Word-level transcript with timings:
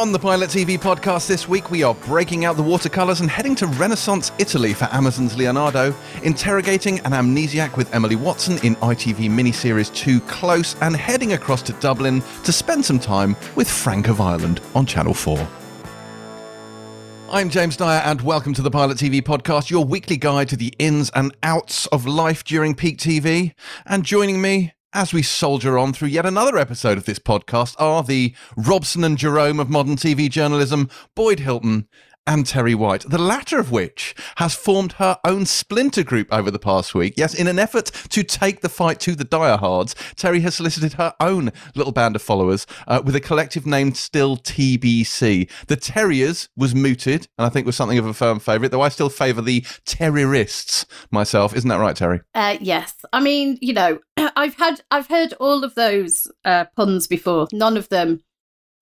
On 0.00 0.12
the 0.12 0.18
Pilot 0.18 0.48
TV 0.48 0.78
podcast 0.78 1.28
this 1.28 1.46
week, 1.46 1.70
we 1.70 1.82
are 1.82 1.94
breaking 1.94 2.46
out 2.46 2.56
the 2.56 2.62
watercolours 2.62 3.20
and 3.20 3.28
heading 3.28 3.54
to 3.56 3.66
Renaissance 3.66 4.32
Italy 4.38 4.72
for 4.72 4.86
Amazon's 4.92 5.36
Leonardo, 5.36 5.94
interrogating 6.22 7.00
an 7.00 7.12
amnesiac 7.12 7.76
with 7.76 7.94
Emily 7.94 8.16
Watson 8.16 8.54
in 8.64 8.76
ITV 8.76 9.28
miniseries 9.28 9.94
Too 9.94 10.20
Close, 10.20 10.74
and 10.80 10.96
heading 10.96 11.34
across 11.34 11.60
to 11.64 11.74
Dublin 11.74 12.22
to 12.44 12.50
spend 12.50 12.82
some 12.82 12.98
time 12.98 13.36
with 13.56 13.68
Frank 13.70 14.08
of 14.08 14.22
Ireland 14.22 14.62
on 14.74 14.86
Channel 14.86 15.12
4. 15.12 15.46
I'm 17.28 17.50
James 17.50 17.76
Dyer, 17.76 18.00
and 18.00 18.22
welcome 18.22 18.54
to 18.54 18.62
the 18.62 18.70
Pilot 18.70 18.96
TV 18.96 19.20
podcast, 19.20 19.68
your 19.68 19.84
weekly 19.84 20.16
guide 20.16 20.48
to 20.48 20.56
the 20.56 20.72
ins 20.78 21.10
and 21.10 21.36
outs 21.42 21.84
of 21.88 22.06
life 22.06 22.42
during 22.42 22.74
peak 22.74 22.96
TV. 22.96 23.52
And 23.84 24.02
joining 24.02 24.40
me 24.40 24.72
as 24.92 25.12
we 25.12 25.22
soldier 25.22 25.78
on 25.78 25.92
through 25.92 26.08
yet 26.08 26.26
another 26.26 26.56
episode 26.58 26.98
of 26.98 27.04
this 27.04 27.18
podcast 27.18 27.76
are 27.78 28.02
the 28.02 28.34
Robson 28.56 29.04
and 29.04 29.16
Jerome 29.16 29.60
of 29.60 29.70
modern 29.70 29.94
TV 29.94 30.28
journalism, 30.28 30.90
Boyd 31.14 31.38
Hilton 31.40 31.86
and 32.30 32.44
Terri 32.44 32.76
White, 32.76 33.02
the 33.10 33.18
latter 33.18 33.58
of 33.58 33.72
which 33.72 34.14
has 34.36 34.54
formed 34.54 34.92
her 34.92 35.18
own 35.24 35.44
splinter 35.46 36.04
group 36.04 36.28
over 36.32 36.48
the 36.48 36.60
past 36.60 36.94
week. 36.94 37.14
Yes, 37.16 37.34
in 37.34 37.48
an 37.48 37.58
effort 37.58 37.86
to 38.10 38.22
take 38.22 38.60
the 38.60 38.68
fight 38.68 39.00
to 39.00 39.16
the 39.16 39.24
diehards, 39.24 39.94
Terri 40.14 40.40
has 40.42 40.54
solicited 40.54 40.92
her 40.92 41.12
own 41.18 41.50
little 41.74 41.90
band 41.90 42.14
of 42.14 42.22
followers 42.22 42.68
uh, 42.86 43.02
with 43.04 43.16
a 43.16 43.20
collective 43.20 43.66
named 43.66 43.96
still 43.96 44.36
TBC. 44.36 45.50
The 45.66 45.74
Terriers 45.74 46.48
was 46.56 46.72
mooted, 46.72 47.26
and 47.36 47.46
I 47.46 47.48
think 47.48 47.66
was 47.66 47.74
something 47.74 47.98
of 47.98 48.06
a 48.06 48.14
firm 48.14 48.38
favourite, 48.38 48.70
though 48.70 48.80
I 48.80 48.90
still 48.90 49.08
favour 49.08 49.42
the 49.42 49.66
Terrorists 49.84 50.86
myself. 51.10 51.56
Isn't 51.56 51.68
that 51.68 51.80
right, 51.80 51.96
Terri? 51.96 52.20
Uh, 52.32 52.58
yes, 52.60 52.94
I 53.12 53.18
mean, 53.18 53.58
you 53.60 53.72
know, 53.72 53.98
I've 54.16 54.54
had 54.54 54.82
I've 54.92 55.08
heard 55.08 55.32
all 55.40 55.64
of 55.64 55.74
those 55.74 56.30
uh, 56.44 56.66
puns 56.76 57.08
before. 57.08 57.48
None 57.52 57.76
of 57.76 57.88
them 57.88 58.22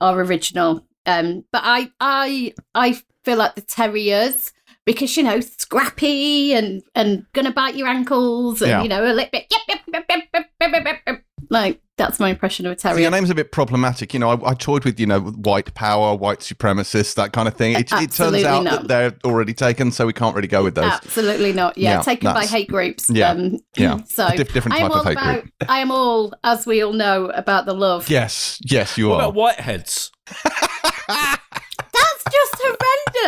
are 0.02 0.20
original. 0.20 0.86
Um, 1.06 1.46
but 1.50 1.62
I 1.64 1.90
I 1.98 2.52
I 2.74 3.00
feel 3.24 3.36
like 3.36 3.54
the 3.54 3.62
terriers 3.62 4.52
because 4.84 5.16
you 5.16 5.22
know 5.22 5.40
scrappy 5.40 6.54
and 6.54 6.82
and 6.94 7.26
gonna 7.32 7.52
bite 7.52 7.76
your 7.76 7.88
ankles 7.88 8.62
and 8.62 8.70
yeah. 8.70 8.82
you 8.82 8.88
know 8.88 9.02
a 9.02 9.12
little 9.12 9.30
bit 9.30 9.46
yep, 9.50 9.80
yep, 9.92 10.04
yep, 10.08 11.24
like 11.50 11.80
that's 11.98 12.20
my 12.20 12.30
impression 12.30 12.64
of 12.64 12.72
a 12.72 12.76
terrier. 12.76 13.00
Your 13.00 13.10
name's 13.10 13.28
a 13.28 13.34
bit 13.34 13.50
problematic. 13.52 14.14
You 14.14 14.20
know, 14.20 14.30
I, 14.30 14.50
I, 14.50 14.54
toyed 14.54 14.84
with 14.84 14.98
you 14.98 15.06
know 15.06 15.20
white 15.20 15.74
power, 15.74 16.14
white 16.14 16.38
supremacists, 16.38 17.14
that 17.16 17.32
kind 17.32 17.48
of 17.48 17.54
thing. 17.54 17.72
It, 17.74 17.92
it 17.92 18.12
turns 18.12 18.44
out 18.44 18.62
not. 18.62 18.88
that 18.88 18.88
they're 18.88 19.30
already 19.30 19.52
taken, 19.52 19.90
so 19.90 20.06
we 20.06 20.12
can't 20.12 20.34
really 20.34 20.48
go 20.48 20.62
with 20.62 20.76
those. 20.76 20.84
Absolutely 20.84 21.52
not. 21.52 21.76
Yeah, 21.76 21.94
yeah 21.96 22.02
taken 22.02 22.32
by 22.32 22.46
hate 22.46 22.68
groups. 22.68 23.10
Yeah, 23.10 23.30
um, 23.30 23.58
yeah. 23.76 23.98
So 24.08 24.28
diff- 24.30 24.52
different 24.52 24.78
type 24.78 24.90
of 24.90 25.04
hate 25.04 25.12
about, 25.12 25.42
group. 25.42 25.52
I 25.68 25.80
am 25.80 25.90
all, 25.90 26.32
as 26.44 26.66
we 26.66 26.82
all 26.82 26.92
know, 26.92 27.26
about 27.26 27.66
the 27.66 27.74
love. 27.74 28.08
Yes, 28.08 28.58
yes, 28.62 28.96
you 28.96 29.08
what 29.08 29.20
are. 29.20 29.30
About 29.30 29.34
whiteheads. 29.34 30.10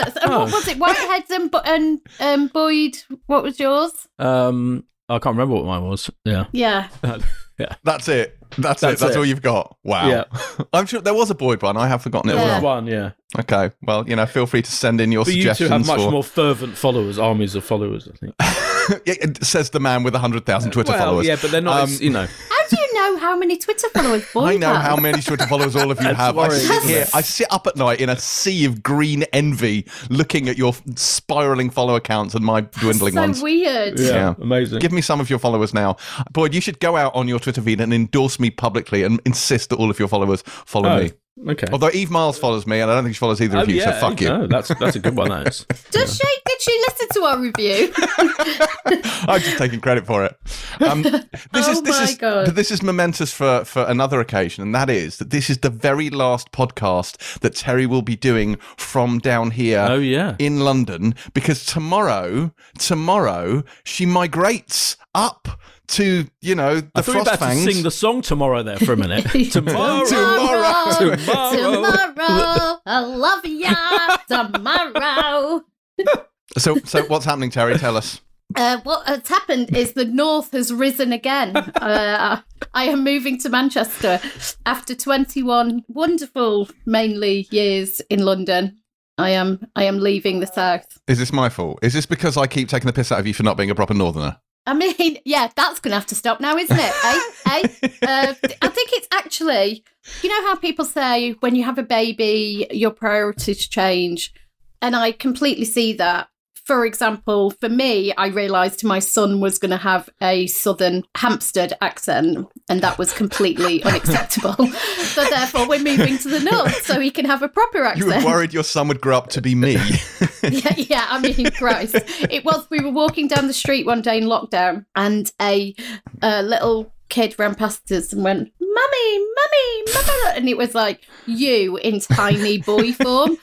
That's 0.04 0.14
just 0.14 0.18
horrendous. 0.18 0.22
And 0.24 0.32
what 0.32 0.52
Oh. 0.52 0.56
was 0.56 0.68
it? 0.68 0.78
Whiteheads 0.78 1.30
and 1.30 1.54
and 1.66 2.00
um, 2.20 2.46
Boyd. 2.48 2.96
What 3.26 3.42
was 3.42 3.58
yours? 3.60 4.08
Um, 4.18 4.84
I 5.08 5.18
can't 5.18 5.34
remember 5.36 5.54
what 5.56 5.64
mine 5.66 5.84
was. 5.88 6.10
Yeah. 6.24 6.44
Yeah. 6.52 6.88
yeah. 7.58 7.74
That's 7.84 8.08
it. 8.08 8.36
That's, 8.58 8.82
it. 8.82 8.86
That's 8.86 9.00
That's 9.00 9.14
it. 9.14 9.18
all 9.18 9.24
you've 9.24 9.42
got. 9.42 9.76
Wow. 9.84 10.08
Yeah. 10.08 10.24
I'm 10.72 10.86
sure 10.86 11.00
there 11.00 11.14
was 11.14 11.30
a 11.30 11.34
Boyd 11.34 11.62
one. 11.62 11.76
I 11.76 11.86
have 11.88 12.02
forgotten 12.02 12.30
it 12.30 12.34
Yeah. 12.34 12.44
well. 12.44 12.54
was 12.56 12.62
one, 12.62 12.86
yeah. 12.86 13.10
Okay. 13.38 13.70
Well, 13.82 14.08
you 14.08 14.16
know, 14.16 14.26
feel 14.26 14.46
free 14.46 14.62
to 14.62 14.70
send 14.70 15.00
in 15.00 15.12
your 15.12 15.24
But 15.24 15.34
you 15.34 15.42
two 15.44 15.48
suggestions 15.54 15.70
have 15.70 15.86
much 15.86 16.00
for. 16.04 16.10
more 16.10 16.24
fervent 16.24 16.76
followers, 16.76 17.18
armies 17.18 17.54
of 17.54 17.64
followers, 17.64 18.08
I 18.12 18.16
think. 18.16 18.34
Yeah, 19.06 19.14
it 19.20 19.44
says 19.44 19.70
the 19.70 19.78
man 19.78 20.02
with 20.02 20.14
100,000 20.14 20.72
Twitter 20.72 20.90
well, 20.90 20.98
followers. 20.98 21.26
yeah, 21.26 21.36
but 21.40 21.52
they're 21.52 21.60
not, 21.60 21.78
Um, 21.82 21.84
as, 21.84 22.00
you 22.02 22.10
know. 22.10 22.26
How 22.26 22.66
do 22.68 22.76
you 22.80 22.89
know 23.00 23.16
how 23.18 23.36
many 23.36 23.56
Twitter 23.56 23.88
followers 23.90 24.24
Boyd 24.32 24.44
I 24.54 24.56
know 24.56 24.74
has? 24.74 24.86
how 24.86 24.96
many 24.96 25.20
Twitter 25.22 25.46
followers 25.46 25.74
all 25.76 25.90
of 25.90 26.00
you 26.00 26.12
have. 26.14 26.36
I 26.38 26.48
sit 26.50 26.82
here. 26.84 27.06
I 27.14 27.20
sit 27.22 27.46
up 27.50 27.66
at 27.66 27.76
night 27.76 28.00
in 28.00 28.08
a 28.08 28.16
sea 28.18 28.64
of 28.64 28.82
green 28.82 29.22
envy, 29.32 29.86
looking 30.10 30.48
at 30.48 30.56
your 30.58 30.74
spiraling 30.96 31.70
follower 31.70 32.00
counts 32.00 32.34
and 32.34 32.44
my 32.44 32.60
dwindling 32.62 33.14
so 33.14 33.20
ones. 33.20 33.38
So 33.38 33.44
weird. 33.44 33.98
Yeah, 33.98 34.06
Yeah. 34.08 34.34
amazing. 34.40 34.78
Give 34.80 34.92
me 34.92 35.00
some 35.02 35.20
of 35.20 35.30
your 35.30 35.38
followers 35.38 35.72
now. 35.74 35.96
Boyd, 36.32 36.54
you 36.54 36.60
should 36.60 36.80
go 36.80 36.96
out 36.96 37.14
on 37.14 37.28
your 37.28 37.38
Twitter 37.38 37.62
feed 37.62 37.80
and 37.80 37.92
endorse 37.94 38.38
me 38.38 38.50
publicly 38.50 39.02
and 39.02 39.20
insist 39.24 39.70
that 39.70 39.76
all 39.76 39.90
of 39.90 39.98
your 39.98 40.08
followers 40.08 40.42
follow 40.46 40.88
Oh, 40.90 40.98
me. 41.02 41.12
Okay. 41.48 41.66
Although 41.72 41.90
Eve 41.94 42.10
Miles 42.10 42.38
follows 42.38 42.66
me, 42.66 42.80
and 42.80 42.90
I 42.90 42.94
don't 42.94 43.04
think 43.04 43.14
she 43.14 43.18
follows 43.20 43.40
either 43.40 43.56
Oh, 43.58 43.62
of 43.62 43.68
you, 43.70 43.76
yeah, 43.76 43.98
so 43.98 44.08
fuck 44.10 44.20
you. 44.20 44.28
No, 44.28 44.46
that's 44.46 44.68
that's 44.78 44.96
a 44.96 44.98
good 44.98 45.16
one. 45.16 45.30
That 45.30 45.48
is. 45.48 45.64
Does 45.90 46.16
she? 46.16 46.28
Did 46.44 46.60
she 46.60 46.84
listen 46.88 47.08
to 47.14 47.20
our 47.22 47.38
review? 47.40 47.92
I'm 49.28 49.40
just 49.40 49.56
taking 49.56 49.80
credit 49.80 50.06
for 50.06 50.24
it. 50.24 50.36
Um, 50.82 51.02
this 51.02 51.24
Oh 51.54 51.70
is 51.72 51.82
this 51.82 51.96
my 51.96 52.02
is 52.04 52.16
God. 52.18 52.46
but 52.46 52.56
this 52.56 52.70
is 52.70 52.82
momentous 52.82 53.32
for 53.32 53.64
for 53.64 53.84
another 53.84 54.20
occasion, 54.20 54.62
and 54.62 54.74
that 54.74 54.90
is 54.90 55.16
that 55.18 55.30
this 55.30 55.48
is 55.48 55.58
the 55.58 55.70
very 55.70 56.10
last 56.10 56.52
podcast 56.52 57.38
that 57.40 57.54
Terri 57.54 57.86
will 57.86 58.02
be 58.02 58.16
doing 58.16 58.56
from 58.76 59.18
down 59.18 59.52
here. 59.52 59.86
Oh 59.88 59.98
yeah. 59.98 60.36
In 60.38 60.60
London, 60.60 61.14
because 61.32 61.64
tomorrow, 61.64 62.52
tomorrow 62.78 63.62
she 63.84 64.04
migrates 64.04 64.96
up 65.14 65.48
to 65.90 66.26
you 66.40 66.54
know 66.54 66.80
the 66.80 66.90
I 66.94 67.02
thought 67.02 67.12
frost 67.12 67.26
about 67.28 67.38
to 67.38 67.44
fangs. 67.44 67.64
sing 67.64 67.82
the 67.82 67.90
song 67.90 68.22
tomorrow 68.22 68.62
there 68.62 68.78
for 68.78 68.92
a 68.92 68.96
minute. 68.96 69.24
tomorrow. 69.50 70.04
Tomorrow. 70.08 70.92
Tomorrow. 70.98 71.16
Tomorrow. 71.52 72.80
I 72.86 73.00
love 73.00 73.44
ya. 73.46 74.16
Tomorrow. 74.28 75.62
so 76.58 76.76
so 76.84 77.02
what's 77.04 77.24
happening, 77.24 77.50
Terri? 77.50 77.78
Tell 77.78 77.96
us. 77.96 78.20
Uh, 78.56 78.80
what 78.82 79.06
has 79.06 79.28
happened 79.28 79.76
is 79.76 79.92
the 79.92 80.04
North 80.04 80.50
has 80.52 80.72
risen 80.72 81.12
again. 81.12 81.56
Uh, 81.56 82.40
I 82.74 82.84
am 82.84 83.04
moving 83.04 83.38
to 83.40 83.48
Manchester 83.48 84.20
after 84.66 84.92
21 84.94 85.84
wonderful, 85.86 86.68
mainly 86.84 87.46
years 87.52 88.00
in 88.10 88.24
London. 88.24 88.78
I 89.18 89.30
am 89.30 89.66
I 89.76 89.84
am 89.84 89.98
leaving 89.98 90.40
the 90.40 90.46
South. 90.46 90.86
Is 91.06 91.18
this 91.18 91.32
my 91.32 91.48
fault? 91.48 91.78
Is 91.82 91.92
this 91.92 92.06
because 92.06 92.36
I 92.36 92.46
keep 92.46 92.68
taking 92.68 92.86
the 92.86 92.92
piss 92.92 93.12
out 93.12 93.20
of 93.20 93.26
you 93.26 93.34
for 93.34 93.42
not 93.44 93.56
being 93.56 93.70
a 93.70 93.74
proper 93.74 93.94
northerner? 93.94 94.38
I 94.66 94.74
mean, 94.74 95.18
yeah, 95.24 95.48
that's 95.54 95.80
going 95.80 95.90
to 95.90 95.96
have 95.96 96.06
to 96.06 96.14
stop 96.14 96.40
now, 96.40 96.56
isn't 96.56 96.78
it? 96.78 96.94
eh? 97.04 97.20
eh? 97.46 97.68
Uh, 98.02 98.34
I 98.62 98.68
think 98.68 98.90
it's 98.92 99.08
actually, 99.12 99.84
you 100.22 100.28
know 100.30 100.48
how 100.48 100.56
people 100.56 100.84
say 100.86 101.32
when 101.40 101.54
you 101.54 101.64
have 101.64 101.76
a 101.78 101.82
baby, 101.82 102.66
your 102.70 102.90
priorities 102.90 103.68
change. 103.68 104.32
And 104.80 104.96
I 104.96 105.12
completely 105.12 105.66
see 105.66 105.92
that. 105.94 106.28
For 106.64 106.86
example, 106.86 107.50
for 107.50 107.68
me, 107.68 108.12
I 108.14 108.28
realised 108.28 108.84
my 108.84 108.98
son 108.98 109.40
was 109.40 109.58
going 109.58 109.70
to 109.70 109.76
have 109.76 110.08
a 110.22 110.46
southern 110.46 111.04
Hampstead 111.16 111.76
accent, 111.80 112.46
and 112.68 112.80
that 112.82 112.98
was 112.98 113.12
completely 113.12 113.82
unacceptable. 113.84 114.66
so 114.66 115.24
therefore, 115.30 115.68
we're 115.68 115.82
moving 115.82 116.18
to 116.18 116.28
the 116.28 116.40
north 116.52 116.84
so 116.84 117.00
he 117.00 117.10
can 117.10 117.24
have 117.24 117.42
a 117.42 117.48
proper 117.48 117.84
accent. 117.84 118.08
You 118.08 118.26
were 118.26 118.32
worried 118.32 118.52
your 118.52 118.64
son 118.64 118.88
would 118.88 119.00
grow 119.00 119.18
up 119.18 119.28
to 119.30 119.42
be 119.42 119.54
me. 119.54 119.72
yeah, 120.42 120.74
yeah. 120.76 121.06
I 121.08 121.20
mean, 121.20 121.50
Christ. 121.50 121.96
It 122.30 122.44
was. 122.44 122.66
We 122.70 122.80
were 122.80 122.92
walking 122.92 123.28
down 123.28 123.46
the 123.46 123.52
street 123.52 123.86
one 123.86 124.02
day 124.02 124.18
in 124.18 124.24
lockdown, 124.24 124.84
and 124.94 125.30
a, 125.40 125.74
a 126.22 126.42
little 126.42 126.92
kid 127.10 127.34
ran 127.38 127.54
past 127.54 127.90
us 127.92 128.12
and 128.12 128.24
went, 128.24 128.50
"Mummy, 128.60 129.18
mummy, 129.18 129.92
mummy," 129.94 130.36
and 130.36 130.48
it 130.48 130.56
was 130.56 130.74
like 130.74 131.02
you 131.26 131.76
in 131.78 132.00
tiny 132.00 132.58
boy 132.58 132.92
form. 133.04 133.36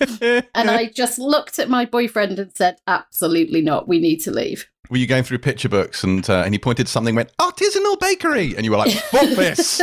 And 0.56 0.70
I 0.72 0.86
just 0.94 1.20
looked 1.20 1.60
at 1.60 1.70
my 1.70 1.86
boyfriend 1.86 2.40
and 2.40 2.52
said, 2.56 2.78
"Absolutely 2.88 3.62
not. 3.62 3.88
We 3.88 4.00
need 4.00 4.18
to 4.22 4.32
leave." 4.32 4.68
Were 4.90 4.96
you 4.98 5.06
going 5.06 5.24
through 5.24 5.40
picture 5.40 5.68
books 5.68 6.06
and 6.06 6.28
uh, 6.30 6.44
and 6.46 6.54
he 6.54 6.58
pointed 6.60 6.86
to 6.86 6.92
something 6.92 7.10
and 7.10 7.18
went 7.18 7.36
artisanal 7.42 8.00
bakery 8.00 8.56
and 8.56 8.64
you 8.64 8.72
were 8.72 8.78
like 8.78 8.94
fuck 8.94 9.28
this 9.36 9.80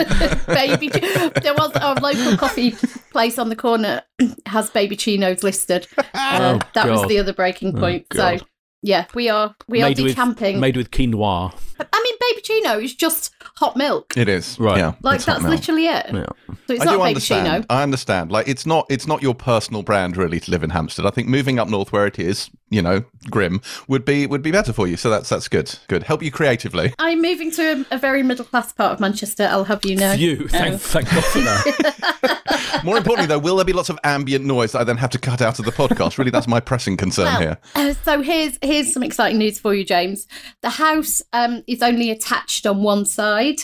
baby, 0.46 0.88
there 0.88 1.52
was 1.54 1.72
a 1.74 1.92
local 2.00 2.36
coffee 2.38 2.70
place 3.10 3.38
on 3.38 3.50
the 3.50 3.56
corner 3.56 4.00
has 4.46 4.70
baby 4.70 4.96
chinos 4.96 5.42
listed. 5.42 5.86
Uh, 5.98 6.04
Oh, 6.14 6.66
that 6.72 6.88
was 6.88 7.06
the 7.06 7.18
other 7.18 7.34
breaking 7.34 7.76
Oh, 7.76 7.80
point. 7.80 8.06
so. 8.14 8.38
God. 8.84 8.88
Yeah, 8.88 9.04
we 9.14 9.28
are 9.28 9.54
we 9.68 9.82
are 9.82 9.88
made 9.88 9.98
with 9.98 10.08
decamping. 10.08 10.60
made 10.60 10.76
with 10.76 10.90
quinoa. 10.90 11.52
I 11.80 12.00
mean, 12.04 12.14
baby 12.20 12.40
chino 12.42 12.78
is 12.78 12.94
just 12.94 13.32
hot 13.56 13.76
milk. 13.76 14.16
it 14.16 14.28
is 14.28 14.58
Right. 14.60 14.78
yeah 14.78 14.92
Like 15.02 15.24
that's 15.24 15.42
milk. 15.42 15.54
literally 15.56 15.86
it. 15.86 16.06
Yeah. 16.12 16.26
So 16.68 16.74
it's 16.74 16.82
I 16.82 16.84
not 16.84 16.92
do 16.92 16.98
baby 16.98 17.08
understand. 17.08 17.46
chino. 17.46 17.66
I 17.68 17.82
understand. 17.82 18.30
Like 18.32 18.46
it's 18.48 18.64
not 18.64 18.86
it's 18.88 19.06
not 19.06 19.22
your 19.22 19.34
personal 19.34 19.82
brand 19.82 20.16
really 20.16 20.38
to 20.40 20.50
live 20.50 20.62
in 20.62 20.70
Hampstead. 20.70 21.04
I 21.06 21.10
think 21.10 21.28
moving 21.28 21.58
up 21.58 21.68
north 21.68 21.92
where 21.92 22.06
it 22.06 22.18
is, 22.18 22.48
you 22.70 22.80
know, 22.80 23.04
grim 23.30 23.60
would 23.88 24.04
be 24.04 24.26
would 24.26 24.42
be 24.42 24.52
better 24.52 24.72
for 24.72 24.86
you. 24.86 24.96
So 24.96 25.10
that's 25.10 25.28
that's 25.28 25.48
good. 25.48 25.76
Good. 25.88 26.04
Help 26.04 26.22
you 26.22 26.30
creatively. 26.30 26.94
I'm 26.98 27.20
moving 27.20 27.50
to 27.52 27.84
a, 27.90 27.96
a 27.96 27.98
very 27.98 28.22
middle 28.22 28.44
class 28.44 28.72
part 28.72 28.92
of 28.92 29.00
Manchester. 29.00 29.48
I'll 29.50 29.64
have 29.64 29.84
you 29.84 29.96
know. 29.96 30.14
Phew, 30.16 30.46
thank, 30.48 30.74
Oh. 30.74 30.78
thank 30.78 31.10
God 31.10 31.24
for 31.24 31.38
that. 31.40 32.80
More 32.84 32.96
importantly 32.98 33.26
though, 33.26 33.38
will 33.38 33.56
there 33.56 33.64
be 33.64 33.72
lots 33.72 33.88
of 33.88 33.98
ambient 34.04 34.44
noise 34.44 34.72
that 34.72 34.80
I 34.80 34.84
then 34.84 34.98
have 34.98 35.10
to 35.10 35.18
cut 35.18 35.40
out 35.42 35.58
of 35.58 35.64
the 35.64 35.72
podcast? 35.72 36.18
Really 36.18 36.30
that's 36.30 36.46
my 36.48 36.60
pressing 36.60 36.96
concern 36.96 37.24
Well, 37.26 37.40
here. 37.40 37.58
uh, 37.74 37.94
so 38.04 38.20
here's 38.22 38.58
here's 38.62 38.73
some 38.82 39.02
exciting 39.02 39.38
news 39.38 39.58
for 39.58 39.74
you, 39.74 39.84
James. 39.84 40.26
The 40.62 40.70
house 40.70 41.22
um, 41.32 41.62
is 41.66 41.82
only 41.82 42.10
attached 42.10 42.66
on 42.66 42.82
one 42.82 43.04
side. 43.04 43.60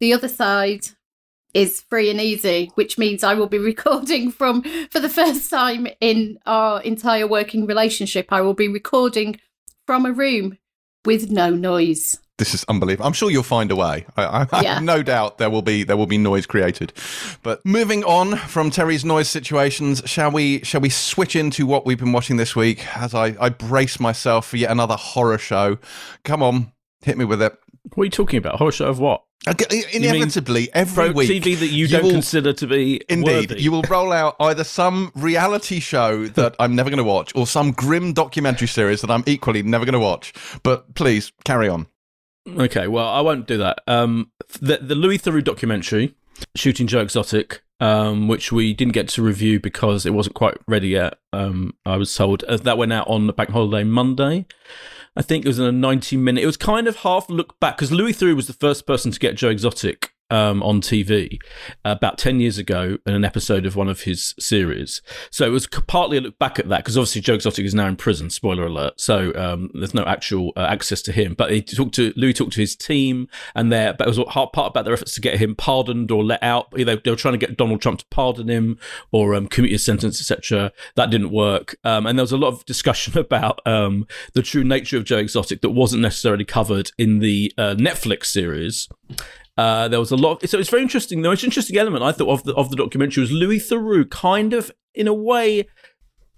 The 0.00 0.12
other 0.12 0.28
side 0.28 0.86
is 1.54 1.80
free 1.80 2.10
and 2.10 2.20
easy, 2.20 2.70
which 2.74 2.98
means 2.98 3.24
I 3.24 3.34
will 3.34 3.48
be 3.48 3.58
recording 3.72 4.30
from 4.30 4.62
for 4.90 5.00
the 5.00 5.08
first 5.08 5.50
time 5.50 5.86
in 6.00 6.38
our 6.46 6.80
entire 6.82 7.26
working 7.26 7.66
relationship. 7.66 8.26
I 8.30 8.40
will 8.40 8.54
be 8.54 8.68
recording 8.68 9.40
from 9.86 10.04
a 10.04 10.12
room 10.12 10.58
with 11.04 11.30
no 11.30 11.50
noise. 11.50 12.18
This 12.40 12.54
is 12.54 12.64
unbelievable. 12.68 13.06
I'm 13.06 13.12
sure 13.12 13.30
you'll 13.30 13.42
find 13.42 13.70
a 13.70 13.76
way. 13.76 14.06
I, 14.16 14.24
I, 14.24 14.46
I 14.50 14.62
Yeah. 14.62 14.74
have 14.76 14.82
no 14.82 15.02
doubt 15.02 15.36
there 15.36 15.50
will 15.50 15.60
be 15.62 15.82
there 15.84 15.96
will 15.98 16.06
be 16.06 16.16
noise 16.16 16.46
created. 16.46 16.92
But 17.42 17.64
moving 17.66 18.02
on 18.04 18.36
from 18.36 18.70
Terri's 18.70 19.04
noise 19.04 19.28
situations, 19.28 20.02
shall 20.06 20.30
we 20.30 20.64
shall 20.64 20.80
we 20.80 20.88
switch 20.88 21.36
into 21.36 21.66
what 21.66 21.84
we've 21.84 21.98
been 21.98 22.12
watching 22.12 22.38
this 22.38 22.56
week 22.56 22.84
as 22.96 23.14
I, 23.14 23.36
I 23.38 23.50
brace 23.50 24.00
myself 24.00 24.46
for 24.48 24.56
yet 24.56 24.70
another 24.70 24.96
horror 24.96 25.36
show. 25.36 25.76
Come 26.24 26.42
on, 26.42 26.72
hit 27.02 27.18
me 27.18 27.26
with 27.26 27.42
it. 27.42 27.56
What 27.94 28.02
are 28.02 28.04
you 28.06 28.10
talking 28.10 28.38
about? 28.38 28.56
Horror 28.56 28.72
show 28.72 28.86
of 28.86 28.98
what? 28.98 29.22
Okay, 29.48 29.84
Inevitably, 29.92 30.68
every 30.74 31.10
week, 31.12 31.30
TV 31.30 31.58
that 31.58 31.68
you, 31.68 31.88
don't 31.88 32.02
will- 32.04 32.10
consider 32.10 32.52
to 32.52 32.66
be 32.66 33.00
Indeed, 33.08 33.50
worthy. 33.50 33.62
you 33.62 33.70
will 33.72 33.80
roll 33.82 34.12
out 34.12 34.36
either 34.38 34.64
some 34.64 35.12
reality 35.14 35.80
show 35.80 36.26
that 36.40 36.54
I'm 36.58 36.74
never 36.74 36.90
going 36.90 36.98
to 36.98 37.04
watch, 37.04 37.34
or 37.34 37.46
some 37.46 37.72
grim 37.72 38.12
documentary 38.12 38.68
series 38.68 39.00
that 39.02 39.10
I'm 39.10 39.24
equally 39.26 39.62
never 39.62 39.84
going 39.86 39.94
to 39.94 39.98
watch. 39.98 40.32
But 40.62 40.94
please 40.94 41.32
carry 41.44 41.68
on. 41.70 41.86
Okay, 42.58 42.88
well, 42.88 43.08
I 43.08 43.20
won't 43.20 43.46
do 43.46 43.58
that. 43.58 43.80
Um, 43.86 44.30
the 44.60 44.78
the 44.78 44.94
Louis 44.94 45.18
Theroux 45.18 45.42
documentary, 45.44 46.14
Shooting 46.54 46.86
Joe 46.86 47.00
Exotic, 47.00 47.62
um, 47.80 48.28
which 48.28 48.52
we 48.52 48.74
didn't 48.74 48.94
get 48.94 49.08
to 49.10 49.22
review 49.22 49.60
because 49.60 50.06
it 50.06 50.14
wasn't 50.14 50.34
quite 50.34 50.56
ready 50.66 50.88
yet. 50.88 51.14
Um, 51.32 51.74
I 51.86 51.96
was 51.96 52.14
told 52.14 52.44
uh, 52.44 52.56
that 52.58 52.78
went 52.78 52.92
out 52.92 53.08
on 53.08 53.26
the 53.26 53.32
bank 53.32 53.50
holiday 53.50 53.84
Monday. 53.84 54.46
I 55.16 55.22
think 55.22 55.44
it 55.44 55.48
was 55.48 55.58
in 55.58 55.64
a 55.64 55.72
ninety 55.72 56.16
minute. 56.16 56.42
It 56.42 56.46
was 56.46 56.56
kind 56.56 56.86
of 56.86 56.96
half 56.96 57.28
look 57.28 57.58
back 57.60 57.76
because 57.76 57.92
Louis 57.92 58.12
Theroux 58.12 58.36
was 58.36 58.46
the 58.46 58.52
first 58.52 58.86
person 58.86 59.10
to 59.10 59.18
get 59.18 59.36
Joe 59.36 59.48
Exotic 59.48 60.09
um, 60.30 60.62
on 60.62 60.80
TV 60.80 61.38
about 61.84 62.18
10 62.18 62.40
years 62.40 62.58
ago 62.58 62.98
in 63.06 63.14
an 63.14 63.24
episode 63.24 63.66
of 63.66 63.76
one 63.76 63.88
of 63.88 64.02
his 64.02 64.34
series. 64.38 65.02
So 65.30 65.46
it 65.46 65.50
was 65.50 65.66
partly 65.66 66.18
a 66.18 66.20
look 66.20 66.38
back 66.38 66.58
at 66.58 66.68
that 66.68 66.78
because 66.78 66.96
obviously 66.96 67.20
Joe 67.20 67.34
Exotic 67.34 67.64
is 67.64 67.74
now 67.74 67.86
in 67.86 67.96
prison, 67.96 68.30
spoiler 68.30 68.66
alert. 68.66 69.00
So 69.00 69.34
um, 69.34 69.70
there's 69.74 69.94
no 69.94 70.04
actual 70.04 70.52
uh, 70.56 70.60
access 70.60 71.02
to 71.02 71.12
him. 71.12 71.34
But 71.34 71.50
he 71.50 71.62
talked 71.62 71.94
to 71.96 72.12
Louis 72.16 72.32
talked 72.32 72.52
to 72.52 72.60
his 72.60 72.76
team 72.76 73.28
and 73.54 73.72
their, 73.72 73.92
but 73.92 74.06
it 74.06 74.16
was 74.16 74.24
part 74.32 74.50
about 74.54 74.84
their 74.84 74.94
efforts 74.94 75.14
to 75.14 75.20
get 75.20 75.38
him 75.38 75.54
pardoned 75.54 76.10
or 76.10 76.24
let 76.24 76.42
out. 76.42 76.70
They, 76.72 76.84
they 76.84 77.10
were 77.10 77.16
trying 77.16 77.38
to 77.38 77.46
get 77.46 77.56
Donald 77.56 77.80
Trump 77.80 78.00
to 78.00 78.06
pardon 78.10 78.48
him 78.48 78.78
or 79.12 79.34
um, 79.34 79.46
commute 79.48 79.72
his 79.72 79.84
sentence, 79.84 80.20
etc. 80.20 80.72
That 80.96 81.10
didn't 81.10 81.30
work. 81.30 81.76
Um, 81.84 82.06
and 82.06 82.18
there 82.18 82.22
was 82.22 82.32
a 82.32 82.36
lot 82.36 82.48
of 82.48 82.64
discussion 82.66 83.18
about 83.18 83.60
um, 83.66 84.06
the 84.34 84.42
true 84.42 84.64
nature 84.64 84.96
of 84.96 85.04
Joe 85.04 85.18
Exotic 85.18 85.60
that 85.62 85.70
wasn't 85.70 86.02
necessarily 86.02 86.44
covered 86.44 86.92
in 86.98 87.18
the 87.18 87.52
uh, 87.58 87.74
Netflix 87.76 88.26
series. 88.26 88.88
Uh, 89.60 89.88
there 89.88 90.00
was 90.00 90.10
a 90.10 90.16
lot. 90.16 90.48
so 90.48 90.58
it's 90.58 90.70
very 90.70 90.80
interesting. 90.80 91.20
The 91.20 91.28
most 91.28 91.44
interesting 91.44 91.76
element 91.76 92.02
I 92.02 92.12
thought 92.12 92.30
of 92.30 92.44
the 92.44 92.54
of 92.54 92.70
the 92.70 92.76
documentary 92.76 93.20
was 93.20 93.30
Louis 93.30 93.58
Theroux, 93.58 94.08
kind 94.10 94.54
of 94.54 94.72
in 94.94 95.06
a 95.06 95.12
way 95.12 95.68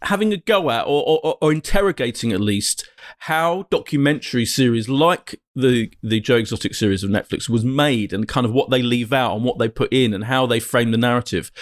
having 0.02 0.32
a 0.32 0.36
go 0.36 0.68
at 0.70 0.82
or, 0.82 1.20
or, 1.22 1.38
or 1.40 1.52
interrogating 1.52 2.32
at 2.32 2.40
least 2.40 2.88
how 3.18 3.68
documentary 3.70 4.44
series 4.44 4.88
like 4.88 5.40
the 5.54 5.92
the 6.02 6.18
Joe 6.18 6.34
Exotic 6.34 6.74
series 6.74 7.04
of 7.04 7.10
Netflix 7.10 7.48
was 7.48 7.64
made 7.64 8.12
and 8.12 8.26
kind 8.26 8.44
of 8.44 8.52
what 8.52 8.70
they 8.70 8.82
leave 8.82 9.12
out 9.12 9.36
and 9.36 9.44
what 9.44 9.58
they 9.60 9.68
put 9.68 9.92
in 9.92 10.12
and 10.12 10.24
how 10.24 10.44
they 10.44 10.58
frame 10.58 10.90
the 10.90 10.98
narrative. 10.98 11.52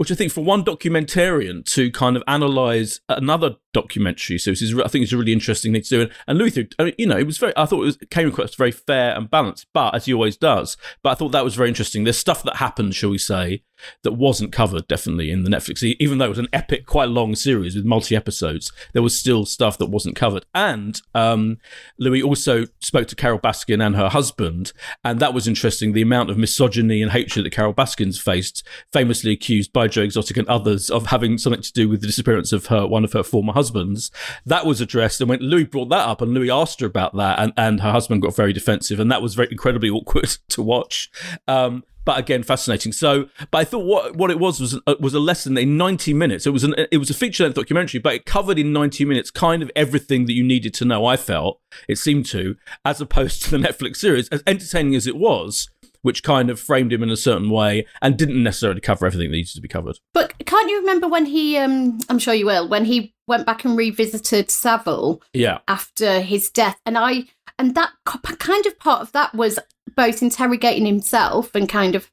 Which 0.00 0.10
I 0.10 0.14
think 0.14 0.32
for 0.32 0.42
one 0.42 0.64
documentarian 0.64 1.62
to 1.74 1.90
kind 1.90 2.16
of 2.16 2.22
analyze 2.26 3.02
another 3.10 3.56
documentary 3.74 4.38
series 4.38 4.62
is 4.62 4.74
I 4.74 4.88
think 4.88 5.02
it's 5.02 5.12
a 5.12 5.18
really 5.18 5.34
interesting 5.34 5.74
thing 5.74 5.82
to 5.82 5.88
do. 5.90 6.00
And, 6.00 6.10
and 6.26 6.38
Louis, 6.38 6.52
Theroux, 6.52 6.72
I 6.78 6.84
mean, 6.84 6.94
you 6.96 7.06
know, 7.06 7.18
it 7.18 7.26
was 7.26 7.36
very. 7.36 7.52
I 7.54 7.66
thought 7.66 7.82
it 7.82 7.84
was, 7.84 7.98
came 8.10 8.26
across 8.26 8.54
very 8.54 8.70
fair 8.70 9.14
and 9.14 9.30
balanced, 9.30 9.66
but 9.74 9.94
as 9.94 10.06
he 10.06 10.14
always 10.14 10.38
does. 10.38 10.78
But 11.02 11.10
I 11.10 11.14
thought 11.16 11.32
that 11.32 11.44
was 11.44 11.54
very 11.54 11.68
interesting. 11.68 12.04
There's 12.04 12.16
stuff 12.16 12.42
that 12.44 12.56
happens, 12.56 12.96
shall 12.96 13.10
we 13.10 13.18
say, 13.18 13.62
that 14.02 14.12
wasn't 14.12 14.52
covered 14.52 14.86
definitely 14.88 15.30
in 15.30 15.44
the 15.44 15.50
Netflix. 15.50 15.82
Even 15.98 16.18
though 16.18 16.26
it 16.26 16.30
was 16.30 16.38
an 16.38 16.48
epic, 16.52 16.86
quite 16.86 17.08
long 17.08 17.34
series 17.34 17.76
with 17.76 17.84
multi 17.84 18.16
episodes, 18.16 18.72
there 18.92 19.02
was 19.02 19.18
still 19.18 19.44
stuff 19.44 19.78
that 19.78 19.86
wasn't 19.86 20.16
covered. 20.16 20.44
And 20.54 21.00
um, 21.14 21.58
Louis 21.98 22.22
also 22.22 22.66
spoke 22.80 23.08
to 23.08 23.16
Carole 23.16 23.38
Baskin 23.38 23.84
and 23.84 23.96
her 23.96 24.08
husband, 24.08 24.72
and 25.04 25.20
that 25.20 25.34
was 25.34 25.48
interesting. 25.48 25.92
The 25.92 26.02
amount 26.02 26.30
of 26.30 26.38
misogyny 26.38 27.02
and 27.02 27.12
hatred 27.12 27.46
that 27.46 27.50
Carole 27.50 27.74
Baskin's 27.74 28.18
faced, 28.18 28.66
famously 28.92 29.32
accused 29.32 29.72
by 29.72 29.88
Joe 29.88 30.02
Exotic 30.02 30.36
and 30.36 30.48
others 30.48 30.90
of 30.90 31.06
having 31.06 31.38
something 31.38 31.62
to 31.62 31.72
do 31.72 31.88
with 31.88 32.00
the 32.00 32.06
disappearance 32.06 32.52
of 32.52 32.66
her 32.66 32.86
one 32.86 33.04
of 33.04 33.12
her 33.12 33.22
former 33.22 33.52
husbands, 33.52 34.10
that 34.46 34.66
was 34.66 34.80
addressed. 34.80 35.20
And 35.20 35.30
when 35.30 35.40
Louis 35.40 35.64
brought 35.64 35.88
that 35.90 36.08
up, 36.08 36.20
and 36.20 36.32
Louis 36.32 36.50
asked 36.50 36.80
her 36.80 36.86
about 36.86 37.16
that, 37.16 37.38
and, 37.38 37.52
and 37.56 37.80
her 37.80 37.92
husband 37.92 38.22
got 38.22 38.36
very 38.36 38.52
defensive, 38.52 39.00
and 39.00 39.10
that 39.10 39.22
was 39.22 39.34
very 39.34 39.48
incredibly 39.50 39.90
awkward 39.90 40.36
to 40.50 40.62
watch. 40.62 41.10
Um, 41.48 41.84
but 42.04 42.18
again, 42.18 42.42
fascinating. 42.42 42.92
So, 42.92 43.26
but 43.50 43.58
I 43.58 43.64
thought 43.64 43.84
what 43.84 44.16
what 44.16 44.30
it 44.30 44.38
was 44.38 44.60
was 44.60 44.78
uh, 44.86 44.94
was 45.00 45.14
a 45.14 45.20
lesson 45.20 45.56
in 45.58 45.76
ninety 45.76 46.14
minutes. 46.14 46.46
It 46.46 46.50
was 46.50 46.64
an 46.64 46.74
it 46.90 46.98
was 46.98 47.10
a 47.10 47.14
feature 47.14 47.44
length 47.44 47.56
documentary, 47.56 48.00
but 48.00 48.14
it 48.14 48.26
covered 48.26 48.58
in 48.58 48.72
ninety 48.72 49.04
minutes 49.04 49.30
kind 49.30 49.62
of 49.62 49.70
everything 49.76 50.26
that 50.26 50.32
you 50.32 50.42
needed 50.42 50.74
to 50.74 50.84
know. 50.84 51.04
I 51.06 51.16
felt 51.16 51.60
it 51.88 51.98
seemed 51.98 52.26
to, 52.26 52.56
as 52.84 53.00
opposed 53.00 53.42
to 53.44 53.50
the 53.50 53.58
Netflix 53.68 53.96
series, 53.96 54.28
as 54.28 54.42
entertaining 54.46 54.94
as 54.94 55.06
it 55.06 55.16
was, 55.16 55.68
which 56.02 56.22
kind 56.22 56.50
of 56.50 56.58
framed 56.58 56.92
him 56.92 57.02
in 57.02 57.10
a 57.10 57.16
certain 57.16 57.50
way 57.50 57.86
and 58.00 58.16
didn't 58.16 58.42
necessarily 58.42 58.80
cover 58.80 59.06
everything 59.06 59.30
that 59.30 59.36
needed 59.36 59.54
to 59.54 59.60
be 59.60 59.68
covered. 59.68 59.98
But 60.14 60.34
can't 60.46 60.70
you 60.70 60.78
remember 60.80 61.08
when 61.08 61.26
he? 61.26 61.56
Um, 61.58 61.98
I'm 62.08 62.18
sure 62.18 62.34
you 62.34 62.46
will. 62.46 62.68
When 62.68 62.84
he 62.86 63.14
went 63.26 63.46
back 63.46 63.64
and 63.64 63.76
revisited 63.76 64.50
Savile 64.50 65.22
Yeah, 65.32 65.58
after 65.68 66.20
his 66.20 66.50
death, 66.50 66.78
and 66.86 66.96
I 66.98 67.24
and 67.58 67.74
that 67.74 67.90
kind 68.06 68.66
of 68.66 68.78
part 68.78 69.02
of 69.02 69.12
that 69.12 69.34
was 69.34 69.58
both 69.94 70.22
interrogating 70.22 70.86
himself 70.86 71.54
and 71.54 71.68
kind 71.68 71.94
of 71.94 72.10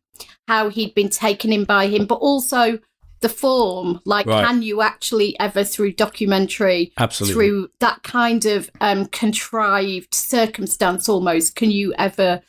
how 0.48 0.70
he'd 0.70 0.94
been 0.96 1.10
taken 1.10 1.54
in 1.54 1.64
by 1.64 1.88
him, 1.88 2.06
but 2.06 2.16
also 2.16 2.80
the 3.22 3.30
form. 3.30 4.00
Like, 4.06 4.26
Right. 4.28 4.46
can 4.46 4.62
you 4.62 4.82
actually 4.82 5.40
ever 5.40 5.64
through 5.64 5.94
documentary? 5.94 6.92
absolutely. 6.98 7.34
through 7.34 7.70
that 7.80 8.04
kind 8.04 8.46
of 8.46 8.70
um, 8.82 9.06
contrived 9.08 10.14
circumstance 10.14 11.08
almost 11.10 11.56
can 11.56 11.72
you 11.72 11.94
ever 11.98 12.42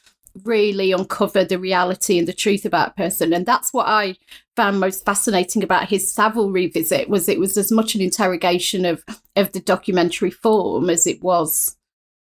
really 0.45 0.93
uncover 0.93 1.45
the 1.45 1.59
reality 1.59 2.19
and 2.19 2.29
the 2.29 2.33
truth 2.33 2.65
about 2.65 2.89
a 2.91 2.95
person 2.95 3.33
and 3.33 3.47
that's 3.47 3.73
what 3.73 3.87
i 3.87 4.15
found 4.57 4.81
most 4.81 5.05
fascinating 5.05 5.63
about 5.63 5.89
his 5.89 6.13
savile 6.13 6.51
revisit 6.51 7.09
was 7.09 7.29
it 7.29 7.39
was 7.39 7.57
as 7.57 7.71
much 7.71 7.95
an 7.95 8.01
interrogation 8.01 8.85
of 8.85 9.05
of 9.37 9.53
the 9.53 9.61
documentary 9.61 10.31
form 10.31 10.91
as 10.91 11.07
it 11.07 11.23
was 11.23 11.77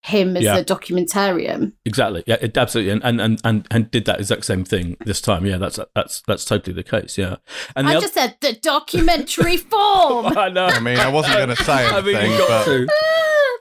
him 0.02 0.36
as 0.36 0.42
Yeah. 0.42 0.58
a 0.58 0.64
documentarian 0.64 1.72
Exactly. 1.86 2.22
Yeah, 2.26 2.36
it 2.42 2.58
absolutely, 2.58 2.92
and, 2.92 3.02
and 3.04 3.20
and 3.22 3.40
and 3.42 3.66
and 3.70 3.90
did 3.90 4.04
that 4.04 4.18
exact 4.20 4.44
same 4.44 4.62
thing 4.62 4.98
this 5.06 5.22
time. 5.22 5.46
Yeah, 5.46 5.56
that's 5.56 5.78
that's 5.94 6.22
that's 6.26 6.44
totally 6.44 6.74
the 6.74 6.82
case. 6.82 7.16
Yeah, 7.16 7.36
and 7.74 7.86
the 7.88 7.92
i 7.92 7.96
other- 7.96 8.02
just 8.04 8.12
said 8.14 8.36
the 8.42 8.52
documentary 8.52 9.56
form 9.56 10.26
I 10.36 10.50
know. 10.50 10.66
I 10.66 10.80
mean, 10.80 10.98
I 10.98 11.08
wasn't 11.08 11.36
going 11.36 11.48
to 11.48 11.56
say 11.56 11.86
I 11.88 12.02
mean, 12.02 12.16
anything, 12.16 12.32
you 12.32 12.38
got 12.38 12.48
but 12.48 12.72
to. 12.72 12.86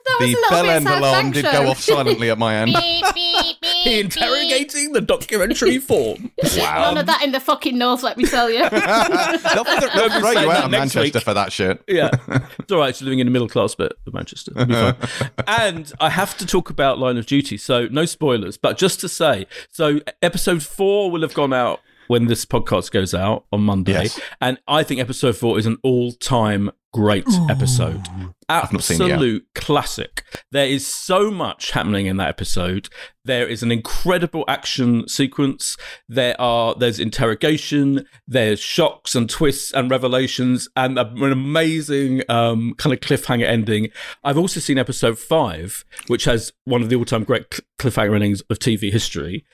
That 0.06 0.16
was 0.20 0.32
the 0.32 0.36
a 0.36 0.40
little 0.40 0.50
bell 0.50 0.62
bit 0.64 0.70
end 0.72 0.88
alarm 0.88 1.30
did 1.30 1.44
go 1.44 1.68
off 1.68 1.80
silently 1.80 2.30
at 2.30 2.36
my 2.38 2.54
end. 2.60 2.74
Beep, 2.74 3.04
beep, 3.14 3.60
beep, 3.60 3.64
He 3.84 4.02
beep. 4.02 4.04
interrogating 4.04 4.92
the 4.92 5.00
documentary 5.00 5.78
form. 5.78 6.30
None 6.56 6.98
of 6.98 7.06
that 7.06 7.22
in 7.22 7.32
the 7.32 7.40
fucking 7.40 7.78
north, 7.78 8.02
let 8.02 8.18
me 8.18 8.24
tell 8.26 8.50
you. 8.50 8.58
They'll, 8.70 9.64
they'll 9.64 9.64
Don't 9.64 10.12
be 10.12 10.20
throw 10.20 10.30
you 10.30 10.34
that 10.34 10.48
out 10.58 10.64
of 10.66 10.70
Manchester 10.70 11.00
week. 11.00 11.24
for 11.24 11.34
that 11.34 11.52
shit. 11.52 11.82
Yeah, 11.88 12.10
it's 12.58 12.70
all 12.70 12.78
right. 12.78 12.94
She's 12.94 13.02
living 13.02 13.18
in 13.20 13.26
the 13.26 13.30
middle 13.30 13.48
class 13.48 13.74
bit 13.74 13.92
of 14.06 14.12
Manchester. 14.14 14.52
It'll 14.54 14.66
be 14.66 14.74
fine. 14.74 15.30
and 15.46 15.92
I 16.00 16.10
have 16.10 16.36
to 16.38 16.46
talk 16.46 16.68
about 16.70 16.98
Line 16.98 17.16
of 17.16 17.26
Duty. 17.26 17.56
So 17.56 17.86
no 17.88 18.04
spoilers, 18.04 18.56
but 18.58 18.76
just 18.76 19.00
to 19.00 19.08
say, 19.08 19.46
so 19.70 20.00
episode 20.22 20.62
four 20.62 21.10
will 21.10 21.22
have 21.22 21.34
gone 21.34 21.52
out 21.54 21.80
when 22.08 22.26
this 22.26 22.44
podcast 22.44 22.90
goes 22.90 23.14
out 23.14 23.46
on 23.50 23.62
Monday, 23.62 23.92
Yes. 23.92 24.20
and 24.40 24.58
I 24.68 24.82
think 24.82 25.00
episode 25.00 25.36
four 25.38 25.58
is 25.58 25.64
an 25.64 25.78
all-time 25.82 26.70
great 26.92 27.26
episode. 27.48 28.02
Absolute 28.48 29.46
classic. 29.54 30.22
There 30.52 30.66
is 30.66 30.86
so 30.86 31.30
much 31.30 31.70
happening 31.72 32.06
in 32.06 32.16
that 32.18 32.28
episode. 32.28 32.88
There 33.26 33.46
is 33.46 33.62
an 33.62 33.72
incredible 33.72 34.44
action 34.48 35.08
sequence. 35.08 35.76
There 36.08 36.38
are 36.38 36.74
there's 36.74 37.00
interrogation. 37.00 38.06
There's 38.28 38.60
shocks 38.60 39.14
and 39.14 39.30
twists 39.30 39.72
and 39.72 39.90
revelations, 39.90 40.68
and 40.76 40.98
a- 40.98 41.08
an 41.08 41.32
amazing 41.32 42.22
um, 42.28 42.74
kind 42.76 42.92
of 42.92 43.00
cliffhanger 43.00 43.46
ending. 43.46 43.88
I've 44.22 44.36
also 44.38 44.60
seen 44.60 44.76
episode 44.78 45.18
five, 45.18 45.84
which 46.08 46.24
has 46.24 46.52
one 46.64 46.82
of 46.82 46.90
the 46.90 46.96
all-time 46.96 47.24
great 47.24 47.60
cliffhanger 47.78 48.14
endings 48.14 48.42
of 48.50 48.58
TV 48.58 48.92
history. 48.92 49.44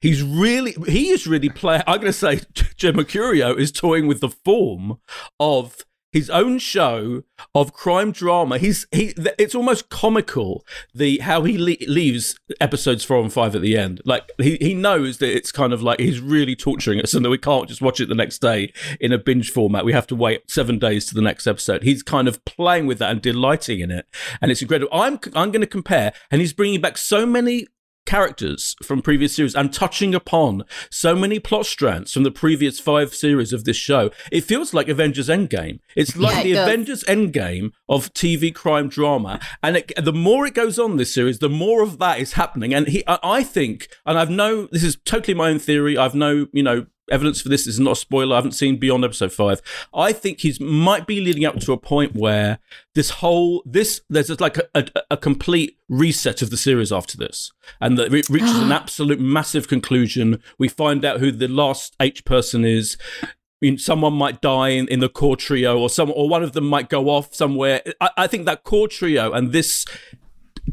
He's 0.00 0.22
really 0.24 0.74
he 0.88 1.10
is 1.10 1.26
really 1.26 1.50
playing. 1.50 1.82
I'm 1.86 2.00
going 2.00 2.06
to 2.06 2.12
say 2.12 2.40
Jed 2.76 2.94
Mercurio 2.96 3.56
is 3.56 3.70
toying 3.70 4.08
with 4.08 4.20
the 4.20 4.28
form 4.28 4.98
of 5.38 5.76
his 6.12 6.28
own 6.30 6.58
show 6.58 7.22
of 7.54 7.72
crime 7.72 8.12
drama. 8.12 8.58
He's 8.58 8.86
he. 8.92 9.14
It's 9.38 9.54
almost 9.54 9.88
comical 9.88 10.64
the 10.94 11.18
how 11.18 11.42
he 11.44 11.56
le- 11.56 11.86
leaves 11.86 12.36
episodes 12.60 13.04
four 13.04 13.20
and 13.20 13.32
five 13.32 13.54
at 13.54 13.62
the 13.62 13.76
end. 13.76 14.00
Like 14.04 14.30
he 14.38 14.56
he 14.60 14.74
knows 14.74 15.18
that 15.18 15.34
it's 15.34 15.52
kind 15.52 15.72
of 15.72 15.82
like 15.82 16.00
he's 16.00 16.20
really 16.20 16.56
torturing 16.56 17.00
us, 17.00 17.14
and 17.14 17.24
that 17.24 17.30
we 17.30 17.38
can't 17.38 17.68
just 17.68 17.82
watch 17.82 18.00
it 18.00 18.08
the 18.08 18.14
next 18.14 18.40
day 18.40 18.72
in 19.00 19.12
a 19.12 19.18
binge 19.18 19.50
format. 19.50 19.84
We 19.84 19.92
have 19.92 20.06
to 20.08 20.16
wait 20.16 20.50
seven 20.50 20.78
days 20.78 21.06
to 21.06 21.14
the 21.14 21.22
next 21.22 21.46
episode. 21.46 21.82
He's 21.82 22.02
kind 22.02 22.28
of 22.28 22.44
playing 22.44 22.86
with 22.86 22.98
that 22.98 23.10
and 23.10 23.22
delighting 23.22 23.80
in 23.80 23.90
it, 23.90 24.06
and 24.40 24.50
it's 24.50 24.62
incredible. 24.62 24.92
I'm 24.92 25.20
I'm 25.34 25.50
going 25.50 25.60
to 25.60 25.66
compare, 25.66 26.12
and 26.30 26.40
he's 26.40 26.52
bringing 26.52 26.80
back 26.80 26.98
so 26.98 27.24
many 27.24 27.66
characters 28.06 28.74
from 28.82 29.02
previous 29.02 29.36
series 29.36 29.54
and 29.54 29.72
touching 29.72 30.14
upon 30.14 30.64
so 30.90 31.14
many 31.14 31.38
plot 31.38 31.66
strands 31.66 32.12
from 32.12 32.22
the 32.22 32.30
previous 32.30 32.80
five 32.80 33.14
series 33.14 33.52
of 33.52 33.64
this 33.64 33.76
show. 33.76 34.10
It 34.32 34.42
feels 34.42 34.74
like 34.74 34.88
Avengers 34.88 35.28
Endgame. 35.28 35.80
It's 35.96 36.16
like 36.16 36.36
Yeah, 36.36 36.40
it 36.40 36.44
the 36.44 36.52
does. 36.54 36.68
Avengers 36.68 37.04
Endgame 37.04 37.70
of 37.88 38.12
TV 38.12 38.54
crime 38.54 38.88
drama. 38.88 39.40
And 39.62 39.76
it, 39.78 39.92
the 39.96 40.12
more 40.12 40.46
it 40.46 40.54
goes 40.54 40.78
on 40.78 40.96
this 40.96 41.14
series, 41.14 41.38
the 41.38 41.48
more 41.48 41.82
of 41.82 41.98
that 41.98 42.18
is 42.18 42.32
happening. 42.34 42.74
And 42.74 42.88
he, 42.88 43.04
I, 43.06 43.18
I 43.22 43.42
think, 43.42 43.88
and 44.04 44.18
I've 44.18 44.30
no, 44.30 44.66
this 44.72 44.82
is 44.82 44.96
totally 45.04 45.34
my 45.34 45.50
own 45.50 45.58
theory. 45.58 45.96
I've 45.96 46.14
no, 46.14 46.46
you 46.52 46.62
know, 46.62 46.86
evidence 47.10 47.40
for 47.40 47.48
this. 47.48 47.64
This 47.64 47.74
is 47.74 47.80
not 47.80 47.92
a 47.92 47.96
spoiler. 47.96 48.34
I 48.34 48.38
haven't 48.38 48.52
seen 48.52 48.78
beyond 48.78 49.04
episode 49.04 49.32
five. 49.32 49.60
I 49.94 50.12
think 50.12 50.40
he's 50.40 50.60
might 50.60 51.06
be 51.06 51.20
leading 51.20 51.44
up 51.44 51.58
to 51.60 51.72
a 51.72 51.78
point 51.78 52.14
where 52.14 52.58
this 52.94 53.10
whole 53.10 53.62
this 53.66 54.00
there's 54.08 54.28
just 54.28 54.40
like 54.40 54.58
a, 54.58 54.68
a, 54.74 54.86
a 55.12 55.16
complete 55.16 55.78
reset 55.88 56.42
of 56.42 56.50
the 56.50 56.56
series 56.56 56.92
after 56.92 57.16
this, 57.16 57.52
and 57.80 57.98
that 57.98 58.12
it 58.12 58.28
reaches 58.28 58.58
an 58.58 58.72
absolute 58.72 59.20
massive 59.20 59.68
conclusion. 59.68 60.42
We 60.58 60.68
find 60.68 61.04
out 61.04 61.20
who 61.20 61.30
the 61.32 61.48
last 61.48 61.96
H 62.00 62.24
person 62.24 62.64
is. 62.64 62.96
I 63.22 63.66
mean, 63.66 63.76
someone 63.76 64.14
might 64.14 64.40
die 64.40 64.70
in, 64.70 64.88
in 64.88 65.00
the 65.00 65.10
core 65.10 65.36
trio, 65.36 65.78
or 65.78 65.90
some, 65.90 66.10
or 66.16 66.30
one 66.30 66.42
of 66.42 66.52
them 66.52 66.64
might 66.64 66.88
go 66.88 67.10
off 67.10 67.34
somewhere. 67.34 67.82
I, 68.00 68.08
I 68.16 68.26
think 68.26 68.46
that 68.46 68.64
core 68.64 68.88
trio 68.88 69.32
and 69.32 69.52
this 69.52 69.84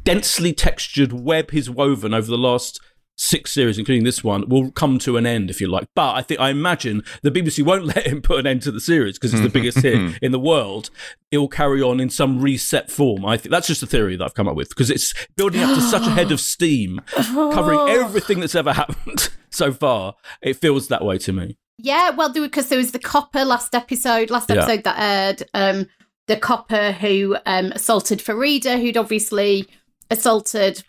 densely 0.04 0.54
textured 0.54 1.12
web 1.12 1.52
he's 1.52 1.70
woven 1.70 2.14
over 2.14 2.28
the 2.28 2.38
last 2.38 2.80
six 3.18 3.52
series, 3.52 3.78
including 3.80 4.04
this 4.04 4.24
one, 4.24 4.48
will 4.48 4.72
come 4.72 5.00
to 5.00 5.18
an 5.18 5.26
end, 5.26 5.50
if 5.50 5.60
you 5.60 5.68
like. 5.68 5.88
But 5.96 6.16
I 6.16 6.22
think 6.22 6.40
I 6.40 6.50
imagine 6.50 7.04
the 7.24 7.32
BBC 7.32 7.66
won't 7.66 7.86
let 7.96 8.06
him 8.08 8.22
put 8.22 8.40
an 8.40 8.48
end 8.48 8.62
to 8.62 8.72
the 8.72 8.80
series 8.80 9.18
because 9.18 9.34
it's 9.34 9.44
the 9.44 9.50
biggest 9.50 9.80
hit 9.80 10.18
in 10.22 10.32
the 10.32 10.40
world. 10.40 10.90
It 11.32 11.40
will 11.40 11.48
carry 11.50 11.82
on 11.82 12.00
in 12.00 12.10
some 12.10 12.40
reset 12.42 12.90
form. 12.92 13.26
I 13.26 13.36
think 13.38 13.52
that's 13.52 13.68
just 13.68 13.84
a 13.84 13.88
theory 13.88 14.16
that 14.16 14.24
I've 14.24 14.34
come 14.36 14.48
up 14.48 14.56
with 14.56 14.70
because 14.70 14.90
it's 14.90 15.14
building 15.36 15.62
up 15.62 15.76
to 15.76 15.82
such 15.82 16.06
a 16.08 16.12
head 16.12 16.32
of 16.32 16.40
steam, 16.56 17.02
covering 17.16 17.90
everything 17.90 18.40
that's 18.40 18.56
ever 18.56 18.72
happened 18.74 19.30
so 19.50 19.72
far. 19.74 20.16
It 20.42 20.56
feels 20.58 20.88
that 20.90 21.04
way 21.04 21.18
to 21.20 21.34
me. 21.34 21.58
Yeah, 21.80 22.12
well, 22.12 22.32
because 22.32 22.70
there 22.70 22.78
was 22.78 22.92
the 22.92 23.00
copper 23.00 23.44
last 23.46 23.76
episode, 23.76 24.30
last 24.30 24.50
Yeah. 24.50 24.58
episode 24.58 24.84
that 24.86 24.96
aired. 25.00 25.44
Um, 25.54 25.88
the 26.28 26.36
copper 26.38 26.92
who 26.92 27.38
um, 27.46 27.72
assaulted 27.74 28.20
Farida, 28.20 28.80
who'd 28.82 28.98
obviously 28.98 29.68
assaulted. 30.12 30.84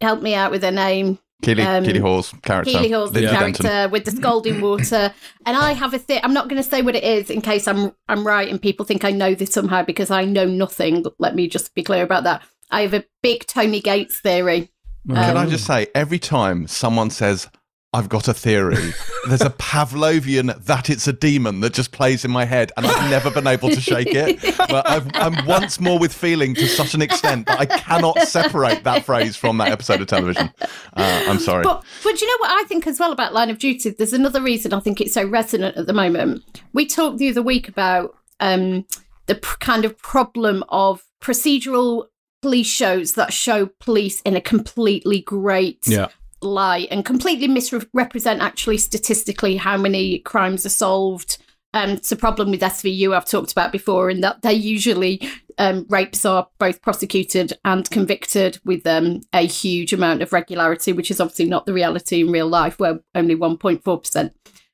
Help 0.00 0.22
me 0.22 0.34
out 0.34 0.50
with 0.50 0.62
her 0.62 0.70
name. 0.70 1.18
Keeley, 1.44 1.62
Um, 1.62 1.84
Keeley 1.84 2.00
Hawes 2.00 2.32
character. 2.42 2.70
Keeley 2.72 2.90
Hawes 2.92 3.12
the 3.12 3.22
character 3.22 3.62
Denton. 3.62 3.90
with 3.90 4.04
the 4.04 4.10
scalding 4.10 4.60
water. 4.60 5.12
And 5.46 5.56
I 5.56 5.72
have 5.72 5.94
a 5.94 5.98
thing. 5.98 6.20
I'm 6.22 6.32
not 6.34 6.48
going 6.48 6.62
to 6.62 6.68
say 6.68 6.82
what 6.82 6.94
it 6.96 7.04
is 7.04 7.30
in 7.30 7.40
case 7.40 7.66
I'm 7.68 7.92
I'm 8.08 8.26
right 8.26 8.48
and 8.48 8.60
people 8.60 8.84
think 8.86 9.04
I 9.04 9.10
know 9.10 9.34
this 9.34 9.52
somehow 9.52 9.82
because 9.84 10.10
I 10.10 10.24
know 10.24 10.44
nothing. 10.46 11.04
Let 11.18 11.34
me 11.34 11.48
just 11.48 11.74
be 11.74 11.82
clear 11.82 12.02
about 12.02 12.24
that. 12.24 12.42
I 12.70 12.80
have 12.82 12.94
a 12.94 13.04
big 13.22 13.46
Tony 13.46 13.80
Gates 13.80 14.18
theory. 14.20 14.70
Can 15.06 15.16
I 15.36 15.42
Um, 15.44 15.50
just 15.50 15.66
say, 15.66 15.88
every 15.94 16.18
time 16.18 16.66
someone 16.66 17.10
says, 17.10 17.48
I've 17.94 18.08
got 18.08 18.26
a 18.26 18.34
theory, 18.34 18.92
there's 19.28 19.40
a 19.40 19.50
Pavlovian 19.50 20.62
that 20.64 20.90
it's 20.90 21.06
a 21.06 21.12
demon 21.12 21.60
that 21.60 21.72
just 21.72 21.92
plays 21.92 22.24
in 22.24 22.30
my 22.30 22.44
head, 22.44 22.72
and 22.76 22.84
I've 22.86 23.08
never 23.08 23.30
been 23.30 23.46
able 23.46 23.70
to 23.70 23.80
shake 23.80 24.08
it. 24.12 24.42
But 24.74 24.88
I've, 24.88 25.08
I'm 25.14 25.46
once 25.46 25.78
more 25.78 25.98
with 25.98 26.12
feeling 26.12 26.54
to 26.54 26.66
such 26.66 26.94
an 26.94 27.02
extent 27.02 27.46
that 27.46 27.60
I 27.60 27.66
cannot 27.66 28.18
separate 28.26 28.82
that 28.84 29.04
phrase 29.04 29.36
from 29.36 29.58
that 29.58 29.68
episode 29.68 30.00
of 30.00 30.08
television. 30.08 30.50
Uh, 30.60 31.24
I'm 31.28 31.38
sorry. 31.38 31.62
But 31.62 31.84
but 32.02 32.16
do 32.16 32.24
you 32.24 32.30
know 32.32 32.48
what 32.48 32.50
I 32.64 32.66
think 32.66 32.86
as 32.86 32.98
well 32.98 33.12
about 33.12 33.32
Line 33.34 33.50
of 33.50 33.58
Duty? 33.58 33.90
There's 33.90 34.12
another 34.12 34.40
reason 34.42 34.72
I 34.72 34.80
think 34.80 35.00
it's 35.00 35.14
so 35.14 35.24
resonant 35.24 35.76
at 35.76 35.86
the 35.86 35.92
moment. 35.92 36.62
We 36.72 36.86
talked 36.86 37.18
the 37.18 37.28
other 37.28 37.42
week 37.42 37.68
about 37.68 38.16
um, 38.40 38.86
the 39.26 39.36
pr- 39.36 39.58
kind 39.58 39.84
of 39.84 39.96
problem 39.98 40.64
of 40.70 41.04
procedural 41.20 42.06
police 42.42 42.66
shows 42.66 43.12
that 43.12 43.32
show 43.32 43.66
police 43.80 44.20
in 44.22 44.34
a 44.34 44.40
completely 44.40 45.20
great 45.20 45.80
Yeah. 45.86 46.08
Light 46.44 46.88
and 46.90 47.04
completely 47.04 47.48
misrepresent 47.48 48.40
actually 48.40 48.78
statistically 48.78 49.56
how 49.56 49.76
many 49.76 50.18
crimes 50.20 50.64
are 50.64 50.70
solved. 50.70 51.38
Um, 51.72 51.90
it's 51.90 52.12
a 52.12 52.16
problem 52.16 52.50
with 52.50 52.60
SVU 52.60 53.14
I've 53.14 53.24
talked 53.24 53.52
about 53.52 53.72
before, 53.72 54.08
in 54.08 54.20
that 54.20 54.42
they 54.42 54.52
usually 54.52 55.28
um, 55.58 55.86
rapes 55.88 56.24
are 56.24 56.48
both 56.58 56.82
prosecuted 56.82 57.52
and 57.64 57.88
convicted 57.90 58.58
with 58.64 58.86
um, 58.86 59.20
a 59.32 59.46
huge 59.46 59.92
amount 59.92 60.22
of 60.22 60.32
regularity, 60.32 60.92
which 60.92 61.10
is 61.10 61.20
obviously 61.20 61.46
not 61.46 61.66
the 61.66 61.72
reality 61.72 62.20
in 62.20 62.30
real 62.30 62.48
life, 62.48 62.78
where 62.78 63.00
only 63.14 63.34
1.4% 63.34 64.30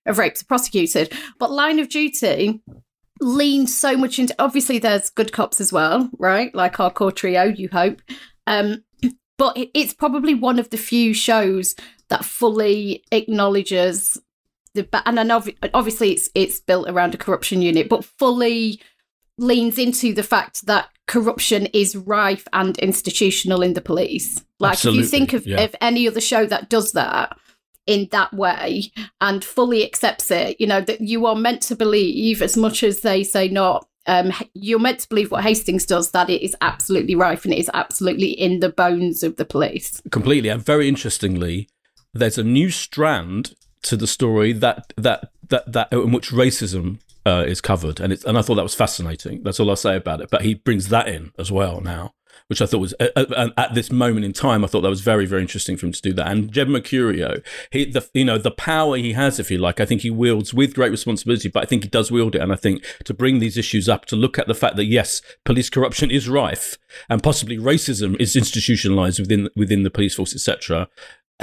of 0.06 0.18
rapes 0.18 0.42
are 0.42 0.46
prosecuted. 0.46 1.12
But 1.38 1.50
Line 1.50 1.78
of 1.78 1.88
Duty 1.88 2.60
leans 3.20 3.76
so 3.76 3.96
much 3.96 4.18
into 4.18 4.34
obviously 4.38 4.78
there's 4.78 5.10
good 5.10 5.32
cops 5.32 5.60
as 5.60 5.72
well, 5.72 6.10
right? 6.18 6.54
Like 6.54 6.80
our 6.80 6.90
core 6.90 7.12
trio, 7.12 7.44
you 7.44 7.68
hope. 7.70 8.00
Um, 8.46 8.82
but 9.40 9.56
it- 9.56 9.70
it's 9.72 9.94
probably 9.94 10.34
one 10.34 10.58
of 10.58 10.68
the 10.68 10.76
few 10.76 11.14
shows 11.14 11.74
that 12.10 12.26
fully 12.26 13.02
acknowledges 13.10 14.20
the 14.74 14.86
and 15.06 15.16
then 15.16 15.30
obviously 15.30 16.12
it's 16.12 16.28
it's 16.34 16.60
built 16.60 16.88
around 16.88 17.14
a 17.14 17.18
corruption 17.18 17.62
unit, 17.62 17.88
but 17.88 18.04
fully 18.04 18.80
leans 19.38 19.78
into 19.78 20.12
the 20.12 20.22
fact 20.22 20.66
that 20.66 20.90
corruption 21.06 21.66
is 21.72 21.96
rife 21.96 22.46
and 22.52 22.78
institutional 22.78 23.62
in 23.62 23.72
the 23.72 23.80
police. 23.80 24.44
Like 24.60 24.84
if 24.84 24.94
you 24.94 25.04
think 25.04 25.32
of, 25.32 25.46
yeah. 25.46 25.62
of 25.62 25.74
any 25.80 26.06
other 26.06 26.20
show 26.20 26.44
that 26.46 26.68
does 26.68 26.92
that 26.92 27.36
in 27.86 28.08
that 28.12 28.32
way 28.34 28.92
and 29.20 29.42
fully 29.42 29.84
accepts 29.84 30.30
it, 30.30 30.60
you 30.60 30.66
know, 30.66 30.82
that 30.82 31.00
you 31.00 31.24
are 31.26 31.34
meant 31.34 31.62
to 31.62 31.74
believe 31.74 32.42
as 32.42 32.56
much 32.56 32.82
as 32.82 33.00
they 33.00 33.24
say 33.24 33.48
not. 33.48 33.88
Um, 34.06 34.32
you're 34.54 34.78
meant 34.78 35.00
to 35.00 35.08
believe 35.08 35.30
what 35.30 35.42
Hastings 35.44 35.84
does, 35.84 36.10
that 36.12 36.30
it 36.30 36.42
is 36.42 36.56
absolutely 36.60 37.14
rife 37.14 37.44
and 37.44 37.52
it 37.52 37.58
is 37.58 37.70
absolutely 37.74 38.30
in 38.30 38.60
the 38.60 38.70
bones 38.70 39.22
of 39.22 39.36
the 39.36 39.44
police. 39.44 40.00
completely. 40.10 40.48
And 40.48 40.64
very 40.64 40.88
interestingly, 40.88 41.68
there's 42.14 42.38
a 42.38 42.44
new 42.44 42.70
strand 42.70 43.54
to 43.82 43.96
the 43.96 44.06
story 44.06 44.52
that 44.52 44.92
that 44.96 45.30
that 45.48 45.72
that 45.72 45.92
in 45.92 46.12
which 46.12 46.30
racism 46.30 46.98
uh, 47.26 47.44
is 47.46 47.60
covered, 47.60 48.00
and 48.00 48.12
it's 48.12 48.24
and 48.24 48.38
I 48.38 48.42
thought 48.42 48.56
that 48.56 48.62
was 48.62 48.74
fascinating. 48.74 49.42
That's 49.42 49.60
all 49.60 49.70
I'll 49.70 49.76
say 49.76 49.96
about 49.96 50.20
it. 50.20 50.30
But 50.30 50.42
he 50.42 50.54
brings 50.54 50.88
that 50.88 51.08
in 51.08 51.32
as 51.38 51.52
well 51.52 51.80
now, 51.80 52.14
which 52.48 52.60
I 52.60 52.66
thought 52.66 52.80
was 52.80 52.94
at, 52.98 53.16
at, 53.16 53.52
at 53.56 53.74
this 53.74 53.92
moment 53.92 54.24
in 54.24 54.32
time, 54.32 54.64
I 54.64 54.68
thought 54.68 54.80
that 54.82 54.88
was 54.88 55.00
very 55.00 55.26
very 55.26 55.42
interesting 55.42 55.76
for 55.76 55.86
him 55.86 55.92
to 55.92 56.02
do 56.02 56.12
that. 56.14 56.28
And 56.28 56.50
Jed 56.50 56.68
Mercurio, 56.68 57.44
he 57.70 57.84
the 57.84 58.08
you 58.14 58.24
know 58.24 58.38
the 58.38 58.50
power 58.50 58.96
he 58.96 59.12
has, 59.12 59.38
if 59.38 59.50
you 59.50 59.58
like, 59.58 59.80
I 59.80 59.86
think 59.86 60.02
he 60.02 60.10
wields 60.10 60.52
with 60.52 60.74
great 60.74 60.90
responsibility, 60.90 61.48
but 61.48 61.62
I 61.62 61.66
think 61.66 61.84
he 61.84 61.88
does 61.88 62.10
wield 62.10 62.34
it. 62.34 62.42
And 62.42 62.52
I 62.52 62.56
think 62.56 62.84
to 63.04 63.14
bring 63.14 63.38
these 63.38 63.56
issues 63.56 63.88
up, 63.88 64.04
to 64.06 64.16
look 64.16 64.38
at 64.38 64.46
the 64.46 64.54
fact 64.54 64.76
that 64.76 64.86
yes, 64.86 65.22
police 65.44 65.70
corruption 65.70 66.10
is 66.10 66.28
rife, 66.28 66.76
and 67.08 67.22
possibly 67.22 67.56
racism 67.56 68.20
is 68.20 68.36
institutionalized 68.36 69.20
within 69.20 69.48
within 69.54 69.82
the 69.82 69.90
police 69.90 70.14
force, 70.14 70.34
etc. 70.34 70.88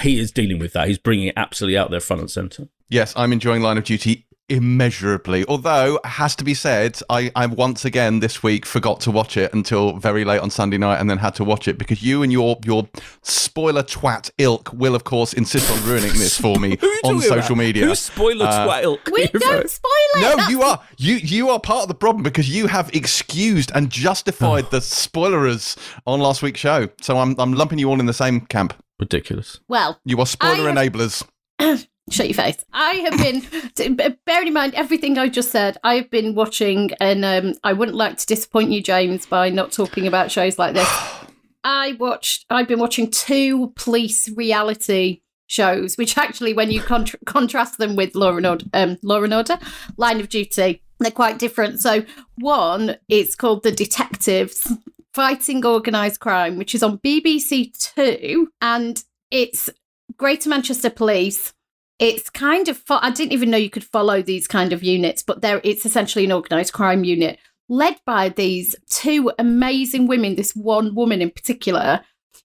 He 0.01 0.19
is 0.19 0.31
dealing 0.31 0.59
with 0.59 0.73
that. 0.73 0.87
He's 0.87 0.99
bringing 0.99 1.27
it 1.27 1.33
absolutely 1.37 1.77
out 1.77 1.89
there, 1.89 1.99
front 1.99 2.21
and 2.21 2.29
center. 2.29 2.67
Yes, 2.89 3.13
I'm 3.17 3.33
enjoying 3.33 3.61
Line 3.63 3.77
of 3.77 3.83
Duty 3.83 4.26
immeasurably. 4.49 5.45
Although, 5.47 5.97
it 6.03 6.05
has 6.05 6.35
to 6.37 6.43
be 6.43 6.53
said, 6.53 6.99
I, 7.09 7.31
I 7.35 7.45
once 7.47 7.85
again 7.85 8.19
this 8.19 8.41
week 8.43 8.65
forgot 8.65 8.99
to 9.01 9.11
watch 9.11 9.37
it 9.37 9.53
until 9.53 9.97
very 9.97 10.23
late 10.25 10.39
on 10.39 10.49
Sunday 10.49 10.77
night 10.77 10.99
and 10.99 11.09
then 11.09 11.17
had 11.17 11.35
to 11.35 11.43
watch 11.43 11.67
it 11.67 11.77
because 11.77 12.01
you 12.01 12.23
and 12.23 12.31
your 12.31 12.57
your 12.65 12.87
spoiler 13.23 13.83
twat 13.83 14.29
ilk 14.37 14.71
will, 14.73 14.95
of 14.95 15.03
course, 15.03 15.33
insist 15.33 15.69
on 15.71 15.87
ruining 15.89 16.13
this 16.13 16.39
for 16.39 16.57
me 16.59 16.77
Who 16.81 16.87
are 16.87 16.93
you 16.93 17.01
on 17.17 17.21
social 17.21 17.53
about? 17.53 17.57
media. 17.57 17.85
Who's 17.85 17.99
spoiler 17.99 18.45
Uh, 18.45 18.67
twat 18.67 18.83
ilk? 18.83 19.09
We 19.11 19.27
don't 19.27 19.69
spoil 19.69 19.91
it. 20.15 20.21
No, 20.21 20.35
That's 20.37 20.49
you 20.49 20.61
are 20.61 20.81
you 20.97 21.15
you 21.15 21.49
are 21.49 21.59
part 21.59 21.83
of 21.83 21.87
the 21.87 21.95
problem 21.95 22.23
because 22.23 22.49
you 22.49 22.67
have 22.67 22.89
excused 22.95 23.71
and 23.75 23.89
justified 23.89 24.71
the 24.71 24.81
spoilers 24.81 25.75
on 26.05 26.19
last 26.19 26.41
week's 26.41 26.59
show. 26.59 26.87
So 27.01 27.17
I'm 27.19 27.35
I'm 27.39 27.53
lumping 27.53 27.79
you 27.79 27.89
all 27.89 27.99
in 27.99 28.05
the 28.05 28.13
same 28.13 28.41
camp. 28.41 28.73
Ridiculous. 28.99 29.59
Well, 29.67 29.99
You 30.05 30.19
are 30.19 30.25
spoiler 30.25 30.69
I 30.69 30.83
have- 30.83 30.93
enablers. 30.93 31.23
shut 32.09 32.27
your 32.27 32.35
face. 32.35 32.63
I 32.73 32.93
have 33.09 33.17
been, 33.17 34.17
bearing 34.25 34.47
in 34.47 34.53
mind 34.53 34.73
everything 34.75 35.17
I 35.17 35.29
just 35.29 35.51
said, 35.51 35.77
I 35.83 35.95
have 35.95 36.09
been 36.09 36.35
watching, 36.35 36.91
and 36.99 37.25
um, 37.25 37.53
I 37.63 37.73
wouldn't 37.73 37.97
like 37.97 38.17
to 38.17 38.25
disappoint 38.25 38.71
you, 38.71 38.81
James, 38.81 39.25
by 39.25 39.49
not 39.49 39.71
talking 39.71 40.07
about 40.07 40.31
shows 40.31 40.57
like 40.57 40.73
this. 40.73 40.89
I 41.63 41.93
watched, 41.99 42.45
I've 42.49 42.67
been 42.67 42.79
watching 42.79 43.11
two 43.11 43.73
police 43.75 44.29
reality 44.29 45.21
shows, 45.47 45.97
which 45.97 46.17
actually, 46.17 46.53
when 46.53 46.71
you 46.71 46.81
contra- 46.81 47.19
contrast 47.25 47.77
them 47.77 47.95
with 47.95 48.15
Law 48.15 48.37
and 48.37 48.45
Order, 48.45 48.65
um, 48.73 48.97
Law 49.03 49.23
and 49.23 49.33
Order, 49.33 49.59
Line 49.97 50.19
of 50.19 50.29
Duty, 50.29 50.81
they're 50.99 51.11
quite 51.11 51.39
different. 51.39 51.79
So, 51.79 52.05
one, 52.37 52.97
it's 53.09 53.35
called 53.35 53.63
The 53.63 53.71
Detectives. 53.71 54.71
Fighting 55.13 55.65
Organised 55.65 56.19
Crime, 56.19 56.57
which 56.57 56.75
is 56.75 56.83
on 56.83 56.99
BBC 56.99 57.73
Two, 57.95 58.49
and 58.61 59.03
it's 59.31 59.67
Greater 60.15 60.47
Manchester 60.47 60.91
Police 60.91 61.53
it's 61.99 62.29
kind 62.29 62.67
of 62.67 62.77
fo- 62.77 62.99
I 63.01 63.11
didn't 63.11 63.33
even 63.33 63.49
know 63.49 63.57
you 63.57 63.69
could 63.69 63.83
follow 63.83 64.21
these 64.21 64.47
kind 64.47 64.73
of 64.73 64.83
units, 64.83 65.23
but 65.23 65.41
there 65.41 65.61
it's 65.63 65.85
essentially 65.85 66.25
an 66.25 66.31
organized 66.31 66.73
crime 66.73 67.03
unit 67.03 67.39
led 67.69 67.97
by 68.05 68.29
these 68.29 68.75
two 68.89 69.31
amazing 69.39 70.07
women. 70.07 70.35
This 70.35 70.55
one 70.55 70.95
woman 70.95 71.21
in 71.21 71.31
particular, 71.31 72.01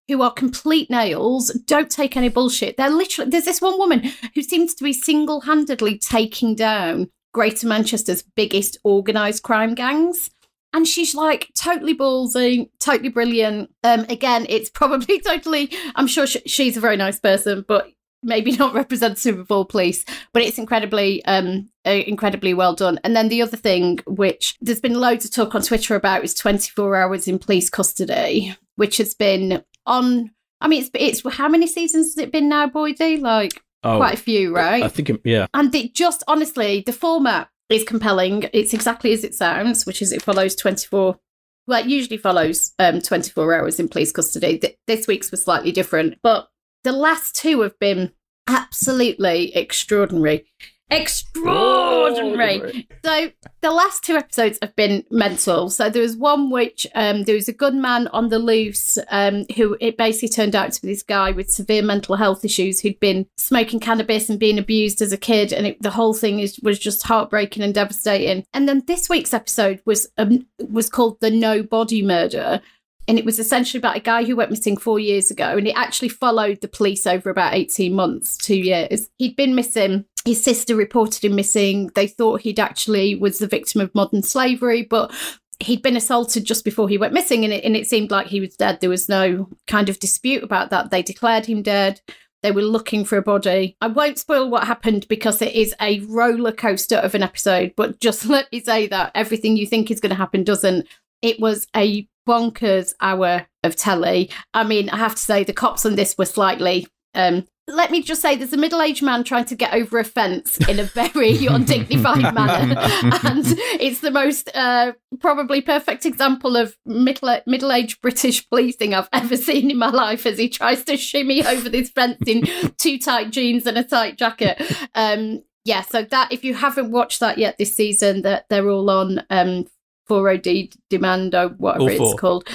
who 0.08 0.22
are 0.22 0.32
complete 0.32 0.90
nails, 0.90 1.48
don't 1.66 1.90
take 1.90 2.16
any 2.16 2.28
bullshit. 2.28 2.76
They're 2.76 2.90
literally 2.90 3.30
there's 3.30 3.44
this 3.44 3.60
one 3.60 3.78
woman 3.78 4.10
who 4.34 4.42
seems 4.42 4.74
to 4.74 4.84
be 4.84 4.92
single 4.92 5.42
handedly 5.42 5.98
taking 5.98 6.54
down 6.54 7.08
Greater 7.34 7.66
Manchester's 7.66 8.22
biggest 8.22 8.78
organized 8.84 9.42
crime 9.42 9.74
gangs. 9.74 10.30
and 10.74 10.86
she's 10.88 11.14
like 11.14 11.50
totally 11.54 11.94
ballsy, 11.94 12.70
totally 12.80 13.10
brilliant. 13.10 13.70
Um, 13.84 14.00
again, 14.08 14.46
it's 14.48 14.70
probably 14.70 15.20
totally. 15.30 15.70
I'm 15.94 16.06
sure 16.06 16.26
sh- 16.26 16.38
she's 16.46 16.76
a 16.76 16.80
very 16.80 16.96
nice 16.96 17.20
person, 17.20 17.64
but 17.68 17.88
maybe 18.22 18.52
not 18.56 18.74
representative 18.74 19.38
of 19.38 19.50
all 19.50 19.64
police. 19.64 20.04
But 20.32 20.42
it's 20.42 20.58
incredibly, 20.58 21.24
um, 21.24 21.68
uh, 21.86 21.90
incredibly 21.90 22.54
well 22.54 22.74
done. 22.74 23.00
And 23.04 23.14
then 23.16 23.28
the 23.28 23.42
other 23.42 23.56
thing, 23.56 23.98
which 24.06 24.56
there's 24.60 24.80
been 24.80 24.94
loads 25.00 25.24
of 25.24 25.32
talk 25.32 25.54
on 25.54 25.62
Twitter 25.62 25.94
about, 25.94 26.24
is 26.24 26.34
24 26.34 26.96
hours 26.96 27.28
in 27.28 27.38
police 27.38 27.68
custody, 27.70 28.56
which 28.76 28.96
has 28.98 29.14
been 29.14 29.62
on. 29.86 30.30
I 30.60 30.68
mean, 30.68 30.82
it's 30.82 30.90
it's 31.24 31.36
how 31.36 31.48
many 31.48 31.66
seasons 31.66 32.14
has 32.14 32.18
it 32.18 32.30
been 32.32 32.48
now, 32.48 32.68
Boydie? 32.68 33.20
Like 33.20 33.60
Oh, 33.84 33.96
quite 33.96 34.14
a 34.14 34.22
few, 34.22 34.54
right? 34.54 34.82
I 34.84 34.88
think, 34.88 35.10
it- 35.10 35.20
yeah. 35.24 35.46
And 35.54 35.74
it 35.74 35.92
just 35.94 36.22
honestly, 36.28 36.84
the 36.86 36.92
format 36.92 37.48
is 37.68 37.82
compelling. 37.82 38.48
It's 38.52 38.72
exactly 38.72 39.12
as 39.12 39.24
it 39.24 39.34
sounds, 39.34 39.86
which 39.86 40.00
is 40.00 40.12
it 40.12 40.22
follows 40.22 40.54
24. 40.54 41.18
Well, 41.66 41.80
it 41.80 41.86
usually 41.88 42.16
follows 42.16 42.72
um, 42.78 43.00
24 43.00 43.54
hours 43.54 43.80
in 43.80 43.88
police 43.88 44.12
custody. 44.12 44.58
Th- 44.58 44.76
this 44.86 45.06
week's 45.08 45.30
was 45.32 45.42
slightly 45.42 45.72
different, 45.72 46.18
but 46.22 46.48
the 46.84 46.92
last 46.92 47.36
two 47.36 47.60
have 47.62 47.78
been 47.78 48.12
absolutely 48.46 49.54
extraordinary. 49.56 50.46
Extraordinary. 50.92 52.86
So 53.02 53.30
the 53.62 53.70
last 53.70 54.04
two 54.04 54.14
episodes 54.14 54.58
have 54.60 54.76
been 54.76 55.04
mental. 55.10 55.70
So 55.70 55.88
there 55.88 56.02
was 56.02 56.18
one 56.18 56.50
which 56.50 56.86
um, 56.94 57.22
there 57.22 57.34
was 57.34 57.48
a 57.48 57.54
gunman 57.54 58.08
on 58.08 58.28
the 58.28 58.38
loose 58.38 58.98
um, 59.08 59.46
who 59.56 59.74
it 59.80 59.96
basically 59.96 60.28
turned 60.28 60.54
out 60.54 60.70
to 60.72 60.82
be 60.82 60.88
this 60.88 61.02
guy 61.02 61.30
with 61.30 61.50
severe 61.50 61.82
mental 61.82 62.16
health 62.16 62.44
issues 62.44 62.80
who'd 62.80 63.00
been 63.00 63.26
smoking 63.38 63.80
cannabis 63.80 64.28
and 64.28 64.38
being 64.38 64.58
abused 64.58 65.00
as 65.00 65.12
a 65.12 65.16
kid, 65.16 65.50
and 65.54 65.66
it, 65.66 65.80
the 65.80 65.92
whole 65.92 66.12
thing 66.12 66.40
is 66.40 66.60
was 66.62 66.78
just 66.78 67.04
heartbreaking 67.04 67.62
and 67.62 67.72
devastating. 67.72 68.44
And 68.52 68.68
then 68.68 68.82
this 68.86 69.08
week's 69.08 69.32
episode 69.32 69.80
was 69.86 70.08
um, 70.18 70.46
was 70.58 70.90
called 70.90 71.18
the 71.20 71.30
No 71.30 71.62
Body 71.62 72.02
Murder. 72.02 72.60
And 73.08 73.18
it 73.18 73.24
was 73.24 73.38
essentially 73.38 73.78
about 73.78 73.96
a 73.96 74.00
guy 74.00 74.24
who 74.24 74.36
went 74.36 74.50
missing 74.50 74.76
four 74.76 74.98
years 74.98 75.30
ago, 75.30 75.56
and 75.56 75.66
it 75.66 75.76
actually 75.76 76.08
followed 76.08 76.60
the 76.60 76.68
police 76.68 77.06
over 77.06 77.30
about 77.30 77.54
18 77.54 77.92
months, 77.92 78.36
two 78.36 78.56
years. 78.56 79.08
He'd 79.18 79.36
been 79.36 79.54
missing 79.54 80.04
his 80.24 80.42
sister 80.42 80.76
reported 80.76 81.24
him 81.24 81.34
missing. 81.34 81.90
They 81.94 82.06
thought 82.06 82.42
he'd 82.42 82.60
actually 82.60 83.14
was 83.14 83.38
the 83.38 83.46
victim 83.46 83.80
of 83.80 83.94
modern 83.94 84.22
slavery, 84.22 84.82
but 84.82 85.12
he'd 85.58 85.82
been 85.82 85.96
assaulted 85.96 86.44
just 86.44 86.64
before 86.64 86.88
he 86.88 86.98
went 86.98 87.12
missing, 87.12 87.44
and 87.44 87.52
it, 87.52 87.64
and 87.64 87.76
it 87.76 87.88
seemed 87.88 88.10
like 88.10 88.28
he 88.28 88.40
was 88.40 88.56
dead. 88.56 88.80
There 88.80 88.90
was 88.90 89.08
no 89.08 89.48
kind 89.66 89.88
of 89.88 89.98
dispute 89.98 90.42
about 90.42 90.70
that. 90.70 90.90
They 90.90 91.02
declared 91.02 91.46
him 91.46 91.62
dead. 91.62 92.00
They 92.42 92.52
were 92.52 92.62
looking 92.62 93.04
for 93.04 93.16
a 93.16 93.22
body. 93.22 93.76
I 93.80 93.86
won't 93.86 94.18
spoil 94.18 94.50
what 94.50 94.66
happened 94.66 95.06
because 95.08 95.40
it 95.40 95.54
is 95.54 95.74
a 95.80 96.00
roller 96.00 96.50
coaster 96.50 96.96
of 96.96 97.14
an 97.14 97.22
episode, 97.22 97.72
but 97.76 98.00
just 98.00 98.26
let 98.28 98.50
me 98.52 98.60
say 98.60 98.86
that 98.88 99.12
everything 99.14 99.56
you 99.56 99.66
think 99.66 99.90
is 99.90 100.00
going 100.00 100.10
to 100.10 100.16
happen 100.16 100.44
doesn't. 100.44 100.86
It 101.22 101.40
was 101.40 101.66
a 101.74 102.08
bonkers 102.28 102.94
hour 103.00 103.46
of 103.64 103.76
telly. 103.76 104.30
I 104.54 104.64
mean, 104.64 104.90
I 104.90 104.98
have 104.98 105.14
to 105.14 105.22
say 105.22 105.44
the 105.44 105.52
cops 105.52 105.86
on 105.86 105.96
this 105.96 106.16
were 106.18 106.26
slightly 106.26 106.86
um, 107.14 107.46
let 107.68 107.90
me 107.92 108.02
just 108.02 108.20
say 108.20 108.34
there's 108.34 108.52
a 108.52 108.58
middle-aged 108.58 109.02
man 109.02 109.22
trying 109.22 109.44
to 109.44 109.54
get 109.54 109.72
over 109.72 109.98
a 109.98 110.04
fence 110.04 110.58
in 110.68 110.80
a 110.80 110.84
very 110.84 111.46
undignified 111.46 112.34
manner 112.34 112.74
and 113.22 113.44
it's 113.78 114.00
the 114.00 114.10
most 114.10 114.50
uh, 114.54 114.92
probably 115.20 115.60
perfect 115.60 116.04
example 116.04 116.56
of 116.56 116.76
middle 116.84 117.38
middle-aged 117.46 118.00
british 118.00 118.48
policing 118.48 118.94
i've 118.94 119.08
ever 119.12 119.36
seen 119.36 119.70
in 119.70 119.78
my 119.78 119.90
life 119.90 120.26
as 120.26 120.38
he 120.38 120.48
tries 120.48 120.84
to 120.84 120.96
shimmy 120.96 121.46
over 121.46 121.68
this 121.68 121.90
fence 121.90 122.18
in 122.26 122.42
two 122.78 122.98
tight 122.98 123.30
jeans 123.30 123.66
and 123.66 123.78
a 123.78 123.84
tight 123.84 124.18
jacket 124.18 124.60
um, 124.94 125.42
yeah 125.64 125.82
so 125.82 126.02
that 126.02 126.32
if 126.32 126.42
you 126.44 126.54
haven't 126.54 126.90
watched 126.90 127.20
that 127.20 127.38
yet 127.38 127.56
this 127.58 127.74
season 127.74 128.22
that 128.22 128.44
they're 128.50 128.68
all 128.68 128.90
on 128.90 129.22
um 129.30 129.66
4od 130.08 130.76
demand 130.90 131.34
or 131.34 131.48
whatever 131.50 131.90
it's 131.90 132.20
called. 132.20 132.48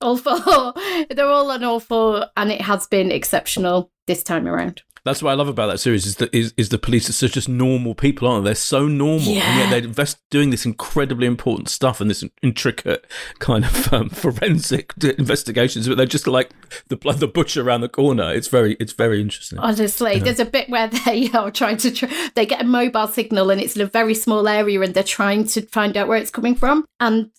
All 0.00 0.16
four. 0.16 0.36
They're 1.10 1.26
all 1.26 1.50
on 1.50 1.64
all 1.64 1.80
four 1.80 2.26
and 2.36 2.50
it 2.50 2.60
has 2.60 2.86
been 2.86 3.12
exceptional 3.12 3.90
this 4.06 4.22
time 4.22 4.48
around 4.48 4.82
That's 5.04 5.22
what 5.22 5.30
I 5.30 5.34
love 5.34 5.48
about 5.48 5.68
that 5.68 5.78
series 5.78 6.06
is 6.06 6.16
that 6.16 6.34
is, 6.34 6.52
is 6.56 6.68
the 6.68 6.78
police 6.78 7.08
are 7.08 7.12
such 7.12 7.32
just 7.32 7.48
normal 7.48 7.94
people, 7.94 8.28
aren't 8.28 8.44
they? 8.44 8.50
They're 8.50 8.54
so 8.56 8.86
normal, 8.86 9.28
and 9.28 9.58
yet 9.58 9.70
they're 9.70 9.84
invest, 9.84 10.18
doing 10.30 10.50
this 10.50 10.66
incredibly 10.66 11.26
important 11.26 11.68
stuff 11.68 12.00
and 12.00 12.10
this 12.10 12.24
intricate 12.42 13.06
kind 13.38 13.64
of 13.64 13.92
um, 13.92 14.08
forensic 14.10 14.92
investigations. 15.02 15.88
But 15.88 15.96
they're 15.96 16.06
just 16.06 16.26
like 16.26 16.50
the 16.88 16.96
the 16.96 17.28
butcher 17.28 17.62
around 17.62 17.80
the 17.80 17.88
corner. 17.88 18.32
It's 18.32 18.48
very 18.48 18.76
it's 18.80 18.92
very 18.92 19.20
interesting. 19.20 19.58
Honestly, 19.58 20.18
there's 20.18 20.40
a 20.40 20.44
bit 20.44 20.68
where 20.68 20.88
they 21.06 21.30
are 21.32 21.50
trying 21.50 21.78
to 21.78 21.90
tr- 21.90 22.06
they 22.34 22.46
get 22.46 22.60
a 22.60 22.64
mobile 22.64 23.08
signal 23.08 23.50
and 23.50 23.60
it's 23.60 23.76
in 23.76 23.82
a 23.82 23.86
very 23.86 24.14
small 24.14 24.46
area 24.48 24.80
and 24.80 24.94
they're 24.94 25.02
trying 25.02 25.44
to 25.46 25.62
find 25.62 25.96
out 25.96 26.08
where 26.08 26.18
it's 26.18 26.30
coming 26.30 26.54
from 26.54 26.84
and 26.98 27.30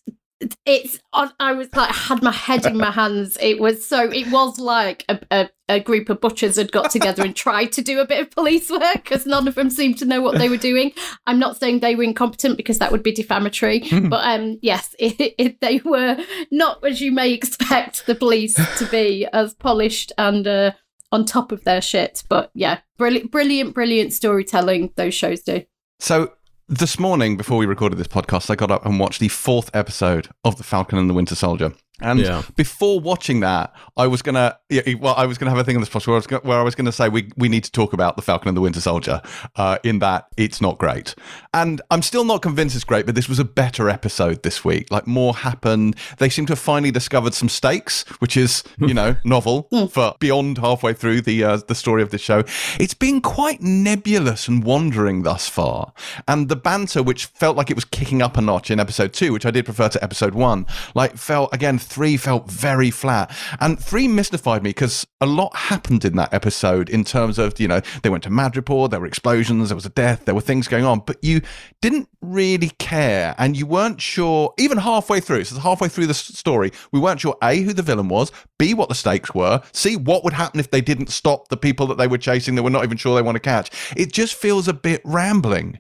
it's 0.66 1.00
I 1.14 1.54
was 1.54 1.74
like 1.76 1.94
had 1.94 2.24
my 2.24 2.32
head 2.32 2.66
in 2.66 2.78
my 2.78 2.92
hands. 2.92 3.38
It 3.40 3.60
was 3.60 3.86
so 3.86 4.10
it 4.12 4.32
was 4.32 4.60
like 4.60 5.06
a, 5.08 5.20
a, 5.30 5.50
a 5.70 5.80
group 5.80 6.10
of 6.10 6.22
butchers 6.22 6.56
had 6.56 6.72
got 6.72 6.92
together 6.92 7.24
and 7.24 7.36
tried 7.36 7.72
to 7.74 7.82
do 7.82 8.00
a 8.00 8.08
bit 8.08 8.22
of 8.22 8.32
police 8.32 8.70
work 8.70 9.04
because 9.04 9.26
none 9.26 9.48
of 9.48 9.56
them 9.56 9.70
seemed 9.70 9.98
to 10.00 10.06
know 10.06 10.22
what 10.22 10.38
they 10.38 10.50
were 10.50 10.58
doing. 10.58 10.92
I'm 11.28 11.40
not 11.40 11.58
saying 11.58 11.80
they 11.80 11.96
were 11.96 12.04
incompetent 12.04 12.58
because 12.58 12.80
that 12.80 12.92
would 12.92 13.04
be 13.04 13.12
defamatory, 13.12 13.80
but 14.10 14.24
um 14.26 14.58
yes, 14.62 14.96
it, 15.00 15.36
it, 15.38 15.62
they 15.62 15.82
were 15.84 16.18
not 16.52 16.84
as 16.86 17.02
you 17.02 17.12
may 17.12 17.32
expect 17.32 18.06
the 18.06 18.16
police 18.16 18.56
to 18.56 18.86
be 18.90 19.28
as 19.34 19.54
polished 19.54 20.12
and 20.18 20.48
uh, 20.48 20.72
on 21.12 21.26
top 21.26 21.52
of 21.52 21.64
their 21.64 21.82
shit. 21.82 22.24
But 22.30 22.52
yeah, 22.54 22.80
brilliant, 22.98 23.32
brilliant, 23.32 23.74
brilliant 23.74 24.14
storytelling 24.14 24.94
those 24.96 25.14
shows 25.14 25.42
do. 25.42 25.64
So 26.00 26.34
this 26.72 26.98
morning, 26.98 27.36
before 27.36 27.58
we 27.58 27.66
recorded 27.66 27.98
this 27.98 28.08
podcast, 28.08 28.50
I 28.50 28.56
got 28.56 28.72
up 28.72 28.86
and 28.86 28.98
watched 28.98 29.20
the 29.20 29.28
fourth 29.28 29.70
episode 29.74 30.30
of 30.46 30.56
The 30.56 30.64
Falcon 30.64 30.98
and 30.98 31.10
the 31.10 31.14
Winter 31.14 31.36
Soldier. 31.36 31.74
And 32.02 32.20
Yeah. 32.20 32.42
before 32.56 33.00
watching 33.00 33.40
that, 33.42 33.74
I 33.98 34.08
was 34.08 34.22
gonna, 34.22 34.58
yeah, 34.70 34.82
well, 35.00 35.14
I 35.16 35.26
was 35.26 35.38
gonna 35.38 35.52
have 35.52 35.60
a 35.60 35.64
thing 35.64 35.76
on 35.76 35.82
this 35.82 35.90
podcast 35.90 36.08
where 36.08 36.16
I 36.16 36.18
was 36.18 36.28
gonna, 36.28 36.42
where 36.44 36.60
I 36.60 36.64
was 36.64 36.76
gonna 36.76 36.92
say 36.92 37.10
we 37.10 37.30
we 37.38 37.50
need 37.50 37.64
to 37.66 37.72
talk 37.72 37.94
about 37.94 38.16
the 38.16 38.22
Falcon 38.22 38.48
and 38.48 38.58
the 38.58 38.62
Winter 38.62 38.82
Soldier, 38.82 39.22
uh, 39.56 39.78
in 39.84 40.00
that 40.00 40.28
it's 40.38 40.62
not 40.62 40.78
great, 40.78 41.16
and 41.54 41.82
I'm 41.92 42.02
still 42.02 42.24
not 42.26 42.42
convinced 42.42 42.76
it's 42.76 42.84
great. 42.86 43.06
But 43.06 43.16
this 43.16 43.30
was 43.30 43.40
a 43.40 43.44
better 43.46 43.90
episode 43.90 44.44
this 44.44 44.64
week. 44.66 44.90
Like 44.92 45.08
more 45.08 45.36
happened. 45.36 45.96
They 46.18 46.30
seem 46.30 46.46
to 46.48 46.52
have 46.54 46.60
finally 46.60 46.92
discovered 46.92 47.34
some 47.34 47.50
stakes, 47.50 48.04
which 48.20 48.36
is 48.38 48.64
you 48.80 48.94
know 48.94 49.16
novel 49.24 49.68
for 49.92 50.16
beyond 50.20 50.58
halfway 50.58 50.94
through 50.94 51.22
the 51.22 51.44
uh, 51.44 51.58
the 51.68 51.76
story 51.76 52.02
of 52.02 52.10
the 52.12 52.18
show. 52.18 52.44
It's 52.80 52.94
been 52.94 53.22
quite 53.22 53.62
nebulous 53.62 54.48
and 54.48 54.64
wandering 54.64 55.24
thus 55.24 55.48
far, 55.48 55.94
and 56.28 56.50
the 56.50 56.56
banter, 56.56 57.04
which 57.04 57.26
felt 57.26 57.58
like 57.58 57.70
it 57.70 57.76
was 57.76 57.86
kicking 57.86 58.22
up 58.22 58.38
a 58.38 58.42
notch 58.42 58.72
in 58.72 58.80
episode 58.80 59.14
two, 59.14 59.34
which 59.34 59.46
I 59.46 59.52
did 59.52 59.66
prefer 59.66 59.90
to 59.90 60.04
episode 60.04 60.34
one, 60.34 60.66
like 60.96 61.18
felt 61.18 61.54
again 61.54 61.78
three 61.92 62.16
felt 62.16 62.50
very 62.50 62.90
flat, 62.90 63.36
and 63.60 63.78
three 63.78 64.08
mystified 64.08 64.64
me 64.64 64.70
because 64.70 65.06
a 65.20 65.26
lot 65.26 65.54
happened 65.56 66.06
in 66.06 66.16
that 66.16 66.34
episode 66.34 66.90
in 66.90 67.04
terms 67.04 67.38
of 67.38 67.60
you 67.60 67.68
know 67.68 67.82
they 68.02 68.10
went 68.10 68.24
to 68.24 68.30
Madripoor, 68.30 68.90
there 68.90 69.00
were 69.00 69.06
explosions, 69.06 69.70
there 69.70 69.76
was 69.76 69.86
a 69.86 69.90
death, 69.90 70.26
there 70.26 70.34
were 70.34 70.42
things 70.42 70.68
going 70.68 70.86
on, 70.86 71.02
but 71.06 71.18
you 71.22 71.42
didn't 71.82 72.08
really 72.22 72.70
care, 72.80 73.36
and 73.38 73.58
you 73.58 73.66
weren't 73.66 74.00
sure 74.00 74.54
even 74.58 74.78
halfway 74.78 75.20
through. 75.20 75.44
So 75.44 75.60
halfway 75.60 75.90
through 75.90 76.08
the 76.08 76.14
story, 76.14 76.72
we 76.94 77.00
weren't 77.00 77.20
sure 77.20 77.36
a 77.44 77.62
who 77.62 77.74
the 77.74 77.82
villain 77.82 78.08
was, 78.08 78.32
b 78.58 78.74
what 78.74 78.90
the 78.90 78.96
stakes 78.96 79.36
were, 79.36 79.62
c 79.74 79.98
what 79.98 80.24
would 80.24 80.34
happen 80.34 80.60
if 80.60 80.72
they 80.72 80.82
didn't 80.82 81.10
stop 81.10 81.50
the 81.50 81.58
people 81.58 81.86
that 81.88 81.98
they 81.98 82.08
were 82.08 82.18
chasing 82.18 82.56
that 82.56 82.64
we're 82.64 82.70
not 82.70 82.86
even 82.86 82.98
sure 82.98 83.16
they 83.16 83.22
want 83.22 83.36
to 83.36 83.42
catch. 83.42 83.70
It 83.98 84.14
just 84.14 84.36
feels 84.36 84.68
a 84.68 84.74
bit 84.74 85.02
rambling, 85.04 85.80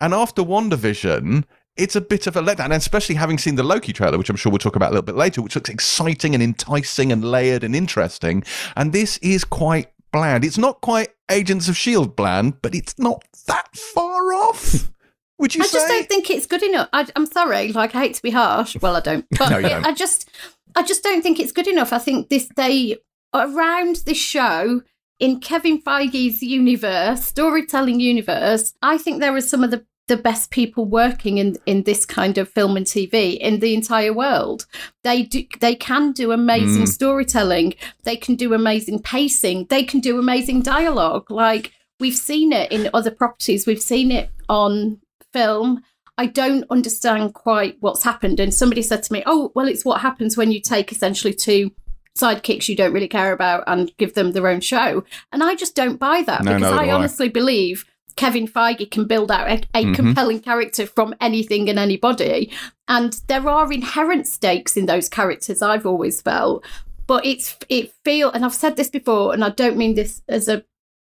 and 0.00 0.12
after 0.12 0.42
WandaVision. 0.42 1.44
It's 1.76 1.96
a 1.96 2.00
bit 2.02 2.26
of 2.26 2.36
a 2.36 2.42
letdown, 2.42 2.64
and 2.66 2.74
especially 2.74 3.14
having 3.14 3.38
seen 3.38 3.54
the 3.54 3.62
Loki 3.62 3.92
trailer, 3.94 4.18
which 4.18 4.28
I'm 4.28 4.36
sure 4.36 4.52
we'll 4.52 4.58
talk 4.58 4.76
about 4.76 4.88
a 4.90 4.94
little 4.94 5.02
bit 5.06 5.14
later, 5.16 5.40
which 5.40 5.54
looks 5.54 5.70
exciting 5.70 6.34
and 6.34 6.42
enticing 6.42 7.10
and 7.12 7.24
layered 7.24 7.64
and 7.64 7.74
interesting. 7.74 8.44
And 8.76 8.92
this 8.92 9.16
is 9.18 9.44
quite 9.44 9.90
bland. 10.12 10.44
It's 10.44 10.58
not 10.58 10.80
quite 10.82 11.08
Agents 11.30 11.68
of 11.68 11.72
S.H.I.E.L.D. 11.76 12.12
Bland, 12.14 12.60
but 12.60 12.74
it's 12.74 12.98
not 12.98 13.24
that 13.46 13.74
far 13.74 14.34
off. 14.34 14.90
Would 15.38 15.54
you 15.54 15.62
I 15.62 15.66
say? 15.66 15.78
just 15.78 15.88
don't 15.88 16.08
think 16.08 16.28
it's 16.30 16.46
good 16.46 16.62
enough. 16.62 16.88
I, 16.92 17.06
I'm 17.16 17.24
sorry, 17.26 17.72
like 17.72 17.94
I 17.94 18.00
hate 18.02 18.14
to 18.16 18.22
be 18.22 18.30
harsh. 18.30 18.76
Well, 18.82 18.94
I 18.96 19.00
don't, 19.00 19.24
but 19.38 19.48
No, 19.48 19.58
you 19.58 19.66
it- 19.66 19.70
don't. 19.70 19.86
I 19.86 19.92
just, 19.94 20.28
I 20.76 20.82
just 20.82 21.02
don't 21.02 21.22
think 21.22 21.40
it's 21.40 21.52
good 21.52 21.66
enough. 21.66 21.92
I 21.92 21.98
think 21.98 22.28
this 22.28 22.48
they 22.54 22.98
around 23.34 23.96
this 24.04 24.18
show 24.18 24.82
in 25.18 25.40
Kevin 25.40 25.80
Feige's 25.80 26.42
universe, 26.42 27.24
storytelling 27.24 27.98
universe. 27.98 28.74
I 28.82 28.98
think 28.98 29.20
there 29.20 29.34
are 29.34 29.40
some 29.40 29.64
of 29.64 29.70
the 29.70 29.86
the 30.08 30.16
best 30.16 30.50
people 30.50 30.84
working 30.84 31.38
in 31.38 31.56
in 31.64 31.84
this 31.84 32.04
kind 32.04 32.36
of 32.38 32.48
film 32.48 32.76
and 32.76 32.86
TV 32.86 33.38
in 33.38 33.60
the 33.60 33.72
entire 33.74 34.12
world. 34.12 34.66
They 35.04 35.22
do 35.22 35.44
they 35.60 35.74
can 35.74 36.12
do 36.12 36.32
amazing 36.32 36.84
Mm. 36.84 36.88
storytelling. 36.88 37.74
They 38.04 38.16
can 38.16 38.34
do 38.34 38.52
amazing 38.52 39.00
pacing. 39.02 39.66
They 39.70 39.84
can 39.84 40.00
do 40.00 40.18
amazing 40.18 40.62
dialogue. 40.62 41.30
Like 41.30 41.72
we've 42.00 42.16
seen 42.16 42.52
it 42.52 42.72
in 42.72 42.90
other 42.92 43.10
properties. 43.12 43.66
We've 43.66 43.80
seen 43.80 44.10
it 44.10 44.28
on 44.48 44.98
film. 45.32 45.82
I 46.18 46.26
don't 46.26 46.64
understand 46.68 47.32
quite 47.34 47.76
what's 47.80 48.02
happened. 48.02 48.38
And 48.40 48.52
somebody 48.52 48.82
said 48.82 49.02
to 49.04 49.12
me, 49.12 49.22
"Oh, 49.24 49.50
well, 49.54 49.68
it's 49.68 49.84
what 49.84 50.00
happens 50.02 50.36
when 50.36 50.52
you 50.52 50.60
take 50.60 50.92
essentially 50.92 51.32
two 51.32 51.70
sidekicks 52.18 52.68
you 52.68 52.76
don't 52.76 52.92
really 52.92 53.08
care 53.08 53.32
about 53.32 53.64
and 53.66 53.96
give 53.96 54.14
them 54.14 54.32
their 54.32 54.48
own 54.48 54.60
show." 54.60 55.04
And 55.32 55.42
I 55.42 55.54
just 55.54 55.74
don't 55.74 55.98
buy 55.98 56.22
that 56.26 56.44
No, 56.44 56.54
because 56.54 56.72
I 56.72 56.84
do 56.84 56.90
I. 56.90 56.94
honestly 56.94 57.28
believe 57.28 57.84
Kevin 58.16 58.46
Feige 58.46 58.90
can 58.90 59.06
build 59.06 59.30
out 59.30 59.48
a, 59.50 59.62
a 59.74 59.84
Mhm. 59.84 59.94
compelling 59.94 60.40
character 60.40 60.86
from 60.86 61.14
anything 61.20 61.68
and 61.68 61.78
anybody. 61.78 62.50
And 62.88 63.18
there 63.28 63.48
are 63.48 63.72
inherent 63.72 64.26
stakes 64.26 64.76
in 64.76 64.86
those 64.86 65.08
characters, 65.08 65.62
I've 65.62 65.86
always 65.86 66.20
felt. 66.20 66.64
But 67.06 67.26
it's 67.26 67.56
it 67.68 67.92
feel 68.04 68.30
and 68.30 68.44
I've 68.44 68.54
said 68.54 68.76
this 68.76 68.90
before, 68.90 69.32
and 69.34 69.44
I 69.44 69.50
don't 69.50 69.76
mean 69.76 69.94
this 69.94 70.22
as 70.28 70.48
a 70.48 70.64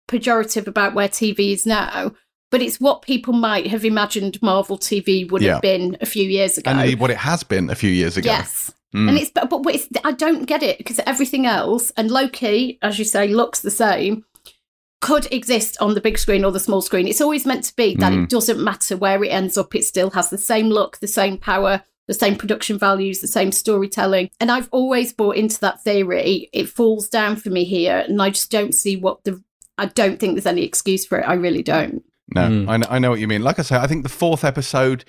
pejorative 0.10 0.68
about 0.68 0.94
where 0.94 1.10
TV 1.10 1.52
is 1.52 1.66
now, 1.66 2.12
but 2.52 2.62
it's 2.62 2.80
what 2.80 3.02
people 3.02 3.34
might 3.34 3.68
have 3.68 3.84
imagined 3.84 4.42
Marvel 4.42 4.78
TV 4.78 5.30
would 5.30 5.42
Yeah. 5.42 5.54
have 5.54 5.62
been 5.62 5.98
a 6.00 6.06
few 6.06 6.24
years 6.30 6.58
ago. 6.58 6.72
And 6.72 7.00
what 7.00 7.12
it 7.12 7.18
has 7.18 7.44
been 7.44 7.70
a 7.70 7.76
few 7.76 7.90
years 7.90 8.16
ago. 8.18 8.30
Yes. 8.30 8.72
Mm. 8.96 9.10
And 9.10 9.18
it's 9.18 9.32
but, 9.32 9.50
but 9.50 9.76
it's, 9.76 9.88
I 10.06 10.14
don't 10.14 10.46
get 10.46 10.64
it 10.64 10.78
because 10.78 11.00
everything 11.06 11.46
else 11.46 11.92
and 11.98 12.10
Loki, 12.10 12.78
as 12.82 12.98
you 12.98 13.04
say, 13.06 13.28
looks 13.28 13.60
the 13.60 13.72
same. 13.72 14.24
Could 15.02 15.28
exist 15.32 15.78
on 15.80 15.94
the 15.94 16.02
big 16.02 16.18
screen 16.18 16.44
or 16.44 16.52
the 16.52 16.60
small 16.60 16.82
screen. 16.82 17.08
It's 17.08 17.22
always 17.22 17.46
meant 17.46 17.64
to 17.66 17.76
be 17.76 17.96
that 17.96 18.12
Mm. 18.14 18.24
it 18.24 18.30
doesn't 18.30 18.60
matter 18.64 18.98
where 18.98 19.24
it 19.24 19.30
ends 19.30 19.58
up. 19.58 19.76
It 19.76 19.86
still 19.86 20.10
has 20.12 20.30
the 20.30 20.38
same 20.40 20.70
look, 20.70 20.98
the 21.00 21.08
same 21.08 21.38
power, 21.38 21.84
the 22.08 22.14
same 22.16 22.36
production 22.36 22.80
values, 22.80 23.20
the 23.20 23.28
same 23.28 23.52
storytelling. 23.52 24.30
And 24.40 24.50
I've 24.52 24.70
always 24.72 25.14
bought 25.14 25.36
into 25.36 25.60
that 25.60 25.84
theory. 25.84 26.50
It 26.52 26.68
falls 26.70 27.10
down 27.10 27.36
for 27.36 27.50
me 27.52 27.64
here, 27.64 28.04
and 28.08 28.20
I 28.22 28.32
just 28.32 28.50
don't 28.50 28.74
see 28.74 28.96
what 28.98 29.24
the. 29.24 29.42
I 29.78 29.86
don't 29.86 30.20
think 30.20 30.34
there's 30.34 30.48
any 30.48 30.64
excuse 30.64 31.06
for 31.06 31.20
it. 31.20 31.28
I 31.28 31.34
really 31.34 31.62
don't. 31.62 32.02
No, 32.34 32.42
Mm. 32.42 32.68
I, 32.68 32.78
know, 32.78 32.88
I 32.90 33.00
know 33.00 33.10
what 33.12 33.20
you 33.22 33.28
mean. 33.28 33.42
Like 33.44 33.58
I 33.60 33.62
say, 33.62 33.78
I 33.78 33.88
think 33.88 34.04
the 34.04 34.10
fourth 34.10 34.44
episode, 34.44 35.06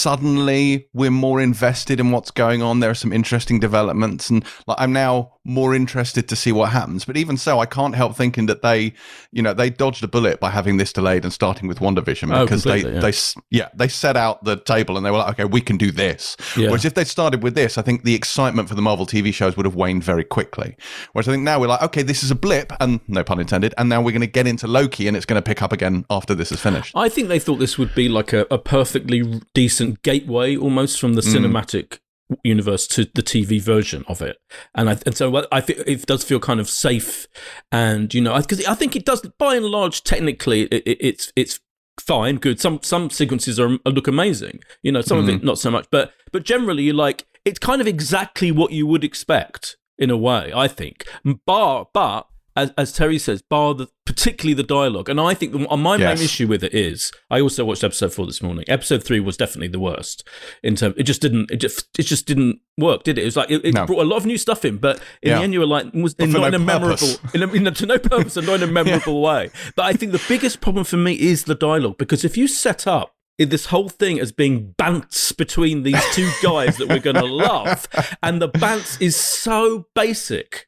suddenly 0.00 0.86
we're 0.92 1.10
more 1.10 1.40
invested 1.40 1.98
in 2.00 2.10
what's 2.10 2.30
going 2.30 2.62
on. 2.62 2.80
There 2.80 2.90
are 2.90 2.94
some 2.94 3.12
interesting 3.12 3.58
developments, 3.60 4.30
and 4.30 4.44
like 4.66 4.76
I'm 4.80 4.92
now 4.92 5.32
more 5.44 5.74
interested 5.74 6.28
to 6.28 6.36
see 6.36 6.52
what 6.52 6.70
happens. 6.70 7.04
But 7.06 7.16
even 7.16 7.36
so, 7.36 7.60
I 7.60 7.66
can't 7.66 7.94
help 7.94 8.14
thinking 8.16 8.46
that 8.46 8.60
they, 8.62 8.92
you 9.32 9.42
know, 9.42 9.54
they 9.54 9.70
dodged 9.70 10.04
a 10.04 10.08
bullet 10.08 10.38
by 10.38 10.50
having 10.50 10.76
this 10.76 10.92
delayed 10.92 11.24
and 11.24 11.32
starting 11.32 11.66
with 11.66 11.78
WandaVision 11.78 12.34
Oh, 12.36 12.44
because 12.44 12.64
they, 12.64 12.78
yeah. 12.82 13.00
they, 13.00 13.12
yeah, 13.50 13.68
they 13.74 13.88
set 13.88 14.16
out 14.16 14.44
the 14.44 14.56
table 14.56 14.96
and 14.96 15.06
they 15.06 15.10
were 15.10 15.18
like, 15.18 15.32
okay, 15.40 15.44
we 15.46 15.60
can 15.62 15.76
do 15.78 15.90
this. 15.90 16.36
Yeah. 16.56 16.66
Whereas 16.68 16.84
if 16.84 16.92
they'd 16.94 17.06
started 17.06 17.42
with 17.42 17.54
this, 17.54 17.78
I 17.78 17.82
think 17.82 18.04
the 18.04 18.14
excitement 18.14 18.68
for 18.68 18.74
the 18.74 18.82
Marvel 18.82 19.06
TV 19.06 19.32
shows 19.32 19.56
would 19.56 19.64
have 19.66 19.74
waned 19.74 20.04
very 20.04 20.24
quickly. 20.24 20.76
Whereas 21.12 21.26
I 21.26 21.32
think 21.32 21.42
now 21.44 21.58
we're 21.58 21.68
like, 21.68 21.82
okay, 21.82 22.02
this 22.02 22.22
is 22.22 22.30
a 22.30 22.34
blip, 22.34 22.72
and 22.78 23.00
no 23.08 23.24
pun 23.24 23.40
intended, 23.40 23.74
and 23.78 23.88
now 23.88 24.02
we're 24.02 24.12
going 24.12 24.20
to 24.20 24.26
get 24.26 24.46
into 24.46 24.66
Loki, 24.66 25.08
and 25.08 25.16
it's 25.16 25.26
going 25.26 25.40
to 25.40 25.46
pick 25.46 25.62
up 25.62 25.72
again 25.72 26.04
after 26.10 26.34
this 26.34 26.52
is 26.52 26.60
finished. 26.60 26.92
I 26.94 27.08
think 27.08 27.28
they 27.28 27.38
thought 27.38 27.56
this 27.56 27.78
would 27.78 27.94
be 27.94 28.08
like 28.08 28.32
a, 28.34 28.46
a 28.50 28.58
perfectly 28.58 29.40
decent 29.54 30.02
gateway 30.02 30.56
almost 30.56 31.00
from 31.00 31.14
the 31.14 31.22
Mm. 31.22 31.34
cinematic 31.36 31.98
universe 32.44 32.86
to 32.88 33.04
the 33.14 33.22
TV 33.22 33.60
version 33.60 34.04
of 34.08 34.22
it. 34.22 34.36
And 34.74 34.88
I, 34.90 34.98
and 35.06 35.16
so 35.16 35.46
I 35.50 35.60
think 35.60 35.80
it 35.86 36.06
does 36.06 36.24
feel 36.24 36.40
kind 36.40 36.60
of 36.60 36.68
safe 36.68 37.26
and 37.72 38.12
you 38.14 38.20
know 38.20 38.36
because 38.38 38.64
I 38.66 38.74
think 38.74 38.96
it 38.96 39.04
does 39.04 39.20
by 39.38 39.56
and 39.56 39.66
large 39.66 40.02
technically 40.04 40.62
it, 40.62 40.82
it, 40.86 40.98
it's 41.00 41.32
it's 41.36 41.60
fine 42.00 42.36
good 42.36 42.58
some 42.60 42.80
some 42.82 43.10
sequences 43.10 43.60
are 43.60 43.76
look 43.84 44.08
amazing 44.08 44.60
you 44.82 44.90
know 44.90 45.02
some 45.02 45.18
of 45.18 45.26
Mm. 45.26 45.36
it 45.36 45.44
not 45.44 45.58
so 45.58 45.70
much 45.70 45.86
but 45.90 46.12
but 46.32 46.44
generally 46.44 46.84
you 46.84 46.92
like 46.94 47.26
it's 47.44 47.58
kind 47.58 47.80
of 47.80 47.86
exactly 47.86 48.50
what 48.50 48.72
you 48.72 48.86
would 48.86 49.04
expect 49.04 49.76
in 49.98 50.08
a 50.10 50.16
way 50.16 50.50
I 50.54 50.66
think 50.68 51.06
bar 51.46 51.88
but 51.92 52.26
as, 52.62 52.72
as 52.78 52.92
Terri 52.96 53.20
says, 53.20 53.42
bar 53.42 53.74
the 53.74 53.88
particularly 54.06 54.54
the 54.54 54.62
dialogue, 54.62 55.08
and 55.08 55.20
I 55.20 55.34
think 55.34 55.52
the, 55.52 55.70
uh, 55.72 55.76
my 55.76 55.96
Yes. 55.96 56.18
main 56.18 56.24
issue 56.24 56.46
with 56.48 56.62
it 56.64 56.74
is 56.74 57.12
I 57.30 57.40
also 57.40 57.64
watched 57.64 57.84
episode 57.84 58.12
four 58.12 58.26
this 58.26 58.42
morning. 58.42 58.64
Episode 58.68 59.02
three 59.04 59.20
was 59.20 59.36
definitely 59.36 59.68
the 59.68 59.78
worst 59.78 60.26
in 60.62 60.76
terms. 60.76 60.94
It 60.98 61.04
just 61.04 61.20
didn't. 61.22 61.50
It 61.50 61.56
just 61.56 61.88
it 61.98 62.04
just 62.04 62.26
didn't 62.26 62.60
work, 62.78 63.02
did 63.04 63.18
it? 63.18 63.22
It 63.22 63.24
was 63.26 63.36
like 63.36 63.50
it, 63.50 63.64
it 63.64 63.74
No. 63.74 63.86
brought 63.86 64.02
a 64.02 64.08
lot 64.08 64.16
of 64.16 64.26
new 64.26 64.38
stuff 64.38 64.64
in, 64.64 64.78
but 64.78 64.96
in 65.22 65.30
Yeah. 65.30 65.38
the 65.38 65.44
end 65.44 65.52
you 65.52 65.60
were 65.60 65.66
like, 65.66 65.92
was 65.94 66.14
for 66.14 66.26
not 66.26 66.40
no 66.40 66.44
in 66.46 66.54
a 66.54 66.58
memorable, 66.58 67.08
in 67.34 67.42
a, 67.42 67.48
in 67.52 67.66
a, 67.66 67.70
to 67.72 67.86
no 67.86 67.98
purpose 67.98 68.36
and 68.36 68.46
not 68.46 68.62
in 68.62 68.68
a 68.68 68.72
memorable 68.80 69.20
way. 69.22 69.50
But 69.76 69.86
I 69.86 69.92
think 69.92 70.12
the 70.12 70.22
biggest 70.28 70.60
problem 70.60 70.84
for 70.84 70.96
me 70.96 71.12
is 71.14 71.44
the 71.44 71.54
dialogue 71.54 71.98
because 71.98 72.24
if 72.24 72.36
you 72.36 72.46
set 72.48 72.86
up 72.86 73.14
this 73.38 73.66
whole 73.66 73.88
thing 73.88 74.20
as 74.20 74.32
being 74.32 74.74
bants 74.78 75.34
between 75.34 75.82
these 75.82 76.02
two 76.14 76.30
guys 76.42 76.76
that 76.76 76.88
we're 76.90 76.98
going 76.98 77.16
to 77.16 77.24
love, 77.24 77.88
and 78.22 78.42
the 78.42 78.48
bants 78.50 79.00
is 79.00 79.16
so 79.16 79.86
basic. 79.94 80.66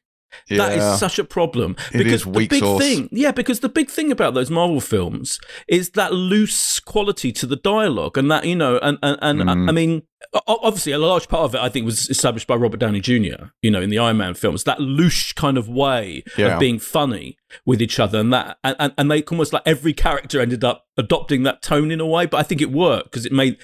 That 0.49 0.75
Yeah. 0.75 0.93
is 0.93 0.99
such 0.99 1.19
a 1.19 1.23
problem 1.23 1.75
It 1.93 1.97
because 1.99 2.23
the 2.23 2.31
big 2.31 2.53
sauce. 2.55 2.81
thing, 2.81 3.09
yeah, 3.11 3.31
because 3.31 3.59
the 3.61 3.69
big 3.69 3.89
thing 3.89 4.11
about 4.11 4.33
those 4.33 4.49
Marvel 4.51 4.81
films 4.81 5.39
is 5.67 5.91
that 5.91 6.13
loose 6.13 6.79
quality 6.79 7.31
to 7.33 7.45
the 7.45 7.55
dialogue, 7.55 8.17
and 8.17 8.29
that 8.31 8.45
you 8.45 8.55
know, 8.55 8.77
and 8.81 8.97
and, 9.03 9.17
and 9.21 9.41
Mm. 9.41 9.67
I, 9.67 9.69
I 9.69 9.71
mean, 9.71 10.01
obviously, 10.47 10.91
a 10.91 10.97
large 10.97 11.27
part 11.27 11.43
of 11.43 11.55
it, 11.55 11.61
I 11.61 11.69
think, 11.69 11.85
was 11.85 12.09
established 12.09 12.47
by 12.47 12.55
Robert 12.55 12.79
Downey 12.79 12.99
Jr. 13.01 13.45
You 13.61 13.71
know, 13.71 13.81
in 13.81 13.89
the 13.89 13.99
Iron 13.99 14.17
Man 14.17 14.33
films, 14.33 14.63
that 14.63 14.79
loose 14.79 15.31
kind 15.33 15.57
of 15.57 15.67
way 15.69 16.23
Yeah. 16.37 16.55
of 16.55 16.59
being 16.59 16.79
funny 16.79 17.37
with 17.65 17.81
each 17.81 17.99
other, 17.99 18.19
and 18.19 18.33
that, 18.33 18.57
and, 18.63 18.75
and, 18.79 18.93
and 18.97 19.11
they 19.11 19.21
almost 19.23 19.53
like 19.53 19.61
every 19.65 19.93
character 19.93 20.39
ended 20.41 20.63
up 20.63 20.85
adopting 20.97 21.43
that 21.43 21.61
tone 21.61 21.91
in 21.91 21.99
a 21.99 22.05
way. 22.05 22.25
But 22.25 22.37
I 22.37 22.43
think 22.43 22.61
it 22.61 22.71
worked 22.71 23.11
because 23.11 23.25
it 23.25 23.31
made 23.31 23.57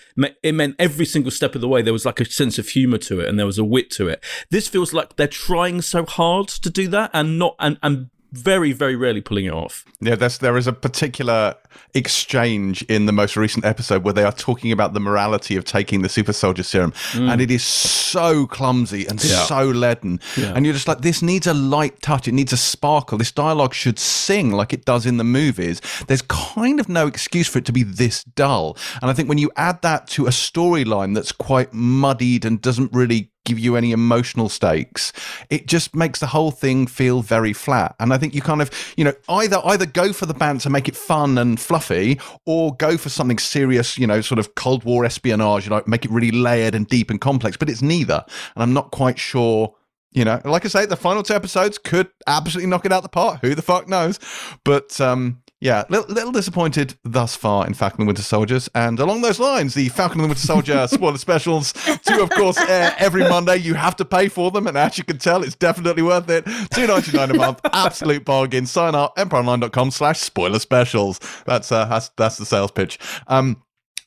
it 0.43 0.53
meant 0.53 0.75
every 0.79 1.05
single 1.05 1.31
step 1.31 1.55
of 1.55 1.61
the 1.61 1.67
way 1.67 1.81
there 1.81 1.93
was 1.93 2.05
like 2.05 2.19
a 2.19 2.25
sense 2.25 2.57
of 2.59 2.67
humor 2.69 2.97
to 2.99 3.19
it, 3.19 3.27
and 3.27 3.37
there 3.39 3.45
was 3.45 3.57
a 3.57 3.63
wit 3.65 3.89
to 3.91 4.07
it. 4.07 4.23
This 4.51 4.67
feels 4.67 4.93
like 4.93 5.15
they're 5.15 5.27
trying 5.27 5.81
so 5.81 6.05
hard 6.05 6.47
to 6.49 6.69
do 6.69 6.87
that, 6.89 7.09
and 7.13 7.39
not 7.39 7.55
and 7.59 7.77
and 7.81 8.09
very 8.31 8.71
very 8.71 8.95
rarely 8.95 9.21
pulling 9.21 9.45
it 9.45 9.53
off. 9.53 9.85
Yeah, 10.01 10.15
there's, 10.15 10.37
there 10.37 10.57
is 10.57 10.67
a 10.67 10.73
particular 10.73 11.55
exchange 11.93 12.83
in 12.83 13.05
the 13.05 13.11
most 13.11 13.35
recent 13.35 13.65
episode 13.65 14.03
where 14.03 14.13
they 14.13 14.23
are 14.23 14.31
talking 14.31 14.71
about 14.71 14.93
the 14.93 14.99
morality 14.99 15.55
of 15.55 15.65
taking 15.65 16.01
the 16.01 16.09
super 16.09 16.33
soldier 16.33 16.63
serum, 16.63 16.91
mm. 17.11 17.29
and 17.31 17.41
it 17.41 17.51
is 17.51 17.63
so 17.63 18.47
clumsy 18.47 19.05
and 19.07 19.23
Yeah. 19.23 19.43
so 19.45 19.65
leaden. 19.65 20.19
Yeah. 20.37 20.53
And 20.55 20.65
you're 20.65 20.73
just 20.73 20.87
like, 20.87 21.01
this 21.01 21.21
needs 21.21 21.47
a 21.47 21.53
light 21.53 22.01
touch. 22.01 22.27
It 22.27 22.33
needs 22.33 22.53
a 22.53 22.57
sparkle. 22.57 23.17
This 23.17 23.31
dialogue 23.31 23.73
should 23.73 23.99
sing 23.99 24.51
like 24.51 24.73
it 24.73 24.85
does 24.85 25.05
in 25.05 25.17
the 25.17 25.23
movies. 25.23 25.81
There's 26.07 26.21
kind 26.23 26.79
of 26.79 26.89
no 26.89 27.07
excuse 27.07 27.47
for 27.47 27.59
it 27.59 27.65
to 27.65 27.71
be 27.73 27.83
this 27.83 28.23
dull. 28.23 28.77
And 29.01 29.09
I 29.09 29.13
think 29.13 29.29
when 29.29 29.37
you 29.37 29.51
add 29.55 29.81
that 29.81 30.07
to 30.09 30.25
a 30.27 30.31
storyline 30.31 31.15
that's 31.15 31.31
quite 31.31 31.73
muddied 31.73 32.45
and 32.45 32.61
doesn't 32.61 32.93
really 32.93 33.31
give 33.49 33.59
you 33.59 33.75
any 33.75 33.91
emotional 33.91 34.49
stakes. 34.49 35.11
It 35.49 35.67
just 35.67 35.95
makes 35.95 36.19
the 36.19 36.27
whole 36.27 36.51
thing 36.51 36.87
feel 36.87 37.21
very 37.21 37.53
flat. 37.53 37.95
And 37.99 38.13
i 38.13 38.17
think 38.17 38.33
you 38.33 38.41
kind 38.41 38.61
of 38.61 38.69
you 38.97 39.03
know 39.03 39.13
either 39.27 39.59
either 39.65 39.85
go 39.85 40.13
for 40.13 40.25
the 40.25 40.33
banter 40.33 40.69
make 40.69 40.87
it 40.87 40.95
fun 40.95 41.37
and 41.37 41.59
fluffy 41.59 42.19
or 42.45 42.75
go 42.75 42.97
for 42.97 43.09
something 43.09 43.39
serious 43.39 43.97
you 43.97 44.07
know 44.07 44.21
sort 44.21 44.39
of 44.39 44.55
cold 44.55 44.83
war 44.83 45.05
espionage 45.05 45.65
you 45.65 45.69
know 45.71 45.81
make 45.87 46.05
it 46.05 46.11
really 46.11 46.31
layered 46.31 46.75
and 46.75 46.87
deep 46.87 47.09
and 47.09 47.21
complex 47.21 47.57
but 47.57 47.69
it's 47.69 47.81
neither. 47.81 48.23
And 48.55 48.63
i'm 48.63 48.73
not 48.73 48.91
quite 48.91 49.19
sure 49.19 49.75
you 50.11 50.25
know 50.25 50.41
like 50.45 50.65
i 50.65 50.67
say 50.67 50.85
the 50.85 50.95
final 50.95 51.23
two 51.23 51.33
episodes 51.33 51.77
could 51.77 52.07
absolutely 52.27 52.69
knock 52.69 52.85
it 52.85 52.91
out 52.91 53.03
the 53.03 53.09
park 53.09 53.39
who 53.41 53.53
the 53.53 53.61
fuck 53.61 53.87
knows 53.87 54.19
but 54.63 54.99
um 54.99 55.41
yeah, 55.61 55.83
little, 55.89 56.13
little 56.13 56.31
disappointed 56.31 56.95
thus 57.03 57.35
far 57.35 57.67
in 57.67 57.73
Falcon 57.73 58.01
and 58.01 58.07
the 58.07 58.09
Winter 58.11 58.21
Soldiers. 58.21 58.69
And 58.75 58.97
along 58.97 59.21
those 59.21 59.39
lines, 59.39 59.73
the 59.73 59.89
Falcon 59.89 60.21
and 60.21 60.25
the 60.25 60.27
Winter 60.29 60.47
Soldier 60.47 60.87
spoiler 60.91 61.17
specials 61.17 61.73
do, 62.05 62.23
of 62.23 62.29
course, 62.29 62.57
air 62.57 62.95
every 62.97 63.27
Monday. 63.27 63.57
You 63.57 63.73
have 63.73 63.97
to 63.97 64.05
pay 64.05 64.29
for 64.29 64.51
them. 64.51 64.67
And 64.67 64.77
as 64.77 64.97
you 64.97 65.03
can 65.03 65.17
tell, 65.17 65.43
it's 65.43 65.55
definitely 65.55 66.01
worth 66.01 66.29
it. 66.29 66.45
Two 66.73 66.87
ninety 66.87 67.15
nine 67.15 67.31
a 67.31 67.33
month. 67.33 67.59
Absolute 67.73 68.23
bargain. 68.23 68.65
Sign 68.65 68.95
up. 68.95 69.17
EmpireOnline.com 69.17 69.91
slash 69.91 70.19
spoiler 70.19 70.59
specials. 70.59 71.19
That's, 71.45 71.71
uh, 71.73 71.85
that's, 71.85 72.09
that's 72.15 72.37
the 72.37 72.45
sales 72.45 72.71
pitch. 72.71 72.97
Um, 73.27 73.61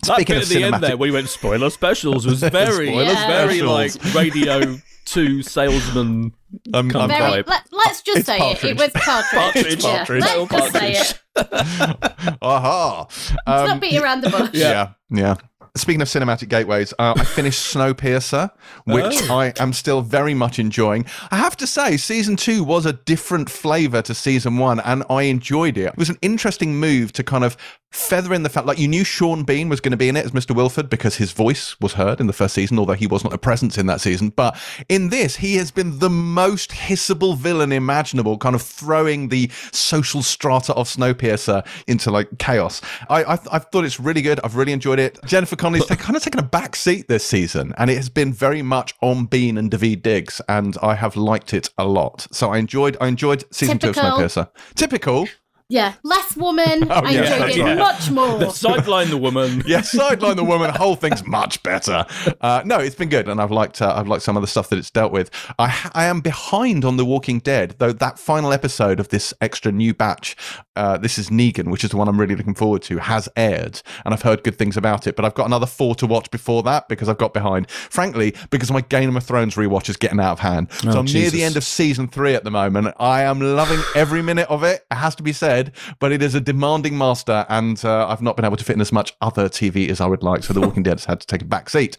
That 0.06 0.16
Speaking 0.16 0.36
bit 0.36 0.44
of 0.44 0.50
at 0.50 0.54
the 0.56 0.64
end 0.64 0.82
there, 0.82 0.96
where 0.96 1.08
you 1.08 1.12
went 1.12 1.28
spoiler 1.28 1.68
specials, 1.68 2.26
was 2.26 2.40
very, 2.40 2.86
Spoiler 2.88 3.14
very 3.14 3.60
like 3.60 3.92
radio 4.14 4.78
two 5.04 5.42
salesman. 5.42 6.32
I'm, 6.74 6.90
Come 6.90 7.02
I'm. 7.02 7.08
Very, 7.08 7.42
let, 7.46 7.66
let's 7.72 8.02
just 8.02 8.18
It's 8.18 8.26
say 8.26 8.38
it. 8.38 8.62
It 8.64 8.78
was 8.78 8.90
Partridge. 8.90 9.82
partridge. 9.82 9.84
Yeah, 9.84 9.96
Partridge. 9.98 10.20
let's 10.22 10.36
Little 10.36 10.58
just 10.58 10.72
say 10.72 10.92
it. 10.92 11.18
Aha. 12.42 13.06
Let's 13.08 13.30
Um, 13.46 13.66
not 13.68 13.80
beat 13.80 13.96
around 13.98 14.20
the 14.22 14.30
bush. 14.30 14.50
Yeah, 14.52 14.90
yeah. 15.10 15.36
Speaking 15.74 16.02
of 16.02 16.08
cinematic 16.08 16.50
gateways, 16.50 16.92
uh, 16.98 17.14
I 17.16 17.24
finished 17.36 17.74
Snowpiercer, 17.74 18.50
which 18.84 19.22
Oh. 19.30 19.34
I 19.38 19.54
am 19.58 19.72
still 19.72 20.02
very 20.02 20.34
much 20.34 20.58
enjoying. 20.58 21.06
I 21.30 21.36
have 21.36 21.56
to 21.56 21.66
say, 21.66 21.96
season 21.96 22.36
two 22.36 22.62
was 22.62 22.84
a 22.84 22.92
different 22.92 23.48
flavour 23.48 24.02
to 24.02 24.14
season 24.14 24.58
one, 24.58 24.80
and 24.80 25.02
I 25.08 25.22
enjoyed 25.22 25.78
it. 25.78 25.86
It 25.86 25.96
was 25.96 26.10
an 26.10 26.18
interesting 26.20 26.78
move 26.78 27.14
to 27.14 27.22
kind 27.24 27.42
of 27.42 27.56
feather 27.90 28.32
in 28.32 28.42
the 28.42 28.48
fact, 28.48 28.66
like 28.66 28.78
you 28.78 28.88
knew 28.88 29.04
Sean 29.04 29.44
Bean 29.44 29.68
was 29.68 29.78
going 29.78 29.90
to 29.90 29.98
be 29.98 30.08
in 30.08 30.16
it 30.16 30.24
as 30.24 30.30
Mr. 30.30 30.56
Wilford 30.56 30.88
because 30.88 31.16
his 31.16 31.32
voice 31.32 31.78
was 31.78 31.92
heard 31.92 32.20
in 32.20 32.26
the 32.26 32.32
first 32.32 32.54
season, 32.54 32.78
although 32.78 32.94
he 32.94 33.06
was 33.06 33.22
not 33.22 33.34
a 33.34 33.38
presence 33.38 33.76
in 33.76 33.84
that 33.86 34.00
season. 34.00 34.30
But 34.30 34.58
in 34.88 35.10
this, 35.10 35.36
he 35.36 35.56
has 35.56 35.70
been 35.70 35.98
the 35.98 36.08
most 36.08 36.70
hissable 36.70 37.36
villain 37.36 37.70
imaginable, 37.70 38.38
kind 38.38 38.54
of 38.54 38.62
throwing 38.62 39.28
the 39.28 39.50
social 39.72 40.22
strata 40.22 40.72
of 40.74 40.88
Snowpiercer 40.88 41.66
into 41.86 42.10
like 42.10 42.28
chaos. 42.38 42.80
I, 43.10 43.24
I 43.24 43.38
I've 43.52 43.66
thought 43.66 43.84
it's 43.84 44.00
really 44.00 44.22
good. 44.22 44.40
I've 44.42 44.56
really 44.56 44.72
enjoyed 44.72 44.98
it. 44.98 45.18
Jennifer 45.26 45.56
Connelly's 45.62 45.86
ta- 45.86 45.94
kind 45.94 46.16
of 46.16 46.22
taken 46.22 46.40
a 46.40 46.42
back 46.42 46.74
seat 46.74 47.06
this 47.06 47.24
season, 47.24 47.72
and 47.78 47.88
it 47.88 47.96
has 47.96 48.08
been 48.08 48.32
very 48.32 48.62
much 48.62 48.94
on 49.00 49.26
Bean 49.26 49.56
and 49.56 49.70
Daveed 49.70 50.02
Diggs, 50.02 50.40
and 50.48 50.76
I 50.82 50.96
have 50.96 51.14
liked 51.16 51.54
it 51.54 51.70
a 51.78 51.86
lot. 51.86 52.26
So 52.32 52.50
I 52.50 52.58
enjoyed 52.58 52.96
I 53.00 53.06
enjoyed 53.06 53.44
season 53.54 53.78
two 53.78 53.92
Typical. 53.92 54.18
of 54.18 54.32
Snowpiercer. 54.32 54.48
Typical. 54.74 55.28
Yeah, 55.72 55.94
less 56.02 56.36
woman. 56.36 56.86
Oh, 56.92 57.00
I 57.04 57.10
yeah, 57.12 57.46
enjoyed 57.46 57.56
it 57.56 57.62
right. 57.62 57.78
much 57.78 58.10
more. 58.10 58.38
The 58.38 58.50
sideline 58.50 59.08
the 59.08 59.16
woman. 59.16 59.62
yeah, 59.66 59.80
sideline 59.80 60.36
the 60.36 60.44
woman. 60.44 60.68
Whole 60.74 60.94
thing's 60.94 61.26
much 61.26 61.62
better. 61.62 62.04
Uh, 62.42 62.62
no, 62.66 62.78
it's 62.78 62.94
been 62.94 63.08
good, 63.08 63.28
and 63.28 63.40
I've 63.40 63.50
liked. 63.50 63.80
Uh, 63.80 63.94
I've 63.96 64.06
liked 64.06 64.22
some 64.22 64.36
of 64.36 64.42
the 64.42 64.46
stuff 64.46 64.68
that 64.68 64.78
it's 64.78 64.90
dealt 64.90 65.10
with. 65.12 65.30
I, 65.58 65.90
I 65.94 66.04
am 66.04 66.20
behind 66.20 66.84
on 66.84 66.98
The 66.98 67.06
Walking 67.06 67.38
Dead, 67.38 67.76
though. 67.78 67.92
That 67.92 68.18
final 68.18 68.52
episode 68.52 69.00
of 69.00 69.08
this 69.08 69.32
extra 69.40 69.72
new 69.72 69.94
batch, 69.94 70.36
uh, 70.76 70.98
this 70.98 71.16
is 71.16 71.30
Negan, 71.30 71.70
which 71.70 71.82
is 71.84 71.90
the 71.90 71.96
one 71.96 72.08
I'm 72.08 72.20
really 72.20 72.36
looking 72.36 72.54
forward 72.54 72.82
to, 72.82 72.98
has 72.98 73.26
aired, 73.36 73.80
and 74.04 74.12
I've 74.12 74.22
heard 74.22 74.44
good 74.44 74.58
things 74.58 74.76
about 74.76 75.06
it. 75.06 75.16
But 75.16 75.24
I've 75.24 75.34
got 75.34 75.46
another 75.46 75.66
four 75.66 75.94
to 75.96 76.06
watch 76.06 76.30
before 76.30 76.62
that 76.64 76.88
because 76.88 77.08
I've 77.08 77.18
got 77.18 77.32
behind. 77.32 77.70
Frankly, 77.70 78.34
because 78.50 78.70
my 78.70 78.82
Game 78.82 79.16
of 79.16 79.24
Thrones 79.24 79.54
rewatch 79.54 79.88
is 79.88 79.96
getting 79.96 80.20
out 80.20 80.32
of 80.32 80.40
hand. 80.40 80.70
So 80.72 80.90
Oh, 80.90 80.98
I'm 80.98 81.04
near 81.06 81.30
the 81.30 81.42
end 81.44 81.56
of 81.56 81.64
season 81.64 82.08
three 82.08 82.34
at 82.34 82.44
the 82.44 82.50
moment. 82.50 82.94
I 82.98 83.22
am 83.22 83.40
loving 83.40 83.80
every 83.94 84.20
minute 84.20 84.48
of 84.50 84.62
it. 84.64 84.84
It 84.90 84.96
has 84.96 85.14
to 85.14 85.22
be 85.22 85.32
said, 85.32 85.61
but 86.00 86.10
it 86.12 86.22
is 86.22 86.34
a 86.34 86.40
demanding 86.40 86.96
master, 86.98 87.44
and 87.48 87.82
uh, 87.84 88.06
I've 88.08 88.22
not 88.22 88.34
been 88.36 88.44
able 88.44 88.56
to 88.56 88.64
fit 88.64 88.74
in 88.76 88.80
as 88.80 88.90
much 88.92 89.12
other 89.20 89.48
TV 89.48 89.88
as 89.90 90.00
I 90.00 90.06
would 90.06 90.22
like. 90.22 90.42
So 90.42 90.52
The 90.54 90.60
Walking 90.66 90.82
Dead 90.82 90.94
has 90.98 91.04
had 91.04 91.20
to 91.20 91.26
take 91.26 91.42
a 91.42 91.44
back 91.46 91.68
seat. 91.70 91.98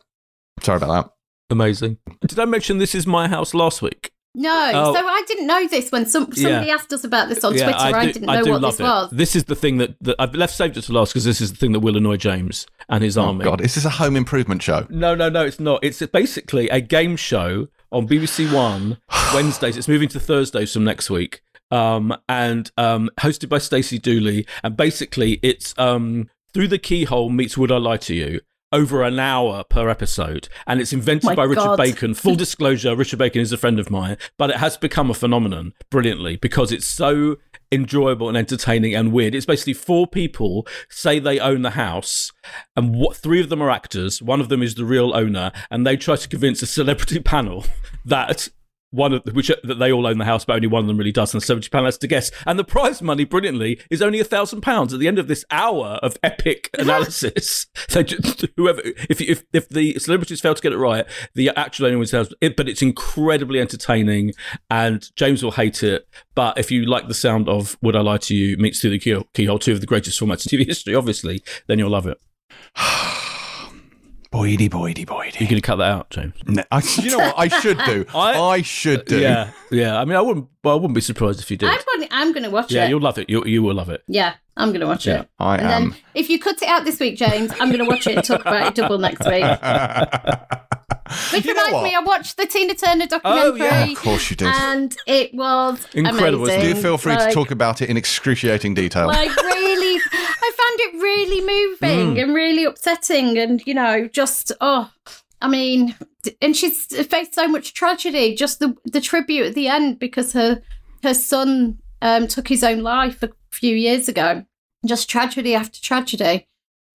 Sorry 0.62 0.78
about 0.78 1.06
that. 1.06 1.14
Amazing. 1.50 1.98
Did 2.28 2.40
I 2.40 2.46
mention 2.46 2.78
this 2.80 2.96
is 2.96 3.06
my 3.06 3.28
house 3.28 3.54
last 3.54 3.82
week? 3.82 4.12
No, 4.36 4.72
Oh. 4.74 4.94
so 4.96 5.06
I 5.06 5.24
didn't 5.28 5.46
know 5.46 5.68
this 5.68 5.92
when 5.92 6.08
some, 6.08 6.32
somebody 6.32 6.68
Yeah. 6.68 6.74
asked 6.74 6.92
us 6.92 7.04
about 7.04 7.30
this 7.30 7.44
on 7.44 7.52
Twitter. 7.52 7.68
I, 7.72 8.08
didn't 8.08 8.24
know 8.26 8.44
what 8.44 8.62
this 8.64 8.80
it. 8.80 8.84
was. 8.84 9.12
This 9.12 9.36
is 9.36 9.44
the 9.44 9.56
thing 9.56 9.78
that, 9.78 9.96
that 10.02 10.16
I've 10.18 10.34
left 10.34 10.56
saved 10.56 10.76
it 10.76 10.82
to 10.84 10.92
last 10.94 11.12
because 11.14 11.24
this 11.26 11.40
is 11.40 11.52
the 11.52 11.58
thing 11.58 11.72
that 11.74 11.82
will 11.82 11.96
annoy 11.98 12.18
James 12.18 12.66
and 12.90 13.04
his 13.04 13.16
Oh 13.16 13.26
army. 13.26 13.44
God, 13.44 13.62
is 13.62 13.76
this 13.76 13.86
a 13.86 13.92
home 13.92 14.16
improvement 14.16 14.64
show? 14.64 14.88
No, 14.90 15.14
no, 15.14 15.30
no, 15.30 15.46
it's 15.46 15.60
not. 15.60 15.84
It's 15.84 16.04
basically 16.08 16.68
a 16.70 16.82
game 16.82 17.16
show 17.16 17.68
on 17.92 18.08
BBC 18.08 18.52
One 18.52 18.98
Wednesdays. 19.36 19.78
It's 19.78 19.88
moving 19.88 20.10
to 20.10 20.20
Thursdays 20.20 20.74
from 20.74 20.84
next 20.84 21.12
week. 21.12 21.42
Um, 21.72 22.16
and 22.30 22.72
um, 22.78 23.10
hosted 23.20 23.50
by 23.50 23.58
Stacey 23.58 23.98
Dooley. 23.98 24.46
And 24.64 24.78
basically, 24.78 25.40
it's 25.42 25.74
um, 25.78 26.30
Through 26.54 26.68
the 26.68 26.78
Keyhole 26.78 27.30
meets 27.30 27.58
Would 27.58 27.72
I 27.72 27.78
Lie 27.78 27.98
to 27.98 28.16
You? 28.16 28.42
Over 28.72 29.04
an 29.04 29.20
hour 29.20 29.64
per 29.64 29.88
episode, 29.88 30.50
and 30.66 30.82
it's 30.82 30.92
invented 30.92 31.26
My 31.26 31.36
by 31.36 31.44
Richard 31.44 31.64
God. 31.64 31.78
Bacon. 31.78 32.16
Full 32.16 32.34
disclosure: 32.34 32.96
Richard 32.96 33.20
Bacon 33.20 33.40
is 33.40 33.52
a 33.52 33.58
friend 33.58 33.80
of 33.80 33.92
mine, 33.92 34.18
but 34.36 34.50
it 34.50 34.56
has 34.56 34.78
become 34.78 35.12
a 35.12 35.14
phenomenon 35.14 35.74
brilliantly 35.92 36.38
because 36.38 36.72
it's 36.72 36.88
so 36.88 37.38
enjoyable 37.72 38.30
and 38.30 38.36
entertaining 38.36 38.96
and 38.96 39.12
weird. 39.14 39.36
It's 39.36 39.46
basically 39.46 39.74
four 39.74 40.08
people 40.08 40.66
say 40.90 41.20
they 41.20 41.40
own 41.40 41.62
the 41.62 41.72
house, 41.72 42.32
and 42.76 42.96
what 42.96 43.16
three 43.16 43.40
of 43.40 43.50
them 43.50 43.62
are 43.62 43.70
actors. 43.70 44.24
One 44.24 44.42
of 44.42 44.50
them 44.50 44.64
is 44.64 44.74
the 44.74 44.86
real 44.86 45.16
owner, 45.16 45.52
and 45.70 45.86
they 45.86 45.96
try 45.96 46.16
to 46.16 46.28
convince 46.28 46.64
a 46.64 46.66
celebrity 46.66 47.20
panel 47.34 47.66
that 48.04 48.50
one 48.94 49.12
of 49.12 49.24
which 49.34 49.50
uh, 49.50 49.56
that 49.64 49.80
they 49.80 49.92
all 49.92 50.06
own 50.06 50.20
the 50.20 50.26
house, 50.26 50.46
but 50.46 50.56
only 50.56 50.68
one 50.68 50.84
of 50.84 50.88
them 50.88 50.98
really 50.98 51.12
does, 51.12 51.34
and 51.34 51.42
the 51.42 51.46
celebrity 51.46 51.70
panel 51.70 51.86
has 51.86 51.98
to 51.98 52.08
guess. 52.08 52.32
And 52.46 52.60
the 52.60 52.64
prize 52.64 53.02
money, 53.02 53.26
brilliantly, 53.26 53.82
is 53.90 54.02
only 54.02 54.20
a 54.20 54.24
thousand 54.24 54.62
pounds 54.62 54.94
at 54.94 55.00
the 55.00 55.08
end 55.08 55.18
of 55.18 55.28
this 55.28 55.44
hour 55.50 56.00
of 56.04 56.18
epic 56.22 56.70
analysis. 56.78 57.66
so 57.90 58.04
just, 58.04 58.46
whoever, 58.58 58.82
if 59.10 59.20
if 59.20 59.44
if 59.52 59.68
the 59.68 59.98
celebrities 60.00 60.42
fail 60.42 60.54
to 60.54 60.62
get 60.62 60.74
it 60.74 60.78
right, 60.78 61.06
the 61.34 61.50
actual 61.58 61.88
owner 61.88 61.98
wins. 61.98 62.14
It, 62.14 62.56
but 62.56 62.70
it's 62.70 62.82
incredibly 62.82 63.60
entertaining, 63.60 64.34
and 64.70 65.10
James 65.16 65.44
will 65.44 65.52
hate 65.52 65.82
it. 65.82 66.08
But 66.36 66.60
if 66.60 66.70
you 66.70 66.86
like 66.86 67.08
the 67.08 67.14
sound 67.16 67.50
of 67.50 67.76
"Would 67.82 67.96
I 67.96 68.02
Lie 68.02 68.18
to 68.18 68.36
You" 68.36 68.58
meets 68.58 68.80
through 68.80 68.92
the 68.92 69.26
keyhole 69.34 69.60
two 69.60 69.72
of 69.72 69.82
the 69.82 69.88
greatest 69.88 70.20
formats 70.20 70.52
in 70.52 70.60
TV 70.60 70.68
history, 70.68 70.94
obviously, 70.94 71.44
then 71.68 71.80
you'll 71.80 71.90
love 71.90 72.06
it. 72.06 72.20
Boydy, 74.34 74.68
boydy, 74.68 75.06
You're 75.40 75.48
going 75.48 75.62
to 75.62 75.62
cut 75.62 75.76
that 75.76 75.92
out, 75.92 76.10
James. 76.10 76.34
No, 76.48 76.64
I, 76.72 76.82
you 77.00 77.12
know 77.12 77.18
what? 77.20 77.36
I 77.38 77.48
should 77.50 77.78
do. 77.86 78.04
I- 78.16 78.40
I, 78.40 78.62
should 78.64 79.06
do. 79.06 79.20
Yeah, 79.20 79.52
yeah. 79.70 80.00
I 80.00 80.06
mean, 80.06 80.16
I 80.16 80.22
wouldn't. 80.22 80.48
Well, 80.64 80.74
I 80.74 80.78
wouldn't 80.78 80.96
be 80.96 81.02
surprised 81.02 81.40
if 81.40 81.52
you 81.52 81.58
did. 81.58 81.70
I'm 81.70 81.80
going. 81.86 82.08
I'm 82.10 82.32
going 82.34 82.44
to 82.44 82.50
watch 82.50 82.72
Yeah, 82.72 82.82
it. 82.82 82.86
Yeah, 82.86 82.90
you'll 82.90 83.02
love 83.02 83.20
it. 83.20 83.30
You 83.30 83.46
you 83.46 83.62
will 83.62 83.76
love 83.76 83.90
it. 83.90 84.02
Yeah, 84.08 84.34
I'm 84.58 84.70
going 84.70 84.82
to 84.82 84.88
watch 84.88 85.06
Yeah. 85.06 85.22
it. 85.22 85.30
I 85.40 85.58
And 85.58 85.68
am. 85.68 85.90
then 85.92 86.00
if 86.16 86.30
you 86.32 86.40
cut 86.40 86.60
it 86.64 86.68
out 86.68 86.84
this 86.84 87.00
week, 87.00 87.16
James, 87.16 87.52
I'm 87.60 87.68
going 87.70 87.78
to 87.80 87.86
watch 87.86 88.08
it 88.08 88.16
and 88.16 88.26
talk 88.26 88.42
about 88.42 88.68
it 88.68 88.76
double 88.76 88.98
next 88.98 89.24
week. 89.28 89.44
Which 91.34 91.46
You 91.46 91.54
reminds 91.54 91.84
me, 91.84 91.96
I 91.96 92.00
watched 92.02 92.38
the 92.38 92.46
Tina 92.46 92.74
Turner 92.76 93.08
documentary. 93.08 93.62
Oh, 93.62 93.66
yeah. 93.66 93.86
Of 93.86 93.98
course 93.98 94.30
you 94.30 94.36
did. 94.36 94.48
And 94.48 94.96
it 95.06 95.34
was 95.34 95.86
Incredible, 95.94 96.46
amazing. 96.46 96.76
do 96.76 96.82
feel 96.82 96.98
free 96.98 97.14
Like- 97.16 97.30
to 97.30 97.34
talk 97.34 97.52
about 97.52 97.82
it 97.82 97.90
in 97.90 97.98
excruciating 97.98 98.74
detail. 98.74 99.08
like 99.08 99.36
really 99.36 100.00
i 100.16 100.52
found 100.58 100.80
it 100.80 101.02
really 101.02 101.42
moving 101.42 102.16
Mm. 102.16 102.22
and 102.24 102.34
really 102.36 102.64
upsetting 102.64 103.38
and 103.38 103.62
you 103.66 103.74
know 103.74 104.08
just 104.08 104.52
oh 104.62 104.90
i 105.42 105.48
mean 105.48 105.96
and 106.42 106.56
she's 106.56 106.86
faced 107.08 107.36
so 107.36 107.48
much 107.48 107.74
tragedy 107.74 108.34
just 108.36 108.60
the 108.60 108.76
the 108.86 109.02
tribute 109.02 109.48
at 109.48 109.56
the 109.56 109.68
end 109.68 110.00
because 110.00 110.34
her 110.34 110.62
her 111.04 111.14
son 111.14 111.80
um 112.02 112.28
took 112.28 112.48
his 112.48 112.64
own 112.64 112.80
life 112.80 113.22
a 113.24 113.30
few 113.52 113.76
years 113.76 114.08
ago 114.08 114.46
just 114.86 115.10
tragedy 115.10 115.54
after 115.56 115.80
tragedy 115.82 116.48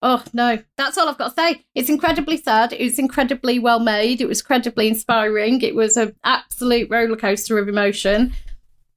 oh 0.03 0.23
no. 0.33 0.59
That's 0.77 0.97
all 0.99 1.09
i've 1.09 1.19
got 1.19 1.37
to 1.37 1.43
say. 1.43 1.65
It's 1.75 1.89
incredibly 1.89 2.37
sad. 2.37 2.73
It 2.73 2.83
was 2.83 2.99
incredibly 2.99 3.59
well 3.59 3.81
made. 3.81 4.21
It 4.21 4.29
was 4.29 4.41
incredibly 4.41 4.89
inspiring. 4.89 5.63
It 5.63 5.75
was 5.75 5.97
an 5.97 6.15
absolute 6.25 6.91
roller 6.91 7.17
coaster 7.17 7.59
of 7.59 7.69
emotion. 7.69 8.33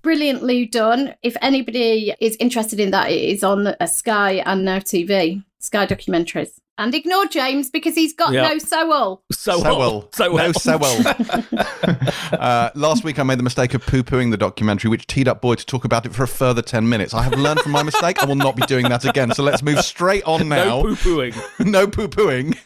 Brilliantly 0.01 0.65
done. 0.65 1.13
If 1.21 1.37
anybody 1.41 2.13
is 2.19 2.35
interested 2.39 2.79
in 2.79 2.91
that, 2.91 3.11
it 3.11 3.23
is 3.23 3.43
on 3.43 3.75
Sky 3.85 4.41
and 4.45 4.65
Now 4.65 4.79
TV, 4.79 5.43
Sky 5.61 5.85
documentaries. 5.85 6.59
And 6.79 6.95
ignore 6.95 7.27
James 7.27 7.69
because 7.69 7.93
he's 7.93 8.13
got 8.13 8.33
Yeah. 8.33 8.47
no 8.47 8.57
soul. 8.57 9.23
So, 9.31 9.59
So 9.59 9.77
well. 9.77 10.09
So 10.11 10.33
well. 10.33 10.47
No, 10.47 10.51
so 10.53 10.71
uh, 12.33 12.71
last 12.73 13.03
week, 13.03 13.19
I 13.19 13.23
made 13.23 13.37
the 13.37 13.43
mistake 13.43 13.75
of 13.75 13.85
poo 13.85 14.01
pooing 14.01 14.31
the 14.31 14.37
documentary, 14.37 14.89
which 14.89 15.05
teed 15.05 15.27
up 15.27 15.39
Boyd 15.41 15.59
to 15.59 15.65
talk 15.67 15.85
about 15.85 16.07
it 16.07 16.15
for 16.15 16.23
a 16.23 16.27
further 16.27 16.63
10 16.63 16.89
minutes. 16.89 17.13
I 17.13 17.21
have 17.21 17.33
learned 17.37 17.59
from 17.59 17.73
my 17.73 17.83
mistake. 17.83 18.21
I 18.23 18.25
will 18.25 18.35
not 18.35 18.55
be 18.55 18.63
doing 18.63 18.89
that 18.89 19.05
again. 19.05 19.31
So 19.35 19.43
let's 19.43 19.61
move 19.61 19.79
straight 19.81 20.23
on 20.23 20.49
now. 20.49 20.81
no 20.81 20.83
poo 20.83 20.95
pooing. 20.95 21.65
no 21.71 21.85
poo 21.95 22.07
pooing, 22.07 22.57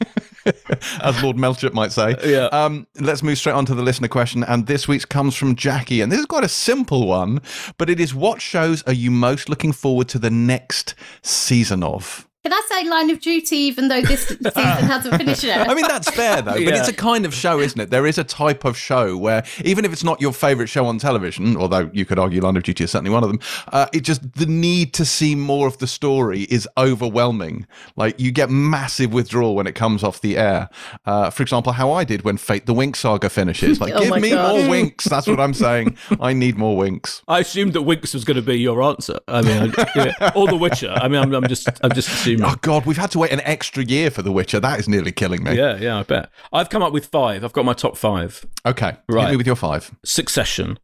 as 1.01 1.21
Lord 1.21 1.35
Melchett 1.35 1.73
might 1.73 1.91
say. 1.91 2.15
Yeah. 2.23 2.45
Um, 2.53 2.87
let's 3.01 3.21
move 3.23 3.37
straight 3.37 3.53
on 3.53 3.65
to 3.65 3.75
the 3.75 3.83
listener 3.83 4.07
question. 4.07 4.45
And 4.45 4.67
this 4.67 4.87
week's 4.87 5.03
comes 5.03 5.35
from 5.35 5.57
Jackie. 5.57 5.99
And 5.99 6.09
this 6.09 6.19
is 6.19 6.25
quite 6.25 6.45
a 6.45 6.49
simple 6.49 7.07
one, 7.07 7.41
but 7.77 7.89
it 7.89 7.99
is 7.99 8.15
what 8.15 8.41
shows 8.41 8.81
are 8.83 8.93
you 8.93 9.11
most 9.11 9.49
looking 9.49 9.73
forward 9.73 10.07
to 10.09 10.19
the 10.19 10.31
next 10.31 10.95
season 11.21 11.83
of? 11.83 12.27
Can 12.45 12.53
I 12.53 12.61
say 12.69 12.87
Line 12.87 13.09
of 13.09 13.19
Duty 13.21 13.55
even 13.55 13.87
though 13.87 14.01
this 14.03 14.27
season 14.27 14.43
hasn't 14.53 15.15
finished 15.15 15.43
yet? 15.43 15.67
I 15.67 15.73
mean, 15.73 15.87
that's 15.87 16.07
fair 16.11 16.43
though, 16.43 16.51
but 16.51 16.61
Yeah. 16.61 16.77
it's 16.77 16.87
a 16.87 16.93
kind 16.93 17.25
of 17.25 17.33
show, 17.33 17.59
isn't 17.59 17.81
it? 17.81 17.89
There 17.89 18.05
is 18.05 18.19
a 18.19 18.23
type 18.23 18.65
of 18.65 18.77
show 18.77 19.17
where 19.17 19.43
even 19.63 19.83
if 19.83 19.91
it's 19.91 20.03
not 20.03 20.21
your 20.21 20.31
favourite 20.31 20.69
show 20.69 20.85
on 20.85 20.99
television, 20.99 21.57
although 21.57 21.89
you 21.91 22.05
could 22.05 22.19
argue 22.19 22.41
Line 22.41 22.55
of 22.55 22.61
Duty 22.61 22.83
is 22.83 22.91
certainly 22.91 23.09
one 23.09 23.23
of 23.23 23.29
them, 23.29 23.39
uh, 23.73 23.87
it 23.93 24.01
just 24.01 24.31
the 24.33 24.45
need 24.45 24.93
to 24.93 25.05
see 25.05 25.33
more 25.33 25.65
of 25.67 25.79
the 25.79 25.87
story 25.87 26.41
is 26.43 26.67
overwhelming. 26.77 27.65
Like 27.95 28.19
you 28.19 28.31
get 28.31 28.51
massive 28.51 29.11
withdrawal 29.11 29.55
when 29.55 29.65
it 29.65 29.73
comes 29.73 30.03
off 30.03 30.21
the 30.21 30.37
air. 30.37 30.69
Uh, 31.03 31.31
for 31.31 31.41
example, 31.41 31.71
how 31.73 31.93
I 31.93 32.03
did 32.03 32.21
when 32.21 32.37
Fate 32.37 32.67
the 32.67 32.75
Winx 32.75 32.97
saga 32.97 33.27
finishes. 33.31 33.81
Like, 33.81 33.91
Oh 33.95 34.01
give 34.03 34.21
me 34.21 34.29
God. 34.29 34.59
more 34.59 34.67
Winx. 34.75 35.05
That's 35.05 35.25
what 35.25 35.39
I'm 35.39 35.55
saying. 35.55 35.97
I 36.19 36.33
need 36.33 36.57
more 36.57 36.83
Winx. 36.83 37.23
I 37.27 37.39
assumed 37.39 37.73
that 37.73 37.79
Winx 37.81 38.13
was 38.13 38.23
going 38.23 38.35
to 38.35 38.43
be 38.43 38.59
your 38.59 38.83
answer. 38.83 39.17
I 39.27 39.41
mean, 39.41 39.73
I, 39.77 39.87
yeah. 39.95 40.31
or 40.35 40.47
The 40.47 40.57
Witcher. 40.57 40.91
I 40.91 41.07
mean, 41.07 41.21
I'm, 41.21 41.33
I'm 41.33 41.47
just, 41.47 41.67
I'm 41.81 41.91
just 41.93 42.07
assuming. 42.09 42.34
Oh 42.43 42.55
God, 42.61 42.85
we've 42.85 42.97
had 42.97 43.11
to 43.11 43.19
wait 43.19 43.31
an 43.31 43.41
extra 43.41 43.83
year 43.83 44.09
for 44.11 44.21
The 44.21 44.31
Witcher. 44.31 44.59
That 44.59 44.79
is 44.79 44.87
nearly 44.89 45.11
killing 45.11 45.43
me. 45.43 45.55
Yeah, 45.55 45.77
yeah, 45.77 45.99
I 45.99 46.03
bet. 46.03 46.29
I've 46.51 46.69
come 46.69 46.81
up 46.83 46.91
with 46.93 47.05
five. 47.07 47.43
I've 47.43 47.53
got 47.53 47.65
my 47.65 47.73
top 47.73 47.97
five. 47.97 48.45
Okay, 48.65 48.97
Right. 49.09 49.25
hit 49.25 49.31
me 49.31 49.37
with 49.37 49.47
your 49.47 49.55
five. 49.55 49.91
Succession, 50.03 50.79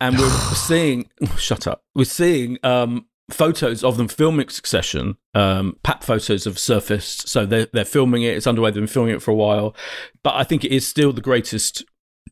and 0.00 0.18
we're 0.18 0.30
seeing. 0.54 1.08
Shut 1.38 1.66
up. 1.66 1.82
We're 1.94 2.04
seeing 2.04 2.58
um, 2.62 3.06
photos 3.30 3.82
of 3.84 3.96
them 3.96 4.08
filming 4.08 4.48
Succession. 4.48 5.16
Um, 5.34 5.76
pat 5.82 6.02
photos 6.04 6.44
have 6.44 6.58
surfaced, 6.58 7.28
so 7.28 7.46
they're 7.46 7.66
they're 7.72 7.84
filming 7.84 8.22
it. 8.22 8.36
It's 8.36 8.46
underway. 8.46 8.70
They've 8.70 8.82
been 8.82 8.86
filming 8.86 9.14
it 9.14 9.22
for 9.22 9.30
a 9.30 9.34
while, 9.34 9.74
but 10.22 10.34
I 10.34 10.44
think 10.44 10.64
it 10.64 10.72
is 10.72 10.86
still 10.86 11.12
the 11.12 11.20
greatest 11.20 11.84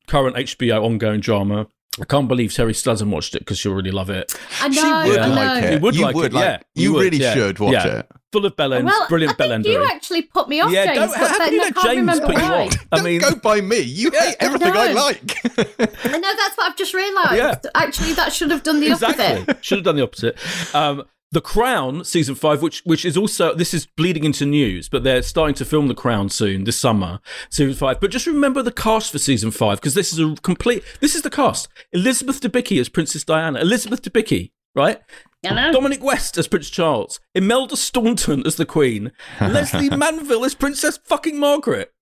current 0.06 0.36
HBO 0.36 0.82
ongoing 0.84 1.20
drama. 1.20 1.66
I 2.00 2.04
can't 2.06 2.26
believe 2.26 2.50
Terri 2.50 2.74
still 2.74 2.92
hasn't 2.92 3.10
watched 3.12 3.36
it 3.36 3.38
because 3.38 3.56
she'll 3.56 3.72
really 3.72 3.92
love 3.92 4.10
it. 4.10 4.36
I 4.60 4.66
know, 4.66 4.74
she 5.04 5.10
would 5.10 5.18
I 5.20 5.26
like 5.28 5.62
know. 5.62 5.68
it. 5.68 5.72
You 5.74 5.78
would 5.80 5.96
like 5.96 6.16
it, 6.16 6.32
yeah. 6.32 6.58
You, 6.74 6.82
You 6.82 6.92
would, 6.94 7.04
really 7.04 7.18
yeah. 7.18 7.34
should 7.34 7.58
watch 7.60 7.72
Yeah. 7.72 7.98
it. 8.00 8.10
Full 8.34 8.46
of 8.46 8.56
bellends, 8.56 8.84
Well, 8.86 9.06
brilliant 9.08 9.40
I 9.40 9.46
think 9.48 9.66
you 9.66 9.86
actually 9.88 10.22
put 10.22 10.48
me 10.48 10.60
off, 10.60 10.72
Yeah, 10.72 10.86
James. 10.86 11.12
don't- 11.12 11.16
how 11.16 11.38
can 11.38 11.52
you 11.52 11.60
I 11.60 11.64
let 11.66 11.74
can't 11.76 11.86
James 12.08 12.20
put 12.20 12.34
you 12.36 12.42
off? 12.42 12.86
I 12.90 12.96
Don't 13.00 13.18
go 13.18 13.34
by 13.36 13.60
me. 13.60 13.78
You 13.78 14.10
hate 14.10 14.34
everything 14.40 14.72
I, 14.72 14.92
know. 14.92 14.94
like. 14.94 15.36
I 16.04 16.18
know 16.18 16.32
that's 16.36 16.56
what 16.56 16.68
I've 16.70 16.76
just 16.76 16.94
realised. 16.94 17.34
Yeah. 17.36 17.54
Actually, 17.76 18.14
that 18.14 18.32
should 18.32 18.50
have 18.50 18.64
done 18.64 18.80
the 18.80 18.90
exactly. 18.90 19.24
opposite. 19.24 19.64
Should 19.64 19.78
have 19.78 19.84
done 19.84 19.94
the 19.94 20.02
opposite. 20.02 20.36
Um, 20.74 21.04
the 21.30 21.40
Crown 21.40 22.04
season 22.04 22.34
five, 22.34 22.62
which 22.62 22.80
which 22.84 23.04
is 23.04 23.16
also 23.16 23.54
this 23.54 23.74
is 23.74 23.86
bleeding 23.86 24.24
into 24.24 24.46
news, 24.46 24.88
but 24.88 25.02
they're 25.04 25.22
starting 25.22 25.54
to 25.56 25.64
film 25.64 25.88
The 25.88 25.94
Crown 25.94 26.28
soon 26.28 26.64
this 26.64 26.78
summer, 26.78 27.20
season 27.50 27.74
five. 27.74 28.00
But 28.00 28.10
just 28.12 28.26
remember 28.26 28.62
the 28.62 28.72
cast 28.72 29.10
for 29.12 29.18
season 29.18 29.50
five 29.50 29.80
because 29.80 29.94
this 29.94 30.12
is 30.12 30.18
a 30.20 30.34
complete. 30.42 30.82
This 31.00 31.14
is 31.14 31.22
the 31.22 31.30
cast: 31.30 31.68
Elizabeth 31.92 32.40
Debicki 32.40 32.80
as 32.80 32.88
Princess 32.88 33.24
Diana, 33.24 33.60
Elizabeth 33.60 34.00
Debicki, 34.02 34.52
right? 34.74 35.00
You 35.42 35.50
know? 35.54 35.72
Dominic 35.72 36.02
West 36.02 36.38
as 36.38 36.48
Prince 36.48 36.70
Charles, 36.70 37.20
Imelda 37.34 37.76
Staunton 37.76 38.46
as 38.46 38.56
the 38.56 38.64
Queen, 38.64 39.12
Lesley 39.40 39.90
Manville 39.90 40.44
as 40.44 40.54
Princess 40.54 40.96
fucking 41.04 41.38
Margaret. 41.38 41.92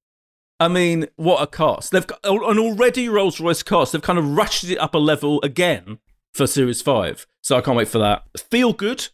I 0.61 0.69
mean, 0.69 1.07
what 1.17 1.43
a 1.43 1.47
cast! 1.49 1.91
They've 1.91 2.07
got 2.07 2.21
an 2.25 2.59
already 2.59 3.09
Rolls 3.09 3.41
Royce 3.41 3.65
cast. 3.65 3.93
They've 3.93 4.01
kind 4.03 4.19
of 4.19 4.37
rushed 4.37 4.63
it 4.65 4.77
up 4.79 4.95
a 4.95 4.99
level 4.99 5.41
again 5.43 5.99
for 6.35 6.47
series 6.47 6.81
five. 6.81 7.27
So 7.43 7.57
I 7.57 7.61
can't 7.63 7.77
wait 7.77 7.89
for 7.89 7.99
that. 7.99 8.23
Feel 8.51 8.73
good, 8.73 9.09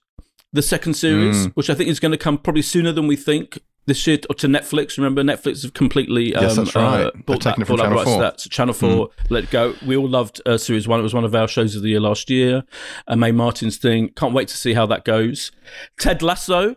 the 0.53 0.61
second 0.61 0.95
series, 0.95 1.47
Mm. 1.47 1.53
which 1.55 1.71
I 1.71 1.75
think 1.75 1.89
is 1.89 2.01
going 2.01 2.13
to 2.13 2.19
come 2.19 2.37
probably 2.37 2.61
sooner 2.63 2.93
than 2.93 3.07
we 3.07 3.17
think. 3.17 3.61
This 3.89 4.07
year 4.07 4.19
or 4.29 4.35
to 4.37 4.47
Netflix. 4.47 4.97
Remember, 4.99 5.23
Netflix 5.23 5.63
have 5.63 5.73
completely 5.73 6.35
um, 6.35 6.45
Yes, 6.45 6.57
that's 6.57 6.75
right. 6.75 7.07
uh, 7.07 7.11
bought 7.27 7.43
that, 7.45 7.57
bought 7.57 7.79
Channel 7.79 8.05
4. 8.05 8.21
that. 8.21 8.41
So 8.41 8.51
Channel 8.51 8.75
Four, 8.75 9.09
let 9.31 9.45
it 9.45 9.51
go. 9.51 9.75
We 9.87 9.97
all 9.97 10.09
loved 10.09 10.41
uh, 10.47 10.59
series 10.59 10.87
one. 10.87 11.01
It 11.01 11.05
was 11.05 11.15
one 11.15 11.25
of 11.25 11.35
our 11.35 11.49
shows 11.49 11.75
of 11.75 11.83
the 11.83 11.89
year 11.89 12.01
last 12.01 12.29
year. 12.29 12.65
Uh, 13.07 13.17
Mae 13.17 13.33
Martin's 13.33 13.79
thing. 13.79 14.11
Can't 14.11 14.35
wait 14.35 14.49
to 14.49 14.57
see 14.57 14.75
how 14.75 14.85
that 14.87 15.05
goes. 15.07 15.51
Ted 15.99 16.23
Lasso, 16.23 16.77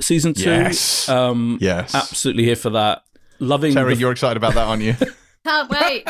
season 0.00 0.34
two. 0.34 0.42
Yes. 0.50 1.08
Um, 1.08 1.58
Yes. 1.60 1.94
absolutely 1.94 2.44
here 2.44 2.56
for 2.56 2.70
that. 2.70 3.02
Loving 3.40 3.74
Terri, 3.74 3.94
the 3.94 4.00
you're 4.00 4.12
excited 4.12 4.36
about 4.36 4.54
that, 4.54 4.68
aren't 4.68 4.82
you? 4.84 4.94
Can't 5.44 5.68
wait. 5.70 6.06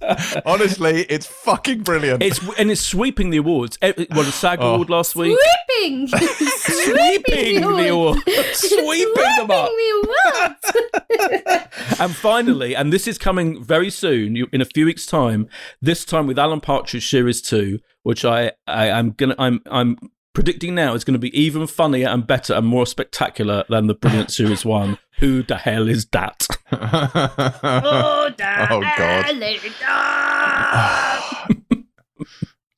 Honestly, 0.46 1.02
it's 1.10 1.26
fucking 1.26 1.82
brilliant. 1.82 2.22
It's 2.22 2.40
and 2.58 2.70
it's 2.70 2.80
sweeping 2.80 3.30
the 3.30 3.36
awards. 3.38 3.78
Eh, 3.82 3.92
Well, 4.10 4.24
the 4.24 4.32
SAG 4.32 4.58
Oh. 4.62 4.74
award 4.74 4.88
last 4.90 5.14
week. 5.16 5.36
Sweeping. 5.78 6.08
Sweeping 6.08 7.60
the 7.60 7.88
awards. 7.90 8.22
Sweeping 8.54 9.14
them 9.36 9.50
up. 9.50 9.68
the 9.70 10.08
awards. 10.38 12.00
And 12.00 12.14
finally, 12.14 12.74
and 12.74 12.92
this 12.92 13.06
is 13.06 13.18
coming 13.18 13.62
very 13.62 13.90
soon, 13.90 14.36
in 14.52 14.60
a 14.60 14.64
few 14.64 14.86
weeks' 14.86 15.06
time. 15.06 15.48
This 15.82 16.04
time 16.04 16.26
with 16.26 16.38
Alan 16.38 16.60
Partridge 16.60 17.08
Series 17.08 17.42
Two, 17.42 17.80
which 18.02 18.24
I, 18.24 18.52
I 18.66 18.86
am 18.88 19.10
gonna, 19.12 19.34
I'm, 19.38 19.60
I'm 19.70 19.96
predicting 20.32 20.74
now 20.74 20.94
is 20.94 21.04
going 21.04 21.12
to 21.14 21.18
be 21.18 21.36
even 21.38 21.66
funnier 21.66 22.08
and 22.08 22.26
better 22.26 22.54
and 22.54 22.66
more 22.66 22.86
spectacular 22.86 23.64
than 23.68 23.86
the 23.86 23.94
brilliant 23.94 24.30
Series 24.36 24.64
One. 24.64 24.98
Who 25.18 25.42
the 25.42 25.56
hell 25.56 25.88
is 25.88 26.06
that? 26.12 26.46
oh, 26.72 28.30
Oh, 28.70 28.80
God. 28.98 29.26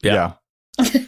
Yeah. 0.02 0.32
Yeah. 0.78 1.02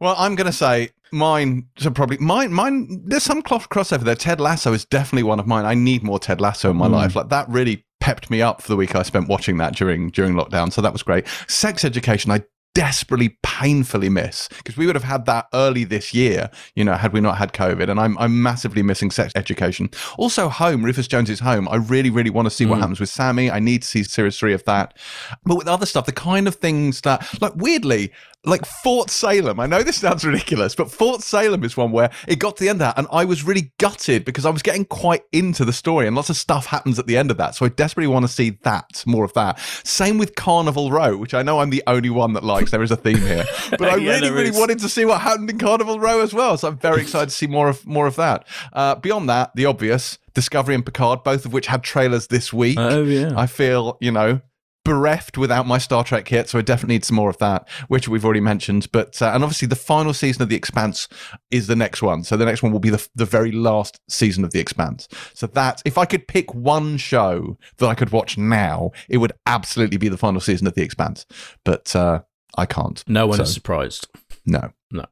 well, 0.00 0.14
I'm 0.18 0.34
going 0.34 0.46
to 0.46 0.52
say 0.52 0.90
mine. 1.10 1.68
So 1.78 1.90
probably 1.90 2.18
mine. 2.18 2.52
Mine. 2.52 3.02
There's 3.06 3.22
some 3.22 3.40
clo- 3.40 3.58
crossover 3.60 4.00
there. 4.02 4.14
Ted 4.14 4.40
Lasso 4.40 4.74
is 4.74 4.84
definitely 4.84 5.22
one 5.22 5.40
of 5.40 5.46
mine. 5.46 5.64
I 5.64 5.72
need 5.74 6.02
more 6.02 6.18
Ted 6.18 6.38
Lasso 6.40 6.70
in 6.70 6.76
my 6.76 6.86
Mm. 6.88 6.92
life. 6.92 7.16
Like 7.16 7.30
that 7.30 7.48
really 7.48 7.84
pepped 8.00 8.28
me 8.30 8.42
up 8.42 8.60
for 8.60 8.68
the 8.68 8.76
week 8.76 8.94
I 8.94 9.02
spent 9.02 9.28
watching 9.28 9.56
that 9.56 9.74
during 9.74 10.10
during 10.10 10.34
lockdown. 10.34 10.70
So 10.70 10.82
that 10.82 10.92
was 10.92 11.02
great. 11.02 11.26
Sex 11.48 11.82
Education. 11.82 12.30
I 12.30 12.42
desperately 12.74 13.36
painfully 13.42 14.08
miss 14.08 14.48
because 14.58 14.76
we 14.76 14.84
would 14.86 14.96
have 14.96 15.04
had 15.04 15.26
that 15.26 15.46
early 15.54 15.84
this 15.84 16.12
year 16.12 16.50
you 16.74 16.84
know 16.84 16.94
had 16.94 17.12
we 17.12 17.20
not 17.20 17.38
had 17.38 17.52
covid 17.52 17.88
and 17.88 18.00
i'm 18.00 18.18
i'm 18.18 18.42
massively 18.42 18.82
missing 18.82 19.10
sex 19.12 19.32
education. 19.36 19.88
Also 20.18 20.48
home 20.48 20.84
rufus 20.84 21.06
jones's 21.06 21.40
home. 21.40 21.68
I 21.68 21.76
really 21.76 22.10
really 22.10 22.30
want 22.30 22.46
to 22.46 22.50
see 22.50 22.66
what 22.66 22.78
Mm. 22.78 22.80
happens 22.80 23.00
with 23.00 23.08
sammy. 23.08 23.50
I 23.50 23.60
need 23.60 23.82
to 23.82 23.88
see 23.88 24.02
series 24.02 24.36
3 24.38 24.52
of 24.54 24.64
that. 24.64 24.96
But 25.44 25.56
with 25.56 25.68
other 25.68 25.86
stuff 25.86 26.06
the 26.06 26.12
kind 26.12 26.48
of 26.48 26.56
things 26.56 27.00
that 27.02 27.40
like 27.40 27.54
weirdly 27.54 28.12
like 28.44 28.64
Fort 28.66 29.10
Salem. 29.10 29.58
I 29.60 29.66
know 29.66 29.82
this 29.82 29.96
sounds 29.96 30.24
ridiculous, 30.24 30.74
but 30.74 30.90
Fort 30.90 31.22
Salem 31.22 31.64
is 31.64 31.76
one 31.76 31.92
where 31.92 32.10
it 32.28 32.38
got 32.38 32.56
to 32.56 32.64
the 32.64 32.68
end 32.68 32.76
of 32.76 32.80
that, 32.80 32.98
and 32.98 33.06
I 33.12 33.24
was 33.24 33.44
really 33.44 33.72
gutted 33.78 34.24
because 34.24 34.44
I 34.46 34.50
was 34.50 34.62
getting 34.62 34.84
quite 34.84 35.22
into 35.32 35.64
the 35.64 35.72
story, 35.72 36.06
and 36.06 36.14
lots 36.14 36.30
of 36.30 36.36
stuff 36.36 36.66
happens 36.66 36.98
at 36.98 37.06
the 37.06 37.16
end 37.16 37.30
of 37.30 37.36
that. 37.38 37.54
So 37.54 37.66
I 37.66 37.68
desperately 37.70 38.12
want 38.12 38.24
to 38.24 38.32
see 38.32 38.58
that, 38.62 39.02
more 39.06 39.24
of 39.24 39.32
that. 39.34 39.58
Same 39.84 40.18
with 40.18 40.34
Carnival 40.34 40.90
Row, 40.90 41.16
which 41.16 41.34
I 41.34 41.42
know 41.42 41.60
I'm 41.60 41.70
the 41.70 41.82
only 41.86 42.10
one 42.10 42.32
that 42.34 42.44
likes. 42.44 42.70
There 42.70 42.82
is 42.82 42.90
a 42.90 42.96
theme 42.96 43.18
here, 43.18 43.44
but 43.70 43.82
I 43.82 43.96
Yeah, 43.96 44.12
really, 44.14 44.30
really 44.30 44.50
wanted 44.50 44.78
to 44.80 44.88
see 44.88 45.04
what 45.04 45.20
happened 45.20 45.50
in 45.50 45.58
Carnival 45.58 45.98
Row 45.98 46.20
as 46.20 46.34
well. 46.34 46.56
So 46.56 46.68
I'm 46.68 46.78
very 46.78 47.02
excited 47.02 47.30
to 47.30 47.34
see 47.34 47.46
more 47.46 47.68
of 47.68 47.86
more 47.86 48.06
of 48.06 48.16
that. 48.16 48.46
Uh, 48.72 48.94
beyond 48.96 49.28
that, 49.28 49.54
the 49.54 49.66
obvious 49.66 50.18
Discovery 50.34 50.74
and 50.74 50.84
Picard, 50.84 51.22
both 51.22 51.46
of 51.46 51.52
which 51.52 51.66
had 51.68 51.82
trailers 51.82 52.26
this 52.26 52.52
week. 52.52 52.76
Oh 52.78 53.04
yeah. 53.04 53.32
I 53.36 53.46
feel, 53.46 53.96
you 54.00 54.10
know, 54.10 54.40
bereft 54.84 55.38
without 55.38 55.66
my 55.66 55.78
Star 55.78 56.04
Trek 56.04 56.26
kit, 56.26 56.48
so 56.48 56.58
I 56.58 56.62
definitely 56.62 56.96
need 56.96 57.04
some 57.04 57.16
more 57.16 57.30
of 57.30 57.38
that, 57.38 57.66
which 57.88 58.06
we've 58.08 58.24
already 58.24 58.40
mentioned. 58.40 58.90
But 58.92 59.20
uh, 59.22 59.32
and 59.34 59.42
obviously 59.42 59.66
the 59.68 59.76
final 59.76 60.12
season 60.14 60.42
of 60.42 60.48
The 60.48 60.56
Expanse 60.56 61.08
is 61.50 61.66
the 61.66 61.76
next 61.76 62.02
one, 62.02 62.22
so 62.24 62.36
the 62.36 62.44
next 62.44 62.62
one 62.62 62.70
will 62.72 62.80
be 62.80 62.90
the 62.90 63.06
the 63.14 63.24
very 63.24 63.50
last 63.52 64.00
season 64.08 64.44
of 64.44 64.52
The 64.52 64.60
Expanse. 64.60 65.08
So 65.34 65.46
that 65.48 65.82
if 65.84 65.96
I 65.98 66.04
could 66.04 66.28
pick 66.28 66.54
one 66.54 66.96
show 66.98 67.58
that 67.78 67.86
I 67.86 67.94
could 67.94 68.10
watch 68.10 68.36
now, 68.38 68.90
it 69.08 69.16
would 69.18 69.32
absolutely 69.46 69.96
be 69.96 70.08
the 70.08 70.18
final 70.18 70.40
season 70.40 70.66
of 70.66 70.74
The 70.74 70.82
Expanse. 70.82 71.26
But 71.64 71.96
uh, 71.96 72.20
I 72.56 72.66
can't. 72.66 73.02
no 73.08 73.26
one 73.26 73.38
So, 73.38 73.42
is 73.44 73.54
surprised. 73.54 74.08
No. 74.46 74.70
No. 74.90 75.06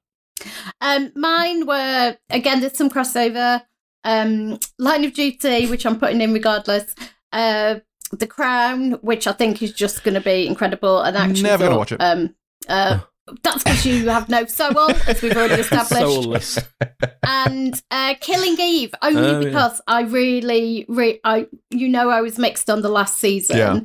Um, 0.80 1.12
mine 1.16 1.66
were 1.66 2.16
again. 2.30 2.60
There's 2.60 2.76
some 2.76 2.90
crossover. 2.90 3.62
Um, 4.04 4.58
Line 4.78 5.04
of 5.04 5.14
Duty, 5.14 5.66
which 5.66 5.86
I'm 5.86 5.98
putting 5.98 6.20
in 6.20 6.32
regardless. 6.32 6.94
Uh, 7.32 7.76
The 8.12 8.26
Crown, 8.26 8.92
which 9.02 9.26
I 9.26 9.32
think 9.32 9.62
is 9.62 9.72
just 9.72 10.04
going 10.04 10.14
to 10.14 10.20
be 10.20 10.46
incredible. 10.46 11.00
And 11.00 11.16
actually, 11.16 11.42
Never 11.42 11.64
gonna 11.64 11.78
watch 11.78 11.92
it. 11.92 11.96
Um, 12.00 12.34
uh, 12.68 13.00
that's 13.42 13.62
because 13.64 13.86
you 13.86 14.08
have 14.08 14.28
no 14.28 14.44
soul, 14.46 14.90
as 15.06 15.22
we've 15.22 15.36
already 15.36 15.62
established. 15.62 16.02
Soulless. 16.02 16.58
and 17.24 17.80
uh, 17.90 18.14
Killing 18.20 18.56
Eve 18.60 18.94
only 19.02 19.20
Oh, 19.22 19.40
yeah. 19.40 19.48
because 19.48 19.80
I 19.86 20.02
really, 20.02 20.84
re- 20.88 21.20
I 21.24 21.46
you 21.70 21.88
know 21.88 22.10
I 22.10 22.20
was 22.20 22.38
mixed 22.38 22.68
on 22.68 22.82
the 22.82 22.88
last 22.88 23.16
season, 23.18 23.56
Yeah. 23.56 23.80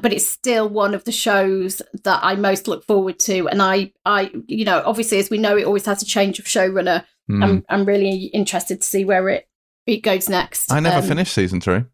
but 0.00 0.12
it's 0.12 0.26
still 0.28 0.68
one 0.68 0.94
of 0.94 1.04
the 1.04 1.12
shows 1.12 1.80
that 2.04 2.20
I 2.22 2.34
most 2.34 2.68
look 2.68 2.84
forward 2.84 3.18
to. 3.20 3.48
And 3.48 3.62
I, 3.62 3.92
I, 4.04 4.30
you 4.46 4.64
know, 4.64 4.82
obviously 4.84 5.18
as 5.18 5.30
we 5.30 5.38
know, 5.38 5.56
it 5.56 5.64
always 5.64 5.86
has 5.86 6.02
a 6.02 6.06
change 6.06 6.38
of 6.38 6.44
showrunner. 6.46 7.04
Hmm. 7.28 7.42
I'm, 7.42 7.64
I'm 7.68 7.84
really 7.84 8.24
interested 8.26 8.80
to 8.82 8.86
see 8.86 9.04
where 9.04 9.28
it 9.28 9.48
it 9.86 9.98
goes 10.02 10.28
next. 10.28 10.72
I 10.72 10.80
never 10.80 10.98
Um, 10.98 11.04
finished 11.04 11.32
season 11.32 11.60
three. 11.60 11.84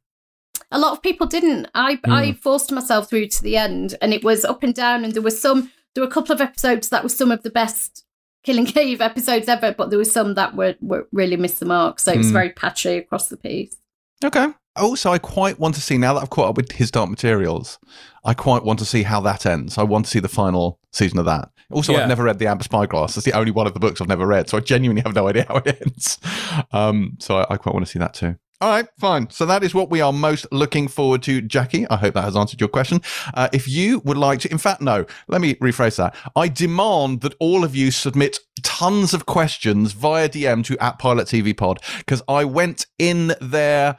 A 0.70 0.78
lot 0.78 0.92
of 0.92 1.02
people 1.02 1.26
didn't. 1.26 1.68
I 1.74 1.98
I 2.04 2.32
forced 2.32 2.72
myself 2.72 3.08
through 3.10 3.28
to 3.28 3.42
the 3.42 3.56
end, 3.56 3.94
and 4.00 4.12
it 4.14 4.24
was 4.24 4.44
up 4.44 4.62
and 4.62 4.74
down. 4.74 5.04
And 5.04 5.12
there 5.12 5.22
was 5.22 5.40
some, 5.40 5.70
there 5.94 6.02
were 6.02 6.08
a 6.08 6.12
couple 6.12 6.32
of 6.34 6.40
episodes 6.40 6.88
that 6.90 7.02
were 7.02 7.08
some 7.08 7.30
of 7.30 7.42
the 7.42 7.50
best 7.50 8.04
Killing 8.44 8.66
Eve 8.76 9.00
episodes 9.00 9.48
ever, 9.48 9.72
but 9.72 9.90
there 9.90 9.98
were 9.98 10.04
some 10.04 10.34
that 10.34 10.56
were, 10.56 10.74
were 10.80 11.06
really 11.12 11.36
missed 11.36 11.60
the 11.60 11.66
mark. 11.66 12.00
So 12.00 12.12
it 12.12 12.18
was 12.18 12.28
Mm. 12.30 12.32
very 12.32 12.50
patchy 12.50 12.96
across 12.96 13.28
the 13.28 13.36
piece. 13.36 13.76
Okay. 14.24 14.48
Also, 14.74 15.12
I 15.12 15.18
quite 15.18 15.58
want 15.60 15.74
to 15.76 15.80
see 15.82 15.98
now 15.98 16.14
that 16.14 16.22
I've 16.22 16.30
caught 16.30 16.48
up 16.48 16.56
with 16.56 16.72
His 16.72 16.90
Dark 16.90 17.10
Materials. 17.10 17.78
I 18.24 18.32
quite 18.34 18.64
want 18.64 18.78
to 18.78 18.84
see 18.86 19.02
how 19.04 19.20
that 19.20 19.44
ends. 19.46 19.76
I 19.78 19.82
want 19.82 20.06
to 20.06 20.10
see 20.10 20.18
the 20.20 20.28
final 20.28 20.80
season 20.92 21.18
of 21.18 21.24
that. 21.26 21.50
Also, 21.70 21.92
Yeah. 21.92 22.00
I've 22.00 22.08
never 22.08 22.22
read 22.24 22.38
The 22.38 22.46
Amber 22.46 22.64
Spyglass. 22.64 23.14
That's 23.14 23.24
the 23.26 23.32
only 23.34 23.50
one 23.52 23.66
of 23.66 23.74
the 23.74 23.80
books 23.80 24.00
I've 24.00 24.08
never 24.08 24.26
read, 24.26 24.48
so 24.48 24.56
I 24.56 24.60
genuinely 24.60 25.02
have 25.02 25.14
no 25.14 25.28
idea 25.30 25.44
how 25.48 25.56
it 25.56 25.78
ends. 25.86 26.18
Um, 26.72 27.16
so 27.20 27.36
I, 27.38 27.46
I 27.54 27.56
quite 27.58 27.74
want 27.74 27.84
to 27.86 27.92
see 27.92 27.98
that 27.98 28.14
too. 28.14 28.36
All 28.62 28.68
right, 28.68 28.86
fine. 28.96 29.28
So 29.30 29.44
that 29.46 29.64
is 29.64 29.74
what 29.74 29.90
we 29.90 30.00
are 30.00 30.12
most 30.12 30.46
looking 30.52 30.86
forward 30.86 31.20
to, 31.24 31.40
Jackie. 31.40 31.84
I 31.90 31.96
hope 31.96 32.14
that 32.14 32.22
has 32.22 32.36
answered 32.36 32.60
your 32.60 32.68
question. 32.68 33.00
Uh, 33.34 33.48
if 33.52 33.66
you 33.66 33.98
would 34.04 34.16
like 34.16 34.38
to, 34.38 34.52
in 34.52 34.58
fact, 34.58 34.80
no, 34.80 35.04
let 35.26 35.40
me 35.40 35.56
rephrase 35.56 35.96
that. 35.96 36.14
I 36.36 36.46
demand 36.46 37.22
that 37.22 37.34
all 37.40 37.64
of 37.64 37.74
you 37.74 37.90
submit 37.90 38.38
tons 38.62 39.14
of 39.14 39.26
questions 39.26 39.94
via 39.94 40.28
DM 40.28 40.64
to 40.66 40.78
at 40.78 41.00
Pilot 41.00 41.26
TV 41.26 41.56
Pod 41.56 41.80
because 41.98 42.22
I 42.28 42.44
went 42.44 42.86
in 43.00 43.34
there 43.40 43.96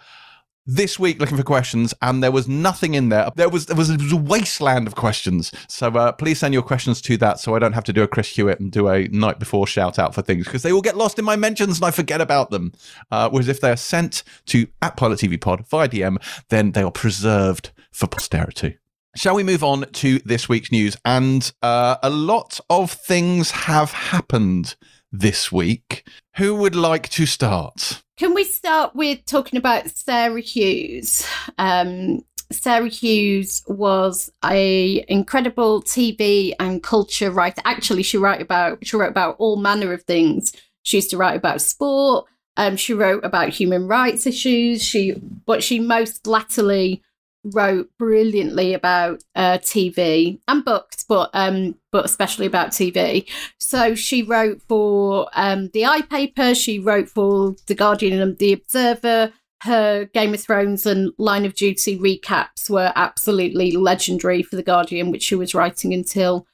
this 0.65 0.97
week 0.97 1.19
looking 1.19 1.37
for 1.37 1.43
questions 1.43 1.93
and 2.01 2.23
there 2.23 2.31
was 2.31 2.47
nothing 2.47 2.93
in 2.93 3.09
there. 3.09 3.29
There 3.35 3.49
was 3.49 3.65
there 3.65 3.75
was, 3.75 3.91
was 3.91 4.11
a 4.11 4.17
wasteland 4.17 4.87
of 4.87 4.95
questions. 4.95 5.51
So 5.67 5.87
uh, 5.87 6.11
please 6.13 6.39
send 6.39 6.53
your 6.53 6.63
questions 6.63 7.01
to 7.01 7.17
that 7.17 7.39
so 7.39 7.55
i 7.55 7.59
don't 7.59 7.73
have 7.73 7.83
to 7.83 7.93
do 7.93 8.03
a 8.03 8.07
chris 8.07 8.35
hewitt 8.35 8.59
and 8.59 8.71
do 8.71 8.87
a 8.87 9.07
night 9.09 9.39
before 9.39 9.67
shout 9.67 9.99
out 9.99 10.15
for 10.15 10.21
things 10.21 10.45
because 10.45 10.63
they 10.63 10.71
will 10.71 10.81
get 10.81 10.97
lost 10.97 11.19
in 11.19 11.25
my 11.25 11.35
mentions 11.35 11.77
and 11.77 11.85
i 11.85 11.91
forget 11.91 12.21
about 12.21 12.49
them. 12.49 12.71
Uh, 13.11 13.29
whereas 13.29 13.47
if 13.47 13.61
they 13.61 13.71
are 13.71 13.77
sent 13.77 14.23
to 14.45 14.67
at 14.81 14.97
pilot 14.97 15.19
tv 15.19 15.39
pod 15.39 15.67
via 15.67 15.87
dm 15.87 16.17
then 16.49 16.71
they 16.71 16.83
are 16.83 16.91
preserved 16.91 17.71
for 17.91 18.07
posterity. 18.07 18.77
Shall 19.15 19.35
we 19.35 19.43
move 19.43 19.63
on 19.63 19.81
to 19.91 20.19
this 20.19 20.49
week's 20.49 20.71
news? 20.71 20.97
And 21.05 21.51
uh, 21.61 21.97
a 22.01 22.09
lot 22.09 22.59
of 22.69 22.91
things 22.91 23.51
have 23.51 23.91
happened 23.91 24.75
this 25.13 25.51
week. 25.51 26.05
Who 26.37 26.55
would 26.55 26.75
like 26.75 27.07
to 27.09 27.25
start? 27.25 28.01
Can 28.17 28.33
we 28.33 28.43
start 28.43 28.95
with 28.95 29.25
talking 29.25 29.57
about 29.57 29.89
Sarah 29.89 30.41
Hughes? 30.41 31.25
Um, 31.57 32.25
Sarah 32.51 32.89
Hughes 32.89 33.63
was 33.67 34.31
a 34.43 35.05
incredible 35.07 35.81
TV 35.81 36.53
and 36.59 36.83
culture 36.83 37.31
writer. 37.31 37.61
Actually, 37.65 38.03
she 38.03 38.17
wrote 38.17 38.41
about 38.41 38.85
she 38.85 38.97
wrote 38.97 39.09
about 39.09 39.35
all 39.39 39.55
manner 39.55 39.93
of 39.93 40.03
things. 40.03 40.53
She 40.83 40.97
used 40.97 41.11
to 41.11 41.17
write 41.17 41.37
about 41.37 41.61
sport. 41.61 42.25
Um, 42.57 42.75
she 42.77 42.93
wrote 42.93 43.23
about 43.25 43.49
human 43.49 43.87
rights 43.87 44.27
issues. 44.27 44.83
She, 44.83 45.13
but 45.45 45.63
she 45.63 45.79
most 45.79 46.27
latterly 46.27 47.01
wrote 47.43 47.89
brilliantly 47.97 48.73
about 48.73 49.23
uh, 49.35 49.57
TV 49.57 50.39
and 50.47 50.63
books, 50.63 51.05
but 51.07 51.29
um, 51.33 51.75
but 51.91 52.05
especially 52.05 52.45
about 52.45 52.69
TV. 52.69 53.29
So 53.59 53.95
she 53.95 54.23
wrote 54.23 54.61
for 54.67 55.29
um, 55.33 55.69
the 55.73 55.85
I 55.85 56.01
paper. 56.01 56.55
She 56.55 56.79
wrote 56.79 57.09
for 57.09 57.55
the 57.67 57.75
Guardian 57.75 58.21
and 58.21 58.37
the 58.37 58.53
Observer. 58.53 59.33
Her 59.61 60.05
Game 60.13 60.33
of 60.33 60.41
Thrones 60.41 60.85
and 60.85 61.13
Line 61.17 61.45
of 61.45 61.55
Duty 61.55 61.97
recaps 61.97 62.69
were 62.69 62.91
absolutely 62.95 63.71
legendary 63.71 64.43
for 64.43 64.57
the 64.57 64.63
Guardian, 64.63 65.09
which 65.09 65.23
she 65.23 65.35
was 65.35 65.55
writing 65.55 65.93
until 65.93 66.45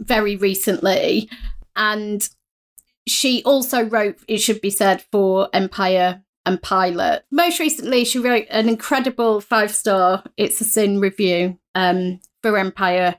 very 0.00 0.34
recently. 0.36 1.30
And 1.76 2.28
she 3.06 3.42
also 3.44 3.84
wrote, 3.84 4.18
it 4.26 4.38
should 4.38 4.60
be 4.60 4.70
said, 4.70 5.04
for 5.12 5.48
Empire 5.52 6.24
and 6.48 6.60
Pilot. 6.62 7.24
Most 7.30 7.60
recently, 7.60 8.04
she 8.04 8.18
wrote 8.18 8.46
an 8.50 8.68
incredible 8.68 9.40
five 9.40 9.70
star 9.70 10.24
It's 10.36 10.60
a 10.60 10.64
Sin 10.64 10.98
review 10.98 11.58
um, 11.74 12.20
for 12.42 12.56
Empire 12.56 13.16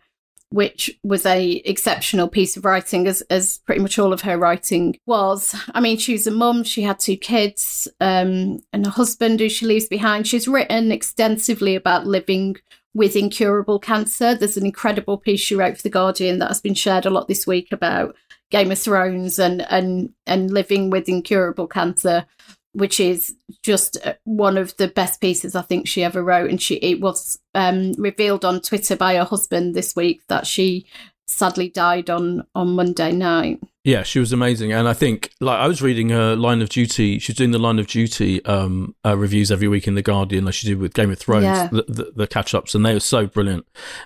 which 0.51 0.89
was 1.03 1.27
a 1.27 1.57
exceptional 1.57 2.27
piece 2.27 2.57
of 2.57 2.65
writing 2.65 3.05
as 3.07 3.21
as 3.29 3.59
pretty 3.59 3.81
much 3.81 3.99
all 3.99 4.11
of 4.11 4.21
her 4.21 4.37
writing 4.37 4.97
was. 5.05 5.55
I 5.73 5.79
mean 5.79 5.97
she 5.97 6.13
was 6.13 6.25
a 6.25 6.31
mum 6.31 6.63
she 6.63 6.81
had 6.81 6.99
two 6.99 7.17
kids 7.17 7.87
um, 8.01 8.59
and 8.73 8.85
a 8.85 8.89
husband 8.89 9.39
who 9.39 9.49
she 9.49 9.67
leaves 9.67 9.87
behind. 9.87 10.27
She's 10.27 10.47
written 10.47 10.91
extensively 10.91 11.75
about 11.75 12.07
living 12.07 12.57
with 12.95 13.15
incurable 13.15 13.77
cancer. 13.77 14.33
There's 14.33 14.57
an 14.57 14.65
incredible 14.65 15.17
piece 15.17 15.39
she 15.39 15.55
wrote 15.55 15.77
for 15.77 15.83
the 15.83 15.89
guardian 15.89 16.39
that 16.39 16.47
has 16.47 16.61
been 16.61 16.73
shared 16.73 17.05
a 17.05 17.11
lot 17.11 17.27
this 17.27 17.45
week 17.45 17.71
about 17.71 18.15
game 18.49 18.71
of 18.71 18.79
thrones 18.79 19.37
and 19.37 19.61
and 19.69 20.11
and 20.25 20.49
living 20.49 20.89
with 20.89 21.07
incurable 21.07 21.67
cancer 21.67 22.25
which 22.73 22.99
is 22.99 23.35
just 23.63 23.97
uh, 24.05 24.13
one 24.23 24.57
of 24.57 24.75
the 24.77 24.87
best 24.87 25.19
pieces 25.21 25.55
I 25.55 25.61
think 25.63 25.87
she 25.87 26.03
ever 26.03 26.23
wrote. 26.23 26.49
And 26.49 26.61
she 26.61 26.75
it 26.75 27.01
was 27.01 27.39
um, 27.55 27.93
revealed 27.93 28.45
on 28.45 28.61
Twitter 28.61 28.95
by 28.95 29.15
her 29.15 29.23
husband 29.23 29.75
this 29.75 29.95
week 29.95 30.21
that 30.27 30.45
she 30.47 30.85
sadly 31.27 31.69
died 31.69 32.09
on 32.09 32.43
on 32.55 32.69
Monday 32.75 33.11
night. 33.11 33.59
Yeah, 33.85 34.03
she 34.03 34.19
was 34.19 34.33
amazing, 34.33 34.71
and 34.71 34.87
I 34.87 34.93
think 34.93 35.31
like 35.39 35.57
I 35.59 35.67
was 35.67 35.81
reading 35.81 36.09
her 36.09 36.35
Line 36.35 36.61
of 36.61 36.69
Duty. 36.69 37.17
She's 37.17 37.35
doing 37.35 37.51
the 37.51 37.57
Line 37.59 37.79
of 37.79 37.87
Duty 37.87 38.43
um, 38.45 38.93
uh, 39.05 39.17
reviews 39.17 39.51
every 39.51 39.67
week 39.67 39.87
in 39.87 39.95
the 39.95 40.01
Guardian, 40.01 40.45
like 40.45 40.53
she 40.53 40.67
did 40.67 40.79
with 40.79 40.93
Game 40.93 41.09
of 41.11 41.17
Thrones, 41.17 41.45
Yeah. 41.45 41.69
the, 41.71 41.83
the, 41.87 42.11
the 42.15 42.27
catch 42.27 42.53
ups, 42.53 42.75
and 42.75 42.85
they 42.85 42.93
were 42.93 42.99
so 42.99 43.25
brilliant. 43.25 43.65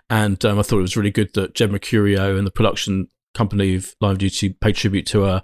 And 0.10 0.44
um, 0.46 0.60
I 0.60 0.62
thought 0.62 0.78
it 0.78 0.84
was 0.84 0.96
really 0.96 1.12
good 1.12 1.34
that 1.34 1.56
Jed 1.56 1.72
Mercurio 1.72 2.38
and 2.38 2.46
the 2.48 2.52
production 2.52 3.08
company 3.34 3.76
of 3.76 3.96
Line 4.00 4.12
of 4.14 4.18
Duty 4.20 4.50
paid 4.50 4.76
tribute 4.76 5.08
to 5.08 5.24
her. 5.24 5.44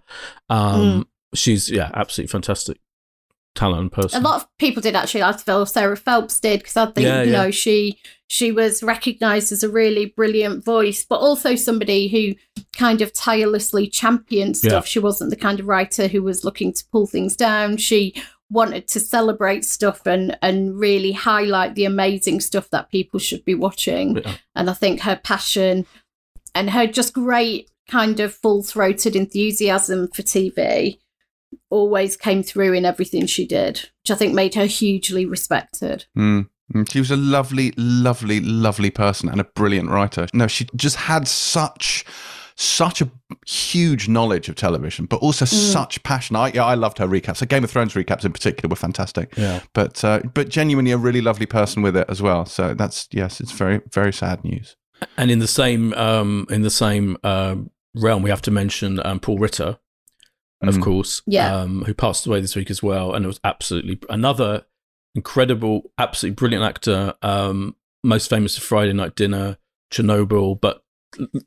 Um, 0.50 1.08
She's 1.36 1.70
yeah, 1.70 1.92
absolutely 1.94 2.32
fantastic 2.32 2.80
talent 3.56 3.91
person. 3.91 4.22
A 4.24 4.28
lot 4.28 4.41
of 4.41 4.47
people 4.58 4.82
did 4.82 4.95
actually. 4.95 5.24
I 5.24 5.36
feel 5.36 5.66
Sarah 5.66 5.97
Phelps 5.97 6.39
did 6.39 6.60
because 6.60 6.78
I 6.78 6.86
think 6.88 7.06
Yeah, 7.06 7.24
you 7.24 7.32
yeah. 7.32 7.43
know 7.43 7.52
she 7.52 8.00
she 8.28 8.52
was 8.52 8.84
recognised 8.84 9.52
as 9.52 9.64
a 9.64 9.70
really 9.70 10.06
brilliant 10.06 10.64
voice, 10.64 11.04
but 11.04 11.18
also 11.20 11.56
somebody 11.56 12.08
who 12.08 12.64
kind 12.78 13.02
of 13.02 13.12
tirelessly 13.14 13.88
championed 13.88 14.56
stuff. 14.58 14.72
Yeah. 14.72 14.82
She 14.82 15.00
wasn't 15.00 15.32
the 15.32 15.36
kind 15.36 15.60
of 15.60 15.68
writer 15.68 16.08
who 16.08 16.22
was 16.22 16.43
looking 16.45 16.72
to 16.74 16.84
pull 16.91 17.08
things 17.08 17.36
down. 17.36 17.78
She 17.78 18.14
wanted 18.52 18.88
to 18.88 19.00
celebrate 19.00 19.66
stuff 19.66 20.06
and 20.06 20.38
and 20.41 20.80
really 20.80 21.12
highlight 21.12 21.76
the 21.76 21.86
amazing 21.86 22.41
stuff 22.41 22.70
that 22.72 22.89
people 22.91 23.20
should 23.20 23.43
be 23.45 23.56
watching. 23.56 24.24
And 24.56 24.70
I 24.70 24.74
think 24.74 25.02
her 25.02 25.20
passion 25.24 25.86
and 26.56 26.70
her 26.72 26.88
just 26.88 27.14
great 27.14 27.70
kind 27.88 28.20
of 28.20 28.34
full 28.34 28.62
throated 28.64 29.16
enthusiasm 29.16 30.08
for 30.10 30.22
TV 30.22 31.00
always 31.70 32.18
came 32.18 32.43
through 32.43 32.74
in 32.74 32.86
everything 32.86 33.26
she 33.26 33.45
did, 33.45 33.89
which 34.04 34.12
I 34.12 34.16
think 34.16 34.34
made 34.34 34.56
her 34.56 34.66
hugely 34.66 35.26
respected. 35.26 36.06
Mm. 36.18 36.50
Mm. 36.74 36.91
She 36.91 37.00
was 37.00 37.12
a 37.12 37.16
lovely, 37.16 37.74
lovely, 37.78 38.39
lovely 38.39 38.91
person 38.91 39.30
and 39.30 39.41
a 39.41 39.43
brilliant 39.43 39.89
writer. 39.89 40.28
No, 40.34 40.47
she 40.47 40.68
just 40.76 40.95
had 40.95 41.28
such 41.28 42.06
such 42.56 43.02
a 43.02 43.10
huge 43.47 44.10
knowledge 44.10 44.50
of 44.50 44.56
television, 44.56 45.06
but 45.06 45.16
also 45.22 45.45
such 45.45 46.04
passion. 46.04 46.36
I 46.36 46.52
yeah, 46.52 46.66
I 46.66 46.76
loved 46.76 46.97
her 46.97 47.08
recaps. 47.08 47.38
So 47.38 47.45
Game 47.45 47.64
of 47.64 47.72
Thrones 47.72 47.93
recaps 47.93 48.26
in 48.26 48.34
particular 48.34 48.70
were 48.70 48.76
fantastic. 48.76 49.34
Yeah. 49.38 49.62
But 49.74 50.04
uh, 50.04 50.20
but 50.34 50.50
genuinely 50.50 50.91
a 50.91 50.97
really 50.97 51.22
lovely 51.22 51.45
person 51.45 51.82
with 51.82 51.95
it 51.95 52.06
as 52.10 52.22
well. 52.22 52.45
So 52.45 52.74
that's 52.74 53.08
yes, 53.12 53.39
it's 53.39 53.54
very 53.54 53.82
very 53.91 54.12
sad 54.12 54.43
news. 54.43 54.76
And 55.18 55.32
in 55.32 55.39
the 55.39 55.47
same 55.47 55.93
um, 55.93 56.47
in 56.50 56.62
the 56.62 56.70
same 56.70 57.18
um, 57.24 57.72
realm, 57.95 58.24
we 58.24 58.30
have 58.30 58.41
to 58.43 58.52
mention 58.52 59.00
um, 59.06 59.22
Paul 59.22 59.39
Ritter, 59.39 59.78
of 60.68 60.76
Mm. 60.76 60.84
course, 60.84 61.22
Yeah. 61.26 61.55
um, 61.62 61.84
who 61.86 61.93
passed 61.93 62.26
away 62.28 62.41
this 62.41 62.55
week 62.55 62.70
as 62.70 62.84
well, 62.84 63.14
and 63.14 63.24
it 63.24 63.28
was 63.28 63.39
absolutely 63.43 63.99
another 64.10 64.66
incredible, 65.16 65.91
absolutely 65.97 66.36
brilliant 66.36 66.64
actor. 66.66 67.14
Um, 67.22 67.76
most 68.03 68.30
famous 68.30 68.55
for 68.57 68.62
Friday 68.62 68.93
Night 68.93 69.16
Dinner, 69.16 69.57
Chernobyl, 69.91 70.60
but 70.60 70.84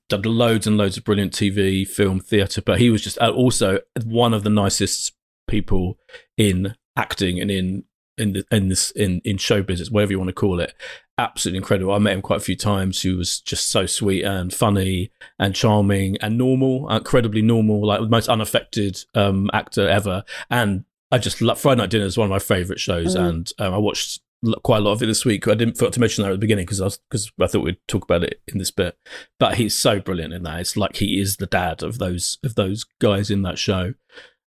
done 0.08 0.22
loads 0.22 0.66
and 0.66 0.76
loads 0.76 0.96
of 0.96 1.04
brilliant 1.04 1.32
TV, 1.32 1.84
film, 1.86 2.20
theatre. 2.20 2.60
But 2.62 2.80
he 2.80 2.90
was 2.90 3.02
just 3.02 3.18
uh, 3.20 3.30
also 3.30 3.78
one 4.04 4.34
of 4.34 4.42
the 4.42 4.50
nicest 4.50 5.12
people 5.48 5.98
in 6.36 6.74
acting 6.96 7.40
and 7.40 7.50
in 7.50 7.84
in 8.18 8.32
the, 8.34 8.44
in 8.50 8.68
this 8.68 8.90
in 8.92 9.20
in 9.24 9.36
show 9.38 9.62
business, 9.62 9.90
whatever 9.90 10.12
you 10.12 10.18
want 10.18 10.28
to 10.28 10.34
call 10.34 10.60
it. 10.60 10.74
Absolutely 11.18 11.58
incredible. 11.58 11.92
I 11.92 11.98
met 11.98 12.14
him 12.14 12.22
quite 12.22 12.38
a 12.38 12.44
few 12.44 12.56
times. 12.56 13.02
He 13.02 13.10
was 13.10 13.40
just 13.40 13.68
so 13.70 13.86
sweet 13.86 14.24
and 14.24 14.52
funny 14.52 15.10
and 15.38 15.54
charming 15.54 16.16
and 16.20 16.38
normal, 16.38 16.88
incredibly 16.90 17.42
normal, 17.42 17.86
like 17.86 18.00
the 18.00 18.08
most 18.08 18.28
unaffected 18.28 19.04
um, 19.14 19.50
actor 19.52 19.86
ever. 19.88 20.24
And 20.50 20.84
I 21.10 21.18
just 21.18 21.42
love 21.42 21.60
Friday 21.60 21.80
Night 21.82 21.90
Dinner 21.90 22.06
is 22.06 22.16
one 22.16 22.24
of 22.26 22.30
my 22.30 22.38
favorite 22.38 22.80
shows, 22.80 23.14
Mm. 23.14 23.28
and 23.28 23.52
um, 23.58 23.74
I 23.74 23.78
watched 23.78 24.20
quite 24.64 24.78
a 24.78 24.80
lot 24.80 24.92
of 24.92 25.02
it 25.02 25.06
this 25.06 25.24
week. 25.26 25.46
I 25.46 25.54
didn't 25.54 25.76
forget 25.76 25.92
to 25.92 26.00
mention 26.00 26.22
that 26.22 26.30
at 26.30 26.32
the 26.32 26.38
beginning 26.38 26.64
because 26.64 26.80
I 26.80 26.84
was 26.84 26.98
because 27.10 27.30
I 27.38 27.46
thought 27.46 27.62
we'd 27.62 27.76
talk 27.86 28.04
about 28.04 28.24
it 28.24 28.40
in 28.48 28.56
this 28.58 28.70
bit. 28.70 28.96
But 29.38 29.56
he's 29.56 29.74
so 29.74 30.00
brilliant 30.00 30.32
in 30.32 30.42
that. 30.44 30.60
It's 30.60 30.76
like 30.78 30.96
he 30.96 31.20
is 31.20 31.36
the 31.36 31.46
dad 31.46 31.82
of 31.82 31.98
those 31.98 32.38
of 32.42 32.54
those 32.54 32.84
guys 33.00 33.30
in 33.30 33.42
that 33.42 33.58
show. 33.58 33.92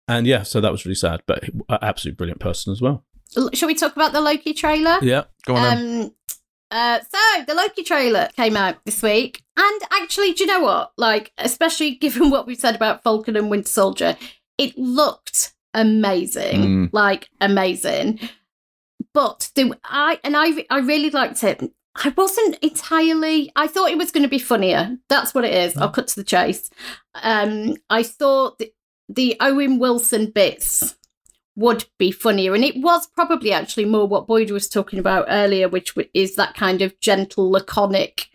And 0.07 0.25
yeah, 0.27 0.41
so 0.43 0.59
that 0.59 0.71
was 0.71 0.85
really 0.85 0.95
sad, 0.95 1.21
but 1.27 1.43
absolutely 1.81 2.15
brilliant 2.17 2.39
person 2.41 2.71
as 2.73 2.81
well. 2.81 3.05
Shall 3.53 3.67
we 3.67 3.75
talk 3.75 3.95
about 3.95 4.11
the 4.13 4.21
Loki 4.21 4.53
trailer? 4.53 4.97
Yeah, 5.01 5.25
Go 5.45 5.55
on. 5.55 5.77
Um, 5.77 6.13
uh, 6.71 6.99
so 6.99 7.43
the 7.47 7.53
Loki 7.53 7.83
trailer 7.83 8.29
came 8.35 8.57
out 8.57 8.77
this 8.85 9.01
week, 9.01 9.43
and 9.57 9.81
actually, 9.91 10.33
do 10.33 10.43
you 10.43 10.47
know 10.47 10.61
what? 10.61 10.91
Like, 10.97 11.31
especially 11.37 11.91
given 11.95 12.29
what 12.29 12.47
we've 12.47 12.59
said 12.59 12.75
about 12.75 13.03
Falcon 13.03 13.35
and 13.35 13.49
Winter 13.49 13.69
Soldier, 13.69 14.17
it 14.57 14.77
looked 14.77 15.53
amazing, 15.73 16.61
Mm. 16.61 16.89
like 16.91 17.29
amazing. 17.41 18.19
But 19.13 19.49
the 19.55 19.77
I 19.83 20.19
and 20.23 20.35
I 20.35 20.65
I 20.69 20.79
really 20.79 21.09
liked 21.09 21.43
it. 21.43 21.61
I 22.03 22.09
wasn't 22.17 22.57
entirely. 22.61 23.51
I 23.55 23.67
thought 23.67 23.89
it 23.91 23.97
was 23.97 24.11
going 24.11 24.23
to 24.23 24.29
be 24.29 24.39
funnier. 24.39 24.97
That's 25.07 25.33
what 25.33 25.45
it 25.45 25.53
is. 25.53 25.77
I'll 25.77 25.89
cut 25.89 26.07
to 26.09 26.15
the 26.17 26.25
chase. 26.25 26.69
Um, 27.23 27.77
I 27.89 28.03
thought 28.03 28.57
the, 28.59 28.73
the 29.07 29.37
Owen 29.39 29.79
Wilson 29.79 30.31
bits 30.31 30.95
would 31.55 31.85
be 31.97 32.11
funnier. 32.11 32.53
And 32.53 32.63
it 32.63 32.77
was 32.77 33.07
probably 33.07 33.51
actually 33.51 33.85
more 33.85 34.07
what 34.07 34.27
Boyd 34.27 34.51
was 34.51 34.67
talking 34.67 34.99
about 34.99 35.25
earlier, 35.29 35.69
which 35.69 35.93
is 36.13 36.35
that 36.35 36.55
kind 36.55 36.81
of 36.81 36.99
gentle, 36.99 37.49
laconic 37.49 38.29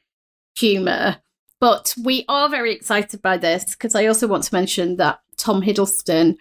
humour. 0.57 1.19
But 1.61 1.95
we 2.03 2.25
are 2.29 2.49
very 2.49 2.73
excited 2.73 3.21
by 3.21 3.37
this 3.37 3.65
because 3.75 3.95
I 3.95 4.07
also 4.07 4.27
want 4.27 4.45
to 4.45 4.55
mention 4.55 4.97
that 4.97 5.21
Tom 5.37 5.63
Hiddleston 5.63 6.37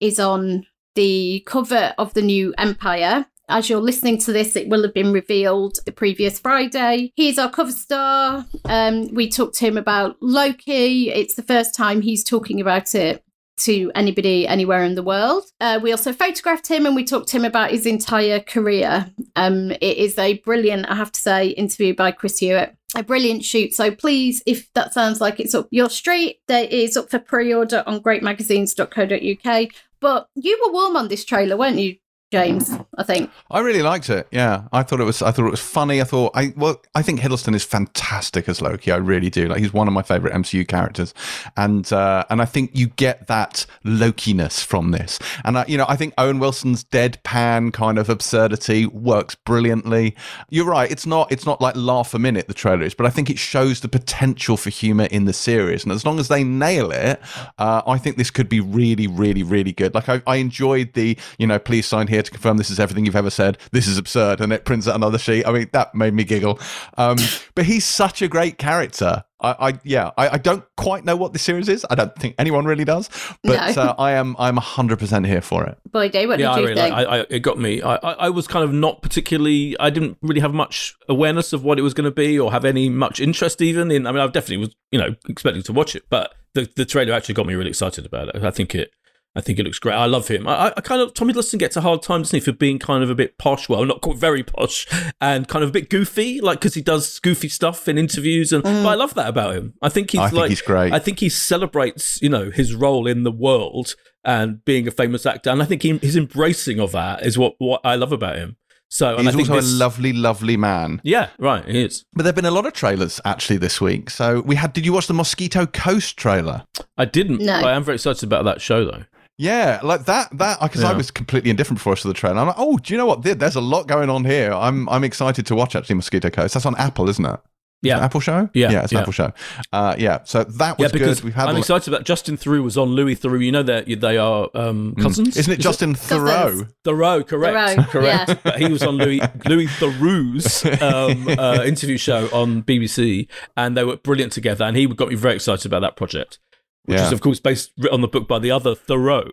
is 0.00 0.20
on 0.20 0.66
the 0.94 1.42
cover 1.46 1.94
of 1.98 2.14
the 2.14 2.22
new 2.22 2.54
Empire. 2.58 3.26
As 3.48 3.68
you're 3.68 3.80
listening 3.80 4.18
to 4.18 4.32
this, 4.32 4.54
it 4.54 4.68
will 4.68 4.82
have 4.82 4.94
been 4.94 5.12
revealed 5.12 5.78
the 5.84 5.92
previous 5.92 6.38
Friday. 6.38 7.12
He's 7.16 7.38
our 7.38 7.50
cover 7.50 7.72
star. 7.72 8.46
Um, 8.64 9.12
we 9.12 9.28
talked 9.28 9.56
to 9.56 9.66
him 9.66 9.76
about 9.76 10.16
Loki. 10.20 11.10
It's 11.10 11.34
the 11.34 11.42
first 11.42 11.74
time 11.74 12.00
he's 12.00 12.22
talking 12.22 12.60
about 12.60 12.94
it 12.94 13.24
to 13.64 13.90
anybody 13.94 14.46
anywhere 14.46 14.84
in 14.84 14.94
the 14.94 15.02
world. 15.02 15.44
Uh, 15.60 15.78
we 15.82 15.92
also 15.92 16.12
photographed 16.12 16.68
him 16.68 16.86
and 16.86 16.94
we 16.94 17.04
talked 17.04 17.28
to 17.28 17.36
him 17.36 17.44
about 17.44 17.70
his 17.70 17.86
entire 17.86 18.40
career. 18.40 19.10
Um, 19.36 19.70
it 19.72 19.96
is 19.98 20.18
a 20.18 20.38
brilliant, 20.38 20.90
I 20.90 20.94
have 20.94 21.12
to 21.12 21.20
say, 21.20 21.48
interview 21.48 21.94
by 21.94 22.12
Chris 22.12 22.38
Hewitt. 22.38 22.76
A 22.94 23.02
brilliant 23.02 23.44
shoot. 23.44 23.72
So 23.72 23.90
please, 23.90 24.42
if 24.44 24.72
that 24.74 24.92
sounds 24.92 25.20
like 25.20 25.40
it's 25.40 25.54
up 25.54 25.68
your 25.70 25.88
street, 25.88 26.40
there 26.46 26.64
is 26.64 26.96
up 26.96 27.10
for 27.10 27.18
pre-order 27.18 27.82
on 27.86 28.00
greatmagazines.co.uk. 28.00 29.68
But 30.00 30.26
you 30.34 30.60
were 30.66 30.72
warm 30.72 30.96
on 30.96 31.08
this 31.08 31.24
trailer, 31.24 31.56
weren't 31.56 31.78
you, 31.78 31.96
James? 32.32 32.78
I 32.96 33.02
think. 33.02 33.30
I 33.50 33.60
really 33.60 33.82
liked 33.82 34.08
it. 34.08 34.26
Yeah, 34.30 34.64
I 34.72 34.82
thought 34.82 35.00
it 35.00 35.04
was. 35.04 35.20
I 35.20 35.32
thought 35.32 35.46
it 35.46 35.50
was 35.50 35.60
funny. 35.60 36.00
I 36.00 36.04
thought 36.04 36.32
I 36.34 36.54
well, 36.56 36.80
I 36.94 37.02
think 37.02 37.20
Hiddleston 37.20 37.54
is 37.54 37.62
fantastic 37.62 38.48
as 38.48 38.62
Loki. 38.62 38.90
I 38.90 38.96
really 38.96 39.28
do. 39.28 39.48
Like 39.48 39.58
he's 39.58 39.74
one 39.74 39.86
of 39.86 39.92
my 39.92 40.00
favorite 40.00 40.32
MCU 40.32 40.66
characters, 40.66 41.12
and 41.58 41.92
uh, 41.92 42.24
and 42.30 42.40
I 42.40 42.46
think 42.46 42.70
you 42.72 42.86
get 42.86 43.26
that 43.26 43.66
Loki-ness 43.84 44.62
from 44.62 44.92
this. 44.92 45.18
And 45.44 45.58
I, 45.58 45.66
you 45.68 45.76
know, 45.76 45.84
I 45.90 45.96
think 45.96 46.14
Owen 46.16 46.38
Wilson's 46.38 46.84
deadpan 46.84 47.74
kind 47.74 47.98
of 47.98 48.08
absurdity 48.08 48.86
works 48.86 49.34
brilliantly. 49.34 50.16
You're 50.48 50.64
right. 50.64 50.90
It's 50.90 51.04
not. 51.04 51.30
It's 51.30 51.44
not 51.44 51.60
like 51.60 51.76
laugh 51.76 52.14
a 52.14 52.18
minute. 52.18 52.48
The 52.48 52.54
trailer 52.54 52.82
is, 52.82 52.94
but 52.94 53.04
I 53.04 53.10
think 53.10 53.28
it 53.28 53.38
shows 53.38 53.80
the 53.80 53.88
potential 53.90 54.56
for 54.56 54.70
humor 54.70 55.04
in 55.10 55.26
the 55.26 55.34
series. 55.34 55.84
And 55.84 55.92
as 55.92 56.06
long 56.06 56.18
as 56.18 56.28
they 56.28 56.44
nail 56.44 56.92
it, 56.92 57.20
uh, 57.58 57.82
I 57.86 57.98
think 57.98 58.16
this 58.16 58.30
could 58.30 58.48
be 58.48 58.60
really, 58.60 59.06
really, 59.06 59.42
really 59.42 59.72
good. 59.72 59.94
Like 59.94 60.08
I, 60.08 60.22
I 60.26 60.36
enjoyed 60.36 60.94
the, 60.94 61.18
you 61.36 61.46
know, 61.46 61.58
please 61.58 61.86
sign 61.86 62.06
here 62.06 62.21
to 62.22 62.30
confirm 62.30 62.56
this 62.56 62.70
is 62.70 62.80
everything 62.80 63.04
you've 63.06 63.16
ever 63.16 63.30
said. 63.30 63.58
This 63.72 63.86
is 63.86 63.98
absurd, 63.98 64.40
and 64.40 64.52
it 64.52 64.64
prints 64.64 64.88
out 64.88 64.94
another 64.96 65.18
sheet. 65.18 65.46
I 65.46 65.52
mean, 65.52 65.68
that 65.72 65.94
made 65.94 66.14
me 66.14 66.24
giggle. 66.24 66.58
Um, 66.96 67.16
but 67.54 67.64
he's 67.66 67.84
such 67.84 68.22
a 68.22 68.28
great 68.28 68.58
character. 68.58 69.24
I, 69.40 69.70
I 69.70 69.80
yeah, 69.82 70.10
I, 70.16 70.28
I 70.30 70.38
don't 70.38 70.64
quite 70.76 71.04
know 71.04 71.16
what 71.16 71.32
this 71.32 71.42
series 71.42 71.68
is. 71.68 71.84
I 71.90 71.96
don't 71.96 72.14
think 72.16 72.36
anyone 72.38 72.64
really 72.64 72.84
does. 72.84 73.10
But 73.42 73.74
No. 73.76 73.82
uh, 73.82 73.94
I 73.98 74.12
am, 74.12 74.36
I'm 74.38 74.56
hundred 74.56 74.98
percent 75.00 75.26
here 75.26 75.40
for 75.40 75.64
it. 75.66 75.78
Boyd, 75.90 76.14
what 76.14 76.38
yeah, 76.38 76.52
I 76.52 76.54
did 76.54 76.60
you 76.62 76.68
really 76.68 76.80
think? 76.80 76.94
like. 76.94 77.08
I, 77.08 77.18
I, 77.18 77.26
it 77.28 77.40
got 77.40 77.58
me. 77.58 77.82
I, 77.82 77.96
I, 77.96 78.12
I 78.12 78.28
was 78.30 78.46
kind 78.46 78.64
of 78.64 78.72
not 78.72 79.02
particularly. 79.02 79.76
I 79.80 79.90
didn't 79.90 80.18
really 80.22 80.40
have 80.40 80.54
much 80.54 80.94
awareness 81.08 81.52
of 81.52 81.64
what 81.64 81.78
it 81.78 81.82
was 81.82 81.92
going 81.94 82.04
to 82.04 82.10
be, 82.14 82.38
or 82.38 82.52
have 82.52 82.64
any 82.64 82.88
much 82.88 83.18
interest 83.20 83.60
even 83.60 83.90
in. 83.90 84.06
I 84.06 84.12
mean, 84.12 84.20
I 84.20 84.26
definitely 84.28 84.58
was, 84.58 84.74
you 84.92 84.98
know, 85.00 85.14
expecting 85.28 85.62
to 85.64 85.72
watch 85.72 85.96
it, 85.96 86.04
but 86.08 86.34
the 86.54 86.68
the 86.76 86.84
trailer 86.84 87.12
actually 87.12 87.34
got 87.34 87.46
me 87.46 87.54
really 87.54 87.70
excited 87.70 88.06
about 88.06 88.28
it. 88.28 88.42
I 88.44 88.50
think 88.52 88.74
it 88.74 88.92
I 89.34 89.40
think 89.40 89.58
it 89.58 89.64
looks 89.64 89.78
great. 89.78 89.94
I 89.94 90.04
love 90.04 90.28
him. 90.28 90.46
I, 90.46 90.74
I 90.76 90.80
kind 90.82 91.00
of 91.00 91.14
Tommy 91.14 91.32
Hiddleston 91.32 91.58
gets 91.58 91.76
a 91.76 91.80
hard 91.80 92.02
time, 92.02 92.20
doesn't 92.20 92.36
he, 92.36 92.40
for 92.40 92.52
being 92.52 92.78
kind 92.78 93.02
of 93.02 93.08
a 93.08 93.14
bit 93.14 93.38
posh. 93.38 93.68
Well, 93.68 93.84
not 93.84 94.02
quite 94.02 94.18
very 94.18 94.42
posh, 94.42 94.86
and 95.20 95.48
kind 95.48 95.62
of 95.62 95.70
a 95.70 95.72
bit 95.72 95.88
goofy, 95.88 96.40
like 96.40 96.60
because 96.60 96.74
he 96.74 96.82
does 96.82 97.18
goofy 97.18 97.48
stuff 97.48 97.88
in 97.88 97.96
interviews. 97.96 98.52
And 98.52 98.62
but 98.62 98.86
I 98.86 98.94
mm. 98.94 98.98
love 98.98 99.14
that 99.14 99.28
about 99.28 99.54
him. 99.54 99.74
I 99.80 99.88
think 99.88 100.10
he's 100.10 100.20
I 100.20 100.28
think 100.28 100.48
he's 100.48 100.62
great. 100.62 100.92
I 100.92 100.98
think 100.98 101.20
he 101.20 101.30
celebrates, 101.30 102.20
you 102.20 102.28
know, 102.28 102.50
his 102.50 102.74
role 102.74 103.06
in 103.06 103.22
the 103.22 103.32
world 103.32 103.94
and 104.24 104.64
being 104.64 104.86
a 104.86 104.90
famous 104.90 105.24
actor. 105.24 105.50
And 105.50 105.62
I 105.62 105.64
think 105.64 105.82
he, 105.82 105.96
his 105.98 106.16
embracing 106.16 106.78
of 106.78 106.92
that 106.92 107.24
is 107.24 107.38
what 107.38 107.54
what 107.58 107.80
I 107.84 107.94
love 107.94 108.12
about 108.12 108.36
him. 108.36 108.56
So 108.92 109.16
and 109.16 109.26
He's 109.26 109.28
I 109.28 109.38
think 109.38 109.48
also 109.48 109.62
this, 109.62 109.72
a 109.72 109.76
lovely, 109.78 110.12
lovely 110.12 110.58
man. 110.58 111.00
yeah, 111.02 111.30
right, 111.38 111.64
he 111.64 111.82
is. 111.82 112.04
But 112.12 112.24
there've 112.24 112.34
been 112.34 112.44
a 112.44 112.50
lot 112.50 112.66
of 112.66 112.74
trailers 112.74 113.22
actually 113.24 113.56
this 113.56 113.80
week. 113.80 114.10
So 114.10 114.42
we 114.42 114.56
had. 114.56 114.74
Did 114.74 114.84
you 114.84 114.92
watch 114.92 115.06
the 115.06 115.14
Mosquito 115.14 115.64
Coast 115.64 116.18
trailer? 116.18 116.66
I 116.98 117.06
didn't. 117.06 117.40
No. 117.40 117.54
I 117.54 117.72
am 117.72 117.84
very 117.84 117.94
excited 117.94 118.24
about 118.24 118.44
that 118.44 118.60
show 118.60 118.84
though. 118.84 119.04
Yeah, 119.38 119.80
like 119.82 120.04
that. 120.04 120.36
That 120.38 120.60
because 120.60 120.84
I 120.84 120.92
was 120.92 121.10
completely 121.10 121.50
indifferent 121.50 121.78
before 121.78 121.92
I 121.94 121.96
saw 121.96 122.08
the 122.08 122.14
trailer. 122.14 122.38
I'm 122.38 122.46
like, 122.48 122.56
oh, 122.58 122.76
do 122.78 122.92
you 122.94 122.98
know 122.98 123.06
what? 123.06 123.22
There- 123.22 123.34
There's 123.34 123.56
a 123.56 123.60
lot 123.60 123.88
going 123.88 124.10
on 124.10 124.24
here. 124.24 124.52
I'm 124.52 124.88
I'm 124.88 125.04
excited 125.04 125.46
to 125.46 125.54
watch 125.54 125.74
actually 125.74 125.96
Mosquito 125.96 126.30
Coast. 126.30 126.54
That's 126.54 126.66
on 126.66 126.76
Apple, 126.76 127.08
isn't 127.08 127.24
it? 127.24 127.40
Yeah. 127.84 127.98
Apple 127.98 128.20
show. 128.20 128.48
Yeah, 128.54 128.70
yeah, 128.70 128.82
it's 128.84 128.92
an 128.92 128.96
yeah. 128.98 129.00
Apple 129.00 129.12
show. 129.12 129.32
Uh, 129.72 129.96
yeah, 129.98 130.18
so 130.22 130.44
that 130.44 130.78
Yeah, 130.78 130.84
was 130.84 130.92
because 130.92 131.18
good. 131.18 131.24
We've 131.24 131.34
had. 131.34 131.48
I'm 131.48 131.56
a- 131.56 131.58
excited 131.58 131.92
about 131.92 132.04
Justin 132.04 132.36
Theroux 132.36 132.62
was 132.62 132.78
on 132.78 132.90
Louis 132.90 133.16
Theroux. 133.16 133.44
You 133.44 133.50
know 133.50 133.64
that 133.64 133.86
they 134.00 134.18
are 134.18 134.48
um, 134.54 134.94
cousins, 134.94 135.30
Mm. 135.34 135.38
Isn't 135.38 135.52
it 135.54 135.58
Is 135.58 135.64
Justin 135.64 135.94
Thoreau? 135.96 136.66
Theroux? 136.84 137.26
Correct, 137.26 137.56
Theroux, 137.80 137.88
correct. 137.90 138.28
yeah. 138.28 138.34
But 138.44 138.60
he 138.60 138.68
was 138.70 138.84
on 138.84 138.98
Louis 138.98 139.20
Louis 139.46 139.66
Theroux's 139.66 140.64
um, 140.80 141.26
uh, 141.38 141.64
interview 141.64 141.96
show 141.96 142.28
on 142.32 142.62
BBC, 142.62 143.26
and 143.56 143.76
they 143.76 143.82
were 143.82 143.96
brilliant 143.96 144.30
together. 144.32 144.64
And 144.64 144.76
he 144.76 144.86
got 144.86 145.08
me 145.08 145.16
very 145.16 145.34
excited 145.34 145.66
about 145.66 145.80
that 145.80 145.96
project, 145.96 146.38
which 146.84 146.98
Yeah. 146.98 147.06
is 147.06 147.12
of 147.12 147.20
course 147.20 147.40
based 147.40 147.72
on 147.90 148.00
the 148.00 148.08
book 148.08 148.28
by 148.28 148.38
the 148.38 148.50
other 148.50 148.74
Thoreau. 148.74 149.28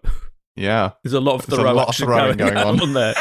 Yeah. 0.56 0.92
There's 1.04 1.14
a 1.14 1.20
lot 1.22 1.36
of 1.36 1.46
Thoreau 1.46 1.74
lot 1.74 2.00
of 2.00 2.06
going, 2.08 2.38
going 2.38 2.58
on. 2.58 2.82
on 2.82 2.94
there. 2.94 3.16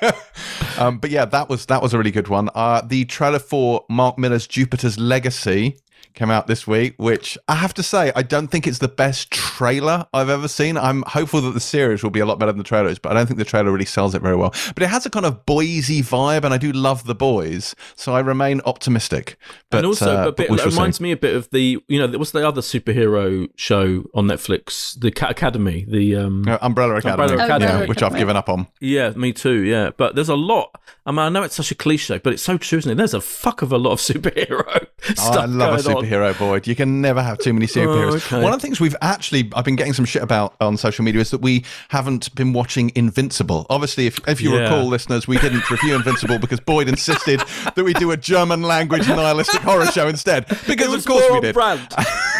um, 0.78 0.98
but 0.98 1.10
yeah, 1.10 1.24
that 1.26 1.48
was 1.48 1.66
that 1.66 1.80
was 1.82 1.94
a 1.94 1.98
really 1.98 2.10
good 2.10 2.28
one. 2.28 2.50
Uh, 2.54 2.80
the 2.84 3.04
trailer 3.04 3.38
for 3.38 3.84
Mark 3.88 4.18
Millar's 4.18 4.46
Jupiter's 4.46 4.98
Legacy 4.98 5.76
came 6.14 6.30
out 6.30 6.46
this 6.46 6.66
week, 6.66 6.94
which 6.98 7.38
I 7.48 7.54
have 7.56 7.72
to 7.74 7.82
say 7.82 8.12
I 8.14 8.22
don't 8.22 8.48
think 8.48 8.66
it's 8.66 8.78
the 8.78 8.88
best 8.88 9.30
trailer 9.30 10.06
I've 10.12 10.28
ever 10.28 10.48
seen. 10.48 10.76
I'm 10.76 11.02
hopeful 11.06 11.40
that 11.42 11.52
the 11.52 11.60
series 11.60 12.02
will 12.02 12.10
be 12.10 12.20
a 12.20 12.26
lot 12.26 12.38
better 12.38 12.52
than 12.52 12.58
the 12.58 12.64
trailers, 12.64 12.98
but 12.98 13.12
I 13.12 13.14
don't 13.14 13.26
think 13.26 13.38
the 13.38 13.44
trailer 13.44 13.70
really 13.72 13.84
sells 13.84 14.14
it 14.14 14.22
very 14.22 14.36
well. 14.36 14.54
But 14.74 14.82
it 14.82 14.88
has 14.88 15.06
a 15.06 15.10
kind 15.10 15.26
of 15.26 15.44
boysy 15.46 16.00
vibe, 16.00 16.44
and 16.44 16.52
I 16.52 16.58
do 16.58 16.72
love 16.72 17.04
the 17.04 17.14
boys, 17.14 17.74
so 17.96 18.14
I 18.14 18.20
remain 18.20 18.60
optimistic. 18.66 19.36
But 19.70 19.78
and 19.78 19.86
also, 19.86 20.16
uh, 20.24 20.28
a 20.28 20.32
bit, 20.32 20.50
we 20.50 20.56
it 20.56 20.60
shall 20.60 20.70
see. 20.70 20.76
reminds 20.76 21.00
me 21.00 21.12
a 21.12 21.16
bit 21.16 21.34
of 21.34 21.50
the 21.50 21.78
you 21.88 21.98
know 21.98 22.18
what's 22.18 22.30
the 22.32 22.46
other 22.46 22.60
superhero 22.60 23.48
show 23.56 24.04
on 24.14 24.26
Netflix, 24.26 24.98
the 25.00 25.10
Cat 25.10 25.30
Academy, 25.30 25.84
the 25.88 26.16
um, 26.16 26.44
Uh, 26.46 26.58
Umbrella 26.60 26.96
Academy, 26.96 27.22
Umbrella 27.22 27.44
Academy. 27.44 27.80
yeah, 27.82 27.86
which 27.86 28.02
I've 28.02 28.16
given 28.16 28.36
up 28.36 28.48
on. 28.48 28.66
Yeah, 28.80 29.10
me 29.10 29.32
too. 29.32 29.62
Yeah, 29.62 29.90
but 29.96 30.14
there's 30.14 30.28
a 30.28 30.34
lot. 30.36 30.70
I 31.04 31.10
mean, 31.10 31.18
I 31.20 31.28
know 31.30 31.42
it's 31.42 31.56
such 31.56 31.70
a 31.70 31.74
cliche, 31.74 32.18
but 32.18 32.32
it's 32.32 32.42
so 32.42 32.56
true, 32.58 32.78
isn't 32.78 32.90
it? 32.92 32.94
There's 32.94 33.14
a 33.14 33.20
fuck 33.20 33.62
of 33.62 33.72
a 33.72 33.78
lot 33.78 33.92
of 33.92 33.98
superhero 34.00 34.86
Oh, 35.10 35.14
stuff 35.14 35.36
I 35.36 35.44
love 35.46 35.80
a 35.80 35.82
going 35.82 35.96
on. 35.96 36.01
superhero, 36.01 36.01
Boyd. 36.38 36.66
You 36.66 36.74
can 36.74 37.00
never 37.00 37.22
have 37.22 37.38
too 37.38 37.52
many 37.52 37.66
superheroes. 37.66 38.12
Oh, 38.12 38.36
okay. 38.36 38.42
One 38.42 38.52
of 38.52 38.60
the 38.60 38.66
things 38.66 38.80
we've 38.80 38.96
actually 39.00 39.50
I've 39.54 39.64
been 39.64 39.76
getting 39.76 39.92
some 39.92 40.04
shit 40.04 40.22
about 40.22 40.54
on 40.60 40.76
social 40.76 41.04
media 41.04 41.20
is 41.20 41.30
that 41.30 41.40
we 41.40 41.64
haven't 41.88 42.34
been 42.34 42.52
watching 42.52 42.92
Invincible. 42.94 43.66
Obviously, 43.70 44.06
if 44.06 44.18
if 44.28 44.40
you 44.40 44.52
Yeah. 44.54 44.62
recall, 44.62 44.86
listeners, 44.86 45.26
we 45.28 45.38
didn't 45.38 45.68
review 45.70 45.94
Invincible 45.94 46.38
because 46.38 46.60
Boyd 46.60 46.88
insisted 46.88 47.40
that 47.74 47.84
we 47.84 47.92
do 47.94 48.10
a 48.10 48.16
German 48.16 48.62
language 48.62 49.08
nihilistic 49.08 49.60
horror 49.62 49.86
show 49.86 50.08
instead. 50.08 50.46
Because 50.66 50.92
of 50.94 51.04
course 51.04 51.24
we 51.32 51.40
did. 51.40 51.56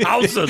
Hausen. 0.00 0.48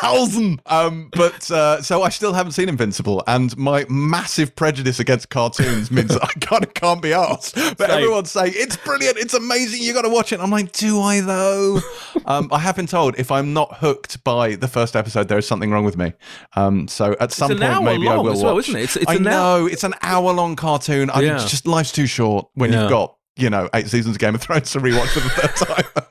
Hausen. 0.00 0.60
Um, 0.66 1.08
but 1.12 1.50
uh, 1.50 1.82
so 1.82 2.02
I 2.02 2.08
still 2.08 2.32
haven't 2.32 2.52
seen 2.52 2.68
Invincible, 2.68 3.22
and 3.26 3.56
my 3.56 3.84
massive 3.88 4.54
prejudice 4.56 4.98
against 5.00 5.30
cartoons 5.30 5.90
means 5.90 6.16
I 6.16 6.26
kind 6.40 6.64
of 6.64 6.74
can't 6.74 7.02
be 7.02 7.12
asked. 7.12 7.54
But 7.54 7.78
Same. 7.78 7.90
everyone's 7.90 8.30
saying 8.30 8.52
it's 8.56 8.76
brilliant, 8.76 9.18
it's 9.18 9.34
amazing, 9.34 9.82
you 9.82 9.92
got 9.92 10.02
to 10.02 10.08
watch 10.08 10.32
it. 10.32 10.40
I'm 10.40 10.50
like, 10.50 10.72
do 10.72 11.00
I 11.00 11.20
though? 11.20 11.80
um, 12.26 12.48
I 12.52 12.58
have 12.58 12.76
been 12.76 12.86
told 12.86 13.18
if 13.18 13.30
I'm 13.30 13.52
not 13.52 13.76
hooked 13.78 14.22
by 14.24 14.56
the 14.56 14.68
first 14.68 14.96
episode, 14.96 15.28
there 15.28 15.38
is 15.38 15.46
something 15.46 15.70
wrong 15.70 15.84
with 15.84 15.96
me. 15.96 16.12
Um, 16.54 16.88
so 16.88 17.16
at 17.20 17.32
some 17.32 17.48
point, 17.58 17.84
maybe 17.84 18.08
I 18.08 18.16
will 18.16 18.30
as 18.32 18.42
well, 18.42 18.54
watch. 18.56 18.68
isn't 18.68 18.80
it? 18.80 18.84
It's- 18.84 18.96
it's 18.96 19.10
I 19.10 19.14
an 19.16 19.26
hour- 19.26 19.60
know 19.60 19.66
it's 19.66 19.84
an 19.84 19.94
hour 20.02 20.32
long 20.32 20.56
cartoon. 20.56 21.10
I, 21.10 21.20
Yeah. 21.20 21.34
It's 21.36 21.50
just 21.50 21.66
life's 21.66 21.92
too 21.92 22.06
short 22.06 22.48
when 22.54 22.72
Yeah. 22.72 22.82
you've 22.82 22.90
got 22.90 23.14
you 23.36 23.50
know 23.50 23.68
eight 23.74 23.88
seasons 23.88 24.14
of 24.16 24.18
Game 24.20 24.34
of 24.34 24.40
Thrones 24.40 24.70
to 24.72 24.80
rewatch 24.80 25.08
for 25.08 25.20
the 25.20 25.28
third 25.28 25.56
time. 25.94 26.05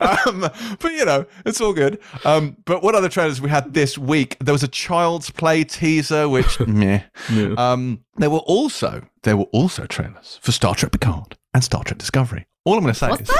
Um, 0.00 0.40
but 0.80 0.92
you 0.92 1.04
know, 1.04 1.26
it's 1.44 1.60
all 1.60 1.72
good. 1.72 2.00
Um, 2.24 2.56
but 2.64 2.82
what 2.82 2.94
other 2.94 3.08
trailers 3.08 3.40
we 3.40 3.50
had 3.50 3.74
this 3.74 3.96
week? 3.98 4.36
There 4.40 4.52
was 4.52 4.62
a 4.62 4.68
Child's 4.68 5.30
Play 5.30 5.64
teaser, 5.64 6.28
which 6.28 6.60
meh. 6.66 7.02
Yeah. 7.32 7.54
Um, 7.56 8.04
there 8.16 8.30
were 8.30 8.38
also 8.38 9.06
there 9.22 9.36
were 9.36 9.44
also 9.52 9.86
trailers 9.86 10.38
for 10.42 10.52
Star 10.52 10.74
Trek 10.74 10.92
Picard 10.92 11.36
and 11.52 11.64
Star 11.64 11.84
Trek 11.84 11.98
Discovery. 11.98 12.46
All 12.64 12.74
I'm 12.74 12.80
going 12.80 12.94
to 12.94 12.98
say 12.98 13.08
What's 13.08 13.28
is. 13.28 13.36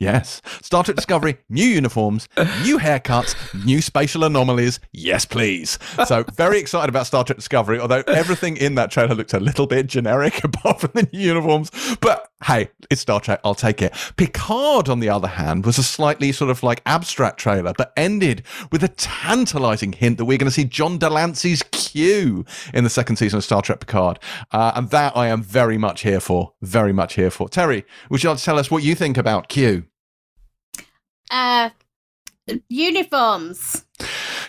Yes. 0.00 0.40
Star 0.62 0.82
Trek 0.82 0.96
Discovery, 0.96 1.36
new 1.50 1.66
uniforms, 1.66 2.26
new 2.62 2.78
haircuts, 2.78 3.36
new 3.66 3.82
spatial 3.82 4.24
anomalies. 4.24 4.80
Yes, 4.92 5.26
please. 5.26 5.78
So, 6.06 6.24
very 6.34 6.58
excited 6.58 6.88
about 6.88 7.06
Star 7.06 7.22
Trek 7.22 7.36
Discovery, 7.36 7.78
although 7.78 8.02
everything 8.06 8.56
in 8.56 8.76
that 8.76 8.90
trailer 8.90 9.14
looked 9.14 9.34
a 9.34 9.40
little 9.40 9.66
bit 9.66 9.86
generic 9.88 10.42
apart 10.44 10.80
from 10.80 10.92
the 10.94 11.06
new 11.12 11.20
uniforms. 11.20 11.70
But 12.00 12.29
hey, 12.44 12.70
it's 12.90 13.00
Star 13.00 13.20
Trek. 13.20 13.40
I'll 13.44 13.54
take 13.54 13.82
it. 13.82 13.94
Picard, 14.16 14.88
on 14.88 15.00
the 15.00 15.08
other 15.08 15.28
hand, 15.28 15.64
was 15.64 15.78
a 15.78 15.82
slightly 15.82 16.32
sort 16.32 16.50
of 16.50 16.62
like 16.62 16.82
abstract 16.86 17.38
trailer, 17.38 17.72
but 17.76 17.92
ended 17.96 18.42
with 18.72 18.82
a 18.82 18.88
tantalizing 18.88 19.92
hint 19.92 20.18
that 20.18 20.24
we're 20.24 20.38
going 20.38 20.48
to 20.48 20.54
see 20.54 20.64
John 20.64 20.98
de 20.98 21.08
Lancie's 21.08 21.62
Q 21.70 22.44
in 22.72 22.84
the 22.84 22.90
second 22.90 23.16
season 23.16 23.38
of 23.38 23.44
Star 23.44 23.62
Trek 23.62 23.80
Picard. 23.80 24.18
Uh, 24.50 24.72
and 24.74 24.90
that 24.90 25.16
I 25.16 25.28
am 25.28 25.42
very 25.42 25.78
much 25.78 26.02
here 26.02 26.20
for. 26.20 26.54
Very 26.62 26.92
much 26.92 27.14
here 27.14 27.30
for. 27.30 27.48
Terri, 27.48 27.84
would 28.08 28.22
you 28.22 28.30
like 28.30 28.38
to 28.38 28.44
tell 28.44 28.58
us 28.58 28.70
what 28.70 28.82
you 28.82 28.94
think 28.94 29.16
about 29.16 29.48
Q? 29.48 29.84
Uh, 31.30 31.70
uniforms. 32.68 33.84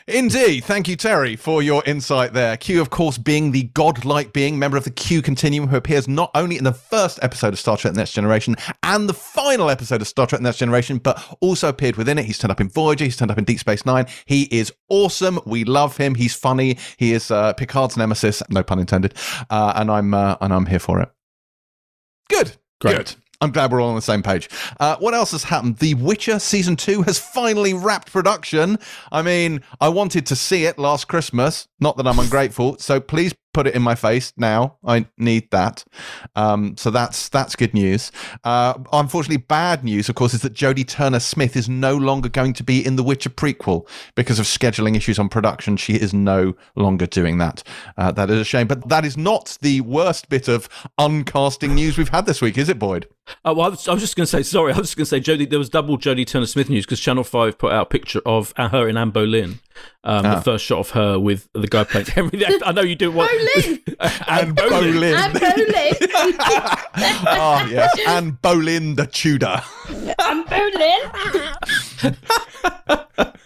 Indeed. 0.07 0.63
Thank 0.63 0.87
you, 0.87 0.97
Terri, 0.97 1.37
for 1.37 1.61
your 1.61 1.83
insight 1.85 2.33
there. 2.33 2.57
Q, 2.57 2.81
of 2.81 2.89
course, 2.89 3.17
being 3.17 3.51
the 3.51 3.63
godlike 3.63 4.33
being, 4.33 4.57
member 4.57 4.77
of 4.77 4.83
the 4.83 4.91
Q 4.91 5.21
Continuum, 5.21 5.69
who 5.69 5.75
appears 5.75 6.07
not 6.07 6.31
only 6.35 6.57
in 6.57 6.63
the 6.63 6.73
first 6.73 7.19
episode 7.21 7.53
of 7.53 7.59
Star 7.59 7.77
Trek 7.77 7.93
The 7.93 7.99
Next 7.99 8.13
Generation 8.13 8.55
and 8.83 9.07
the 9.07 9.13
final 9.13 9.69
episode 9.69 10.01
of 10.01 10.07
Star 10.07 10.27
Trek 10.27 10.39
The 10.39 10.43
Next 10.43 10.57
Generation, 10.57 10.97
but 10.97 11.23
also 11.39 11.69
appeared 11.69 11.95
within 11.95 12.17
it. 12.17 12.25
He's 12.25 12.37
turned 12.37 12.51
up 12.51 12.61
in 12.61 12.69
Voyager, 12.69 13.05
he's 13.05 13.17
turned 13.17 13.31
up 13.31 13.37
in 13.37 13.43
Deep 13.43 13.59
Space 13.59 13.85
Nine. 13.85 14.05
He 14.25 14.43
is 14.43 14.71
awesome. 14.89 15.39
We 15.45 15.63
love 15.63 15.97
him. 15.97 16.15
He's 16.15 16.33
funny. 16.33 16.77
He 16.97 17.13
is 17.13 17.31
uh, 17.31 17.53
Picard's 17.53 17.97
nemesis, 17.97 18.41
no 18.49 18.63
pun 18.63 18.79
intended. 18.79 19.13
Uh, 19.49 19.73
and 19.75 19.91
I'm 19.91 20.13
uh, 20.13 20.35
and 20.41 20.53
I'm 20.53 20.65
here 20.65 20.79
for 20.79 21.01
it. 21.01 21.09
Good. 22.29 22.57
Great. 22.79 22.97
Good. 22.97 23.15
I'm 23.41 23.51
glad 23.51 23.71
we're 23.71 23.81
all 23.81 23.89
on 23.89 23.95
the 23.95 24.01
same 24.01 24.21
page. 24.21 24.49
Uh, 24.79 24.95
what 24.97 25.15
else 25.15 25.31
has 25.31 25.43
happened? 25.43 25.77
The 25.77 25.95
Witcher 25.95 26.37
season 26.37 26.75
two 26.75 27.01
has 27.03 27.17
finally 27.17 27.73
wrapped 27.73 28.11
production. 28.11 28.77
I 29.11 29.23
mean, 29.23 29.63
I 29.81 29.89
wanted 29.89 30.27
to 30.27 30.35
see 30.35 30.65
it 30.65 30.77
last 30.77 31.07
Christmas. 31.07 31.67
Not 31.79 31.97
that 31.97 32.05
I'm 32.07 32.19
ungrateful. 32.19 32.77
So 32.77 32.99
please 32.99 33.33
put 33.53 33.67
it 33.67 33.75
in 33.75 33.81
my 33.81 33.95
face 33.95 34.33
now. 34.37 34.77
I 34.85 35.07
need 35.17 35.49
that. 35.51 35.83
Um, 36.35 36.75
so 36.77 36.91
that's 36.91 37.29
that's 37.29 37.55
good 37.55 37.73
news. 37.73 38.11
Uh, 38.43 38.75
unfortunately, 38.91 39.37
bad 39.37 39.83
news, 39.83 40.09
of 40.09 40.15
course, 40.15 40.33
is 40.33 40.41
that 40.41 40.53
Jodie 40.53 40.87
Turner 40.87 41.19
Smith 41.19 41.55
is 41.55 41.67
no 41.67 41.95
longer 41.95 42.29
going 42.29 42.53
to 42.53 42.63
be 42.63 42.85
in 42.85 42.95
the 42.95 43.03
Witcher 43.03 43.29
prequel 43.29 43.87
because 44.15 44.39
of 44.39 44.45
scheduling 44.45 44.95
issues 44.95 45.19
on 45.19 45.29
production. 45.29 45.77
She 45.77 45.93
is 45.93 46.13
no 46.13 46.55
longer 46.75 47.05
doing 47.05 47.37
that. 47.39 47.63
Uh, 47.97 48.11
that 48.11 48.29
is 48.29 48.39
a 48.39 48.45
shame. 48.45 48.67
But 48.67 48.87
that 48.89 49.05
is 49.05 49.17
not 49.17 49.57
the 49.61 49.81
worst 49.81 50.29
bit 50.29 50.47
of 50.47 50.69
uncasting 50.97 51.75
news 51.75 51.97
we've 51.97 52.09
had 52.09 52.25
this 52.25 52.41
week, 52.41 52.57
is 52.57 52.69
it, 52.69 52.79
Boyd? 52.79 53.07
Oh, 53.45 53.53
well, 53.53 53.67
I 53.67 53.69
was, 53.69 53.87
I 53.87 53.93
was 53.93 54.01
just 54.01 54.15
going 54.15 54.25
to 54.25 54.31
say, 54.31 54.43
sorry, 54.43 54.73
I 54.73 54.77
was 54.77 54.93
just 54.93 54.97
going 54.97 55.05
to 55.05 55.09
say, 55.09 55.19
Jodie, 55.19 55.49
there 55.49 55.59
was 55.59 55.69
double 55.69 55.97
Jodie 55.97 56.27
Turner 56.27 56.45
Smith 56.45 56.69
news 56.69 56.85
because 56.85 56.99
Channel 56.99 57.23
5 57.23 57.57
put 57.57 57.71
out 57.71 57.83
a 57.83 57.89
picture 57.89 58.21
of 58.25 58.53
her 58.57 58.87
in 58.87 58.97
Anne 58.97 59.11
Boleyn. 59.11 59.59
Um, 60.03 60.25
Ah. 60.25 60.35
The 60.35 60.41
first 60.41 60.65
shot 60.65 60.79
of 60.79 60.89
her 60.91 61.19
with 61.19 61.47
the 61.53 61.67
guy 61.67 61.83
playing 61.83 62.05
Henry. 62.15 62.43
I 62.65 62.71
know 62.71 62.81
you 62.81 62.95
do 62.95 63.11
want. 63.11 63.29
Boleyn! 63.31 63.79
Anne 64.27 64.53
Boleyn. 64.53 64.93
Boleyn. 64.93 65.15
I'm 65.15 65.33
Boleyn. 65.33 65.93
Ah, 67.27 67.67
yes. 67.67 67.99
And 68.07 68.41
Bolin 68.41 68.95
the 68.95 69.05
Tudor. 69.07 69.61
I'm 70.19 70.43
Boleyn. 70.45 72.17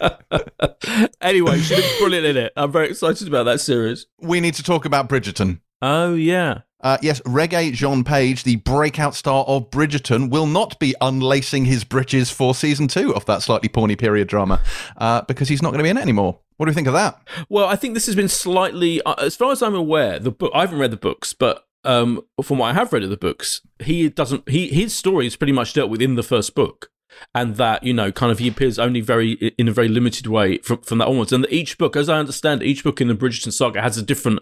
Anyway, 1.21 1.59
she 1.59 1.75
looks 1.75 1.97
brilliant 1.99 2.25
in 2.27 2.37
it. 2.37 2.53
I'm 2.55 2.71
very 2.71 2.89
excited 2.89 3.27
about 3.27 3.43
that 3.43 3.59
series. 3.59 4.05
We 4.21 4.39
need 4.39 4.53
to 4.55 4.63
talk 4.63 4.85
about 4.85 5.09
Bridgerton. 5.09 5.59
Oh, 5.81 6.13
yeah. 6.13 6.61
Uh, 6.85 6.99
yes, 7.01 7.19
Regé-Jean 7.21 8.03
Page, 8.03 8.43
the 8.43 8.57
breakout 8.57 9.15
star 9.15 9.43
of 9.45 9.71
Bridgerton, 9.71 10.29
will 10.29 10.45
not 10.45 10.79
be 10.79 10.93
unlacing 11.01 11.65
his 11.65 11.83
breeches 11.83 12.29
for 12.29 12.53
season 12.53 12.87
two 12.87 13.11
of 13.15 13.25
that 13.25 13.41
slightly 13.41 13.67
porny 13.67 13.97
period 13.97 14.27
drama 14.27 14.61
uh, 14.97 15.23
because 15.23 15.49
he's 15.49 15.63
not 15.63 15.71
going 15.71 15.79
to 15.79 15.83
be 15.83 15.89
in 15.89 15.97
it 15.97 16.01
anymore. 16.01 16.37
What 16.57 16.67
do 16.67 16.69
you 16.69 16.75
think 16.75 16.85
of 16.85 16.93
that? 16.93 17.19
Well, 17.49 17.65
I 17.65 17.75
think 17.75 17.95
this 17.95 18.05
has 18.05 18.15
been 18.15 18.29
slightly, 18.29 19.01
uh, 19.01 19.15
as 19.15 19.35
far 19.35 19.51
as 19.51 19.63
I'm 19.63 19.73
aware, 19.73 20.19
the 20.19 20.29
book. 20.29 20.51
I 20.53 20.61
haven't 20.61 20.77
read 20.77 20.91
the 20.91 20.97
books, 20.97 21.33
but 21.33 21.65
um, 21.83 22.21
from 22.43 22.59
what 22.59 22.67
I 22.67 22.73
have 22.73 22.93
read 22.93 23.01
of 23.01 23.09
the 23.09 23.17
books, 23.17 23.61
he 23.79 24.07
doesn't. 24.07 24.47
He 24.47 24.67
his 24.67 24.95
story 24.95 25.25
is 25.25 25.35
pretty 25.35 25.53
much 25.53 25.73
dealt 25.73 25.89
with 25.89 26.03
in 26.03 26.13
the 26.13 26.21
first 26.21 26.53
book. 26.53 26.91
and 27.33 27.55
that 27.55 27.83
you 27.83 27.93
know, 27.93 28.11
kind 28.11 28.31
of 28.31 28.37
he 28.37 28.47
appears 28.47 28.77
only 28.77 29.01
very 29.01 29.31
in 29.57 29.67
a 29.67 29.71
very 29.71 29.87
limited 29.87 30.27
way 30.27 30.59
from, 30.59 30.81
from 30.81 30.99
that 30.99 31.07
onwards. 31.07 31.33
And 31.33 31.47
each 31.49 31.79
book, 31.79 31.95
as 31.95 32.09
I 32.09 32.19
understand, 32.19 32.61
each 32.61 32.83
book 32.83 33.01
in 33.01 33.07
the 33.07 33.15
Bridgerton 33.15 33.51
saga 33.51 33.81
has 33.81 33.97
a 33.97 34.03
different 34.03 34.41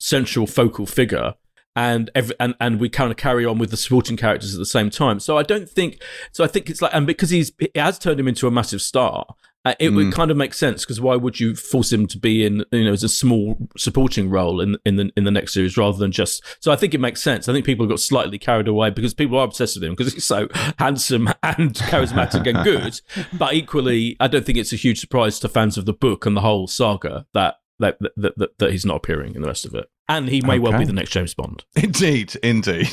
central 0.00 0.46
focal 0.46 0.86
figure 0.86 1.34
and 1.76 2.10
every, 2.14 2.34
and 2.38 2.54
and 2.60 2.78
we 2.80 2.88
kind 2.88 3.10
of 3.10 3.16
carry 3.16 3.44
on 3.44 3.58
with 3.58 3.70
the 3.70 3.76
supporting 3.76 4.16
characters 4.16 4.54
at 4.54 4.58
the 4.58 4.66
same 4.66 4.90
time. 4.90 5.20
So 5.20 5.36
I 5.38 5.42
don't 5.42 5.68
think 5.68 6.02
so. 6.32 6.44
I 6.44 6.46
think 6.46 6.70
it's 6.70 6.80
like 6.82 6.94
and 6.94 7.06
because 7.06 7.30
he's 7.30 7.52
it 7.58 7.76
has 7.76 7.98
turned 7.98 8.20
him 8.20 8.28
into 8.28 8.46
a 8.46 8.50
massive 8.50 8.82
star. 8.82 9.26
Uh, 9.66 9.72
it 9.80 9.88
Mm. 9.88 9.94
would 9.96 10.12
kind 10.12 10.30
of 10.30 10.36
make 10.36 10.52
sense 10.52 10.84
because 10.84 11.00
why 11.00 11.16
would 11.16 11.40
you 11.40 11.54
force 11.56 11.90
him 11.90 12.06
to 12.06 12.18
be 12.18 12.44
in 12.44 12.62
you 12.70 12.84
know 12.84 12.92
as 12.92 13.02
a 13.02 13.08
small 13.08 13.56
supporting 13.78 14.28
role 14.28 14.60
in 14.60 14.76
in 14.84 14.96
the 14.96 15.10
in 15.16 15.24
the 15.24 15.30
next 15.30 15.54
series 15.54 15.78
rather 15.78 15.96
than 15.96 16.12
just 16.12 16.44
so 16.60 16.70
I 16.70 16.76
think 16.76 16.92
it 16.92 17.00
makes 17.00 17.22
sense. 17.22 17.48
I 17.48 17.54
think 17.54 17.64
people 17.64 17.86
got 17.86 17.98
slightly 17.98 18.38
carried 18.38 18.68
away 18.68 18.90
because 18.90 19.14
people 19.14 19.38
are 19.38 19.44
obsessed 19.46 19.76
with 19.76 19.84
him 19.84 19.94
because 19.96 20.12
he's 20.12 20.26
so 20.26 20.48
handsome 20.78 21.28
and 21.42 21.72
charismatic 21.72 22.46
and 22.46 22.62
good. 22.62 23.00
But 23.38 23.54
equally, 23.54 24.18
I 24.20 24.28
don't 24.28 24.44
think 24.44 24.58
it's 24.58 24.74
a 24.74 24.76
huge 24.76 25.00
surprise 25.00 25.40
to 25.40 25.48
fans 25.48 25.78
of 25.78 25.86
the 25.86 25.94
book 25.94 26.26
and 26.26 26.36
the 26.36 26.42
whole 26.42 26.66
saga 26.66 27.24
that 27.32 27.56
that 27.78 27.96
that, 28.16 28.34
that, 28.36 28.58
that 28.58 28.70
he's 28.70 28.84
not 28.84 28.96
appearing 28.96 29.34
in 29.34 29.40
the 29.40 29.48
rest 29.48 29.64
of 29.64 29.74
it. 29.74 29.86
And 30.08 30.28
he 30.28 30.40
may 30.42 30.58
well 30.58 30.78
be 30.78 30.84
the 30.84 30.92
next 30.92 31.10
James 31.10 31.34
Bond. 31.34 31.64
Indeed, 31.76 32.36
indeed. 32.42 32.88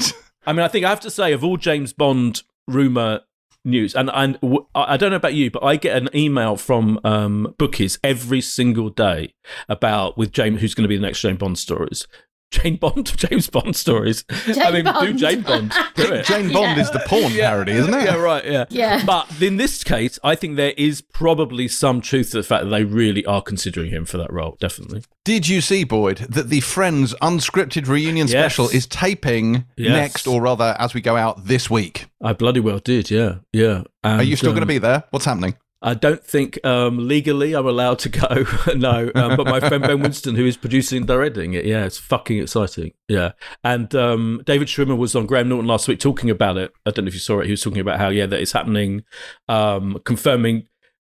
I 0.45 0.53
mean, 0.53 0.61
I 0.61 0.67
think 0.69 0.85
I 0.85 0.89
have 0.89 1.01
to 1.01 1.11
say, 1.11 1.33
of 1.33 1.43
all 1.43 1.57
James 1.57 1.93
Bond 1.93 2.43
rumor 2.67 3.21
news, 3.65 3.93
and 3.95 4.09
and 4.13 4.39
w- 4.41 4.65
I 4.73 4.93
I 4.93 4.97
don't 4.97 5.11
know 5.11 5.17
about 5.17 5.33
you, 5.33 5.51
but 5.51 5.63
I 5.63 5.75
get 5.75 6.01
an 6.01 6.09
email 6.15 6.55
from 6.55 6.99
um, 7.03 7.53
bookies 7.57 7.99
every 8.03 8.41
single 8.41 8.89
day 8.89 9.33
about 9.69 10.17
with 10.17 10.31
James, 10.31 10.61
who's 10.61 10.73
going 10.73 10.83
to 10.83 10.89
be 10.89 10.95
the 10.95 11.01
next 11.01 11.21
James 11.21 11.37
Bond 11.37 11.59
stories. 11.59 12.07
Jane 12.51 12.75
Bond, 12.75 13.05
James 13.17 13.49
Bond 13.49 13.75
stories. 13.75 14.25
I 14.29 14.51
Jane 14.53 14.73
mean, 14.85 14.93
do 14.99 15.13
Jane 15.13 15.41
Bond, 15.41 15.71
do 15.95 16.11
it. 16.13 16.25
Jane 16.25 16.51
Bond 16.51 16.75
Yeah. 16.77 16.81
is 16.81 16.91
the 16.91 16.99
porn 17.07 17.31
parody, 17.33 17.71
isn't 17.71 17.93
it? 17.93 18.03
Yeah, 18.03 18.15
right. 18.15 18.45
Yeah, 18.45 18.65
Yeah. 18.69 19.05
But 19.05 19.41
in 19.41 19.57
this 19.57 19.83
case, 19.83 20.19
I 20.23 20.35
think 20.35 20.57
there 20.57 20.73
is 20.77 21.01
probably 21.01 21.67
some 21.69 22.01
truth 22.01 22.31
to 22.31 22.37
the 22.37 22.43
fact 22.43 22.65
that 22.65 22.69
they 22.69 22.83
really 22.83 23.25
are 23.25 23.41
considering 23.41 23.89
him 23.89 24.05
for 24.05 24.17
that 24.17 24.31
role. 24.31 24.57
Definitely. 24.59 25.03
Did 25.23 25.47
you 25.47 25.61
see, 25.61 25.83
Boyd, 25.85 26.17
that 26.29 26.49
the 26.49 26.59
Friends 26.61 27.15
unscripted 27.21 27.87
reunion 27.87 28.27
Yes. 28.27 28.31
special 28.53 28.67
is 28.69 28.85
taping 28.85 29.65
Yes. 29.77 29.89
next, 29.91 30.27
or 30.27 30.41
rather, 30.41 30.75
as 30.77 30.93
we 30.93 31.01
go 31.01 31.15
out 31.15 31.45
this 31.45 31.69
week? 31.69 32.07
I 32.21 32.33
bloody 32.33 32.59
well 32.59 32.79
did. 32.79 33.09
Yeah, 33.09 33.35
yeah. 33.53 33.83
Are 34.03 34.21
you 34.23 34.35
still 34.35 34.49
um, 34.49 34.55
going 34.55 34.61
to 34.63 34.65
be 34.67 34.77
there? 34.77 35.03
What's 35.11 35.25
happening? 35.25 35.55
I 35.83 35.95
don't 35.95 36.23
think 36.23 36.63
um, 36.63 37.07
legally 37.07 37.53
I'm 37.53 37.65
allowed 37.65 37.99
to 37.99 38.09
go. 38.09 38.45
no, 38.75 39.11
um, 39.15 39.35
but 39.35 39.47
my 39.47 39.59
friend 39.59 39.81
Ben 39.81 39.99
Winston, 40.01 40.35
who 40.35 40.45
is 40.45 40.55
producing 40.55 40.99
and 40.99 41.07
directing 41.07 41.53
it, 41.53 41.65
yeah, 41.65 41.85
it's 41.85 41.97
fucking 41.97 42.37
exciting. 42.37 42.91
Yeah, 43.07 43.31
and 43.63 43.93
um, 43.95 44.43
David 44.45 44.67
Schwimmer 44.67 44.97
was 44.97 45.15
on 45.15 45.25
Graham 45.25 45.49
Norton 45.49 45.67
last 45.67 45.87
week 45.87 45.99
talking 45.99 46.29
about 46.29 46.57
it. 46.57 46.71
I 46.85 46.91
don't 46.91 47.05
know 47.05 47.09
if 47.09 47.15
you 47.15 47.19
saw 47.19 47.39
it. 47.39 47.45
He 47.45 47.51
was 47.51 47.61
talking 47.61 47.79
about 47.79 47.99
how 47.99 48.09
yeah 48.09 48.27
that 48.27 48.39
it's 48.39 48.51
happening, 48.51 49.03
um, 49.49 49.99
confirming 50.05 50.67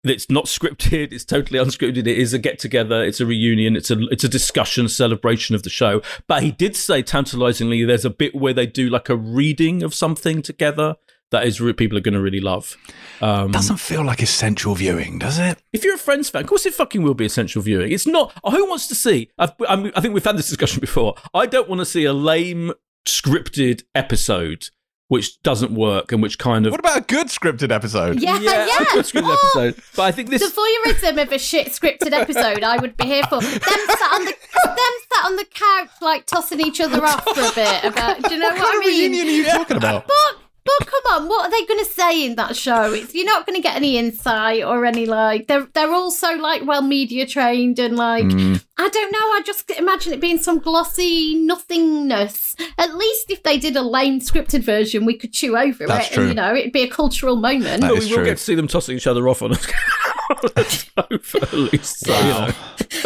that 0.04 0.14
it's 0.14 0.30
not 0.30 0.46
scripted. 0.48 1.14
It's 1.14 1.26
totally 1.26 1.60
unscripted. 1.60 2.00
It 2.00 2.08
is 2.08 2.34
a 2.34 2.40
get 2.40 2.60
together. 2.60 3.04
It's 3.04 3.22
a 3.22 3.26
reunion. 3.26 3.78
It's 3.78 3.90
a 3.90 4.00
it's 4.10 4.26
a 4.26 4.30
discussion, 4.30 4.90
celebration 4.90 5.56
of 5.56 5.64
the 5.64 5.70
show. 5.70 6.02
But 6.28 6.44
he 6.44 6.52
did 6.52 6.76
say 6.76 7.04
tantalizingly, 7.04 7.86
there's 7.86 8.06
a 8.06 8.10
bit 8.10 8.36
where 8.36 8.54
they 8.54 8.66
do 8.66 8.90
like 8.90 9.08
a 9.08 9.16
reading 9.16 9.82
of 9.82 9.94
something 9.94 10.42
together. 10.42 10.96
That 11.32 11.46
is 11.46 11.60
re- 11.60 11.74
people 11.74 11.98
are 11.98 12.02
going 12.02 12.14
to 12.14 12.22
really 12.22 12.40
love. 12.40 12.78
Um, 13.22 13.52
Doesn't 13.52 13.78
feel 13.82 14.04
like 14.06 14.22
essential 14.22 14.76
viewing, 14.76 15.20
does 15.20 15.38
it? 15.40 15.58
if 15.74 15.84
you're 15.84 15.96
a 15.96 15.98
Friends 15.98 16.30
fan, 16.30 16.44
of 16.44 16.48
course 16.48 16.66
it 16.66 16.74
fucking 16.74 17.02
will 17.04 17.14
be 17.16 17.26
essential 17.26 17.62
viewing. 17.62 17.92
It's 17.92 18.08
not. 18.08 18.32
Who 18.50 18.68
wants 18.70 18.88
to 18.88 18.96
see? 18.96 19.30
I've, 19.38 19.52
I, 19.68 19.76
mean, 19.76 19.92
I 19.96 20.00
think 20.02 20.14
we've 20.14 20.24
had 20.24 20.38
this 20.38 20.48
discussion 20.48 20.80
before. 20.80 21.16
I 21.34 21.46
don't 21.46 21.68
want 21.68 21.80
to 21.80 21.86
see 21.86 22.06
a 22.06 22.14
lame 22.14 22.72
scripted 23.06 23.84
episode 23.96 24.70
which 25.10 25.42
doesn't 25.42 25.72
work 25.72 26.12
and 26.12 26.22
which 26.22 26.38
kind 26.38 26.66
of 26.66 26.72
What 26.72 26.82
about 26.82 26.98
a 26.98 27.02
good 27.02 27.28
scripted 27.28 27.72
episode? 27.72 28.22
Yeah, 28.22 28.40
yeah. 28.42 28.66
a 28.82 28.86
good 28.94 29.06
scripted 29.06 29.24
Oh, 29.38 29.50
episode. 29.56 29.82
But 29.96 30.04
I 30.04 30.12
think 30.12 30.30
this. 30.30 30.42
The 30.54 30.62
voyeurism 30.86 31.22
of 31.22 31.32
a 31.32 31.40
shit 31.40 31.68
scripted 31.68 32.12
episode, 32.12 32.62
I 32.64 32.76
would 32.78 32.98
be 32.98 33.06
here 33.06 33.24
for. 33.24 33.40
Them 33.40 33.52
sat 33.52 34.14
on 34.14 34.26
the 34.26 34.34
them 34.66 34.76
sat 35.14 35.26
on 35.26 35.36
the 35.38 35.46
couch, 35.46 35.90
like 36.02 36.26
tossing 36.26 36.60
each 36.60 36.82
other 36.82 37.04
off 37.06 37.24
for 37.24 37.40
a 37.42 37.52
bit. 37.56 37.84
About, 37.86 38.22
do 38.22 38.34
you 38.34 38.40
know 38.40 38.48
What 38.50 38.58
what, 38.60 38.66
kind 38.66 38.76
I 38.76 38.80
of 38.80 38.86
mean? 38.86 39.12
reunion 39.14 39.28
are 39.28 39.32
you 39.32 39.46
talking 39.46 39.78
about? 39.78 40.08
But 40.08 40.42
but 40.80 40.88
come 40.88 41.02
on, 41.24 41.30
what 41.30 41.48
are 41.48 41.52
they 41.52 41.66
going 41.66 41.84
to 41.84 41.92
say 41.92 42.26
in 42.26 42.36
that 42.36 42.56
show? 42.56 42.92
It's 42.94 43.14
you're 43.16 43.26
not 43.26 43.46
going 43.46 43.56
to 43.56 43.62
get 43.62 43.76
any 43.76 43.98
insight 43.98 44.64
or 44.64 44.86
any 44.86 45.06
like. 45.06 45.48
They're 45.48 45.68
they're 45.74 45.94
also 45.94 46.36
like 46.38 46.66
well 46.66 46.82
media 46.82 47.26
trained 47.26 47.80
and 47.80 47.96
like 47.96 48.26
Mm. 48.26 48.64
I 48.80 48.90
don't 48.90 49.12
know. 49.12 49.20
I 49.20 49.42
just 49.44 49.70
imagine 49.72 50.14
it 50.14 50.20
being 50.22 50.38
some 50.38 50.60
glossy 50.60 51.34
nothingness. 51.36 52.56
At 52.78 52.96
least 52.96 53.32
if 53.32 53.42
they 53.44 53.58
did 53.58 53.76
a 53.76 53.82
lame 53.82 54.20
scripted 54.20 54.64
version, 54.64 55.06
we 55.06 55.16
could 55.18 55.34
chew 55.34 55.58
over 55.58 55.88
That's 55.88 56.10
it. 56.10 56.14
true. 56.14 56.24
And, 56.24 56.30
you 56.32 56.36
know, 56.36 56.54
it'd 56.56 56.74
be 56.74 56.84
a 56.84 56.90
cultural 56.90 57.36
moment. 57.36 57.82
That 57.82 57.90
but 57.90 57.98
is 57.98 58.06
we 58.06 58.12
will 58.12 58.18
true. 58.18 58.26
get 58.26 58.38
to 58.38 58.44
see 58.44 58.56
them 58.56 58.68
tossing 58.68 58.96
each 58.96 59.08
other 59.08 59.28
off 59.28 59.42
on 59.42 59.54
a, 59.54 59.58
on 60.30 60.50
a 60.56 60.64
sofa 60.66 61.38
at 61.42 61.54
least. 61.54 62.08
You 62.08 62.14
know. 62.14 62.52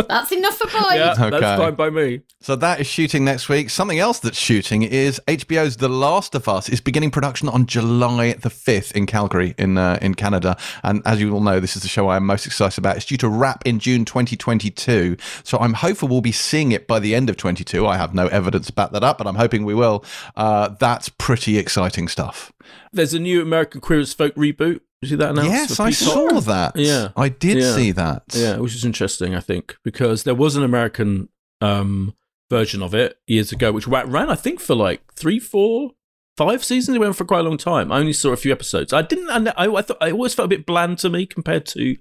That's 0.08 0.32
enough 0.32 0.58
for 0.58 0.68
Boyd. 0.68 0.96
Yeah, 0.96 1.12
Okay. 1.20 1.40
that's 1.40 1.62
fine 1.62 1.76
by 1.76 1.90
me. 1.90 2.22
So 2.40 2.56
that 2.56 2.80
is 2.80 2.88
shooting 2.88 3.24
next 3.26 3.50
week. 3.50 3.70
Something 3.70 4.00
else 4.00 4.20
that's 4.20 4.38
shooting 4.38 4.82
is 4.84 5.22
HBO's 5.28 5.78
The 5.78 5.90
Last 5.90 6.34
of 6.36 6.48
Us 6.48 6.70
is 6.70 6.82
beginning 6.82 7.12
production 7.12 7.50
on 7.50 7.66
July 7.66 8.34
the 8.34 8.50
5th 8.50 8.92
in 8.94 9.06
Calgary 9.06 9.54
in 9.58 9.78
uh, 9.78 9.98
in 10.02 10.16
Canada. 10.16 10.58
And 10.84 11.02
as 11.06 11.20
you 11.22 11.34
all 11.34 11.42
know, 11.42 11.60
this 11.60 11.76
is 11.76 11.82
the 11.82 11.88
show 11.88 12.10
I'm 12.10 12.26
most 12.26 12.46
excited 12.46 12.78
about. 12.80 12.98
It's 12.98 13.06
due 13.06 13.18
to 13.18 13.30
wrap 13.30 13.66
in 13.66 13.80
June 13.80 14.06
2022. 14.06 15.18
So 15.44 15.58
I'm 15.60 15.74
hopeful 15.74 16.08
we'll 16.08 16.22
be 16.22 16.32
seeing 16.32 16.72
it 16.72 16.88
by 16.88 17.00
the 17.00 17.14
end 17.16 17.30
of 17.30 17.38
22. 17.38 17.86
I 17.86 17.98
have 17.98 18.14
no 18.14 18.28
evidence 18.28 18.68
to 18.68 18.74
back 18.74 18.92
that 18.92 19.04
up, 19.04 19.18
but 19.18 19.28
I'm 19.28 19.36
hoping 19.36 19.66
we 19.66 19.74
will. 19.76 20.04
Uh, 20.36 20.70
that's 20.80 21.10
pretty 21.10 21.58
exciting 21.58 22.08
stuff. 22.08 22.52
There's 22.92 23.14
a 23.14 23.20
new 23.20 23.42
American 23.42 23.82
Queer 23.82 24.00
as 24.00 24.14
Folk 24.14 24.36
reboot. 24.36 24.82
You 25.02 25.08
see 25.10 25.16
that 25.16 25.32
announced? 25.32 25.49
yes, 25.52 25.80
I 25.80 25.89
saw 25.89 26.39
that. 26.41 26.76
Yeah. 26.76 27.10
I 27.16 27.30
did 27.30 27.58
Yeah. 27.58 27.76
see 27.76 27.91
that. 27.93 28.24
Yeah, 28.34 28.58
which 28.58 28.76
is 28.76 28.86
interesting, 28.86 29.34
I 29.36 29.39
think, 29.39 29.76
because 29.84 30.24
there 30.24 30.36
was 30.36 30.56
an 30.56 30.64
American 30.64 31.30
um, 31.60 32.14
version 32.49 32.82
of 32.84 32.93
it 32.93 33.18
years 33.28 33.52
ago, 33.52 33.72
which 33.72 33.88
ran, 33.88 34.30
I 34.30 34.36
think, 34.36 34.60
for 34.60 34.76
like 34.76 35.14
three, 35.16 35.39
four, 35.39 35.91
five 36.38 36.64
seasons. 36.64 36.95
It 36.95 36.99
went 36.99 37.16
for 37.16 37.26
quite 37.26 37.39
a 37.39 37.43
long 37.49 37.58
time. 37.58 37.91
I 37.91 37.97
only 37.99 38.14
saw 38.14 38.32
a 38.32 38.38
few 38.38 38.52
episodes. 38.52 38.93
I 38.93 39.02
didn't. 39.02 39.30
I, 39.30 39.66
I, 39.66 39.76
I 39.76 39.82
thought 39.82 39.97
I 40.02 40.12
always 40.12 40.34
felt 40.36 40.45
a 40.45 40.49
bit 40.56 40.66
bland 40.68 40.99
to 40.99 41.10
me 41.10 41.26
compared 41.26 41.66
to 41.68 41.97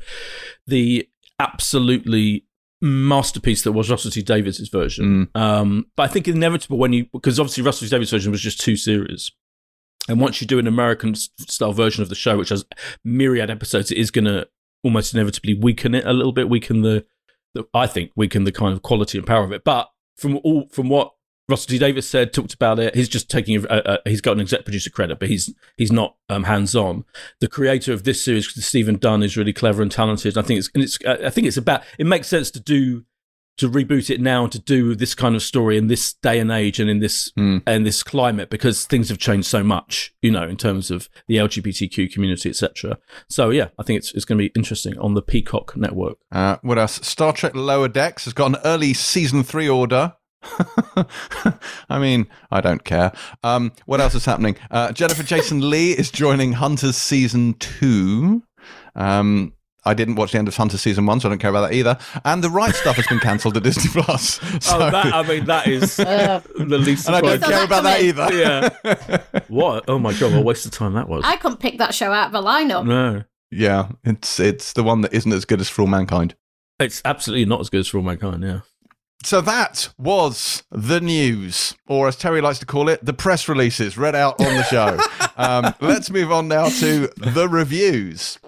the 0.67 1.09
absolutely 1.39 2.45
masterpiece 2.83 3.63
that 3.63 3.73
was 3.73 3.91
Russell 3.91 4.11
T 4.11 4.23
Davies' 4.23 4.69
version. 4.69 5.29
Um, 5.35 5.87
but 5.97 6.05
I 6.05 6.09
think 6.09 6.29
inevitable 6.29 6.79
when 6.79 6.93
you 6.93 7.07
because 7.13 7.39
obviously 7.41 7.63
Russell 7.65 7.87
T 7.87 7.91
Davies' 7.91 8.11
version 8.11 8.31
was 8.33 8.41
just 8.41 8.61
two 8.61 8.77
series. 8.77 9.31
And 10.11 10.21
once 10.21 10.41
you 10.41 10.47
do 10.47 10.59
an 10.59 10.67
American 10.67 11.15
style 11.15 11.73
version 11.73 12.03
of 12.03 12.09
the 12.09 12.15
show, 12.17 12.37
which 12.37 12.49
has 12.49 12.65
myriad 13.05 13.49
episodes, 13.49 13.93
it 13.93 13.99
is 13.99 14.11
going 14.11 14.25
to 14.25 14.49
almost 14.83 15.15
inevitably 15.15 15.55
weaken 15.55 15.95
it 15.95 16.05
a 16.05 16.13
little 16.13 16.33
bit, 16.33 16.49
weaken 16.49 16.83
the, 16.83 17.05
the, 17.55 17.65
I 17.73 17.87
think, 17.87 18.11
weaken 18.17 18.43
the 18.43 18.51
kind 18.51 18.73
of 18.73 18.83
quality 18.83 19.19
and 19.19 19.27
power 19.27 19.45
of 19.45 19.53
it. 19.53 19.63
But 19.63 19.89
from 20.17 20.41
all 20.43 20.69
from 20.73 20.89
what 20.89 21.13
Russell 21.49 21.69
T 21.69 21.79
Davies 21.79 22.09
said, 22.09 22.33
talked 22.33 22.55
about 22.55 22.79
it, 22.81 22.95
he's 22.97 23.09
just 23.09 23.31
taking, 23.31 23.57
a, 23.57 23.67
a, 23.69 23.99
a- 24.05 24.11
he's 24.11 24.21
got 24.21 24.33
an 24.33 24.41
exec 24.41 24.65
producer 24.65 24.91
credit, 24.91 25.21
but 25.21 25.29
he's 25.29 25.55
he's 25.77 25.93
not 25.93 26.17
um, 26.29 26.45
hands 26.45 26.75
on. 26.75 27.05
The 27.41 27.49
creator 27.49 27.93
of 27.93 28.03
this 28.03 28.25
series, 28.25 28.53
Stephen 28.65 28.97
Dunn, 28.97 29.23
is 29.23 29.37
really 29.37 29.53
clever 29.53 29.81
and 29.81 29.93
talented. 29.93 30.37
I 30.37 30.43
think 30.43 30.59
it's, 30.59 30.71
and 30.75 30.83
it's, 30.83 30.99
I 31.07 31.31
think 31.31 31.47
it's 31.47 31.57
about. 31.57 31.83
It 31.99 32.07
makes 32.07 32.27
sense 32.27 32.51
to 32.53 32.61
do 32.61 33.05
to 33.61 33.71
reboot 33.71 34.11
it 34.11 34.21
now 34.21 34.43
and 34.45 34.53
to 34.53 34.59
do 34.59 34.95
this 34.95 35.15
kind 35.15 35.35
of 35.37 35.43
story 35.43 35.79
in 35.79 35.87
this 35.87 36.13
day 36.15 36.39
and 36.39 36.51
age 36.51 36.81
and 36.81 36.91
in 36.91 36.99
this 37.01 37.33
Mm. 37.39 37.67
in 37.69 37.85
this 37.85 38.03
climate 38.03 38.51
because 38.51 38.85
things 38.87 39.09
have 39.09 39.19
changed 39.19 39.47
so 39.47 39.63
much, 39.63 40.13
you 40.23 40.31
know, 40.31 40.47
in 40.49 40.57
terms 40.57 40.91
of 40.91 41.09
the 41.29 41.37
LGBTQ 41.37 42.13
community, 42.13 42.49
etc. 42.51 42.99
So 43.29 43.51
yeah, 43.51 43.69
I 43.79 43.83
think 43.83 43.99
it's 43.99 44.13
it's 44.13 44.25
going 44.25 44.39
to 44.39 44.45
be 44.45 44.53
interesting 44.57 44.99
on 44.99 45.15
the 45.15 45.23
Peacock 45.23 45.77
network. 45.77 46.19
Uh, 46.33 46.57
what 46.63 46.79
else? 46.79 47.07
Star 47.07 47.33
Trek 47.33 47.55
Lower 47.55 47.89
Decks 47.89 48.25
has 48.25 48.33
got 48.35 48.47
an 48.47 48.57
early 48.65 48.93
season 48.95 49.43
three 49.43 49.69
order. 49.69 50.15
I 51.89 51.99
mean, 51.99 52.27
I 52.51 52.61
don't 52.61 52.85
care. 52.85 53.13
Um, 53.43 53.73
what 53.87 54.01
else 54.01 54.15
is 54.15 54.25
happening? 54.25 54.57
Uh, 54.71 54.93
Jennifer 54.93 55.23
Jason 55.23 55.69
Lee 55.69 55.93
is 55.93 56.11
joining 56.11 56.53
Hunters 56.53 56.97
season 56.97 57.55
two. 57.55 58.43
Um, 58.95 59.53
I 59.85 59.95
didn't 59.95 60.17
watch 60.17 60.33
the 60.33 60.39
end 60.39 60.47
of 60.49 60.57
Hunters 60.57 60.83
season 60.83 61.07
one, 61.07 61.21
so 61.21 61.29
I 61.29 61.31
don't 61.31 61.39
care 61.39 61.51
about 61.51 61.69
that 61.71 61.75
either. 61.75 61.99
And 62.25 62.45
the 62.45 62.51
right 62.51 62.75
stuff 62.75 62.97
has 62.97 63.07
been 63.07 63.19
cancelled 63.21 63.57
at 63.57 63.63
Disney 63.63 63.91
Plus. 64.03 64.39
So, 64.61 64.77
oh, 64.77 64.91
that 64.91 65.07
I 65.15 65.23
mean, 65.27 65.45
that 65.47 65.69
is 65.69 65.99
Uh, 66.01 66.41
the 66.57 66.77
least. 66.79 67.07
and 67.07 67.17
I 67.17 67.21
don't 67.21 67.41
care 67.41 67.51
that 67.51 67.65
about 67.65 67.83
that 67.85 68.03
either. 68.03 68.29
Yeah. 68.33 69.41
what? 69.49 69.85
Oh 69.89 69.99
my 69.99 70.13
god! 70.13 70.33
What 70.33 70.41
a 70.41 70.43
waste 70.43 70.67
of 70.67 70.73
time 70.73 70.93
that 70.95 71.09
was. 71.09 71.25
I 71.25 71.37
couldn't 71.37 71.59
pick 71.61 71.79
that 71.79 71.95
show 71.95 72.13
out 72.13 72.29
of 72.29 72.35
a 72.35 72.47
lineup. 72.47 72.85
no, 72.87 73.25
Yeah, 73.51 73.89
it's 74.05 74.39
it's 74.39 74.73
the 74.75 74.83
one 74.83 75.01
that 75.01 75.13
isn't 75.15 75.33
as 75.33 75.45
good 75.45 75.61
as 75.61 75.69
For 75.71 75.83
All 75.83 75.89
Mankind. 75.89 76.35
it's 76.79 77.01
absolutely 77.05 77.47
not 77.47 77.61
as 77.61 77.71
good 77.71 77.81
as 77.81 77.89
For 77.89 77.99
All 77.99 78.05
Mankind. 78.05 78.43
Yeah. 78.43 78.61
So 79.23 79.41
that 79.43 79.91
was 79.99 80.63
the 80.71 81.01
news, 81.01 81.75
or 81.87 82.09
as 82.09 82.17
Terri 82.17 82.43
likes 82.43 82.59
to 82.61 82.67
call 82.67 82.89
it, 82.89 83.05
the 83.05 83.13
press 83.13 83.49
releases 83.49 83.99
read 83.99 84.15
out 84.15 84.41
on 84.41 84.55
the 84.55 84.63
show. 84.65 84.99
um, 85.37 85.75
let's 85.81 86.11
move 86.11 86.33
on 86.33 86.49
now 86.49 86.69
to 86.69 87.09
the 87.19 87.47
reviews. 87.49 88.39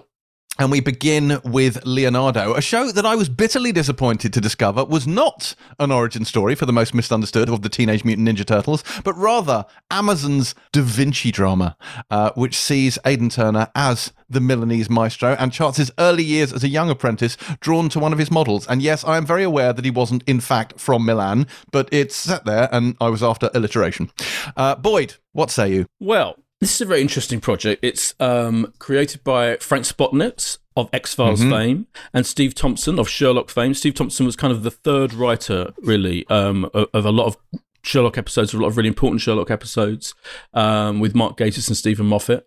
And 0.58 0.70
we 0.70 0.80
begin 0.80 1.40
with 1.44 1.82
Leonardo, 1.86 2.52
a 2.52 2.60
show 2.60 2.92
that 2.92 3.06
I 3.06 3.16
was 3.16 3.30
bitterly 3.30 3.72
disappointed 3.72 4.34
to 4.34 4.40
discover 4.40 4.84
was 4.84 5.06
not 5.06 5.54
an 5.78 5.90
origin 5.90 6.26
story 6.26 6.54
for 6.54 6.66
the 6.66 6.74
most 6.74 6.92
misunderstood 6.92 7.48
of 7.48 7.62
the 7.62 7.70
Teenage 7.70 8.04
Mutant 8.04 8.28
Ninja 8.28 8.44
Turtles, 8.44 8.84
but 9.02 9.16
rather 9.16 9.64
Amazon's 9.90 10.54
Da 10.70 10.82
Vinci 10.82 11.32
drama, 11.32 11.74
uh, 12.10 12.32
which 12.34 12.54
sees 12.54 12.98
Aidan 13.06 13.30
Turner 13.30 13.68
as 13.74 14.12
the 14.28 14.40
Milanese 14.40 14.90
maestro 14.90 15.36
and 15.38 15.54
charts 15.54 15.78
his 15.78 15.90
early 15.98 16.22
years 16.22 16.52
as 16.52 16.62
a 16.62 16.68
young 16.68 16.90
apprentice 16.90 17.38
drawn 17.60 17.88
to 17.88 17.98
one 17.98 18.12
of 18.12 18.18
his 18.18 18.30
models. 18.30 18.66
And 18.66 18.82
yes, 18.82 19.04
I 19.04 19.16
am 19.16 19.24
very 19.24 19.44
aware 19.44 19.72
that 19.72 19.86
he 19.86 19.90
wasn't, 19.90 20.22
in 20.26 20.40
fact, 20.40 20.78
from 20.78 21.06
Milan, 21.06 21.46
but 21.70 21.88
it's 21.90 22.14
set 22.14 22.44
there 22.44 22.68
and 22.70 22.94
I 23.00 23.08
was 23.08 23.22
after 23.22 23.50
alliteration. 23.54 24.10
Uh, 24.54 24.74
Boyd, 24.74 25.14
what 25.32 25.50
say 25.50 25.72
you? 25.72 25.86
Well, 25.98 26.36
this 26.62 26.74
is 26.76 26.80
a 26.80 26.86
very 26.86 27.00
interesting 27.00 27.40
project. 27.40 27.84
It's 27.84 28.14
um, 28.20 28.72
created 28.78 29.22
by 29.24 29.56
Frank 29.56 29.84
Spotnitz 29.84 30.58
of 30.76 30.88
X 30.92 31.12
Files 31.14 31.40
Mhm. 31.42 31.50
fame 31.50 31.86
and 32.14 32.24
Steve 32.24 32.54
Thompson 32.54 32.98
of 32.98 33.08
Sherlock 33.08 33.50
fame. 33.50 33.74
Steve 33.74 33.94
Thompson 33.94 34.24
was 34.24 34.36
kind 34.36 34.52
of 34.52 34.62
the 34.62 34.70
third 34.70 35.12
writer, 35.12 35.74
really, 35.82 36.26
um, 36.28 36.70
of, 36.72 36.86
of 36.94 37.04
a 37.04 37.10
lot 37.12 37.26
of 37.26 37.36
Sherlock 37.82 38.16
episodes, 38.16 38.54
a 38.54 38.58
lot 38.58 38.68
of 38.68 38.76
really 38.76 38.88
important 38.88 39.20
Sherlock 39.20 39.50
episodes, 39.50 40.14
um, 40.54 41.00
with 41.00 41.14
Mark 41.14 41.36
Gatiss 41.36 41.68
and 41.68 41.76
Steven 41.76 42.06
Moffat. 42.06 42.46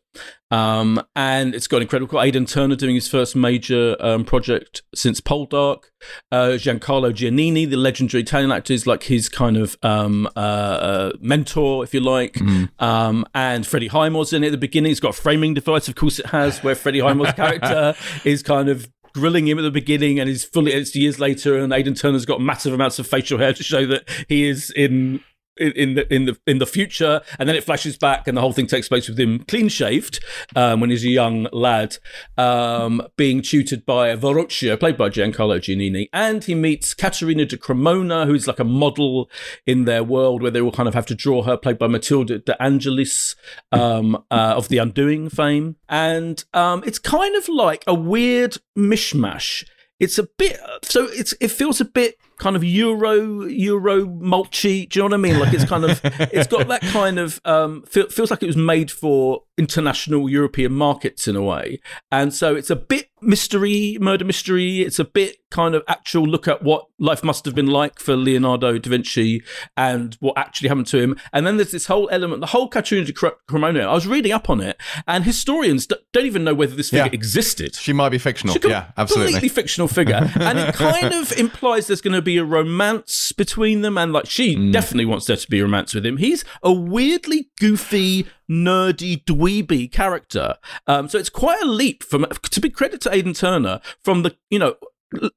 Um, 0.51 1.01
and 1.15 1.53
it's 1.53 1.67
got 1.67 1.81
incredible. 1.81 2.21
Aidan 2.21 2.45
Turner 2.45 2.75
doing 2.75 2.95
his 2.95 3.07
first 3.07 3.35
major 3.35 3.97
um, 3.99 4.23
project 4.23 4.83
since 4.93 5.19
Poldark. 5.19 5.85
Uh, 6.31 6.51
Giancarlo 6.51 7.11
Giannini, 7.11 7.69
the 7.69 7.75
legendary 7.75 8.21
Italian 8.21 8.51
actor, 8.51 8.71
is 8.71 8.87
like 8.87 9.03
his 9.03 9.27
kind 9.27 9.57
of 9.57 9.77
um, 9.83 10.27
uh, 10.35 10.39
uh, 10.39 11.11
mentor, 11.19 11.83
if 11.83 11.93
you 11.93 11.99
like. 11.99 12.39
Um, 12.79 13.25
and 13.33 13.65
Freddie 13.65 13.89
Highmore's 13.89 14.33
in 14.33 14.43
it 14.43 14.47
at 14.47 14.51
the 14.51 14.57
beginning. 14.57 14.91
It's 14.91 14.99
got 14.99 15.09
a 15.09 15.21
framing 15.21 15.53
device, 15.53 15.87
of 15.87 15.95
course 15.95 16.19
it 16.19 16.27
has, 16.27 16.59
where 16.63 16.75
Freddie 16.75 16.99
Highmore's 16.99 17.33
character 17.35 17.95
is 18.23 18.43
kind 18.43 18.69
of 18.69 18.89
grilling 19.15 19.47
him 19.47 19.57
at 19.57 19.61
the 19.61 19.71
beginning 19.71 20.19
and 20.19 20.27
he's 20.27 20.43
fully 20.43 20.73
it's 20.73 20.93
years 20.93 21.21
later 21.21 21.57
and 21.57 21.71
Aidan 21.71 21.93
Turner's 21.93 22.25
got 22.25 22.41
massive 22.41 22.73
amounts 22.73 22.99
of 22.99 23.07
facial 23.07 23.37
hair 23.37 23.53
to 23.53 23.63
show 23.63 23.85
that 23.85 24.03
he 24.27 24.45
is 24.45 24.71
in 24.71 25.21
in, 25.57 25.95
the 25.95 26.13
in 26.13 26.25
the 26.25 26.37
in 26.45 26.59
the 26.59 26.65
future, 26.65 27.21
and 27.39 27.47
then 27.47 27.55
it 27.55 27.63
flashes 27.63 27.97
back, 27.97 28.27
and 28.27 28.37
the 28.37 28.41
whole 28.41 28.53
thing 28.53 28.67
takes 28.67 28.87
place 28.87 29.07
with 29.07 29.19
him 29.19 29.39
clean 29.47 29.69
shaved 29.69 30.23
um, 30.55 30.79
when 30.79 30.89
he's 30.89 31.05
a 31.05 31.09
young 31.09 31.47
lad, 31.51 31.97
um, 32.37 33.01
being 33.15 33.41
tutored 33.41 33.85
by 33.85 34.15
Verrocchio, 34.15 34.79
played 34.79 34.97
by 34.97 35.09
Giancarlo 35.09 35.59
Giannini, 35.59 36.09
and 36.13 36.43
he 36.43 36.55
meets 36.55 36.93
Caterina 36.93 37.45
de 37.45 37.57
Cremona, 37.57 38.25
who's 38.25 38.47
like 38.47 38.59
a 38.59 38.63
model 38.63 39.29
in 39.65 39.85
their 39.85 40.03
world 40.03 40.41
where 40.41 40.51
they 40.51 40.61
all 40.61 40.71
kind 40.71 40.87
of 40.87 40.93
have 40.93 41.05
to 41.07 41.15
draw 41.15 41.43
her, 41.43 41.57
played 41.57 41.77
by 41.77 41.87
Matilda 41.87 42.39
de 42.39 42.61
Angelis 42.61 43.35
um, 43.71 44.15
uh, 44.31 44.53
of 44.55 44.67
the 44.67 44.77
Undoing 44.77 45.29
fame, 45.29 45.75
and 45.89 46.43
um, 46.53 46.83
it's 46.85 46.99
kind 46.99 47.35
of 47.35 47.47
like 47.47 47.83
a 47.87 47.93
weird 47.93 48.57
mishmash. 48.77 49.65
It's 49.99 50.17
a 50.17 50.23
bit 50.37 50.59
so 50.83 51.05
it's 51.05 51.33
it 51.39 51.49
feels 51.49 51.79
a 51.79 51.85
bit 51.85 52.17
kind 52.37 52.55
of 52.55 52.63
euro 52.63 53.45
euro 53.45 54.05
mulchy. 54.05 54.87
Do 54.89 54.99
you 54.99 55.03
know 55.03 55.05
what 55.05 55.13
I 55.13 55.17
mean? 55.17 55.39
Like 55.39 55.53
it's 55.53 55.65
kind 55.65 55.85
of 55.85 56.01
it's 56.03 56.47
got 56.47 56.67
that 56.67 56.81
kind 56.81 57.19
of 57.19 57.39
um 57.45 57.83
feel, 57.83 58.09
feels 58.09 58.31
like 58.31 58.43
it 58.43 58.47
was 58.47 58.57
made 58.57 58.91
for 58.91 59.43
international 59.57 60.29
European 60.29 60.73
markets 60.73 61.27
in 61.27 61.35
a 61.35 61.41
way, 61.41 61.79
and 62.11 62.33
so 62.33 62.55
it's 62.55 62.69
a 62.69 62.75
bit 62.75 63.09
mystery, 63.21 63.97
murder 63.99 64.23
mystery. 64.25 64.81
It's 64.81 64.99
a 64.99 65.05
bit 65.05 65.37
kind 65.49 65.73
of 65.73 65.83
actual 65.87 66.23
look 66.27 66.47
at 66.47 66.61
what 66.63 66.85
life 66.99 67.23
must 67.23 67.45
have 67.45 67.55
been 67.55 67.67
like 67.67 67.97
for 67.99 68.15
Leonardo 68.15 68.77
da 68.77 68.89
Vinci 68.89 69.41
and 69.77 70.15
what 70.19 70.37
actually 70.37 70.67
happened 70.67 70.87
to 70.87 70.99
him. 71.01 71.17
And 71.33 71.47
then 71.47 71.57
there's 71.57 71.71
this 71.71 71.87
whole 71.87 72.07
element, 72.11 72.41
the 72.41 72.47
whole 72.47 72.67
Caterina 72.67 73.07
de 73.07 73.13
Cremona. 73.13 73.79
I 73.81 73.93
was 73.93 74.05
reading 74.05 74.31
up 74.31 74.49
on 74.49 74.59
it, 74.61 74.77
and 75.07 75.23
historians 75.23 75.87
don't 75.87 76.25
even 76.25 76.43
know 76.43 76.53
whether 76.53 76.75
this 76.75 76.89
figure 76.89 77.05
Yeah. 77.05 77.11
existed. 77.13 77.75
She 77.75 77.93
might 77.93 78.09
be 78.09 78.17
fictional. 78.19 78.55
Yeah, 78.63 78.87
absolutely. 78.97 79.33
Completely 79.33 79.49
fictional 79.49 79.87
figure. 79.87 80.29
and 80.35 80.59
it 80.59 80.75
kind 80.75 81.13
of 81.13 81.31
implies 81.37 81.87
there's 81.87 82.01
going 82.01 82.13
to 82.15 82.21
be 82.21 82.37
a 82.37 82.43
romance 82.45 83.31
between 83.31 83.81
them. 83.81 83.97
And 83.97 84.13
like, 84.13 84.27
she 84.27 84.55
Mm. 84.55 84.71
definitely 84.71 85.05
wants 85.05 85.25
there 85.25 85.37
to 85.37 85.49
be 85.49 85.59
a 85.59 85.63
romance 85.63 85.93
with 85.95 86.05
him. 86.05 86.17
He's 86.17 86.43
a 86.61 86.71
weirdly 86.71 87.49
goofy, 87.59 88.27
nerdy, 88.49 89.23
dweeby 89.23 89.91
character. 89.91 90.55
Um, 90.87 91.09
so 91.09 91.17
it's 91.17 91.29
quite 91.29 91.61
a 91.61 91.67
leap 91.67 92.03
from, 92.03 92.25
to 92.25 92.61
be 92.61 92.69
credit 92.69 93.01
to 93.01 93.13
Aidan 93.13 93.33
Turner, 93.33 93.81
from 94.03 94.23
the, 94.23 94.35
you 94.49 94.59
know, 94.59 94.75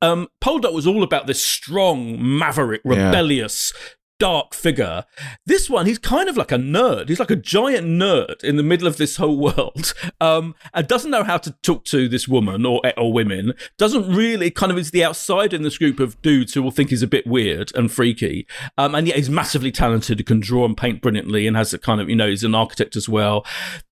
um, 0.02 0.28
Poldark 0.42 0.72
was 0.72 0.86
all 0.86 1.02
about 1.02 1.26
this 1.26 1.44
strong, 1.44 2.16
maverick, 2.20 2.80
rebellious, 2.84 3.72
dark 4.18 4.54
figure. 4.54 5.04
This 5.46 5.70
one, 5.70 5.86
he's 5.86 5.98
kind 5.98 6.28
of 6.28 6.36
like 6.36 6.52
a 6.52 6.56
nerd. 6.56 7.08
He's 7.08 7.20
like 7.20 7.30
a 7.30 7.36
giant 7.36 7.86
nerd 7.86 8.42
in 8.42 8.56
the 8.56 8.62
middle 8.62 8.86
of 8.86 8.96
this 8.96 9.16
whole 9.16 9.38
world, 9.38 9.94
um, 10.20 10.54
and 10.74 10.86
doesn't 10.86 11.10
know 11.10 11.24
how 11.24 11.38
to 11.38 11.52
talk 11.62 11.84
to 11.86 12.08
this 12.08 12.28
woman 12.28 12.66
or 12.66 12.80
or 12.96 13.12
women. 13.12 13.54
Doesn't 13.76 14.14
really 14.14 14.50
kind 14.50 14.72
of 14.72 14.78
is 14.78 14.90
the 14.90 15.04
outsider 15.04 15.56
in 15.56 15.62
this 15.62 15.78
group 15.78 16.00
of 16.00 16.20
dudes 16.22 16.54
who 16.54 16.62
will 16.62 16.70
think 16.70 16.90
he's 16.90 17.02
a 17.02 17.06
bit 17.06 17.26
weird 17.26 17.72
and 17.74 17.90
freaky. 17.90 18.46
Um, 18.76 18.94
and 18.94 19.06
yet 19.06 19.16
he's 19.16 19.30
massively 19.30 19.72
talented, 19.72 20.18
He 20.18 20.24
can 20.24 20.40
draw 20.40 20.64
and 20.64 20.76
paint 20.76 21.00
brilliantly, 21.00 21.46
and 21.46 21.56
has 21.56 21.72
a 21.72 21.78
kind 21.78 22.00
of 22.00 22.08
you 22.08 22.16
know 22.16 22.28
he's 22.28 22.44
an 22.44 22.54
architect 22.54 22.96
as 22.96 23.08
well. 23.08 23.44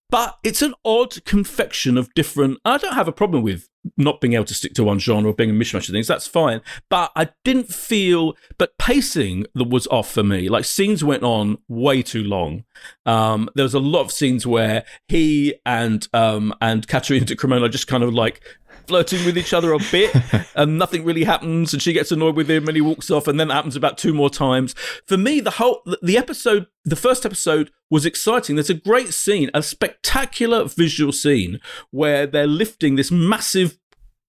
But 0.08 0.38
it's 0.44 0.62
an 0.62 0.74
odd 0.84 1.24
confection 1.24 1.98
of 1.98 2.12
different. 2.14 2.58
I 2.64 2.78
don't 2.78 2.94
have 2.94 3.08
a 3.08 3.12
problem 3.12 3.42
with 3.42 3.68
not 3.96 4.20
being 4.20 4.34
able 4.34 4.44
to 4.44 4.54
stick 4.54 4.74
to 4.74 4.84
one 4.84 4.98
genre 4.98 5.30
or 5.30 5.34
being 5.34 5.50
a 5.50 5.52
mishmash 5.52 5.88
of 5.88 5.92
things. 5.92 6.06
That's 6.06 6.26
fine. 6.26 6.60
But 6.88 7.12
I 7.16 7.30
didn't 7.44 7.72
feel. 7.72 8.36
But 8.58 8.78
pacing 8.78 9.46
was 9.54 9.86
off 9.88 10.10
for 10.10 10.22
me. 10.22 10.48
Like 10.48 10.64
scenes 10.64 11.02
went 11.02 11.22
on 11.22 11.58
way 11.68 12.02
too 12.02 12.22
long. 12.22 12.64
Um, 13.04 13.48
there 13.54 13.64
was 13.64 13.74
a 13.74 13.80
lot 13.80 14.02
of 14.02 14.12
scenes 14.12 14.46
where 14.46 14.84
he 15.08 15.54
and 15.64 16.06
um, 16.12 16.54
and 16.60 16.86
Caterina 16.86 17.26
de 17.26 17.36
Cremona 17.36 17.68
just 17.68 17.88
kind 17.88 18.02
of 18.02 18.14
like 18.14 18.42
flirting 18.86 19.24
with 19.24 19.36
each 19.36 19.52
other 19.52 19.72
a 19.72 19.78
bit 19.90 20.14
and 20.54 20.78
nothing 20.78 21.04
really 21.04 21.24
happens 21.24 21.72
and 21.72 21.82
she 21.82 21.92
gets 21.92 22.12
annoyed 22.12 22.36
with 22.36 22.50
him 22.50 22.66
and 22.68 22.76
he 22.76 22.80
walks 22.80 23.10
off 23.10 23.26
and 23.26 23.38
then 23.38 23.48
that 23.48 23.54
happens 23.54 23.76
about 23.76 23.98
two 23.98 24.14
more 24.14 24.30
times. 24.30 24.74
For 25.06 25.16
me 25.16 25.40
the 25.40 25.52
whole 25.52 25.82
the 26.02 26.18
episode 26.18 26.66
the 26.84 26.96
first 26.96 27.26
episode 27.26 27.70
was 27.90 28.06
exciting. 28.06 28.56
There's 28.56 28.70
a 28.70 28.74
great 28.74 29.12
scene 29.12 29.50
a 29.54 29.62
spectacular 29.62 30.64
visual 30.64 31.12
scene 31.12 31.60
where 31.90 32.26
they're 32.26 32.46
lifting 32.46 32.96
this 32.96 33.10
massive 33.10 33.78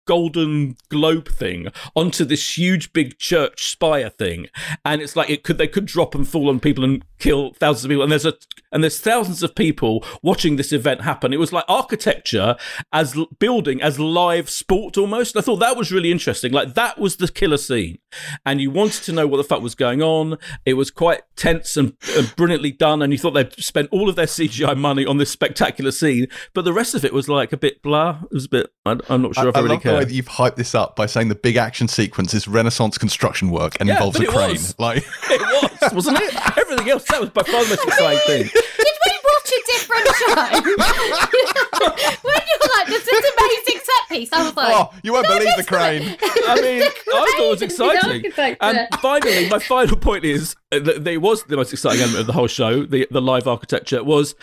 golden 0.07 0.75
globe 0.89 1.29
thing 1.29 1.67
onto 1.95 2.25
this 2.25 2.57
huge 2.57 2.93
big 2.93 3.19
church 3.19 3.69
spire 3.71 4.09
thing. 4.09 4.47
And 4.83 5.01
it's 5.01 5.15
like 5.15 5.29
it 5.29 5.43
could 5.43 5.59
they 5.59 5.67
could 5.67 5.85
drop 5.85 6.15
and 6.15 6.27
fall 6.27 6.49
on 6.49 6.59
people 6.59 6.83
and 6.83 7.05
kill 7.19 7.53
thousands 7.53 7.85
of 7.85 7.89
people. 7.89 8.03
And 8.03 8.11
there's 8.11 8.25
a 8.25 8.33
and 8.71 8.83
there's 8.83 8.99
thousands 8.99 9.43
of 9.43 9.55
people 9.55 10.03
watching 10.21 10.55
this 10.55 10.71
event 10.71 11.01
happen. 11.01 11.33
It 11.33 11.39
was 11.39 11.53
like 11.53 11.65
architecture 11.67 12.55
as 12.91 13.15
building 13.39 13.81
as 13.81 13.99
live 13.99 14.49
sport 14.49 14.97
almost. 14.97 15.37
I 15.37 15.41
thought 15.41 15.57
that 15.57 15.77
was 15.77 15.91
really 15.91 16.11
interesting. 16.11 16.51
Like 16.51 16.73
that 16.73 16.97
was 16.97 17.17
the 17.17 17.27
killer 17.27 17.57
scene. 17.57 17.99
And 18.45 18.59
you 18.59 18.71
wanted 18.71 19.03
to 19.03 19.11
know 19.11 19.27
what 19.27 19.37
the 19.37 19.43
fuck 19.43 19.61
was 19.61 19.75
going 19.75 20.01
on. 20.01 20.37
It 20.65 20.73
was 20.73 20.91
quite 20.91 21.21
tense 21.35 21.77
and, 21.77 21.93
and 22.15 22.33
brilliantly 22.35 22.71
done. 22.71 23.01
And 23.01 23.13
you 23.13 23.19
thought 23.19 23.31
they'd 23.31 23.53
spent 23.53 23.89
all 23.91 24.09
of 24.09 24.15
their 24.15 24.25
cgi 24.25 24.77
money 24.77 25.05
on 25.05 25.17
this 25.17 25.31
spectacular 25.31 25.91
scene. 25.91 26.27
But 26.53 26.65
the 26.65 26.73
rest 26.73 26.95
of 26.95 27.05
it 27.05 27.13
was 27.13 27.29
like 27.29 27.53
a 27.53 27.57
bit 27.57 27.81
blah. 27.81 28.19
It 28.23 28.33
was 28.33 28.45
a 28.45 28.49
bit 28.49 28.71
i'm 29.09 29.21
not 29.21 29.35
sure 29.35 29.45
I, 29.45 29.49
if 29.49 29.55
i, 29.55 29.59
I 29.59 29.63
really 29.63 29.77
care 29.77 29.96
way 29.99 30.05
that 30.05 30.13
you've 30.13 30.27
hyped 30.27 30.55
this 30.55 30.73
up 30.75 30.95
by 30.95 31.05
saying 31.05 31.29
the 31.29 31.35
big 31.35 31.55
action 31.55 31.87
sequence 31.87 32.33
is 32.33 32.47
Renaissance 32.47 32.97
construction 32.97 33.49
work 33.49 33.77
and 33.79 33.87
Yeah, 33.87 33.95
involves 33.95 34.19
a 34.19 34.23
it 34.23 34.29
crane. 34.29 34.51
was. 34.51 34.77
Like, 34.79 34.97
it 35.29 35.41
was, 35.81 35.93
wasn't 35.93 36.17
it? 36.21 36.57
Everything 36.57 36.89
else, 36.89 37.03
that 37.05 37.19
was 37.21 37.29
by 37.29 37.43
far 37.43 37.63
the 37.63 37.69
most 37.69 37.83
exciting 37.85 38.19
thing. 38.25 38.43
Did 38.43 38.95
we 39.05 39.11
watch 39.23 39.51
a 39.51 39.61
different 39.65 40.07
show? 40.17 40.35
when 42.23 42.41
you 42.47 42.57
were 42.61 42.71
like, 42.77 42.87
this 42.87 43.07
is 43.07 43.25
amazing 43.37 43.81
set 43.83 44.09
piece, 44.09 44.33
I 44.33 44.43
was 44.43 44.55
like, 44.55 44.75
oh, 44.75 44.93
you 45.03 45.13
won't 45.13 45.27
believe 45.27 45.55
the 45.57 45.63
crane. 45.63 46.15
I 46.21 46.61
mean, 46.61 46.83
I 46.83 46.89
thought 47.37 47.39
it 47.39 47.49
was 47.49 47.61
exciting. 47.61 48.31
And 48.61 48.87
finally, 48.99 49.49
my 49.49 49.59
final 49.59 49.97
point 49.97 50.25
is 50.25 50.55
uh, 50.71 50.79
that 50.79 51.03
that 51.03 51.11
it 51.13 51.21
was 51.21 51.43
the 51.43 51.55
most 51.57 51.73
exciting 51.73 52.01
element 52.01 52.21
of 52.21 52.27
the 52.27 52.33
whole 52.33 52.47
show, 52.47 52.83
the, 52.85 53.07
the 53.11 53.21
live 53.21 53.47
architecture, 53.47 54.03
was 54.03 54.35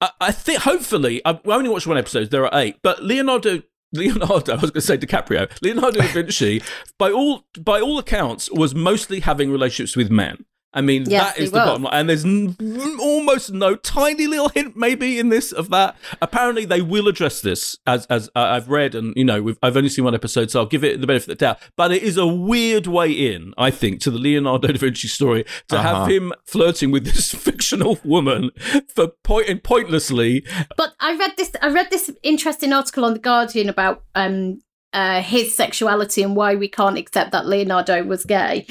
I, 0.00 0.10
I 0.20 0.32
think, 0.32 0.60
hopefully, 0.62 1.22
I, 1.24 1.30
I 1.32 1.40
only 1.46 1.70
watched 1.70 1.86
one 1.86 1.98
episode, 1.98 2.30
there 2.30 2.44
are 2.44 2.60
eight, 2.60 2.76
but 2.82 3.02
Leonardo. 3.02 3.62
Leonardo, 3.92 4.52
I 4.56 4.60
was 4.60 4.70
going 4.70 4.74
to 4.74 4.80
say 4.80 4.98
DiCaprio. 4.98 5.50
Leonardo 5.62 6.00
da 6.00 6.06
Vinci, 6.08 6.62
by 6.98 7.10
all 7.10 7.46
by 7.58 7.80
all 7.80 7.98
accounts, 7.98 8.50
was 8.50 8.74
mostly 8.74 9.20
having 9.20 9.50
relationships 9.50 9.96
with 9.96 10.10
men. 10.10 10.44
I 10.76 10.82
mean, 10.82 11.06
Yes, 11.08 11.24
that 11.32 11.36
he 11.38 11.44
is 11.44 11.50
the 11.50 11.58
was. 11.58 11.66
bottom 11.66 11.82
line. 11.84 11.92
And 11.94 12.08
there's 12.08 12.24
n- 12.24 12.54
almost 13.00 13.50
no 13.52 13.74
tiny 13.74 14.26
little 14.28 14.50
hint, 14.50 14.76
maybe, 14.76 15.18
in 15.18 15.30
this 15.30 15.50
of 15.50 15.70
that. 15.70 15.96
Apparently, 16.22 16.64
they 16.64 16.82
will 16.82 17.08
address 17.08 17.40
this, 17.40 17.76
as 17.86 18.06
as 18.06 18.28
uh, 18.36 18.40
I've 18.40 18.68
read, 18.68 18.94
and 18.94 19.12
you 19.16 19.24
know, 19.24 19.42
we've, 19.42 19.58
I've 19.62 19.76
only 19.76 19.88
seen 19.88 20.04
one 20.04 20.14
episode, 20.14 20.50
so 20.50 20.60
I'll 20.60 20.66
give 20.66 20.84
it 20.84 21.00
the 21.00 21.06
benefit 21.06 21.24
of 21.30 21.38
the 21.38 21.44
doubt. 21.46 21.58
But 21.76 21.90
it 21.92 22.02
is 22.04 22.16
a 22.16 22.26
weird 22.26 22.86
way 22.86 23.10
in, 23.10 23.54
I 23.58 23.70
think, 23.70 24.00
to 24.02 24.10
the 24.10 24.18
Leonardo 24.18 24.68
da 24.68 24.78
Vinci 24.78 25.08
story 25.08 25.44
to 25.68 25.76
Uh-huh. 25.78 25.94
have 26.04 26.08
him 26.10 26.32
flirting 26.46 26.90
with 26.90 27.04
this 27.06 27.32
fictional 27.46 27.98
woman 28.04 28.50
for 28.94 29.08
point 29.24 29.48
and 29.48 29.62
pointlessly. 29.64 30.44
But 30.76 30.94
I 31.00 31.16
read 31.16 31.32
this. 31.36 31.50
I 31.62 31.68
read 31.70 31.88
this 31.90 32.10
interesting 32.22 32.72
article 32.72 33.04
on 33.04 33.14
the 33.14 33.18
Guardian 33.18 33.68
about 33.68 34.04
um, 34.14 34.60
uh, 34.92 35.20
his 35.22 35.54
sexuality 35.54 36.22
and 36.22 36.36
why 36.36 36.54
we 36.54 36.68
can't 36.68 36.98
accept 36.98 37.32
that 37.32 37.46
Leonardo 37.46 38.02
was 38.04 38.24
gay. 38.24 38.66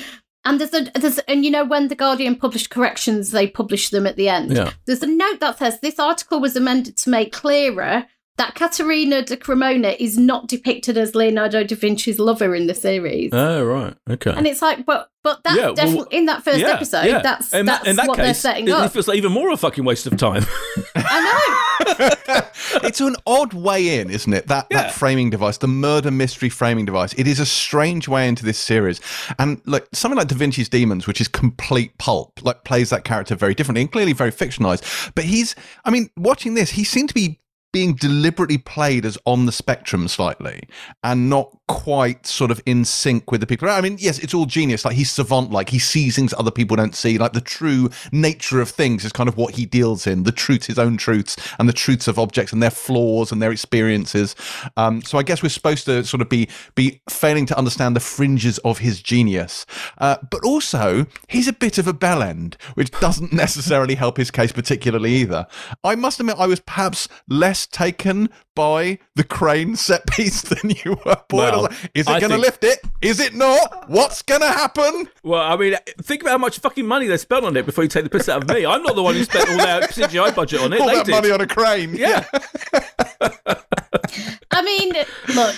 And 0.46 0.62
there's 0.62 0.74
a 0.74 0.92
there's 1.00 1.18
and 1.20 1.44
you 1.44 1.52
know 1.52 1.66
when 1.66 1.88
the 1.88 1.96
Guardian 1.96 2.36
published 2.36 2.70
corrections, 2.70 3.32
they 3.32 3.48
published 3.48 3.92
them 3.92 4.06
at 4.06 4.16
the 4.16 4.30
end. 4.30 4.52
Yeah. 4.56 4.72
There's 4.86 5.02
a 5.02 5.08
note 5.08 5.40
that 5.40 5.58
says 5.58 5.80
this 5.80 6.00
article 6.00 6.40
was 6.40 6.56
amended 6.56 6.98
to 6.98 7.10
make 7.10 7.34
clearer 7.34 8.06
that 8.38 8.56
Caterina 8.56 9.22
de 9.22 9.38
Cremona 9.38 9.96
is 10.00 10.18
not 10.18 10.48
depicted 10.48 10.98
as 10.98 11.16
Leonardo 11.16 11.64
da 11.64 11.76
Vinci's 11.76 12.20
lover 12.20 12.54
in 12.56 12.68
the 12.68 12.74
series. 12.76 13.32
Oh 13.34 13.64
right, 13.64 13.96
okay. 14.10 14.34
and 14.36 14.46
it's 14.48 14.62
like, 14.62 14.86
but 14.86 15.10
but 15.24 15.42
that's 15.44 15.58
Yeah, 15.58 15.72
well, 15.96 16.04
in 16.12 16.26
that 16.26 16.44
first 16.44 16.60
yeah, 16.60 16.70
episode. 16.70 17.06
yeah. 17.06 17.20
That's 17.22 17.52
in 17.54 17.66
that's 17.66 17.84
that, 17.84 17.90
in 17.90 17.96
that 17.96 18.08
what 18.08 18.18
they're 18.18 18.28
case, 18.28 18.40
setting 18.40 18.68
it, 18.68 18.72
up. 18.72 18.86
it 18.86 18.90
feels 18.90 19.08
like 19.08 19.18
even 19.18 19.32
more 19.32 19.50
a 19.52 19.58
fucking 19.58 19.84
waste 19.84 20.06
of 20.06 20.18
time. 20.18 20.44
I 20.96 21.22
know. 21.22 22.42
it's 22.84 23.02
an 23.02 23.16
odd 23.26 23.54
way 23.54 24.00
in, 24.00 24.10
isn't 24.10 24.32
it? 24.34 24.48
That 24.48 24.68
Yeah. 24.70 24.84
that 24.84 24.92
framing 24.94 25.30
device, 25.30 25.58
the 25.58 25.68
murder 25.68 26.12
mystery 26.12 26.50
framing 26.50 26.86
device. 26.86 27.14
It 27.14 27.28
is 27.28 27.40
a 27.40 27.46
strange 27.46 28.08
way 28.08 28.28
into 28.28 28.46
this 28.46 28.58
series. 28.60 29.02
And 29.40 29.62
look, 29.66 29.88
something 29.94 30.18
like 30.18 30.28
Da 30.28 30.36
Vinci's 30.36 30.70
Demons, 30.70 31.08
which 31.08 31.20
is 31.22 31.28
complete 31.28 31.98
pulp, 31.98 32.44
like 32.44 32.64
plays 32.64 32.90
that 32.92 33.04
character 33.04 33.36
very 33.36 33.56
differently 33.56 33.82
and 33.82 33.92
clearly 33.92 34.14
very 34.14 34.32
fictionalized. 34.32 35.12
But 35.16 35.24
he's, 35.26 35.56
I 35.86 35.90
mean, 35.92 36.10
watching 36.18 36.54
this, 36.54 36.72
he 36.72 36.84
seemed 36.84 37.10
to 37.10 37.16
be 37.16 37.40
being 37.76 37.94
deliberately 37.94 38.58
played 38.58 39.06
as 39.06 39.18
on 39.26 39.46
the 39.46 39.52
spectrum 39.52 40.08
slightly 40.08 40.62
and 41.04 41.30
not 41.30 41.54
quite 41.68 42.28
sort 42.28 42.52
of 42.52 42.62
in 42.66 42.86
sync 42.86 43.32
with 43.32 43.42
the 43.42 43.48
people. 43.48 43.70
I 43.70 43.82
mean, 43.82 43.98
yes, 44.00 44.20
it's 44.20 44.34
all 44.34 44.46
genius. 44.46 44.86
Like 44.86 44.96
he's 44.96 45.10
savant, 45.10 45.52
like 45.52 45.70
he 45.70 45.80
sees 45.80 46.16
things 46.16 46.34
other 46.38 46.52
people 46.52 46.78
don't 46.78 46.96
see. 46.96 47.18
Like 47.18 47.34
the 47.34 47.42
true 47.42 47.90
nature 48.12 48.62
of 48.62 48.70
things 48.70 49.04
is 49.04 49.12
kind 49.12 49.28
of 49.28 49.38
what 49.38 49.56
he 49.56 49.66
deals 49.66 50.06
in 50.06 50.24
the 50.24 50.32
truths, 50.32 50.68
his 50.68 50.78
own 50.78 50.98
truths, 50.98 51.36
and 51.58 51.68
the 51.68 51.74
truths 51.74 52.08
of 52.08 52.20
objects 52.20 52.54
and 52.54 52.62
their 52.62 52.70
flaws 52.70 53.32
and 53.32 53.42
their 53.42 53.52
experiences. 53.52 54.36
Um, 54.78 55.02
so 55.02 55.18
I 55.18 55.24
guess 55.24 55.42
we're 55.42 55.50
supposed 55.50 55.86
to 55.86 56.04
sort 56.04 56.22
of 56.22 56.30
be 56.30 56.48
be 56.76 57.02
failing 57.10 57.46
to 57.48 57.58
understand 57.58 57.96
the 57.96 58.00
fringes 58.00 58.60
of 58.60 58.80
his 58.80 59.02
genius. 59.02 59.66
Uh, 59.98 60.18
but 60.30 60.44
also, 60.44 61.08
he's 61.28 61.48
a 61.48 61.54
bit 61.54 61.78
of 61.78 61.88
a 61.88 61.94
bell 61.94 62.22
end, 62.22 62.58
which 62.76 62.92
doesn't 62.92 63.34
necessarily 63.46 63.96
help 63.96 64.18
his 64.18 64.30
case 64.30 64.52
particularly 64.52 65.14
either. 65.16 65.48
I 65.84 65.96
must 65.96 66.20
admit, 66.20 66.36
I 66.38 66.48
was 66.48 66.60
perhaps 66.60 67.08
less 67.28 67.66
taken 67.66 68.30
by 68.56 68.98
the 69.16 69.24
crane 69.24 69.76
set 69.76 70.08
piece 70.08 70.42
than 70.50 70.72
you 70.84 70.98
were. 71.06 71.18
Boyd. 71.30 71.52
Well, 71.54 71.62
like, 71.64 71.74
is 71.94 72.08
it 72.08 72.12
I 72.12 72.20
going 72.20 72.32
to 72.32 72.38
think- 72.38 72.46
lift 72.46 72.64
it? 72.64 72.80
Is 73.02 73.20
it 73.20 73.34
not? 73.36 73.90
What's 73.90 74.22
going 74.22 74.42
to 74.42 74.48
happen? 74.48 75.10
well, 75.24 75.42
I 75.42 75.56
mean, 75.58 75.76
think 76.02 76.22
about 76.22 76.32
how 76.32 76.38
much 76.40 76.60
fucking 76.60 76.86
money 76.88 77.08
they 77.08 77.18
spent 77.18 77.46
on 77.46 77.56
it 77.58 77.66
before 77.66 77.84
you 77.84 77.90
take 77.90 78.04
the 78.04 78.10
piss 78.10 78.28
out 78.30 78.42
of 78.44 78.50
me. 78.50 78.66
I'm 78.66 78.82
not 78.84 78.96
the 78.96 79.04
one 79.04 79.14
who 79.16 79.24
spent 79.24 79.50
all 79.50 79.58
their 79.58 79.82
CGI 79.82 80.34
budget 80.34 80.62
on 80.62 80.74
it. 80.74 80.80
All 80.82 80.88
they 80.88 80.96
that 80.96 81.06
did. 81.06 81.12
money 81.12 81.32
on 81.32 81.42
a 81.42 81.48
crane. 81.48 81.94
yeah. 81.96 82.26
I 84.52 84.62
mean, 84.62 84.94
look, 85.36 85.56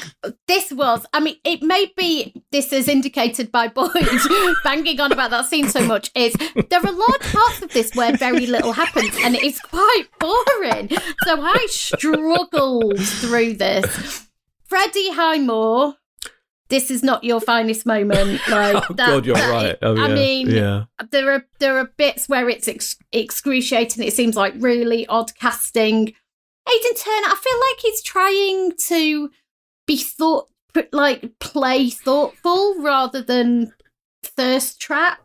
this 0.47 0.71
was, 0.71 1.05
I 1.13 1.19
mean, 1.19 1.35
it 1.43 1.61
may 1.61 1.91
be 1.95 2.33
this 2.51 2.73
is 2.73 2.87
indicated 2.87 3.51
by 3.51 3.67
Boyd 3.67 3.91
banging 4.63 4.99
on 4.99 5.11
about 5.11 5.29
that 5.31 5.45
scene 5.45 5.67
so 5.67 5.85
much, 5.85 6.09
is 6.15 6.33
there 6.69 6.79
are 6.79 6.91
large 6.91 7.21
parts 7.31 7.61
of 7.61 7.69
this 7.73 7.93
where 7.93 8.15
very 8.17 8.47
little 8.47 8.73
happens 8.73 9.15
and 9.23 9.35
it 9.35 9.43
is 9.43 9.59
quite 9.59 10.05
boring. 10.19 10.89
So 11.25 11.39
I 11.41 11.67
through 12.95 13.53
this. 13.55 14.27
Freddie 14.65 15.11
Highmore, 15.13 15.95
this 16.69 16.91
is 16.91 17.03
not 17.03 17.23
your 17.23 17.39
finest 17.39 17.85
moment. 17.85 18.41
Like 18.49 18.89
Oh 18.89 18.93
that, 18.93 19.07
God, 19.07 19.25
you're 19.25 19.35
that- 19.35 19.51
right. 19.51 19.77
Oh, 19.81 19.95
I 19.95 20.07
yeah. 20.09 20.13
mean, 20.15 20.49
yeah. 20.49 20.83
there 21.11 21.31
are 21.31 21.45
there 21.59 21.77
are 21.77 21.91
bits 21.97 22.27
where 22.29 22.49
it's 22.49 22.67
ex- 22.67 22.97
excruciating. 23.11 24.03
It 24.03 24.13
seems 24.13 24.35
like 24.35 24.53
really 24.57 25.05
odd 25.07 25.33
casting. 25.35 25.95
Aidan 26.69 26.95
Turner, 26.95 27.27
I 27.27 27.37
feel 27.41 27.59
like 27.59 27.79
he's 27.79 28.01
trying 28.01 28.73
to 28.87 29.29
be 29.85 29.97
thought 29.97 30.49
like 30.91 31.39
play 31.39 31.89
thoughtful 31.89 32.75
rather 32.81 33.21
than 33.21 33.73
thirst 34.21 34.79
trap, 34.81 35.19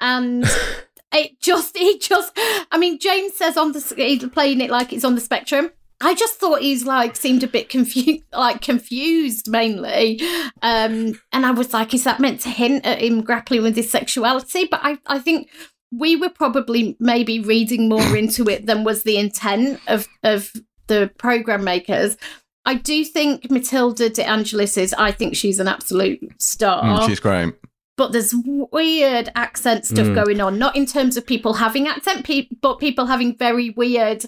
and 0.00 0.44
it 1.12 1.38
just 1.40 1.76
it 1.76 2.00
just. 2.00 2.32
I 2.70 2.78
mean, 2.78 2.98
James 2.98 3.34
says 3.34 3.58
on 3.58 3.72
the 3.72 3.80
he's 3.96 4.24
playing 4.30 4.62
it 4.62 4.70
like 4.70 4.92
it's 4.94 5.04
on 5.04 5.14
the 5.14 5.20
spectrum. 5.20 5.70
I 6.02 6.14
just 6.14 6.34
thought 6.40 6.60
he's 6.62 6.84
like 6.84 7.16
seemed 7.16 7.42
a 7.42 7.46
bit 7.48 7.68
confused, 7.68 8.24
like 8.32 8.60
confused 8.60 9.48
mainly, 9.48 10.20
um, 10.62 11.18
and 11.32 11.46
I 11.46 11.50
was 11.52 11.72
like, 11.72 11.94
is 11.94 12.04
that 12.04 12.20
meant 12.20 12.40
to 12.40 12.48
hint 12.48 12.84
at 12.84 13.00
him 13.00 13.22
grappling 13.22 13.62
with 13.62 13.76
his 13.76 13.88
sexuality? 13.90 14.66
But 14.70 14.80
I, 14.82 14.98
I 15.06 15.18
think 15.18 15.48
we 15.90 16.16
were 16.16 16.30
probably 16.30 16.96
maybe 16.98 17.38
reading 17.40 17.88
more 17.88 18.16
into 18.16 18.48
it 18.48 18.66
than 18.66 18.84
was 18.84 19.02
the 19.04 19.16
intent 19.16 19.80
of 19.86 20.08
of 20.22 20.52
the 20.88 21.10
program 21.18 21.64
makers. 21.64 22.16
I 22.64 22.74
do 22.74 23.04
think 23.04 23.50
Matilda 23.50 24.08
De 24.08 24.22
Angelis 24.22 24.76
is. 24.76 24.94
I 24.94 25.10
think 25.12 25.34
she's 25.36 25.58
an 25.58 25.66
absolute 25.68 26.20
star 26.40 26.82
Mm, 26.82 27.06
she's 27.08 27.18
great. 27.20 27.54
but 27.96 28.12
there's 28.12 28.32
weird 28.44 29.30
accent 29.34 29.84
stuff 29.84 30.06
Mm. 30.06 30.14
going 30.14 30.40
on 30.40 30.58
not 30.58 30.76
in 30.76 30.86
terms 30.86 31.16
of 31.16 31.26
people 31.26 31.54
having 31.54 31.86
accent 31.88 32.24
pe- 32.24 32.48
but 32.60 32.78
people 32.78 33.06
having 33.06 33.36
very 33.36 33.70
weird 33.70 34.26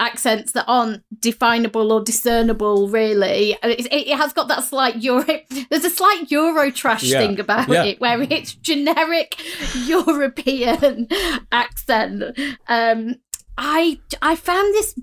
accents 0.00 0.52
that 0.52 0.64
aren't 0.68 1.02
definable 1.20 1.90
or 1.92 2.00
discernible 2.02 2.88
really 2.88 3.52
it, 3.64 3.88
it 3.92 4.16
has 4.16 4.32
got 4.32 4.46
that 4.48 4.62
slight 4.62 4.96
euro 5.02 5.24
there's 5.70 5.84
a 5.84 5.90
slight 5.90 6.30
euro 6.30 6.70
trash 6.70 7.02
Yeah. 7.02 7.18
thing 7.20 7.40
about 7.40 7.68
Yeah. 7.68 7.84
it 7.84 8.00
where 8.00 8.22
it's 8.22 8.52
generic 8.52 9.34
european 9.86 11.08
accent 11.50 12.22
um 12.68 13.16
i 13.56 13.98
i 14.22 14.36
found 14.36 14.72
this 14.74 14.94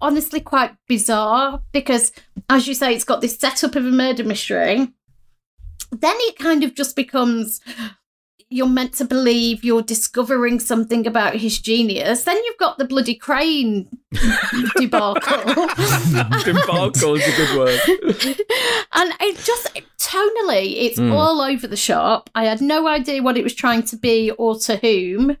honestly 0.00 0.40
quite 0.40 0.72
bizarre 0.88 1.62
because 1.72 2.12
as 2.50 2.66
you 2.66 2.74
say 2.74 2.92
it's 2.94 3.04
got 3.04 3.20
this 3.20 3.38
setup 3.38 3.76
of 3.76 3.86
a 3.86 3.90
murder 3.90 4.24
mystery 4.24 4.88
then 5.92 6.16
it 6.20 6.38
kind 6.38 6.64
of 6.64 6.74
just 6.74 6.96
becomes 6.96 7.60
you're 8.52 8.66
meant 8.68 8.92
to 8.94 9.04
believe 9.04 9.64
you're 9.64 9.82
discovering 9.82 10.60
something 10.60 11.06
about 11.06 11.36
his 11.36 11.58
genius. 11.60 12.24
Then 12.24 12.36
you've 12.44 12.58
got 12.58 12.78
the 12.78 12.84
bloody 12.84 13.14
crane 13.14 13.88
debacle. 14.76 15.66
Debacle 16.44 17.14
is 17.16 17.26
a 17.26 17.36
good 17.36 17.58
word. 17.58 17.80
and 18.94 19.12
it 19.20 19.38
just 19.38 19.72
tonally, 19.98 20.74
it's 20.84 20.98
Mm. 20.98 21.12
all 21.12 21.40
over 21.40 21.66
the 21.66 21.76
shop. 21.76 22.30
I 22.34 22.44
had 22.44 22.60
no 22.60 22.86
idea 22.86 23.22
what 23.22 23.36
it 23.38 23.42
was 23.44 23.54
trying 23.54 23.82
to 23.84 23.96
be 23.96 24.30
or 24.32 24.58
to 24.60 24.76
whom. 24.76 25.36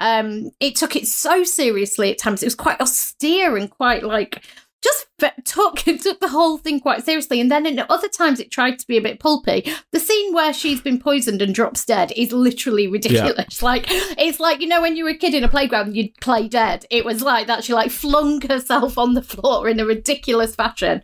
Um, 0.00 0.50
it 0.60 0.74
took 0.76 0.96
it 0.96 1.06
so 1.06 1.44
seriously 1.44 2.10
at 2.10 2.18
times. 2.18 2.42
It 2.42 2.46
was 2.46 2.54
quite 2.54 2.80
austere 2.80 3.56
and 3.56 3.70
quite 3.70 4.02
like 4.02 4.42
just 4.82 5.06
took 5.44 5.76
took 6.02 6.20
the 6.20 6.28
whole 6.28 6.58
thing 6.58 6.80
quite 6.80 7.04
seriously. 7.04 7.40
And 7.40 7.50
then 7.50 7.66
at 7.66 7.90
other 7.90 8.08
times, 8.08 8.40
it 8.40 8.50
tried 8.50 8.78
to 8.78 8.86
be 8.86 8.96
a 8.96 9.02
bit 9.02 9.20
pulpy. 9.20 9.70
The 9.92 10.00
scene 10.00 10.34
where 10.34 10.52
she's 10.52 10.80
been 10.80 10.98
poisoned 10.98 11.42
and 11.42 11.54
drops 11.54 11.84
dead 11.84 12.12
is 12.16 12.32
literally 12.32 12.88
ridiculous. 12.88 13.62
Like 13.72 13.86
it's 13.88 14.40
like 14.40 14.60
you 14.60 14.66
know 14.66 14.82
when 14.82 14.96
you 14.96 15.04
were 15.04 15.10
a 15.10 15.16
kid 15.16 15.34
in 15.34 15.44
a 15.44 15.48
playground, 15.48 15.94
you'd 15.94 16.14
play 16.20 16.48
dead. 16.48 16.84
It 16.90 17.04
was 17.04 17.22
like 17.22 17.46
that. 17.46 17.62
She 17.64 17.72
like 17.72 17.90
flung 17.90 18.40
herself 18.42 18.98
on 18.98 19.14
the 19.14 19.22
floor 19.22 19.68
in 19.68 19.78
a 19.78 19.86
ridiculous 19.86 20.54
fashion. 20.56 21.02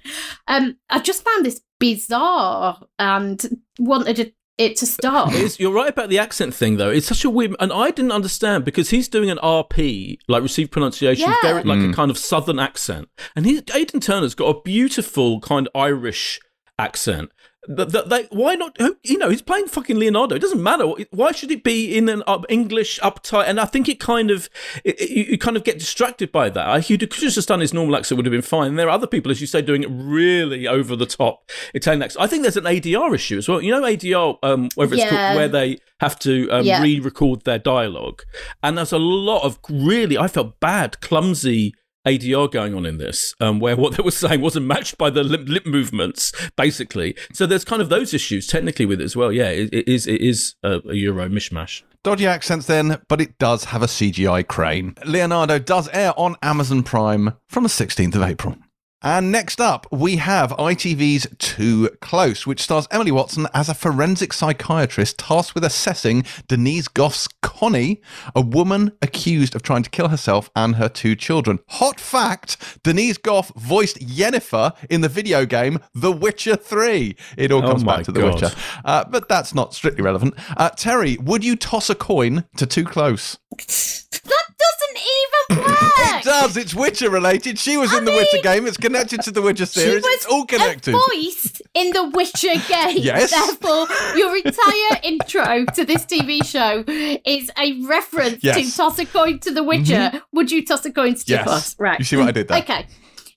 Um, 0.48 0.76
I 0.90 0.98
just 0.98 1.24
found 1.24 1.46
this 1.46 1.60
bizarre 1.78 2.80
and 2.98 3.62
wanted 3.78 4.34
it, 4.58 4.72
it 4.72 4.76
to 4.78 4.86
stop. 4.86 5.32
It's, 5.32 5.58
you're 5.58 5.72
right 5.72 5.88
about 5.88 6.08
the 6.08 6.18
accent 6.18 6.54
thing, 6.54 6.76
though. 6.76 6.90
It's 6.90 7.06
such 7.06 7.24
a 7.24 7.30
weird, 7.30 7.54
and 7.60 7.72
I 7.72 7.90
didn't 7.90 8.12
understand 8.12 8.64
because 8.64 8.90
he's 8.90 9.08
doing 9.08 9.30
an 9.30 9.38
RP, 9.38 10.18
like 10.28 10.42
received 10.42 10.72
pronunciation, 10.72 11.28
Yeah. 11.28 11.36
very 11.42 11.62
like 11.62 11.78
a 11.78 11.82
mm. 11.82 11.94
kind 11.94 12.10
of 12.10 12.18
southern 12.18 12.58
accent, 12.58 13.08
and 13.34 13.46
he 13.46 13.62
Aidan 13.74 14.00
Turner's 14.00 14.34
got 14.34 14.56
a 14.56 14.60
beautiful 14.62 15.40
kind 15.40 15.68
of 15.68 15.80
Irish 15.80 16.40
accent. 16.78 17.30
That, 17.68 17.90
that 17.92 18.08
they, 18.08 18.24
why 18.30 18.54
not? 18.54 18.76
who- 18.80 18.96
You 19.04 19.18
know, 19.18 19.28
he's 19.28 19.42
playing 19.42 19.66
fucking 19.68 19.96
Leonardo. 19.98 20.34
It 20.34 20.38
doesn't 20.40 20.62
matter. 20.62 20.86
Why 21.10 21.32
should 21.32 21.50
it 21.50 21.62
be 21.62 21.96
in 21.96 22.08
an 22.08 22.22
up, 22.26 22.46
English 22.48 22.98
uptight? 23.00 23.44
And 23.46 23.60
I 23.60 23.66
think 23.66 23.88
it 23.88 24.00
kind 24.00 24.30
of, 24.30 24.48
it, 24.84 24.98
it- 25.00 25.28
you, 25.30 25.38
kind 25.38 25.56
of 25.56 25.64
get 25.64 25.78
distracted 25.78 26.32
by 26.32 26.48
that. 26.50 26.66
I, 26.66 26.80
he 26.80 26.96
could 26.96 27.12
have 27.12 27.32
just 27.32 27.48
done 27.48 27.60
his 27.60 27.74
normal 27.74 27.96
accent 27.96 28.12
it 28.12 28.16
would 28.16 28.26
have 28.26 28.32
been 28.32 28.42
fine. 28.42 28.68
And 28.68 28.78
there 28.78 28.86
are 28.88 28.92
other 28.92 29.06
people, 29.06 29.30
as 29.30 29.40
you 29.40 29.46
say, 29.46 29.60
doing 29.62 29.82
it 29.82 29.90
really 29.92 30.66
over 30.66 30.96
the 30.96 31.06
top 31.06 31.50
Italian 31.74 32.02
accent. 32.02 32.22
I 32.22 32.26
think 32.26 32.42
there's 32.42 32.56
an 32.56 32.64
ADR 32.64 33.14
issue 33.14 33.38
as 33.38 33.48
well. 33.48 33.60
You 33.62 33.72
know, 33.72 33.82
ADR, 33.82 34.38
um, 34.42 34.68
whether 34.74 34.94
it's 34.94 35.04
Yeah. 35.04 35.10
called, 35.10 35.36
where 35.36 35.48
they 35.48 35.78
have 36.00 36.18
to 36.20 36.48
um, 36.50 36.64
Yeah. 36.64 36.80
re-record 36.82 37.44
their 37.44 37.58
dialogue, 37.58 38.22
and 38.62 38.78
there's 38.78 38.92
a 38.92 38.98
lot 38.98 39.42
of 39.44 39.58
really, 39.68 40.16
I 40.16 40.28
felt 40.28 40.58
bad, 40.60 41.00
clumsy 41.00 41.74
ADR 42.06 42.50
going 42.50 42.74
on 42.74 42.86
in 42.86 42.98
this, 42.98 43.34
um, 43.40 43.60
where 43.60 43.76
what 43.76 43.96
they 43.96 44.02
were 44.02 44.10
saying 44.12 44.40
wasn't 44.40 44.66
matched 44.66 44.98
by 44.98 45.10
the 45.10 45.22
lip, 45.22 45.42
lip 45.46 45.66
movements, 45.66 46.32
basically. 46.56 47.16
So 47.32 47.46
there's 47.46 47.64
kind 47.64 47.82
of 47.82 47.88
those 47.88 48.14
issues 48.14 48.46
technically 48.46 48.86
with 48.86 49.00
it 49.00 49.04
as 49.04 49.16
well. 49.16 49.32
Yeah, 49.32 49.50
it, 49.50 49.72
it 49.72 49.88
is 49.88 50.06
it 50.06 50.20
is 50.20 50.54
a, 50.62 50.80
a 50.88 50.94
Euro 50.94 51.28
mishmash. 51.28 51.82
Dodgy 52.04 52.26
accents 52.26 52.66
then, 52.66 53.02
but 53.08 53.20
it 53.20 53.36
does 53.38 53.64
have 53.64 53.82
a 53.82 53.86
CGI 53.86 54.46
crane. 54.46 54.94
Leonardo 55.04 55.58
does 55.58 55.88
air 55.88 56.12
on 56.16 56.36
Amazon 56.42 56.82
Prime 56.82 57.34
from 57.48 57.64
the 57.64 57.68
16th 57.68 58.14
of 58.14 58.22
April. 58.22 58.56
And 59.00 59.30
next 59.30 59.60
up, 59.60 59.86
we 59.92 60.16
have 60.16 60.50
ITV's 60.50 61.28
Too 61.38 61.88
Close, 62.00 62.48
which 62.48 62.60
stars 62.60 62.88
Emily 62.90 63.12
Watson 63.12 63.46
as 63.54 63.68
a 63.68 63.74
forensic 63.74 64.32
psychiatrist 64.32 65.18
tasked 65.18 65.54
with 65.54 65.62
assessing 65.62 66.24
Denise 66.48 66.88
Gough's 66.88 67.28
Connie, 67.40 68.02
a 68.34 68.40
woman 68.40 68.90
accused 69.00 69.54
of 69.54 69.62
trying 69.62 69.84
to 69.84 69.90
kill 69.90 70.08
herself 70.08 70.50
and 70.56 70.76
her 70.76 70.88
two 70.88 71.14
children. 71.14 71.60
Hot 71.68 72.00
fact 72.00 72.80
Denise 72.82 73.18
Goff 73.18 73.52
voiced 73.54 73.98
Yennefer 74.00 74.74
in 74.90 75.00
the 75.00 75.08
video 75.08 75.46
game 75.46 75.78
The 75.94 76.10
Witcher 76.10 76.56
3. 76.56 77.16
It 77.36 77.52
all 77.52 77.64
Oh 77.64 77.68
comes 77.68 77.84
my 77.84 77.98
back 77.98 78.04
to 78.06 78.12
The 78.12 78.20
God. 78.20 78.34
Witcher. 78.34 78.56
Uh, 78.84 79.04
but 79.04 79.28
that's 79.28 79.54
not 79.54 79.74
strictly 79.74 80.02
relevant. 80.02 80.34
Uh, 80.56 80.70
Terri, 80.70 81.20
would 81.22 81.44
you 81.44 81.54
toss 81.54 81.88
a 81.88 81.94
coin 81.94 82.46
to 82.56 82.66
Too 82.66 82.84
Close? 82.84 83.38
That 83.50 84.54
doesn't 84.58 84.77
even 84.98 85.64
complex. 85.64 86.26
It 86.26 86.28
does. 86.28 86.56
It's 86.56 86.74
Witcher 86.74 87.10
related. 87.10 87.58
She 87.58 87.76
was 87.76 87.92
in 87.94 88.04
the 88.04 88.10
Witcher 88.12 88.42
game. 88.42 88.66
It's 88.66 88.76
connected 88.76 89.22
to 89.22 89.30
the 89.30 89.40
Witcher 89.42 89.66
She 89.66 89.80
series. 89.80 90.02
was 90.02 90.14
It's 90.14 90.26
all 90.26 90.44
connected. 90.46 90.94
a 90.94 90.98
voice 90.98 91.60
in 91.74 91.92
the 91.92 92.08
Witcher 92.10 92.48
game. 92.68 92.98
Yes. 92.98 93.30
Therefore, 93.30 93.86
your 94.16 94.36
entire 94.36 95.00
intro 95.02 95.64
to 95.74 95.84
this 95.84 96.04
TV 96.06 96.44
show 96.44 96.84
is 97.24 97.50
a 97.58 97.80
reference 97.86 98.42
Yes. 98.42 98.56
Mm-hmm. 98.58 98.68
to 98.70 98.76
toss 98.76 98.98
a 98.98 99.06
coin 99.06 99.38
to 99.40 99.52
the 99.52 99.62
Witcher. 99.62 100.22
Would 100.32 100.50
you 100.50 100.64
toss 100.64 100.84
a 100.84 100.92
coin 100.92 101.14
to 101.14 101.24
Yes. 101.26 101.46
us? 101.46 101.76
Right. 101.78 101.98
You 101.98 102.04
see 102.04 102.16
what 102.16 102.28
I 102.28 102.32
did 102.32 102.48
there? 102.48 102.58
Okay. 102.58 102.86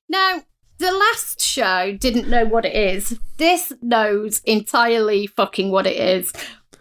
Now, 0.09 0.43
the 0.79 0.91
last 0.91 1.39
show 1.39 1.95
didn't 1.95 2.27
know 2.27 2.43
what 2.45 2.65
it 2.65 2.73
is. 2.75 3.19
This 3.37 3.71
knows 3.81 4.39
entirely 4.45 5.27
fucking 5.27 5.69
what 5.71 5.85
it 5.85 5.95
is. 5.97 6.33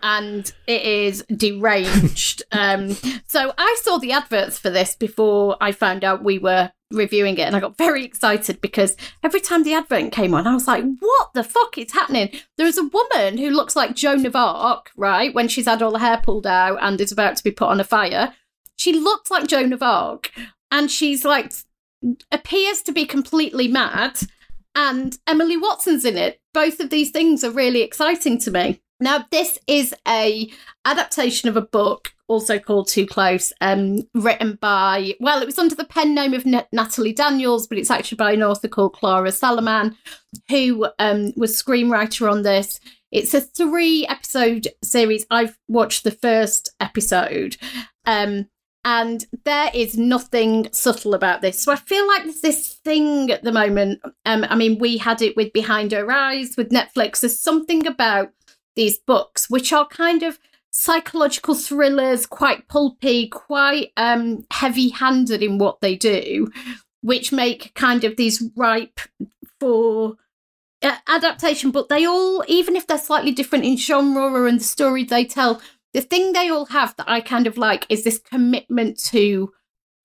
And 0.02 0.52
it 0.66 0.82
is 0.82 1.24
deranged. 1.34 2.42
um, 2.52 2.90
so 3.26 3.52
I 3.56 3.76
saw 3.82 3.98
the 3.98 4.12
adverts 4.12 4.58
for 4.58 4.70
this 4.70 4.96
before 4.96 5.56
I 5.60 5.72
found 5.72 6.04
out 6.04 6.24
we 6.24 6.38
were 6.38 6.72
reviewing 6.90 7.38
it, 7.38 7.42
and 7.42 7.54
I 7.54 7.60
got 7.60 7.76
very 7.76 8.04
excited 8.04 8.60
because 8.60 8.96
every 9.22 9.40
time 9.40 9.62
the 9.62 9.74
advert 9.74 10.10
came 10.10 10.34
on, 10.34 10.46
I 10.46 10.54
was 10.54 10.66
like, 10.66 10.84
"What 10.98 11.34
the 11.34 11.44
fuck 11.44 11.78
is 11.78 11.92
happening?" 11.92 12.30
There 12.56 12.66
is 12.66 12.78
a 12.78 12.84
woman 12.84 13.38
who 13.38 13.50
looks 13.50 13.76
like 13.76 13.94
Joan 13.94 14.26
of 14.26 14.34
Arc, 14.34 14.90
right, 14.96 15.34
when 15.34 15.48
she's 15.48 15.66
had 15.66 15.82
all 15.82 15.92
her 15.92 16.04
hair 16.04 16.20
pulled 16.22 16.46
out 16.46 16.78
and 16.80 17.00
is 17.00 17.12
about 17.12 17.36
to 17.36 17.44
be 17.44 17.52
put 17.52 17.68
on 17.68 17.80
a 17.80 17.84
fire. 17.84 18.34
She 18.76 18.92
looks 18.92 19.30
like 19.30 19.46
Joan 19.46 19.72
of 19.72 19.82
Arc, 19.82 20.32
and 20.70 20.90
she's 20.90 21.24
like 21.24 21.52
appears 22.32 22.80
to 22.82 22.92
be 22.92 23.04
completely 23.04 23.68
mad 23.68 24.18
and 24.74 25.18
Emily 25.26 25.56
Watson's 25.56 26.04
in 26.04 26.16
it. 26.16 26.40
Both 26.52 26.80
of 26.80 26.90
these 26.90 27.10
things 27.10 27.44
are 27.44 27.50
really 27.50 27.82
exciting 27.82 28.38
to 28.38 28.50
me. 28.50 28.80
Now, 29.00 29.24
this 29.30 29.58
is 29.66 29.94
a 30.06 30.50
adaptation 30.84 31.48
of 31.48 31.56
a 31.56 31.62
book 31.62 32.12
also 32.28 32.60
called 32.60 32.86
Too 32.86 33.06
Close, 33.06 33.52
um, 33.60 34.02
written 34.14 34.56
by 34.60 35.14
well, 35.18 35.42
it 35.42 35.46
was 35.46 35.58
under 35.58 35.74
the 35.74 35.84
pen 35.84 36.14
name 36.14 36.32
of 36.32 36.46
N- 36.46 36.64
Natalie 36.72 37.12
Daniels, 37.12 37.66
but 37.66 37.78
it's 37.78 37.90
actually 37.90 38.16
by 38.16 38.32
an 38.32 38.42
author 38.42 38.68
called 38.68 38.92
Clara 38.92 39.32
Salaman, 39.32 39.96
who 40.48 40.86
um, 40.98 41.32
was 41.36 41.60
screenwriter 41.60 42.30
on 42.30 42.42
this. 42.42 42.78
It's 43.10 43.34
a 43.34 43.40
three 43.40 44.06
episode 44.06 44.68
series. 44.84 45.26
I've 45.30 45.58
watched 45.66 46.04
the 46.04 46.12
first 46.12 46.72
episode. 46.78 47.56
Um, 48.06 48.46
and 48.84 49.26
there 49.44 49.70
is 49.74 49.98
nothing 49.98 50.68
subtle 50.72 51.12
about 51.12 51.42
this. 51.42 51.60
So 51.60 51.70
I 51.72 51.76
feel 51.76 52.06
like 52.06 52.24
there's 52.24 52.40
this 52.40 52.74
thing 52.82 53.30
at 53.30 53.42
the 53.42 53.52
moment. 53.52 54.00
Um, 54.24 54.46
I 54.48 54.54
mean, 54.54 54.78
we 54.78 54.96
had 54.96 55.20
it 55.20 55.36
with 55.36 55.52
Behind 55.52 55.92
Her 55.92 56.10
Eyes 56.10 56.54
with 56.56 56.70
Netflix. 56.70 57.20
There's 57.20 57.38
something 57.38 57.86
about 57.86 58.30
these 58.80 58.98
books 58.98 59.50
which 59.50 59.74
are 59.74 59.86
kind 59.86 60.22
of 60.22 60.38
psychological 60.72 61.54
thrillers, 61.54 62.24
quite 62.24 62.66
pulpy, 62.66 63.28
quite 63.28 63.92
um, 63.98 64.46
heavy-handed 64.50 65.42
in 65.42 65.58
what 65.58 65.82
they 65.82 65.94
do, 65.94 66.50
which 67.02 67.30
make 67.30 67.74
kind 67.74 68.04
of 68.04 68.16
these 68.16 68.42
ripe 68.56 68.98
for 69.58 70.14
uh, 70.80 70.96
adaptation. 71.06 71.70
But 71.70 71.90
they 71.90 72.06
all, 72.06 72.42
even 72.48 72.74
if 72.74 72.86
they're 72.86 72.96
slightly 72.96 73.32
different 73.32 73.66
in 73.66 73.76
genre 73.76 74.22
or 74.32 74.48
in 74.48 74.56
the 74.56 74.64
story 74.64 75.04
they 75.04 75.26
tell, 75.26 75.60
the 75.92 76.00
thing 76.00 76.32
they 76.32 76.48
all 76.48 76.66
have 76.66 76.96
that 76.96 77.10
I 77.10 77.20
kind 77.20 77.46
of 77.46 77.58
like 77.58 77.84
is 77.90 78.02
this 78.02 78.18
commitment 78.18 78.98
to 79.06 79.52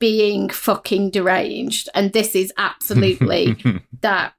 being 0.01 0.49
fucking 0.49 1.11
deranged. 1.11 1.87
And 1.95 2.11
this 2.11 2.35
is 2.35 2.51
absolutely 2.57 3.55
that. 4.01 4.33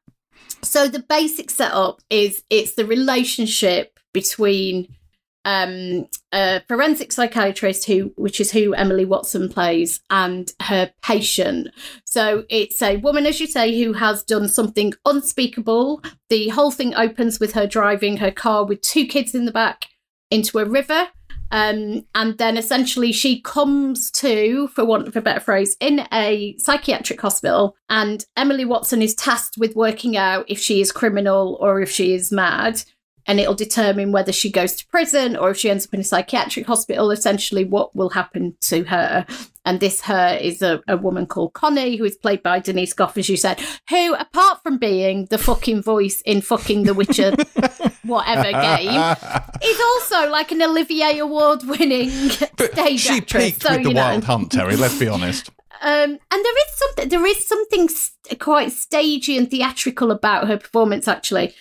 So 0.62 0.88
the 0.88 0.98
basic 0.98 1.50
setup 1.50 2.02
is 2.10 2.42
it's 2.50 2.74
the 2.74 2.84
relationship 2.84 3.95
between 4.16 4.88
um, 5.44 6.08
a 6.32 6.62
forensic 6.66 7.12
psychiatrist 7.12 7.84
who, 7.84 8.14
which 8.16 8.40
is 8.40 8.50
who 8.50 8.72
Emily 8.72 9.04
Watson 9.04 9.50
plays, 9.50 10.00
and 10.08 10.50
her 10.62 10.90
patient. 11.02 11.68
So 12.06 12.44
it's 12.48 12.80
a 12.80 12.96
woman, 12.96 13.26
as 13.26 13.40
you 13.40 13.46
say, 13.46 13.78
who 13.78 13.92
has 13.92 14.24
done 14.24 14.48
something 14.48 14.94
unspeakable. 15.04 16.02
The 16.30 16.48
whole 16.48 16.70
thing 16.70 16.94
opens 16.94 17.38
with 17.38 17.52
her 17.52 17.66
driving 17.66 18.16
her 18.16 18.30
car 18.30 18.64
with 18.64 18.80
two 18.80 19.06
kids 19.06 19.34
in 19.34 19.44
the 19.44 19.52
back 19.52 19.84
into 20.30 20.58
a 20.58 20.64
river. 20.64 21.08
Um, 21.52 22.04
and 22.14 22.36
then 22.38 22.56
essentially 22.56 23.12
she 23.12 23.40
comes 23.40 24.10
to, 24.12 24.68
for 24.68 24.84
want 24.84 25.06
of 25.06 25.16
a 25.16 25.20
better 25.20 25.40
phrase, 25.40 25.76
in 25.78 26.06
a 26.12 26.56
psychiatric 26.58 27.20
hospital. 27.20 27.76
And 27.88 28.24
Emily 28.36 28.64
Watson 28.64 29.02
is 29.02 29.14
tasked 29.14 29.58
with 29.58 29.76
working 29.76 30.16
out 30.16 30.46
if 30.48 30.58
she 30.58 30.80
is 30.80 30.90
criminal 30.90 31.56
or 31.60 31.80
if 31.80 31.90
she 31.90 32.14
is 32.14 32.32
mad. 32.32 32.82
And 33.26 33.40
it'll 33.40 33.54
determine 33.54 34.12
whether 34.12 34.32
she 34.32 34.50
goes 34.50 34.76
to 34.76 34.86
prison 34.86 35.36
or 35.36 35.50
if 35.50 35.58
she 35.58 35.70
ends 35.70 35.86
up 35.86 35.94
in 35.94 36.00
a 36.00 36.04
psychiatric 36.04 36.66
hospital, 36.66 37.10
essentially 37.10 37.64
what 37.64 37.94
will 37.94 38.10
happen 38.10 38.56
to 38.62 38.84
her. 38.84 39.26
And 39.64 39.80
this 39.80 40.02
her 40.02 40.38
is 40.40 40.62
a, 40.62 40.80
a 40.86 40.96
woman 40.96 41.26
called 41.26 41.52
Connie, 41.52 41.96
who 41.96 42.04
is 42.04 42.16
played 42.16 42.42
by 42.42 42.60
Denise 42.60 42.92
Gough, 42.92 43.18
as 43.18 43.28
you 43.28 43.36
said, 43.36 43.60
who, 43.90 44.14
apart 44.14 44.62
from 44.62 44.78
being 44.78 45.26
the 45.26 45.38
fucking 45.38 45.82
voice 45.82 46.20
in 46.24 46.40
fucking 46.40 46.84
The 46.84 46.94
Witcher 46.94 47.32
whatever 48.04 48.52
game, 48.52 49.16
is 49.62 49.80
also 49.80 50.30
like 50.30 50.52
an 50.52 50.62
Olivier 50.62 51.18
Award 51.18 51.64
winning 51.64 52.10
stage 52.10 53.00
she 53.00 53.18
actress. 53.18 53.44
peaked 53.44 53.62
So, 53.62 53.72
with 53.72 53.82
the 53.82 53.94
know. 53.94 54.00
Wild 54.00 54.24
Hunt, 54.24 54.52
Terri. 54.52 54.78
Let's 54.78 54.98
be 54.98 55.08
honest. 55.08 55.50
Um, 55.82 56.10
and 56.10 56.20
there 56.30 56.58
is 56.58 56.74
something 56.74 57.08
there 57.10 57.26
is 57.26 57.46
something 57.46 57.88
st- 57.88 58.40
quite 58.40 58.72
stagey 58.72 59.36
and 59.36 59.50
theatrical 59.50 60.10
about 60.10 60.48
her 60.48 60.56
performance. 60.56 61.06
Actually, 61.06 61.54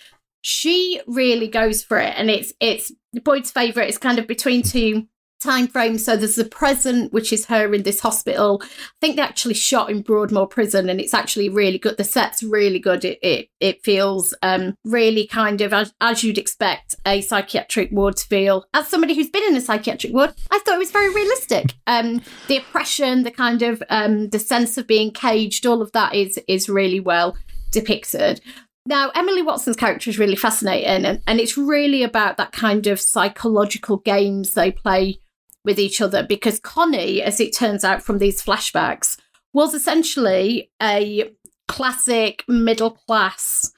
she 0.46 1.00
really 1.08 1.48
goes 1.48 1.82
for 1.82 1.98
it, 1.98 2.14
and 2.16 2.30
it's 2.30 2.52
it's 2.60 2.92
Boyd's 3.24 3.50
favorite. 3.50 3.88
It's 3.88 3.98
kind 3.98 4.20
of 4.20 4.28
between 4.28 4.62
two 4.62 5.08
time 5.40 5.66
frames. 5.66 6.04
So 6.04 6.16
there's 6.16 6.36
the 6.36 6.44
present, 6.44 7.12
which 7.12 7.32
is 7.32 7.46
her 7.46 7.74
in 7.74 7.82
this 7.82 7.98
hospital. 7.98 8.62
I 8.62 8.66
think 9.00 9.16
they 9.16 9.22
actually 9.22 9.54
shot 9.54 9.90
in 9.90 10.02
Broadmoor 10.02 10.46
Prison, 10.46 10.88
and 10.88 11.00
it's 11.00 11.14
actually 11.14 11.48
really 11.48 11.78
good. 11.78 11.96
The 11.96 12.04
set's 12.04 12.44
really 12.44 12.78
good. 12.78 13.04
It 13.04 13.18
it 13.22 13.48
it 13.58 13.82
feels 13.82 14.34
um 14.40 14.76
really 14.84 15.26
kind 15.26 15.60
of 15.62 15.72
as, 15.72 15.92
as 16.00 16.22
you'd 16.22 16.38
expect 16.38 16.94
a 17.04 17.22
psychiatric 17.22 17.90
ward 17.90 18.16
to 18.18 18.26
feel. 18.28 18.66
As 18.72 18.86
somebody 18.86 19.16
who's 19.16 19.30
been 19.30 19.48
in 19.48 19.56
a 19.56 19.60
psychiatric 19.60 20.12
ward, 20.12 20.32
I 20.52 20.60
thought 20.60 20.76
it 20.76 20.78
was 20.78 20.92
very 20.92 21.12
realistic. 21.12 21.74
Um, 21.88 22.20
the 22.48 22.58
oppression, 22.58 23.22
the 23.22 23.30
kind 23.30 23.62
of 23.62 23.82
um 23.90 24.28
the 24.30 24.40
sense 24.40 24.76
of 24.76 24.88
being 24.88 25.12
caged, 25.12 25.66
all 25.66 25.80
of 25.80 25.92
that 25.92 26.14
is 26.14 26.38
is 26.48 26.68
really 26.68 26.98
well 26.98 27.36
depicted. 27.70 28.40
Now, 28.86 29.10
Emily 29.16 29.42
Watson's 29.42 29.76
character 29.76 30.08
is 30.08 30.18
really 30.18 30.36
fascinating, 30.36 31.04
and, 31.04 31.20
and 31.26 31.40
it's 31.40 31.58
really 31.58 32.04
about 32.04 32.36
that 32.36 32.52
kind 32.52 32.86
of 32.86 33.00
psychological 33.00 33.98
games 33.98 34.54
they 34.54 34.70
play 34.70 35.18
with 35.64 35.80
each 35.80 36.00
other. 36.00 36.22
Because 36.22 36.60
Connie, 36.60 37.20
as 37.20 37.40
it 37.40 37.54
turns 37.54 37.84
out 37.84 38.00
from 38.00 38.18
these 38.18 38.42
flashbacks, 38.42 39.18
was 39.52 39.74
essentially 39.74 40.70
a 40.80 41.32
classic 41.66 42.44
middle 42.46 42.92
class 42.92 43.72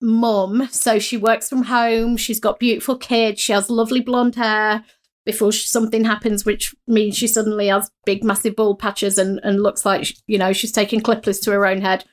mum. 0.00 0.68
So 0.70 1.00
she 1.00 1.16
works 1.16 1.48
from 1.48 1.64
home, 1.64 2.16
she's 2.16 2.38
got 2.38 2.60
beautiful 2.60 2.96
kids, 2.96 3.40
she 3.40 3.52
has 3.52 3.68
lovely 3.68 4.00
blonde 4.00 4.36
hair. 4.36 4.84
Before 5.26 5.52
something 5.52 6.04
happens, 6.04 6.44
which 6.44 6.74
means 6.86 7.16
she 7.16 7.26
suddenly 7.26 7.68
has 7.68 7.90
big, 8.04 8.22
massive 8.22 8.54
bald 8.56 8.78
patches 8.78 9.16
and, 9.16 9.40
and 9.42 9.62
looks 9.62 9.86
like 9.86 10.14
you 10.26 10.36
know 10.36 10.52
she's 10.52 10.70
taking 10.70 11.00
clippers 11.00 11.40
to 11.40 11.50
her 11.50 11.64
own 11.64 11.80
head. 11.80 12.04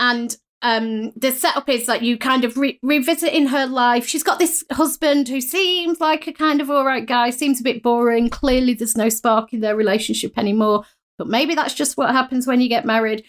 And 0.00 0.34
um 0.62 1.12
the 1.12 1.30
setup 1.30 1.68
is 1.68 1.86
that 1.86 2.02
you 2.02 2.18
kind 2.18 2.44
of 2.44 2.56
re- 2.56 2.78
revisiting 2.82 3.46
her 3.48 3.66
life. 3.66 4.06
She's 4.06 4.22
got 4.22 4.38
this 4.38 4.64
husband 4.72 5.28
who 5.28 5.40
seems 5.40 6.00
like 6.00 6.26
a 6.26 6.32
kind 6.32 6.60
of 6.60 6.70
all 6.70 6.84
right 6.84 7.06
guy 7.06 7.30
seems 7.30 7.60
a 7.60 7.64
bit 7.64 7.82
boring. 7.82 8.28
Clearly 8.28 8.74
there's 8.74 8.96
no 8.96 9.08
spark 9.08 9.52
in 9.52 9.60
their 9.60 9.76
relationship 9.76 10.36
anymore. 10.36 10.84
But 11.16 11.28
maybe 11.28 11.54
that's 11.54 11.74
just 11.74 11.96
what 11.96 12.10
happens 12.10 12.46
when 12.46 12.60
you 12.60 12.68
get 12.68 12.84
married. 12.84 13.24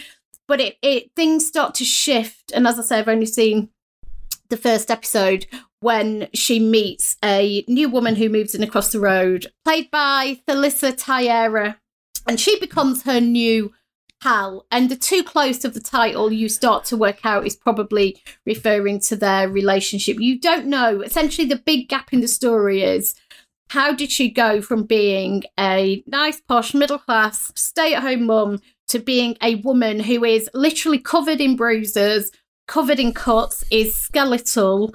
But 0.47 0.61
it, 0.61 0.77
it 0.81 1.11
things 1.15 1.47
start 1.47 1.75
to 1.75 1.85
shift. 1.85 2.51
And 2.53 2.67
as 2.67 2.79
i 2.79 2.81
say 2.81 2.99
i've 2.99 3.07
only 3.07 3.25
seen 3.25 3.69
the 4.49 4.57
first 4.57 4.91
episode 4.91 5.45
when 5.79 6.27
she 6.33 6.59
meets 6.59 7.15
a 7.23 7.63
new 7.67 7.89
woman 7.89 8.15
who 8.15 8.29
moves 8.29 8.53
in 8.53 8.63
across 8.63 8.91
the 8.91 8.99
road 8.99 9.47
played 9.63 9.89
by 9.91 10.41
Thalissa 10.47 10.95
Teixeira 10.97 11.77
and 12.27 12.39
she 12.39 12.59
becomes 12.59 13.03
her 13.03 13.21
new 13.21 13.73
pal. 14.21 14.65
And 14.71 14.89
the 14.89 14.95
too 14.95 15.23
close 15.23 15.63
of 15.65 15.73
the 15.73 15.79
title 15.79 16.31
you 16.31 16.49
start 16.49 16.85
to 16.85 16.97
work 16.97 17.19
out 17.25 17.45
is 17.45 17.55
probably 17.55 18.21
referring 18.45 18.99
to 19.01 19.15
their 19.15 19.49
relationship. 19.49 20.19
You 20.19 20.39
don't 20.39 20.67
know. 20.67 21.01
Essentially, 21.01 21.47
the 21.47 21.57
big 21.57 21.89
gap 21.89 22.13
in 22.13 22.21
the 22.21 22.27
story 22.27 22.83
is 22.83 23.15
how 23.69 23.93
did 23.93 24.11
she 24.11 24.29
go 24.29 24.61
from 24.61 24.83
being 24.83 25.43
a 25.59 26.03
nice, 26.07 26.41
posh, 26.41 26.73
middle 26.73 26.99
class, 26.99 27.51
stay 27.55 27.93
at 27.93 28.01
home 28.01 28.25
mum 28.25 28.59
to 28.87 28.99
being 28.99 29.37
a 29.41 29.55
woman 29.55 29.99
who 29.99 30.23
is 30.23 30.49
literally 30.53 30.97
covered 30.97 31.39
in 31.39 31.55
bruises, 31.55 32.31
covered 32.67 32.99
in 32.99 33.13
cuts, 33.13 33.63
is 33.71 33.95
skeletal. 33.95 34.93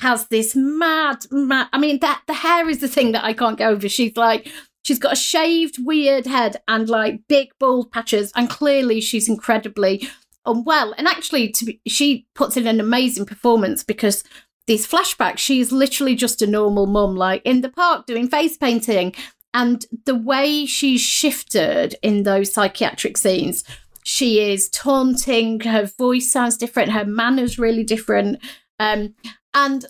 Has 0.00 0.26
this 0.28 0.56
mad, 0.56 1.26
mad. 1.30 1.68
I 1.72 1.78
mean, 1.78 2.00
that 2.00 2.22
the 2.26 2.34
hair 2.34 2.68
is 2.68 2.80
the 2.80 2.88
thing 2.88 3.12
that 3.12 3.22
I 3.22 3.32
can't 3.32 3.56
get 3.56 3.70
over. 3.70 3.88
She's 3.88 4.16
like 4.16 4.50
She's 4.82 4.98
got 4.98 5.12
a 5.12 5.16
shaved, 5.16 5.76
weird 5.84 6.26
head 6.26 6.60
and 6.66 6.88
like 6.88 7.26
big 7.28 7.50
bald 7.58 7.92
patches, 7.92 8.32
and 8.34 8.50
clearly 8.50 9.00
she's 9.00 9.28
incredibly 9.28 10.08
unwell. 10.44 10.94
And 10.98 11.06
actually, 11.06 11.50
to 11.52 11.64
be, 11.64 11.80
she 11.86 12.26
puts 12.34 12.56
in 12.56 12.66
an 12.66 12.80
amazing 12.80 13.26
performance 13.26 13.84
because 13.84 14.24
these 14.66 14.86
flashbacks, 14.86 15.38
she's 15.38 15.72
literally 15.72 16.14
just 16.14 16.42
a 16.42 16.46
normal 16.46 16.86
mum, 16.86 17.16
like 17.16 17.42
in 17.44 17.60
the 17.60 17.68
park 17.68 18.06
doing 18.06 18.28
face 18.28 18.56
painting. 18.56 19.14
And 19.54 19.84
the 20.06 20.14
way 20.14 20.64
she's 20.66 21.00
shifted 21.00 21.94
in 22.02 22.22
those 22.22 22.52
psychiatric 22.52 23.18
scenes, 23.18 23.64
she 24.02 24.40
is 24.40 24.68
taunting, 24.70 25.60
her 25.60 25.90
voice 25.98 26.30
sounds 26.32 26.56
different, 26.56 26.92
her 26.92 27.04
manner's 27.04 27.58
really 27.58 27.84
different. 27.84 28.42
Um, 28.80 29.14
and 29.54 29.84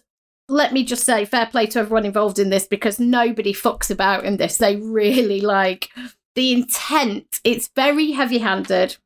let 0.49 0.73
me 0.73 0.85
just 0.85 1.05
say, 1.05 1.25
fair 1.25 1.47
play 1.47 1.67
to 1.67 1.81
everyone 1.81 2.05
involved 2.05 2.39
in 2.39 2.51
this 2.51 2.67
because 2.67 3.01
nobody 3.01 3.53
fucks 3.53 3.91
about 3.91 4.25
in 4.25 4.37
this. 4.37 4.59
They 4.59 4.77
really 4.77 5.41
like 5.41 5.89
the 6.35 6.53
intent. 6.53 7.41
It's 7.45 7.71
very 7.75 8.13
heavy 8.13 8.39
handed. 8.39 8.97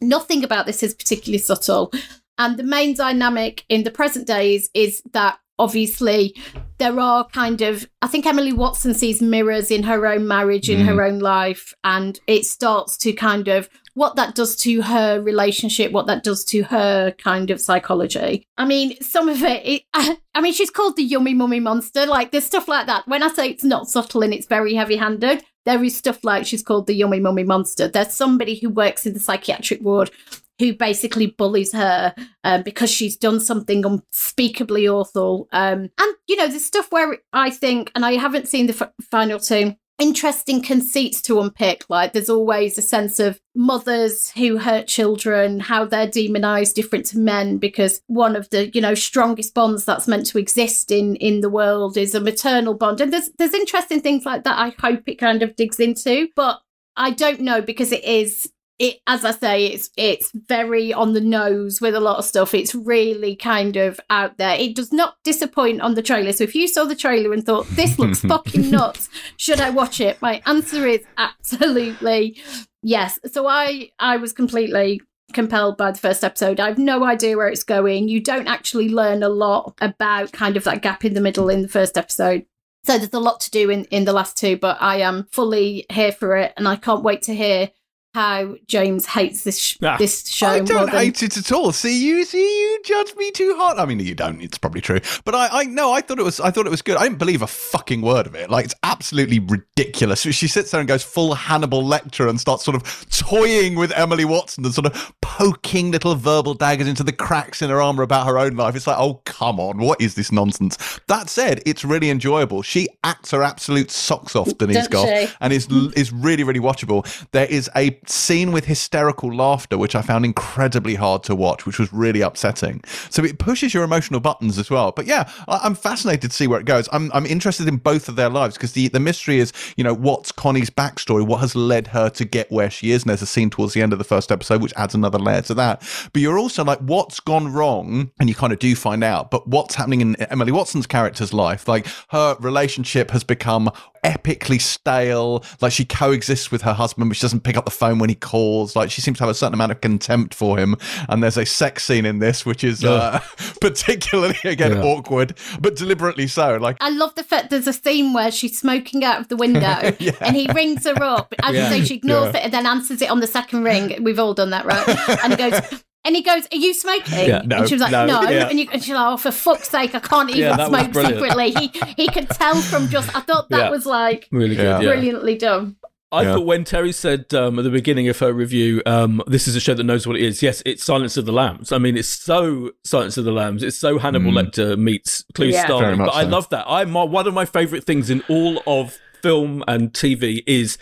Nothing 0.00 0.44
about 0.44 0.66
this 0.66 0.82
is 0.82 0.94
particularly 0.94 1.38
subtle. 1.38 1.92
And 2.38 2.56
the 2.56 2.64
main 2.64 2.94
dynamic 2.94 3.64
in 3.68 3.84
the 3.84 3.90
present 3.90 4.26
days 4.26 4.70
is 4.74 5.02
that 5.12 5.38
obviously 5.58 6.36
there 6.78 7.00
are 7.00 7.26
kind 7.28 7.62
of 7.62 7.88
i 8.00 8.06
think 8.06 8.24
emily 8.24 8.52
watson 8.52 8.94
sees 8.94 9.20
mirrors 9.20 9.70
in 9.70 9.82
her 9.82 10.06
own 10.06 10.26
marriage 10.26 10.70
in 10.70 10.80
mm. 10.80 10.86
her 10.86 11.02
own 11.02 11.18
life 11.18 11.74
and 11.82 12.20
it 12.26 12.44
starts 12.44 12.96
to 12.96 13.12
kind 13.12 13.48
of 13.48 13.68
what 13.98 14.16
that 14.16 14.34
does 14.34 14.56
to 14.56 14.82
her 14.82 15.20
relationship 15.20 15.92
what 15.92 16.06
that 16.06 16.22
does 16.22 16.44
to 16.44 16.62
her 16.62 17.10
kind 17.12 17.50
of 17.50 17.60
psychology. 17.60 18.46
I 18.56 18.64
mean 18.64 19.00
some 19.00 19.28
of 19.28 19.42
it, 19.42 19.62
it 19.64 19.82
i 20.34 20.40
mean 20.40 20.52
she's 20.52 20.70
called 20.70 20.96
the 20.96 21.02
yummy 21.02 21.34
mummy 21.34 21.60
monster. 21.60 22.06
Like 22.06 22.30
there's 22.30 22.44
stuff 22.44 22.68
like 22.68 22.86
that. 22.86 23.06
When 23.06 23.22
i 23.22 23.28
say 23.28 23.48
it's 23.50 23.64
not 23.64 23.88
subtle 23.88 24.22
and 24.22 24.32
it's 24.32 24.46
very 24.46 24.74
heavy 24.74 24.96
handed 24.96 25.42
there 25.68 25.84
is 25.84 25.98
stuff 25.98 26.24
like 26.24 26.46
she's 26.46 26.62
called 26.62 26.86
the 26.86 26.94
yummy 26.94 27.20
mummy 27.20 27.42
monster. 27.42 27.88
There's 27.88 28.14
somebody 28.14 28.58
who 28.58 28.70
works 28.70 29.04
in 29.04 29.12
the 29.12 29.20
psychiatric 29.20 29.82
ward 29.82 30.10
who 30.58 30.72
basically 30.72 31.26
bullies 31.26 31.72
her 31.72 32.14
um, 32.42 32.62
because 32.62 32.90
she's 32.90 33.16
done 33.16 33.38
something 33.38 33.84
unspeakably 33.84 34.88
awful. 34.88 35.46
Um, 35.52 35.90
and, 35.98 36.16
you 36.26 36.36
know, 36.36 36.48
there's 36.48 36.64
stuff 36.64 36.90
where 36.90 37.18
I 37.34 37.50
think, 37.50 37.92
and 37.94 38.04
I 38.04 38.14
haven't 38.14 38.48
seen 38.48 38.66
the 38.66 38.72
f- 38.80 38.92
final 39.10 39.38
two, 39.38 39.76
interesting 39.98 40.62
conceits 40.62 41.20
to 41.22 41.40
unpick. 41.40 41.84
Like 41.88 42.12
there's 42.12 42.30
always 42.30 42.78
a 42.78 42.82
sense 42.82 43.18
of 43.18 43.40
mothers 43.54 44.30
who 44.30 44.58
hurt 44.58 44.86
children, 44.86 45.60
how 45.60 45.84
they're 45.84 46.06
demonized 46.06 46.76
different 46.76 47.06
to 47.06 47.18
men 47.18 47.58
because 47.58 48.00
one 48.06 48.36
of 48.36 48.48
the, 48.50 48.70
you 48.70 48.80
know, 48.80 48.94
strongest 48.94 49.54
bonds 49.54 49.84
that's 49.84 50.08
meant 50.08 50.26
to 50.26 50.38
exist 50.38 50.90
in 50.90 51.16
in 51.16 51.40
the 51.40 51.50
world 51.50 51.96
is 51.96 52.14
a 52.14 52.20
maternal 52.20 52.74
bond. 52.74 53.00
And 53.00 53.12
there's 53.12 53.30
there's 53.38 53.54
interesting 53.54 54.00
things 54.00 54.24
like 54.24 54.44
that 54.44 54.58
I 54.58 54.74
hope 54.78 55.02
it 55.06 55.16
kind 55.16 55.42
of 55.42 55.56
digs 55.56 55.80
into. 55.80 56.28
But 56.36 56.60
I 56.96 57.10
don't 57.10 57.40
know 57.40 57.60
because 57.60 57.92
it 57.92 58.04
is 58.04 58.50
it 58.78 58.98
as 59.06 59.24
I 59.24 59.32
say, 59.32 59.66
it's 59.66 59.90
it's 59.96 60.30
very 60.32 60.92
on 60.92 61.12
the 61.12 61.20
nose 61.20 61.80
with 61.80 61.94
a 61.94 62.00
lot 62.00 62.18
of 62.18 62.24
stuff. 62.24 62.54
It's 62.54 62.74
really 62.74 63.34
kind 63.34 63.76
of 63.76 64.00
out 64.08 64.38
there. 64.38 64.54
It 64.54 64.76
does 64.76 64.92
not 64.92 65.16
disappoint 65.24 65.80
on 65.80 65.94
the 65.94 66.02
trailer. 66.02 66.32
So 66.32 66.44
if 66.44 66.54
you 66.54 66.68
saw 66.68 66.84
the 66.84 66.94
trailer 66.94 67.32
and 67.32 67.44
thought 67.44 67.66
this 67.70 67.98
looks 67.98 68.20
fucking 68.28 68.70
nuts, 68.70 69.08
should 69.36 69.60
I 69.60 69.70
watch 69.70 70.00
it? 70.00 70.22
My 70.22 70.42
answer 70.46 70.86
is 70.86 71.04
absolutely 71.16 72.40
yes. 72.82 73.18
So 73.26 73.46
I 73.48 73.90
I 73.98 74.16
was 74.16 74.32
completely 74.32 75.00
compelled 75.32 75.76
by 75.76 75.90
the 75.90 75.98
first 75.98 76.24
episode. 76.24 76.60
I 76.60 76.68
have 76.68 76.78
no 76.78 77.04
idea 77.04 77.36
where 77.36 77.48
it's 77.48 77.64
going. 77.64 78.08
You 78.08 78.20
don't 78.20 78.46
actually 78.46 78.88
learn 78.88 79.22
a 79.22 79.28
lot 79.28 79.76
about 79.80 80.32
kind 80.32 80.56
of 80.56 80.64
that 80.64 80.82
gap 80.82 81.04
in 81.04 81.14
the 81.14 81.20
middle 81.20 81.48
in 81.48 81.62
the 81.62 81.68
first 81.68 81.98
episode. 81.98 82.46
So 82.84 82.96
there's 82.96 83.12
a 83.12 83.18
lot 83.18 83.40
to 83.40 83.50
do 83.50 83.68
in, 83.68 83.84
in 83.86 84.04
the 84.04 84.12
last 84.12 84.38
two, 84.38 84.56
but 84.56 84.78
I 84.80 85.00
am 85.00 85.26
fully 85.30 85.84
here 85.90 86.12
for 86.12 86.36
it 86.36 86.54
and 86.56 86.66
I 86.66 86.76
can't 86.76 87.02
wait 87.02 87.22
to 87.22 87.34
hear 87.34 87.70
how 88.14 88.56
James 88.66 89.06
hates 89.06 89.44
this 89.44 89.58
sh- 89.58 89.76
ah, 89.82 89.96
this 89.98 90.26
show. 90.28 90.48
I 90.48 90.60
don't 90.60 90.90
hate 90.90 91.22
it 91.22 91.36
at 91.36 91.52
all. 91.52 91.72
See 91.72 92.04
you, 92.04 92.24
see 92.24 92.40
you 92.40 92.80
judge 92.84 93.14
me 93.16 93.30
too 93.30 93.54
hard. 93.56 93.78
I 93.78 93.84
mean, 93.84 94.00
you 94.00 94.14
don't. 94.14 94.40
It's 94.40 94.58
probably 94.58 94.80
true, 94.80 95.00
but 95.24 95.34
I, 95.34 95.48
I 95.52 95.64
no, 95.64 95.92
I 95.92 96.00
thought 96.00 96.18
it 96.18 96.24
was, 96.24 96.40
I 96.40 96.50
thought 96.50 96.66
it 96.66 96.70
was 96.70 96.82
good. 96.82 96.96
I 96.96 97.04
didn't 97.04 97.18
believe 97.18 97.42
a 97.42 97.46
fucking 97.46 98.02
word 98.02 98.26
of 98.26 98.34
it. 98.34 98.50
Like 98.50 98.64
it's 98.64 98.74
absolutely 98.82 99.38
ridiculous. 99.38 100.22
She 100.22 100.48
sits 100.48 100.70
there 100.70 100.80
and 100.80 100.88
goes 100.88 101.02
full 101.02 101.34
Hannibal 101.34 101.82
Lecter 101.82 102.28
and 102.28 102.40
starts 102.40 102.64
sort 102.64 102.76
of 102.76 103.08
toying 103.10 103.76
with 103.76 103.92
Emily 103.92 104.24
Watson 104.24 104.64
and 104.64 104.74
sort 104.74 104.86
of 104.86 105.12
poking 105.20 105.90
little 105.90 106.14
verbal 106.14 106.54
daggers 106.54 106.88
into 106.88 107.04
the 107.04 107.12
cracks 107.12 107.62
in 107.62 107.70
her 107.70 107.80
armor 107.80 108.02
about 108.02 108.26
her 108.26 108.38
own 108.38 108.56
life. 108.56 108.74
It's 108.74 108.86
like, 108.86 108.98
oh 108.98 109.20
come 109.24 109.60
on, 109.60 109.78
what 109.78 110.00
is 110.00 110.14
this 110.14 110.32
nonsense? 110.32 111.00
That 111.08 111.28
said, 111.28 111.62
it's 111.66 111.84
really 111.84 112.10
enjoyable. 112.10 112.62
She 112.62 112.88
acts 113.04 113.30
her 113.32 113.42
absolute 113.42 113.90
socks 113.90 114.34
off, 114.34 114.56
Denise 114.56 114.88
Gough, 114.88 115.36
and 115.40 115.52
is 115.52 115.68
is 115.94 116.12
really 116.12 116.42
really 116.42 116.60
watchable. 116.60 117.06
There 117.32 117.46
is 117.46 117.70
a 117.76 117.97
scene 118.06 118.52
with 118.52 118.66
hysterical 118.66 119.34
laughter, 119.34 119.78
which 119.78 119.94
I 119.94 120.02
found 120.02 120.24
incredibly 120.24 120.94
hard 120.94 121.22
to 121.24 121.34
watch, 121.34 121.66
which 121.66 121.78
was 121.78 121.92
really 121.92 122.20
upsetting. 122.20 122.82
So 123.10 123.24
it 123.24 123.38
pushes 123.38 123.74
your 123.74 123.84
emotional 123.84 124.20
buttons 124.20 124.58
as 124.58 124.70
well. 124.70 124.92
But 124.92 125.06
yeah, 125.06 125.30
I- 125.46 125.66
am 125.66 125.74
fascinated 125.74 126.30
to 126.30 126.36
see 126.36 126.46
where 126.46 126.60
it 126.60 126.66
goes. 126.66 126.88
I'm, 126.92 127.10
I'm 127.12 127.26
interested 127.26 127.68
in 127.68 127.76
both 127.76 128.08
of 128.08 128.16
their 128.16 128.28
lives 128.28 128.56
because 128.56 128.72
the, 128.72 128.88
the 128.88 129.00
mystery 129.00 129.38
is, 129.38 129.52
you 129.76 129.84
know, 129.84 129.94
what's 129.94 130.32
Connie's 130.32 130.70
backstory? 130.70 131.26
What 131.26 131.40
has 131.40 131.54
led 131.56 131.88
her 131.88 132.10
to 132.10 132.24
get 132.24 132.50
where 132.50 132.70
she 132.70 132.90
is? 132.90 133.02
And 133.02 133.10
there's 133.10 133.22
a 133.22 133.26
scene 133.26 133.50
towards 133.50 133.74
the 133.74 133.82
end 133.82 133.92
of 133.92 133.98
the 133.98 134.04
first 134.04 134.30
episode, 134.30 134.62
which 134.62 134.74
adds 134.76 134.94
another 134.94 135.18
layer 135.18 135.42
to 135.42 135.54
that. 135.54 135.82
But 136.12 136.22
you're 136.22 136.38
also 136.38 136.64
like, 136.64 136.78
what's 136.80 137.20
gone 137.20 137.52
wrong? 137.52 138.10
And 138.20 138.28
you 138.28 138.34
kind 138.34 138.52
of 138.52 138.58
do 138.58 138.74
find 138.74 139.02
out. 139.04 139.30
But 139.30 139.46
what's 139.48 139.74
happening 139.74 140.00
in 140.00 140.16
Emily 140.16 140.52
Watson's 140.52 140.86
character's 140.86 141.32
life? 141.32 141.68
Like 141.68 141.86
her 142.08 142.36
relationship 142.40 143.10
has 143.10 143.24
become 143.24 143.70
epically 144.04 144.60
stale. 144.60 145.44
Like 145.60 145.72
she 145.72 145.84
coexists 145.84 146.50
with 146.50 146.62
her 146.62 146.72
husband, 146.72 147.08
but 147.10 147.16
she 147.16 147.22
doesn't 147.22 147.40
pick 147.40 147.56
up 147.56 147.64
the 147.64 147.70
phone 147.70 147.98
when 147.98 148.08
he 148.08 148.14
calls. 148.14 148.76
Like 148.76 148.90
she 148.90 149.00
seems 149.00 149.18
to 149.18 149.24
have 149.24 149.30
a 149.30 149.34
certain 149.34 149.54
amount 149.54 149.72
of 149.72 149.80
contempt 149.80 150.34
for 150.34 150.58
him. 150.58 150.76
And 151.08 151.22
there's 151.22 151.36
a 151.36 151.46
sex 151.46 151.84
scene 151.84 152.06
in 152.06 152.18
this, 152.18 152.44
which 152.44 152.64
is 152.64 152.84
uh, 152.84 153.20
particularly 153.60 154.38
again 154.44 154.72
yeah. 154.72 154.82
awkward, 154.82 155.34
but 155.60 155.76
deliberately 155.76 156.26
so. 156.26 156.56
Like 156.56 156.76
I 156.80 156.90
love 156.90 157.14
the 157.14 157.24
fact 157.24 157.50
there's 157.50 157.66
a 157.66 157.72
scene 157.72 158.12
where 158.12 158.30
she's 158.30 158.58
smoking 158.58 159.04
out 159.04 159.20
of 159.20 159.28
the 159.28 159.36
window, 159.36 159.60
yeah. 159.98 160.12
and 160.20 160.36
he 160.36 160.48
rings 160.52 160.84
her 160.84 161.02
up. 161.02 161.34
As 161.42 161.54
yeah. 161.54 161.70
you 161.70 161.76
say, 161.80 161.84
she 161.84 161.94
ignores 161.94 162.34
it 162.34 162.42
and 162.42 162.52
then 162.52 162.66
answers 162.66 163.02
it 163.02 163.10
on 163.10 163.20
the 163.20 163.26
second 163.26 163.64
ring. 163.64 164.02
We've 164.02 164.18
all 164.18 164.34
done 164.34 164.50
that, 164.50 164.64
right? 164.64 164.86
And 165.24 165.32
he 165.32 165.50
goes. 165.50 165.84
And 166.08 166.16
he 166.16 166.22
goes, 166.22 166.48
Are 166.50 166.56
you 166.56 166.72
smoking? 166.72 167.28
Yeah, 167.28 167.42
no, 167.44 167.58
and 167.58 167.68
she 167.68 167.74
was 167.74 167.82
like, 167.82 167.92
No. 167.92 168.06
no. 168.06 168.22
Yeah. 168.22 168.48
And, 168.48 168.58
you, 168.58 168.66
and, 168.72 168.82
she's 168.82 168.94
like, 168.94 169.12
Oh, 169.12 169.18
for 169.18 169.30
fuck's 169.30 169.68
sake, 169.68 169.94
I 169.94 169.98
can't 169.98 170.30
even 170.30 170.58
yeah, 170.58 170.66
smoke 170.66 170.94
secretly. 170.94 171.50
He 171.50 171.70
he 171.98 172.08
could 172.08 172.30
tell 172.30 172.54
from 172.54 172.88
just, 172.88 173.14
I 173.14 173.20
thought 173.20 173.50
that 173.50 173.70
was 173.70 173.84
like 173.84 174.26
really 174.32 174.56
good, 174.56 174.80
brilliantly 174.80 175.36
done. 175.36 175.76
I 176.10 176.22
yeah. 176.22 176.34
thought 176.36 176.46
when 176.46 176.64
Terri 176.64 176.94
said 176.94 177.34
um, 177.34 177.58
at 177.58 177.64
the 177.64 177.70
beginning 177.70 178.08
of 178.08 178.18
her 178.20 178.32
review, 178.32 178.80
um, 178.86 179.22
"This 179.26 179.46
is 179.46 179.54
a 179.54 179.60
show 179.60 179.74
that 179.74 179.84
knows 179.84 180.06
what 180.06 180.16
it 180.16 180.22
is." 180.22 180.42
Yes, 180.42 180.62
it's 180.64 180.82
Silence 180.82 181.18
of 181.18 181.26
the 181.26 181.32
Lambs. 181.32 181.72
I 181.72 181.76
mean, 181.76 181.98
it's 181.98 182.08
so 182.08 182.70
Silence 182.84 183.18
of 183.18 183.26
the 183.26 183.32
Lambs. 183.32 183.62
It's 183.62 183.76
so 183.76 183.98
Hannibal 183.98 184.32
mm. 184.32 184.42
Lecter 184.42 184.78
meets 184.78 185.22
Clue 185.34 185.48
yeah. 185.48 185.66
Starling. 185.66 185.98
But 185.98 186.14
so. 186.14 186.18
I 186.18 186.22
love 186.22 186.48
that. 186.48 186.64
I 186.66 186.86
my, 186.86 187.02
one 187.02 187.26
of 187.26 187.34
my 187.34 187.44
favorite 187.44 187.84
things 187.84 188.08
in 188.08 188.22
all 188.30 188.62
of 188.66 188.98
film 189.22 189.64
and 189.66 189.92
TV 189.92 190.42
is 190.46 190.78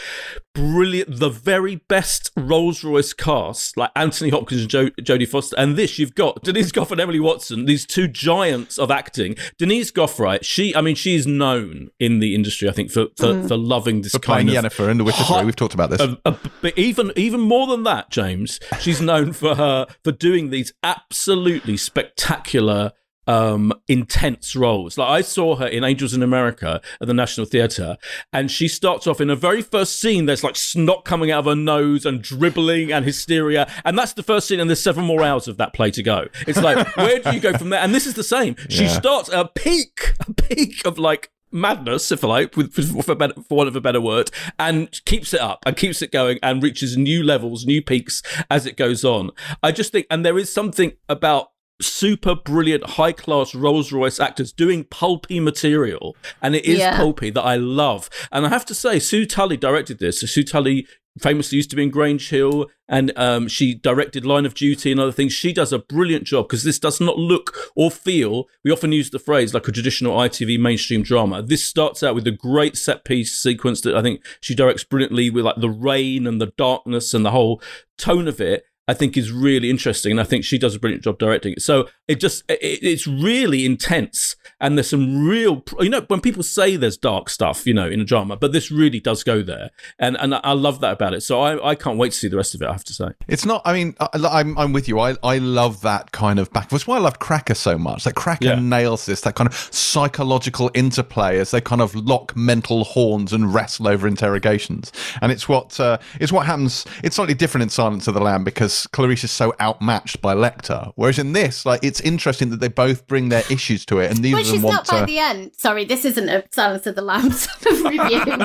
brilliant. 0.54 1.18
The 1.18 1.28
very 1.28 1.76
best 1.76 2.30
Rolls 2.36 2.82
Royce 2.82 3.12
cast, 3.12 3.76
like 3.76 3.90
Anthony 3.94 4.30
Hopkins 4.30 4.62
and 4.62 4.70
jo- 4.70 4.90
Jodie 5.00 5.28
Foster. 5.28 5.56
And 5.58 5.76
this, 5.76 5.98
you've 5.98 6.14
got 6.14 6.42
Denise 6.42 6.72
Gough 6.72 6.90
and 6.90 7.00
Emily 7.00 7.20
Watson, 7.20 7.66
these 7.66 7.86
two 7.86 8.08
giants 8.08 8.78
of 8.78 8.90
acting. 8.90 9.36
Denise 9.58 9.90
Gough, 9.90 10.18
right? 10.18 10.44
She, 10.44 10.74
I 10.74 10.80
mean, 10.80 10.94
she 10.94 11.14
is 11.14 11.26
known 11.26 11.90
in 12.00 12.18
the 12.18 12.34
industry, 12.34 12.68
I 12.68 12.72
think, 12.72 12.90
for 12.90 13.06
for, 13.16 13.26
mm. 13.26 13.48
for 13.48 13.56
loving 13.56 14.02
this 14.02 14.12
for 14.12 14.18
kind 14.18 14.48
playing 14.48 14.64
of 14.64 14.64
Yennefer 14.64 14.90
in 14.90 14.98
The 14.98 15.04
Witcher 15.04 15.22
hot, 15.22 15.38
3. 15.40 15.46
We've 15.46 15.56
talked 15.56 15.74
about 15.74 15.90
this. 15.90 16.00
Uh, 16.00 16.16
uh, 16.24 16.34
but 16.62 16.76
even 16.78 17.12
even 17.16 17.40
more 17.40 17.66
than 17.66 17.82
that, 17.84 18.10
James, 18.10 18.58
she's 18.80 19.00
known 19.00 19.32
for 19.32 19.54
her 19.54 19.86
for 20.02 20.12
doing 20.12 20.50
these 20.50 20.72
absolutely 20.82 21.76
spectacular 21.76 22.92
um, 23.26 23.72
intense 23.88 24.54
roles. 24.54 24.98
Like 24.98 25.08
I 25.08 25.20
saw 25.20 25.56
her 25.56 25.66
in 25.66 25.84
Angels 25.84 26.14
in 26.14 26.22
America 26.22 26.80
at 27.00 27.06
the 27.06 27.14
National 27.14 27.46
Theatre, 27.46 27.96
and 28.32 28.50
she 28.50 28.68
starts 28.68 29.06
off 29.06 29.20
in 29.20 29.30
a 29.30 29.36
very 29.36 29.62
first 29.62 30.00
scene. 30.00 30.26
There's 30.26 30.44
like 30.44 30.56
snot 30.56 31.04
coming 31.04 31.30
out 31.30 31.40
of 31.40 31.44
her 31.46 31.56
nose 31.56 32.06
and 32.06 32.22
dribbling 32.22 32.92
and 32.92 33.04
hysteria, 33.04 33.70
and 33.84 33.98
that's 33.98 34.12
the 34.12 34.22
first 34.22 34.48
scene. 34.48 34.60
And 34.60 34.70
there's 34.70 34.82
seven 34.82 35.04
more 35.04 35.22
hours 35.22 35.48
of 35.48 35.56
that 35.58 35.72
play 35.72 35.90
to 35.92 36.02
go. 36.02 36.26
It's 36.46 36.60
like 36.60 36.86
where 36.96 37.18
do 37.18 37.32
you 37.32 37.40
go 37.40 37.56
from 37.56 37.70
there? 37.70 37.80
And 37.80 37.94
this 37.94 38.06
is 38.06 38.14
the 38.14 38.24
same. 38.24 38.56
She 38.68 38.84
yeah. 38.84 38.90
starts 38.90 39.28
a 39.28 39.46
peak, 39.46 40.14
a 40.20 40.32
peak 40.32 40.86
of 40.86 40.98
like 40.98 41.30
madness, 41.52 42.12
if 42.12 42.22
I 42.24 42.28
like, 42.28 42.56
with, 42.56 42.72
for, 42.72 43.14
better, 43.14 43.34
for 43.34 43.56
want 43.56 43.68
of 43.68 43.76
a 43.76 43.80
better 43.80 44.00
word, 44.00 44.30
and 44.58 45.04
keeps 45.04 45.32
it 45.32 45.40
up 45.40 45.64
and 45.66 45.76
keeps 45.76 46.02
it 46.02 46.12
going 46.12 46.38
and 46.42 46.62
reaches 46.62 46.96
new 46.96 47.22
levels, 47.22 47.64
new 47.64 47.82
peaks 47.82 48.22
as 48.50 48.66
it 48.66 48.76
goes 48.76 49.04
on. 49.04 49.30
I 49.62 49.72
just 49.72 49.92
think, 49.92 50.06
and 50.10 50.24
there 50.24 50.38
is 50.38 50.52
something 50.52 50.92
about 51.08 51.50
super 51.80 52.34
brilliant, 52.34 52.90
high 52.90 53.12
class 53.12 53.54
Rolls 53.54 53.92
Royce 53.92 54.20
actors 54.20 54.52
doing 54.52 54.84
pulpy 54.84 55.40
material. 55.40 56.16
And 56.40 56.54
it 56.56 56.64
is 56.64 56.78
yeah. 56.78 56.96
pulpy 56.96 57.30
that 57.30 57.42
I 57.42 57.56
love. 57.56 58.08
And 58.32 58.46
I 58.46 58.48
have 58.48 58.66
to 58.66 58.74
say, 58.74 58.98
Sue 58.98 59.26
Tully 59.26 59.56
directed 59.56 59.98
this. 59.98 60.20
So 60.20 60.26
Sue 60.26 60.44
Tully 60.44 60.86
famously 61.18 61.56
used 61.56 61.70
to 61.70 61.76
be 61.76 61.82
in 61.82 61.90
Grange 61.90 62.28
Hill 62.28 62.66
and 62.88 63.12
um, 63.16 63.48
she 63.48 63.74
directed 63.74 64.26
Line 64.26 64.46
of 64.46 64.54
Duty 64.54 64.90
and 64.92 65.00
other 65.00 65.12
things. 65.12 65.32
She 65.32 65.52
does 65.52 65.72
a 65.72 65.78
brilliant 65.78 66.24
job 66.24 66.46
because 66.46 66.62
this 66.62 66.78
does 66.78 67.00
not 67.00 67.18
look 67.18 67.56
or 67.74 67.90
feel, 67.90 68.46
we 68.64 68.70
often 68.70 68.92
use 68.92 69.10
the 69.10 69.18
phrase 69.18 69.54
like 69.54 69.66
a 69.66 69.72
traditional 69.72 70.16
ITV 70.16 70.60
mainstream 70.60 71.02
drama. 71.02 71.42
This 71.42 71.64
starts 71.64 72.02
out 72.02 72.14
with 72.14 72.26
a 72.26 72.32
great 72.32 72.76
set 72.76 73.04
piece 73.04 73.32
sequence 73.32 73.80
that 73.82 73.96
I 73.96 74.02
think 74.02 74.24
she 74.40 74.54
directs 74.54 74.84
brilliantly 74.84 75.30
with 75.30 75.44
like 75.44 75.60
the 75.60 75.70
rain 75.70 76.26
and 76.26 76.40
the 76.40 76.52
darkness 76.58 77.14
and 77.14 77.24
the 77.24 77.30
whole 77.30 77.62
tone 77.96 78.28
of 78.28 78.40
it. 78.40 78.64
I 78.88 78.94
think 78.94 79.16
is 79.16 79.32
really 79.32 79.70
interesting, 79.70 80.12
and 80.12 80.20
I 80.20 80.24
think 80.24 80.44
she 80.44 80.58
does 80.58 80.74
a 80.74 80.78
brilliant 80.78 81.02
job 81.04 81.18
directing 81.18 81.52
it. 81.54 81.62
So 81.62 81.88
it 82.08 82.20
just 82.20 82.44
it, 82.48 82.58
it's 82.62 83.06
really 83.06 83.64
intense 83.66 84.36
and 84.60 84.78
there's 84.78 84.88
some 84.90 85.26
real 85.26 85.62
you 85.80 85.88
know 85.88 86.00
when 86.08 86.20
people 86.20 86.42
say 86.42 86.76
there's 86.76 86.96
dark 86.96 87.28
stuff 87.28 87.66
you 87.66 87.74
know 87.74 87.86
in 87.86 88.00
a 88.00 88.04
drama 88.04 88.36
but 88.36 88.52
this 88.52 88.70
really 88.70 89.00
does 89.00 89.22
go 89.24 89.42
there 89.42 89.70
and 89.98 90.16
and 90.18 90.34
i 90.36 90.52
love 90.52 90.80
that 90.80 90.92
about 90.92 91.12
it 91.12 91.20
so 91.20 91.40
i 91.42 91.70
i 91.70 91.74
can't 91.74 91.98
wait 91.98 92.12
to 92.12 92.16
see 92.16 92.28
the 92.28 92.36
rest 92.36 92.54
of 92.54 92.62
it 92.62 92.68
i 92.68 92.72
have 92.72 92.84
to 92.84 92.94
say 92.94 93.08
It's 93.28 93.44
not. 93.44 93.60
I 93.64 93.72
mean, 93.74 93.94
I, 94.00 94.08
I'm 94.14 94.56
I'm 94.56 94.72
with 94.72 94.86
you. 94.88 95.00
I 95.00 95.16
I 95.22 95.38
love 95.38 95.80
that 95.82 96.12
kind 96.12 96.38
of 96.38 96.50
back. 96.52 96.68
That's 96.70 96.86
why 96.86 96.96
I 96.96 97.00
loved 97.00 97.18
Cracker 97.18 97.54
so 97.54 97.76
much. 97.76 98.04
That 98.04 98.14
Cracker 98.14 98.44
Yeah. 98.46 98.60
nails 98.60 99.04
this. 99.06 99.20
That 99.22 99.34
kind 99.34 99.48
of 99.48 99.54
psychological 99.72 100.70
interplay 100.74 101.38
as 101.38 101.50
they 101.50 101.60
kind 101.60 101.80
of 101.80 101.94
lock 101.94 102.36
mental 102.36 102.84
horns 102.84 103.32
and 103.32 103.52
wrestle 103.52 103.88
over 103.88 104.06
interrogations. 104.06 104.92
And 105.20 105.32
it's 105.32 105.48
what 105.48 105.78
uh, 105.80 105.98
it's 106.20 106.32
what 106.32 106.46
happens. 106.46 106.84
It's 107.02 107.16
slightly 107.16 107.34
different 107.34 107.62
in 107.64 107.68
Silence 107.70 108.06
of 108.06 108.14
the 108.14 108.20
Lamb 108.20 108.44
because 108.44 108.75
Clarice 108.88 109.22
is 109.24 109.30
so 109.30 109.54
outmatched 109.60 110.20
by 110.20 110.34
Lecter. 110.34 110.92
Whereas 110.96 111.18
in 111.18 111.32
this, 111.32 111.64
like, 111.64 111.84
it's 111.84 112.00
interesting 112.00 112.50
that 112.50 112.58
they 112.60 112.68
both 112.68 113.06
bring 113.06 113.28
their 113.28 113.44
issues 113.50 113.86
to 113.86 114.00
it, 114.00 114.10
and 114.10 114.20
neither 114.20 114.36
But 114.36 114.40
of 114.42 114.46
them 114.48 114.54
she's 114.56 114.62
want 114.64 114.74
not 114.74 115.00
by 115.00 115.04
the 115.06 115.18
end. 115.18 115.52
Sorry, 115.56 115.84
this 115.84 116.04
isn't 116.04 116.28
a 116.28 116.44
Silence 116.50 116.86
of 116.86 116.96
the 116.96 117.02
Lambs 117.02 117.48
review. 117.64 117.98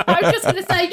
I 0.06 0.18
was 0.22 0.32
just 0.32 0.44
going 0.44 0.56
to 0.56 0.62
say, 0.62 0.88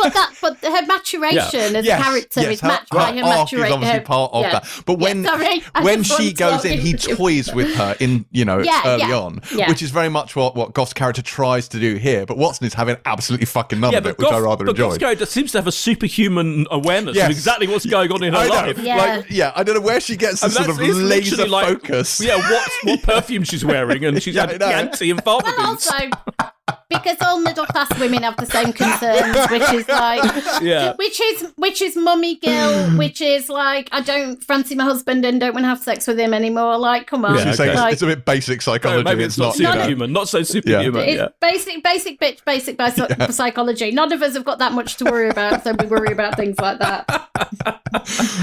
but 0.00 0.12
that, 0.14 0.32
but 0.40 0.56
her 0.58 0.86
maturation 0.86 1.76
as 1.76 1.84
Yes, 1.84 2.00
a 2.00 2.02
character 2.04 2.40
yes, 2.40 2.52
is 2.54 2.60
her- 2.62 2.68
matched 2.68 2.90
by 2.90 3.12
her 3.12 3.18
her 3.18 3.24
arc 3.24 3.52
is 3.52 3.58
maturation. 3.58 3.72
obviously 3.74 4.00
part 4.00 4.32
of 4.32 4.42
that. 4.44 4.82
But 4.86 4.98
when 4.98 5.24
sorry, 5.24 5.62
I 5.74 5.84
when 5.84 6.02
just 6.02 6.16
she 6.18 6.26
wanted 6.28 6.36
to 6.36 6.44
goes 6.44 6.64
in, 6.64 6.78
he 6.80 6.92
argue. 6.94 7.16
toys 7.16 7.54
with 7.54 7.74
her 7.76 7.96
in 8.00 8.24
you 8.30 8.44
know 8.44 8.60
Yeah, 8.60 8.82
early 8.86 9.02
yeah, 9.08 9.18
on, 9.18 9.40
yeah. 9.54 9.68
which 9.68 9.82
is 9.82 9.90
very 9.90 10.08
much 10.08 10.34
what 10.36 10.54
what 10.56 10.72
Gough's 10.74 10.92
character 10.92 11.22
tries 11.22 11.68
to 11.68 11.78
do 11.80 11.96
here. 11.96 12.24
But 12.26 12.38
Watson 12.38 12.66
is 12.66 12.74
having 12.74 12.96
absolutely 13.04 13.46
fucking 13.46 13.78
none 13.80 13.92
yeah 13.92 13.98
of 13.98 14.04
but 14.04 14.10
it, 14.10 14.18
which 14.18 14.28
I 14.28 14.30
Gough, 14.32 14.42
rather 14.44 14.64
but 14.64 14.70
enjoy. 14.72 14.88
Gough's 14.88 14.98
character 14.98 15.26
seems 15.26 15.52
to 15.52 15.58
have 15.58 15.66
a 15.66 15.72
superhuman 15.72 16.66
awareness 16.70 17.16
Yes. 17.16 17.26
of 17.26 17.30
exactly 17.32 17.66
what's 17.66 17.86
going 17.86 18.10
on 18.12 18.22
in 18.22 18.32
her 18.32 18.38
I 18.38 18.46
know, 18.48 18.54
life 18.54 18.78
Yeah. 18.82 18.96
like 18.96 19.26
yeah, 19.30 19.52
I 19.54 19.62
don't 19.62 19.74
know 19.76 19.80
where 19.80 20.00
she 20.00 20.16
gets 20.16 20.42
And 20.42 20.50
this 20.52 20.58
sort 20.64 20.70
of 20.70 20.78
laser 20.78 21.46
like- 21.46 21.66
focus. 21.66 22.20
yeah 22.20 22.36
what 22.36 22.70
what 22.84 23.02
perfume 23.02 23.44
she's 23.44 23.64
wearing 23.64 24.04
and 24.04 24.22
she's 24.22 24.34
Yeah, 24.36 24.44
I 24.44 24.52
had 24.52 24.60
know. 24.60 24.68
Chianti 24.68 25.10
and 25.10 25.22
father 25.22 25.52
Well, 25.56 25.66
also 25.66 25.94
because 26.88 27.16
all 27.20 27.40
middle 27.40 27.66
class 27.66 27.88
women 27.98 28.22
have 28.22 28.36
the 28.36 28.46
same 28.46 28.72
concerns, 28.72 29.36
which 29.50 29.72
is 29.72 29.88
like, 29.88 30.22
Yeah. 30.62 30.94
which 30.96 31.20
is 31.20 31.52
which 31.56 31.82
is 31.82 31.96
mummy 31.96 32.36
guilt, 32.36 32.96
which 32.98 33.20
is 33.20 33.48
like 33.48 33.88
I 33.92 34.00
don't 34.00 34.42
fancy 34.42 34.74
my 34.74 34.84
husband 34.84 35.24
and 35.24 35.40
don't 35.40 35.54
want 35.54 35.64
to 35.64 35.68
have 35.68 35.80
sex 35.82 36.06
with 36.06 36.18
him 36.18 36.34
anymore. 36.34 36.78
Like, 36.78 37.06
come 37.06 37.24
on, 37.24 37.34
Yeah, 37.34 37.40
okay. 37.42 37.50
it's, 37.50 37.58
like, 37.58 37.92
it's 37.94 38.02
a 38.02 38.06
bit 38.06 38.24
basic 38.24 38.58
No, 38.58 38.60
psychology. 38.60 39.04
maybe 39.04 39.24
it's, 39.24 39.34
it's 39.34 39.38
not 39.38 39.58
not, 39.58 39.74
superhuman 39.74 40.12
not 40.12 40.28
so 40.28 40.42
superhuman 40.42 41.02
it's 41.08 41.16
yeah 41.20 41.28
basic, 41.40 41.82
basic 41.82 42.20
bitch, 42.20 42.44
basic 42.44 42.76
basi- 42.78 43.32
psychology. 43.32 43.90
None 43.90 44.12
of 44.12 44.22
us 44.22 44.34
have 44.34 44.44
got 44.44 44.58
that 44.58 44.72
much 44.72 44.96
to 44.96 45.04
worry 45.04 45.28
about, 45.30 45.64
so 45.64 45.72
we 45.78 45.86
worry 45.86 46.12
about 46.12 46.36
things 46.36 46.58
like 46.58 46.78
that. 46.78 47.26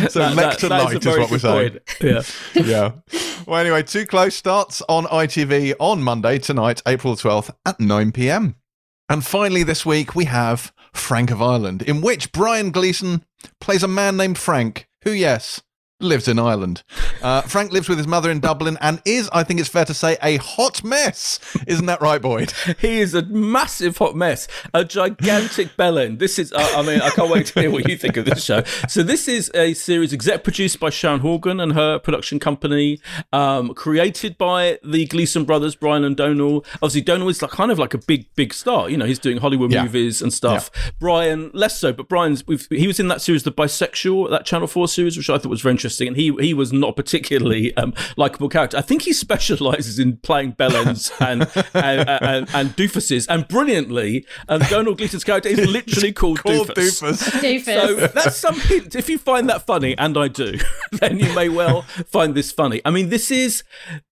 So 0.10 0.20
That- 0.20 0.36
that- 0.36 0.58
Lecter 0.60 0.70
light 0.70 0.94
a 1.06 1.10
is 1.10 1.18
what 1.18 1.32
we're 1.32 1.40
saying. 1.40 1.72
point. 1.72 1.82
yeah 2.02 2.22
yeah. 2.54 2.92
Well, 3.46 3.60
anyway, 3.62 3.84
Too 3.84 4.06
Close 4.06 4.36
starts 4.36 4.82
on 4.90 5.06
ITV 5.06 5.76
on 5.80 6.04
Monday 6.04 6.38
tonight, 6.38 6.82
April 6.86 7.16
12th 7.16 7.52
at 7.66 7.80
9 7.80 8.12
pm. 8.12 8.17
And 9.10 9.26
finally, 9.26 9.64
this 9.64 9.86
week, 9.86 10.16
we 10.16 10.26
have 10.26 10.74
Frank 10.94 11.32
of 11.32 11.42
Ireland, 11.42 11.82
in 11.84 12.02
which 12.02 12.32
Brian 12.32 12.72
Gleeson 12.72 13.24
plays 13.62 13.84
a 13.84 13.88
man 13.88 14.18
named 14.18 14.38
Frank, 14.38 14.88
who, 15.04 15.12
yes, 15.12 15.62
lives 16.00 16.28
in 16.28 16.38
Ireland. 16.38 16.84
Uh, 17.24 17.42
Frank 17.42 17.72
lives 17.72 17.90
with 17.90 17.98
his 17.98 18.08
mother 18.08 18.30
in 18.30 18.40
Dublin 18.40 18.78
and 18.82 19.02
is, 19.06 19.30
I 19.34 19.44
think 19.44 19.60
it's 19.60 19.70
fair 19.70 19.86
to 19.86 19.94
say, 19.94 20.16
a 20.22 20.38
hot 20.38 20.84
mess. 20.84 21.40
Isn't 21.66 21.88
that 21.88 22.02
right, 22.02 22.22
Boyd? 22.22 22.54
He 22.80 23.00
is 23.00 23.14
a 23.16 23.24
massive 23.24 23.98
hot 23.98 24.16
mess, 24.16 24.48
a 24.74 24.86
gigantic 24.86 25.76
bellend. 25.78 26.20
This 26.20 26.38
is, 26.38 26.54
uh, 26.54 26.68
I 26.76 26.84
mean, 26.84 27.02
I 27.02 27.10
can't 27.10 27.30
wait 27.32 27.48
to 27.48 27.62
hear 27.62 27.72
what 27.72 27.88
you 27.90 27.98
think 27.98 28.18
of 28.18 28.26
this 28.26 28.44
show. 28.44 28.64
So, 28.88 29.02
this 29.02 29.28
is 29.28 29.50
a 29.56 29.74
series 29.74 30.14
exec 30.14 30.44
produced 30.44 30.80
by 30.80 30.90
Sharon 30.92 31.22
Horgan 31.22 31.60
and 31.60 31.74
her 31.74 31.98
production 31.98 32.40
company, 32.40 33.00
um, 33.34 33.74
created 33.74 34.38
by 34.38 34.78
the 34.84 35.06
Gleeson 35.08 35.46
brothers, 35.46 35.76
Brian 35.76 36.04
and 36.04 36.16
Domhnall. 36.16 36.64
Obviously, 36.76 37.02
Domhnall 37.02 37.30
is 37.30 37.42
like 37.42 37.52
kind 37.52 37.72
of 37.72 37.80
like 37.80 37.94
a 37.96 38.00
big, 38.00 38.28
big 38.36 38.54
star. 38.54 38.90
You 38.90 38.98
know, 38.98 39.06
he's 39.06 39.20
doing 39.20 39.38
Hollywood 39.38 39.72
Yeah. 39.72 39.84
movies 39.84 40.22
and 40.22 40.32
stuff. 40.32 40.70
Brian, 41.00 41.50
less 41.54 41.80
so, 41.80 41.92
but 41.94 42.08
Brian's, 42.08 42.46
we've, 42.46 42.68
he 42.70 42.86
was 42.86 43.00
in 43.00 43.08
that 43.08 43.22
series, 43.22 43.44
The 43.44 43.52
Bisexual, 43.52 44.30
that 44.30 44.46
Channel 44.46 44.68
4 44.68 44.88
series, 44.88 45.18
which 45.18 45.30
I 45.30 45.38
thought 45.40 45.50
was 45.50 45.62
very 45.62 45.72
interesting. 45.72 45.87
And 46.08 46.18
he, 46.18 46.34
he 46.40 46.54
was 46.54 46.74
not 46.74 46.92
a 46.92 46.94
particularly 46.94 47.76
um, 47.78 47.94
likable 48.16 48.50
character. 48.50 48.78
I 48.78 48.82
think 48.82 49.04
he 49.04 49.14
specializes 49.14 50.00
in 50.00 50.18
playing 50.18 50.54
bellends 50.54 51.12
and, 51.22 51.44
and, 51.74 52.10
and, 52.10 52.50
and 52.54 52.70
doofuses. 52.76 53.26
And 53.30 53.48
brilliantly, 53.48 54.26
um, 54.50 54.62
Domhnall 54.70 54.96
Gleeson's 54.96 55.24
character 55.24 55.50
is 55.50 55.66
literally 55.68 56.12
called, 56.14 56.44
Called 56.44 56.70
Doofus. 56.70 56.98
Doofus. 57.02 57.24
Doofus. 57.42 57.66
So 57.66 58.08
that's 58.08 58.38
some 58.38 58.60
hint. 58.60 58.96
If 58.96 59.10
you 59.10 59.18
find 59.18 59.50
that 59.50 59.66
funny, 59.66 59.98
and 59.98 60.18
I 60.18 60.28
do, 60.28 60.58
then 60.92 61.20
you 61.20 61.34
may 61.34 61.50
well 61.50 61.82
find 61.82 62.36
this 62.36 62.52
funny. 62.52 62.82
I 62.86 62.92
mean, 62.92 63.10
this 63.10 63.32
is 63.32 63.64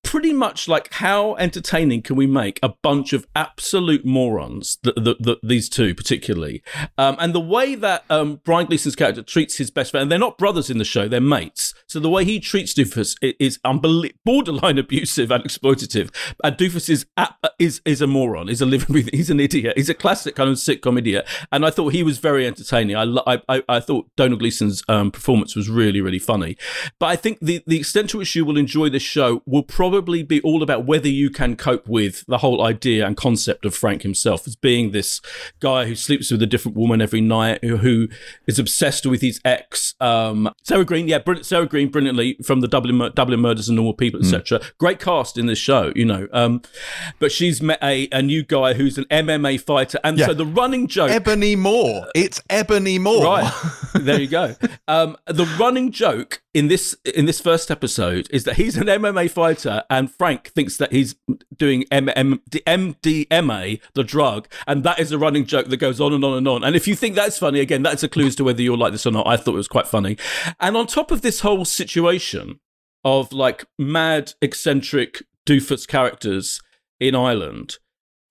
pretty 0.03 0.34
much 0.34 0.68
like 0.68 0.93
how 0.93 1.35
entertaining 1.35 2.02
can 2.02 2.15
we 2.15 2.27
make 2.27 2.60
a 2.61 2.69
bunch 2.69 3.14
of 3.14 3.27
absolute 3.35 4.06
morons, 4.06 4.77
the, 4.84 4.93
the, 4.93 5.15
the, 5.19 5.38
these 5.43 5.69
two 5.69 5.93
particularly, 5.95 6.64
um, 6.97 7.15
and 7.19 7.34
the 7.34 7.39
way 7.39 7.76
that 7.76 8.03
um, 8.10 8.41
Brian 8.43 8.68
Gleeson's 8.68 8.95
character 8.95 9.22
treats 9.22 9.57
his 9.57 9.72
best 9.72 9.91
friend, 9.91 10.03
and 10.03 10.11
they're 10.11 10.19
not 10.19 10.38
brothers 10.38 10.69
in 10.69 10.77
the 10.77 10.85
show, 10.85 11.07
they're 11.07 11.22
mates. 11.22 11.64
So 11.87 11.99
the 11.99 12.09
way 12.09 12.25
he 12.25 12.39
treats 12.39 12.73
Doofus 12.73 13.15
is 13.21 13.59
borderline 14.23 14.77
abusive 14.77 15.31
and 15.31 15.43
exploitative. 15.43 16.13
And 16.43 16.57
Doofus 16.57 16.89
is 16.89 17.05
is 17.59 17.81
is 17.85 18.01
a 18.01 18.07
moron. 18.07 18.49
Is 18.49 18.61
a 18.61 18.65
living. 18.65 19.07
He's 19.11 19.29
an 19.29 19.39
idiot. 19.39 19.73
He's 19.77 19.89
a 19.89 19.93
classic 19.93 20.35
kind 20.35 20.49
of 20.49 20.57
sitcom 20.57 20.97
idiot. 20.97 21.27
And 21.51 21.65
I 21.65 21.69
thought 21.69 21.93
he 21.93 22.03
was 22.03 22.17
very 22.17 22.45
entertaining. 22.45 22.95
I 22.95 23.03
I, 23.27 23.41
I, 23.49 23.63
I 23.69 23.79
thought 23.79 24.09
Domhnall 24.15 24.39
Gleeson's 24.39 24.83
um, 24.87 25.11
performance 25.11 25.55
was 25.55 25.69
really 25.69 26.01
really 26.01 26.19
funny. 26.19 26.57
But 26.99 27.07
I 27.07 27.15
think 27.15 27.39
the 27.41 27.63
the 27.65 27.79
extent 27.79 28.09
to 28.11 28.17
which 28.17 28.35
you 28.35 28.45
will 28.45 28.57
enjoy 28.57 28.89
this 28.89 29.03
show 29.03 29.41
will 29.45 29.63
probably 29.63 30.23
be 30.23 30.41
all 30.41 30.63
about 30.63 30.85
whether 30.85 31.07
you 31.07 31.29
can 31.29 31.55
cope 31.55 31.87
with 31.87 32.25
the 32.27 32.39
whole 32.39 32.61
idea 32.63 33.05
and 33.05 33.17
concept 33.17 33.65
of 33.65 33.75
Frank 33.75 34.01
himself 34.01 34.47
as 34.47 34.55
being 34.55 34.91
this 34.91 35.21
guy 35.59 35.85
who 35.85 35.95
sleeps 35.95 36.31
with 36.31 36.41
a 36.41 36.47
different 36.47 36.77
woman 36.77 37.01
every 37.01 37.21
night, 37.21 37.63
who, 37.63 37.77
who 37.77 38.07
is 38.47 38.59
obsessed 38.59 39.05
with 39.05 39.21
his 39.21 39.39
ex. 39.45 39.95
Um, 39.99 40.51
Sarah 40.63 40.85
Greene, 40.85 41.07
yeah, 41.07 41.19
brilliant, 41.19 41.45
Sarah 41.56 41.65
Greene, 41.68 41.88
brilliantly 41.88 42.36
from 42.44 42.60
the 42.60 42.68
Dublin 42.68 42.95
Mur- 42.98 43.11
Dublin 43.11 43.40
Murders 43.40 43.69
and 43.69 43.77
Normal 43.77 43.94
People, 43.94 44.19
etc. 44.19 44.60
Great 44.77 44.99
cast 44.99 45.38
in 45.38 45.45
this 45.45 45.57
show, 45.57 45.94
you 45.95 46.03
know. 46.03 46.27
Um, 46.34 46.61
but 47.18 47.32
she's 47.32 47.61
met 47.61 47.80
a, 47.82 48.10
a 48.11 48.22
new 48.22 48.44
guy 48.44 48.73
who's 48.73 48.98
an 48.98 49.06
MMA 49.06 49.61
fighter, 49.61 49.98
and 50.03 50.18
Yeah. 50.18 50.26
so 50.26 50.34
the 50.34 50.45
running 50.45 50.88
joke. 50.88 51.11
Ebony 51.11 51.56
Moore. 51.56 52.07
It's 52.14 52.41
Ebony 52.49 52.99
Moore. 52.99 53.23
Right 53.23 53.53
there, 53.95 54.19
you 54.19 54.27
go. 54.27 54.56
Um, 54.90 55.15
the 55.27 55.45
running 55.57 55.94
joke 55.94 56.41
in 56.53 56.68
this 56.68 56.94
in 57.15 57.26
this 57.26 57.40
first 57.40 57.72
episode 57.72 58.27
is 58.32 58.44
that 58.44 58.56
he's 58.57 58.76
an 58.76 58.88
MMA 58.88 59.32
fighter, 59.32 59.84
and 59.90 60.11
Frank 60.11 60.49
thinks 60.49 60.76
that 60.76 60.91
he's 60.91 61.15
doing 61.56 61.86
M- 61.90 62.10
M- 62.18 62.41
D- 62.49 62.61
MDMA, 62.68 63.80
the 63.94 64.03
drug, 64.03 64.48
and 64.68 64.84
that 64.84 64.99
is 64.99 65.11
a 65.11 65.18
running 65.18 65.45
joke 65.45 65.68
that 65.68 65.77
goes 65.77 66.02
on 66.02 66.14
and 66.14 66.23
on 66.23 66.38
and 66.38 66.48
on. 66.48 66.64
And 66.64 66.76
if 66.76 66.88
you 66.88 66.95
think 66.95 67.15
that's 67.15 67.38
funny, 67.38 67.60
again, 67.60 67.84
that's 67.84 68.03
a 68.03 68.10
clue 68.10 68.26
as 68.27 68.36
to 68.38 68.44
whether 68.44 68.61
you'll 68.61 68.77
like 68.77 68.91
this 68.91 69.06
or 69.06 69.11
not. 69.11 69.27
I 69.27 69.38
thought 69.38 69.53
it 69.53 69.57
was 69.57 69.68
quite 69.68 69.88
funny. 69.88 70.18
And 70.60 70.76
on 70.76 70.88
top 70.88 71.11
of 71.11 71.22
this 71.22 71.41
whole 71.45 71.63
situation 71.63 72.59
of 73.03 73.31
like 73.31 73.65
mad, 73.77 74.34
eccentric 74.41 75.22
doofus 75.45 75.88
characters 75.88 76.59
in 76.99 77.13
Ireland, 77.13 77.77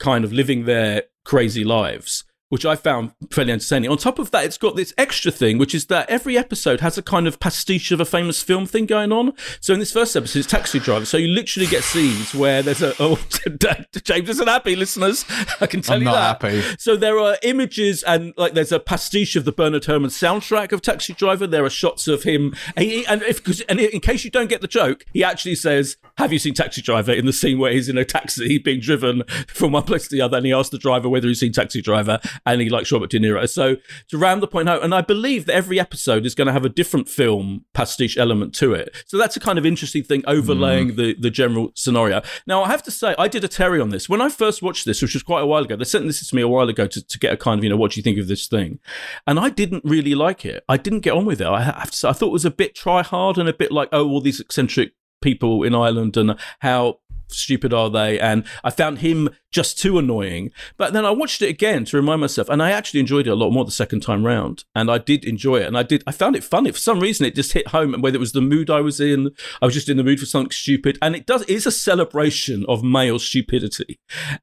kind 0.01 0.25
of 0.25 0.33
living 0.33 0.65
their 0.65 1.05
crazy 1.25 1.63
lives, 1.63 2.25
which 2.55 2.65
I 2.65 2.77
found 2.77 3.11
fairly 3.33 3.51
entertaining. 3.51 3.91
On 3.91 3.99
top 3.99 4.21
of 4.21 4.31
that, 4.31 4.45
it's 4.45 4.59
got 4.59 4.77
this 4.77 4.95
extra 4.97 5.33
thing, 5.33 5.59
which 5.59 5.75
is 5.75 5.87
that 5.87 6.09
every 6.09 6.39
episode 6.39 6.83
has 6.83 6.97
a 6.97 7.03
kind 7.03 7.27
of 7.27 7.41
pastiche 7.41 7.91
of 7.91 7.99
a 7.99 8.05
famous 8.05 8.45
film 8.45 8.65
thing 8.65 8.87
going 8.87 9.11
on. 9.11 9.33
So 9.61 9.75
in 9.75 9.81
this 9.81 9.93
first 9.93 10.15
episode, 10.15 10.39
it's 10.39 10.49
Taxi 10.49 10.79
Driver. 10.79 11.05
So 11.05 11.17
you 11.17 11.27
literally 11.27 11.67
get 11.67 11.83
scenes 11.83 12.33
where 12.33 12.63
there's 12.63 12.81
a 12.81 12.95
oh 13.01 13.19
James 14.05 14.29
isn't 14.29 14.47
happy, 14.47 14.77
listeners. 14.77 15.25
I 15.61 15.67
can 15.67 15.81
tell 15.81 15.97
I'm 15.97 16.03
you 16.03 16.05
not 16.05 16.41
that. 16.41 16.49
happy. 16.49 16.77
So 16.79 16.95
there 16.97 17.19
are 17.19 17.37
images 17.43 18.05
and 18.05 18.33
like 18.37 18.55
there's 18.55 18.71
a 18.71 18.79
pastiche 18.79 19.35
of 19.35 19.45
the 19.45 19.51
Bernard 19.51 19.87
Herrmann 19.87 20.11
soundtrack 20.11 20.71
of 20.71 20.81
Taxi 20.81 21.13
Driver. 21.13 21.49
There 21.49 21.65
are 21.65 21.71
shots 21.71 22.07
of 22.07 22.23
him, 22.23 22.55
and, 22.77 22.85
he, 22.85 23.05
and 23.07 23.21
if 23.23 23.45
and 23.69 23.81
in 23.81 23.99
case 23.99 24.25
you 24.25 24.31
don't 24.31 24.49
get 24.49 24.61
the 24.61 24.69
joke, 24.69 25.05
he 25.13 25.25
actually 25.25 25.57
says, 25.57 25.97
"Have 26.19 26.33
you 26.33 26.39
seen 26.39 26.55
Taxi 26.55 26.83
Driver?" 26.83 27.11
In 27.11 27.27
the 27.27 27.33
scene 27.33 27.59
where 27.59 27.73
he's 27.73 27.89
in 27.89 27.99
a 27.99 28.05
taxi 28.05 28.59
being 28.65 28.79
driven 28.79 29.25
from 29.49 29.73
one 29.73 29.83
place 29.83 30.05
to 30.07 30.11
the 30.15 30.21
other, 30.21 30.37
and 30.37 30.47
he 30.47 30.53
asks 30.53 30.71
the 30.71 30.79
driver 30.79 31.09
whether 31.09 31.27
he's 31.27 31.41
seen 31.41 31.53
Taxi 31.53 31.83
Driver, 31.83 32.21
and 32.47 32.61
he 32.61 32.69
likes 32.69 32.91
Robert 32.93 33.11
De 33.11 33.19
Niro. 33.19 33.49
So 33.49 33.77
to 34.09 34.19
round 34.19 34.43
the 34.43 34.47
point 34.47 34.69
out, 34.69 34.83
and 34.83 34.95
I 34.95 35.01
believe 35.01 35.47
that 35.47 35.55
every 35.55 35.81
episode 35.81 36.27
is 36.27 36.35
going 36.35 36.47
to 36.47 36.53
have 36.53 36.65
a 36.65 36.69
different 36.69 37.09
film 37.09 37.65
pastiche 37.73 38.17
element 38.17 38.55
to 38.57 38.75
it. 38.75 38.95
So 39.07 39.19
that's 39.19 39.37
a 39.37 39.41
kind 39.41 39.59
of 39.59 39.67
interesting 39.67 40.05
thing 40.05 40.23
overlaying 40.27 40.93
mm. 40.93 40.97
the 40.97 41.15
the 41.15 41.31
general 41.31 41.73
scenario. 41.75 42.23
Now 42.47 42.63
I 42.63 42.69
have 42.69 42.83
to 42.85 42.91
say, 42.91 43.15
I 43.19 43.29
did 43.29 43.45
a 43.45 43.49
Terri 43.49 43.81
on 43.81 43.91
this 43.91 44.09
when 44.09 44.21
I 44.21 44.29
first 44.29 44.63
watched 44.63 44.85
this, 44.85 45.03
which 45.03 45.15
was 45.15 45.23
quite 45.23 45.43
a 45.43 45.47
while 45.47 45.65
ago. 45.65 45.77
They 45.77 45.85
sent 45.85 46.07
this 46.07 46.27
to 46.27 46.37
me 46.37 46.43
a 46.43 46.49
while 46.49 46.69
ago 46.69 46.87
to, 46.87 47.05
to 47.05 47.19
get 47.19 47.33
a 47.33 47.37
kind 47.37 47.59
of 47.59 47.65
you 47.65 47.71
know 47.71 47.77
what 47.77 47.93
do 47.93 47.99
you 47.99 48.03
think 48.03 48.19
of 48.19 48.29
this 48.29 48.47
thing, 48.47 48.81
and 49.27 49.39
I 49.39 49.51
didn't 49.51 49.85
really 49.85 50.15
like 50.15 50.45
it. 50.45 50.65
I 50.69 50.77
didn't 50.77 51.01
get 51.01 51.15
on 51.15 51.25
with 51.25 51.41
it. 51.41 51.47
I 51.47 51.63
have 51.63 51.91
to 51.91 51.97
say, 51.97 52.09
I 52.09 52.13
thought 52.13 52.29
it 52.29 52.33
was 52.33 52.45
a 52.45 52.51
bit 52.51 52.75
try 52.75 53.03
hard 53.03 53.39
and 53.39 53.49
a 53.49 53.53
bit 53.53 53.73
like 53.73 53.89
oh 53.93 54.09
all 54.09 54.21
these 54.21 54.41
eccentric 54.41 54.93
people 55.25 55.63
in 55.63 55.75
Ireland 55.75 56.17
and 56.17 56.39
how 56.61 57.01
stupid 57.29 57.73
are 57.73 57.91
they? 57.91 58.19
And 58.19 58.45
I 58.63 58.71
found 58.71 58.99
him 58.99 59.31
just 59.51 59.79
too 59.79 59.99
annoying. 59.99 60.51
But 60.77 60.93
then 60.93 61.05
I 61.05 61.11
watched 61.11 61.43
it 61.43 61.49
again 61.49 61.85
to 61.87 61.97
remind 61.97 62.21
myself, 62.21 62.49
and 62.49 62.63
I 62.63 62.71
actually 62.71 63.01
enjoyed 63.01 63.27
it 63.27 63.31
a 63.31 63.35
lot 63.35 63.51
more 63.51 63.65
the 63.65 63.71
second 63.71 64.01
time 64.01 64.25
round. 64.25 64.65
And 64.75 64.91
I 64.91 64.99
did 64.99 65.25
enjoy 65.25 65.57
it, 65.57 65.67
and 65.67 65.79
I 65.79 65.83
did. 65.83 66.03
I 66.07 66.13
found 66.13 66.37
it 66.37 66.45
funny 66.45 66.71
for 66.73 66.79
some 66.79 67.01
reason. 67.01 67.27
It 67.27 67.35
just 67.35 67.53
hit 67.53 67.69
home, 67.69 67.95
and 67.95 68.03
whether 68.03 68.17
it 68.17 68.21
was 68.21 68.33
the 68.33 68.41
mood 68.41 68.71
I 68.71 68.81
was 68.81 69.01
in, 69.01 69.31
I 69.63 69.67
was 69.67 69.75
just 69.75 69.89
in 69.89 69.97
the 69.97 70.05
mood 70.05 70.21
for 70.21 70.27
something 70.27 70.51
stupid. 70.51 70.99
And 71.01 71.15
it 71.15 71.27
does 71.27 71.43
is 71.43 71.67
a 71.67 71.73
celebration 71.73 72.65
of 72.69 72.83
male 72.83 73.19
stupidity, 73.19 74.01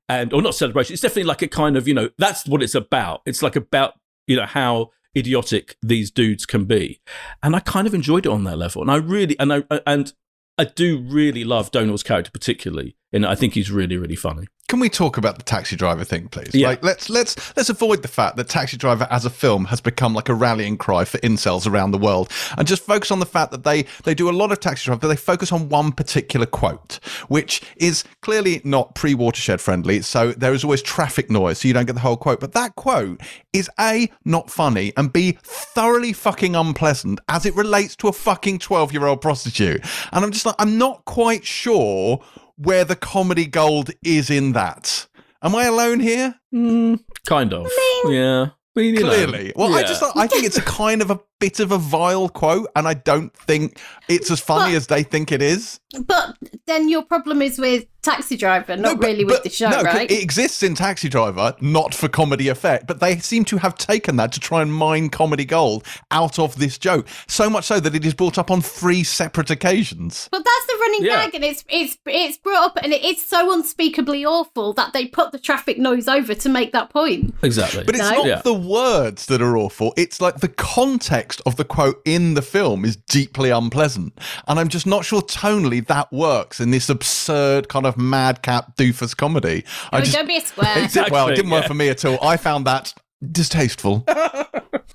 and 0.07 0.33
or 0.33 0.41
not 0.41 0.55
celebration. 0.55 0.93
It's 0.93 1.01
definitely 1.01 1.23
like 1.23 1.41
a 1.41 1.47
kind 1.47 1.77
of 1.77 1.87
you 1.87 1.93
know 1.93 2.09
that's 2.17 2.47
what 2.47 2.63
it's 2.63 2.75
about. 2.75 3.21
It's 3.25 3.41
like 3.41 3.55
about 3.55 3.93
you 4.27 4.35
know 4.35 4.45
how 4.45 4.91
idiotic 5.15 5.75
these 5.81 6.09
dudes 6.09 6.45
can 6.45 6.63
be 6.63 7.01
and 7.43 7.53
i 7.53 7.59
kind 7.59 7.85
of 7.85 7.93
enjoyed 7.93 8.25
it 8.25 8.29
on 8.29 8.45
that 8.45 8.57
level 8.57 8.81
and 8.81 8.89
i 8.89 8.95
really 8.95 9.37
and 9.39 9.51
i 9.51 9.63
and 9.85 10.13
I 10.57 10.65
do 10.65 10.99
really 10.99 11.43
love 11.43 11.71
Domhnall's 11.71 12.03
character 12.03 12.31
particularly, 12.31 12.95
and 13.13 13.25
I 13.25 13.35
think 13.35 13.53
he's 13.53 13.71
really, 13.71 13.97
really 13.97 14.15
funny. 14.15 14.47
Can 14.67 14.79
we 14.79 14.87
talk 14.87 15.17
about 15.17 15.37
the 15.37 15.43
taxi 15.43 15.75
driver 15.75 16.05
thing, 16.05 16.29
please? 16.29 16.51
Yeah. 16.53 16.69
Like, 16.69 16.81
let's 16.81 17.09
let's 17.09 17.35
let's 17.57 17.69
avoid 17.69 18.03
the 18.03 18.07
fact 18.07 18.37
that 18.37 18.47
Taxi 18.47 18.77
Driver 18.77 19.05
as 19.11 19.25
a 19.25 19.29
film 19.29 19.65
has 19.65 19.81
become 19.81 20.13
like 20.13 20.29
a 20.29 20.33
rallying 20.33 20.77
cry 20.77 21.03
for 21.03 21.17
incels 21.17 21.69
around 21.69 21.91
the 21.91 21.97
world, 21.97 22.31
and 22.57 22.65
just 22.65 22.83
focus 22.83 23.11
on 23.11 23.19
the 23.19 23.25
fact 23.25 23.51
that 23.51 23.65
they 23.65 23.83
they 24.05 24.13
do 24.15 24.29
a 24.29 24.31
lot 24.31 24.49
of 24.49 24.61
Taxi 24.61 24.85
Driver, 24.85 25.01
but 25.01 25.09
they 25.09 25.17
focus 25.17 25.51
on 25.51 25.67
one 25.67 25.91
particular 25.91 26.45
quote, 26.45 27.01
which 27.27 27.61
is 27.75 28.05
clearly 28.21 28.61
not 28.63 28.95
pre-watershed 28.95 29.59
friendly. 29.59 30.01
So 30.03 30.31
there 30.31 30.53
is 30.53 30.63
always 30.63 30.81
traffic 30.81 31.29
noise, 31.29 31.57
so 31.59 31.67
you 31.67 31.73
don't 31.73 31.85
get 31.85 31.95
the 31.95 31.99
whole 31.99 32.15
quote. 32.15 32.39
But 32.39 32.53
that 32.53 32.77
quote 32.77 33.19
is 33.51 33.69
a 33.77 34.09
not 34.23 34.49
funny 34.49 34.93
and 34.95 35.11
b 35.11 35.37
thoroughly 35.43 36.13
fucking 36.13 36.55
unpleasant 36.55 37.19
as 37.27 37.45
it 37.45 37.53
relates 37.55 37.97
to 37.97 38.07
a 38.07 38.13
fucking 38.13 38.59
twelve-year-old 38.59 39.19
prostitute. 39.19 39.83
And 40.13 40.23
I'm 40.23 40.31
just 40.31 40.45
like, 40.45 40.55
I'm 40.59 40.77
not 40.77 41.03
quite 41.03 41.43
sure 41.43 42.23
where 42.57 42.85
the 42.85 42.95
comedy 42.95 43.45
gold 43.45 43.91
is 44.03 44.29
in 44.29 44.53
that. 44.53 45.07
Am 45.43 45.55
I 45.55 45.65
alone 45.65 45.99
here? 45.99 46.35
Mm. 46.53 46.99
Kind 47.27 47.53
of. 47.53 47.67
yeah. 48.05 48.47
But, 48.73 48.81
you 48.81 48.93
know, 49.03 49.09
Clearly. 49.09 49.51
Well, 49.55 49.73
I 49.73 49.81
yeah. 49.81 49.87
just 49.87 50.03
I 50.15 50.27
think 50.27 50.45
it's 50.45 50.57
a 50.57 50.61
kind 50.61 51.01
of 51.01 51.11
a 51.11 51.19
bit 51.41 51.59
of 51.59 51.71
a 51.73 51.77
vile 51.77 52.29
quote, 52.29 52.69
and 52.75 52.87
I 52.87 52.93
don't 52.93 53.35
think 53.35 53.77
it's 54.07 54.31
as 54.31 54.39
funny 54.39 54.71
But- 54.71 54.77
as 54.77 54.87
they 54.87 55.03
think 55.03 55.31
it 55.31 55.41
is. 55.41 55.79
But 56.05 56.37
then 56.67 56.87
your 56.87 57.03
problem 57.03 57.41
is 57.41 57.59
with 57.59 57.85
Taxi 58.01 58.35
Driver, 58.35 58.75
not 58.75 58.99
but- 58.99 59.07
really 59.07 59.23
with 59.25 59.35
but- 59.35 59.43
the 59.43 59.49
show, 59.49 59.69
no, 59.69 59.81
right? 59.83 60.09
It 60.09 60.21
exists 60.23 60.63
in 60.63 60.73
Taxi 60.75 61.07
Driver, 61.07 61.55
not 61.61 61.93
for 61.93 62.07
comedy 62.07 62.47
effect, 62.47 62.87
but 62.87 62.99
they 62.99 63.17
seem 63.19 63.45
to 63.45 63.57
have 63.57 63.75
taken 63.77 64.15
that 64.15 64.31
to 64.33 64.39
try 64.39 64.61
and 64.61 64.73
mine 64.73 65.09
comedy 65.09 65.45
gold 65.45 65.85
out 66.09 66.39
of 66.39 66.55
this 66.57 66.77
joke. 66.77 67.07
So 67.27 67.49
much 67.49 67.65
so 67.65 67.79
that 67.79 67.93
it 67.93 68.03
is 68.05 68.13
brought 68.13 68.37
up 68.37 68.49
on 68.49 68.61
three 68.61 69.03
separate 69.03 69.49
occasions. 69.51 70.27
But 70.31 70.43
that's 70.43 70.65
the 70.67 70.77
running 70.81 71.03
Yeah. 71.05 71.25
gag, 71.25 71.35
and 71.35 71.43
it's 71.43 71.63
it's 71.69 71.97
it's 72.07 72.37
brought 72.37 72.63
up, 72.65 72.79
and 72.81 72.91
it 72.91 73.03
is 73.03 73.23
so 73.23 73.53
unspeakably 73.53 74.25
awful 74.25 74.73
that 74.73 74.93
they 74.93 75.05
put 75.05 75.31
the 75.31 75.39
traffic 75.39 75.77
noise 75.77 76.07
over 76.07 76.33
to 76.33 76.49
make 76.49 76.71
that 76.73 76.89
point. 76.89 77.33
Exactly. 77.43 77.83
But 77.83 77.95
it's 77.95 78.09
No. 78.09 78.17
not 78.17 78.25
Yeah. 78.25 78.41
the 78.43 78.53
words 78.53 79.27
that 79.27 79.41
are 79.41 79.57
awful. 79.57 79.93
It's 79.95 80.19
like 80.19 80.39
the 80.39 80.47
context 80.47 81.41
of 81.45 81.55
the 81.57 81.63
quote 81.65 82.01
in 82.05 82.33
the 82.33 82.41
film 82.41 82.83
is 82.83 82.95
deeply 82.95 83.49
unpleasant. 83.51 84.17
And 84.47 84.59
I'm 84.59 84.69
just 84.69 84.87
not 84.87 85.05
sure 85.05 85.21
tonally 85.21 85.85
that 85.87 86.11
works 86.11 86.59
in 86.59 86.71
this 86.71 86.89
absurd 86.89 87.69
kind 87.69 87.85
of 87.85 87.90
madcap 87.97 88.75
doofus 88.75 89.15
comedy. 89.15 89.63
I 89.91 89.97
Oh, 89.97 90.01
just, 90.01 90.13
don't 90.13 90.27
be 90.27 90.37
a 90.37 90.41
square. 90.41 90.83
Exactly, 90.83 91.11
well, 91.11 91.27
it 91.29 91.35
didn't 91.35 91.51
work 91.51 91.65
for 91.65 91.73
me 91.73 91.89
at 91.89 92.03
all. 92.05 92.17
I 92.21 92.37
found 92.37 92.65
that 92.65 92.93
distasteful. 93.31 94.03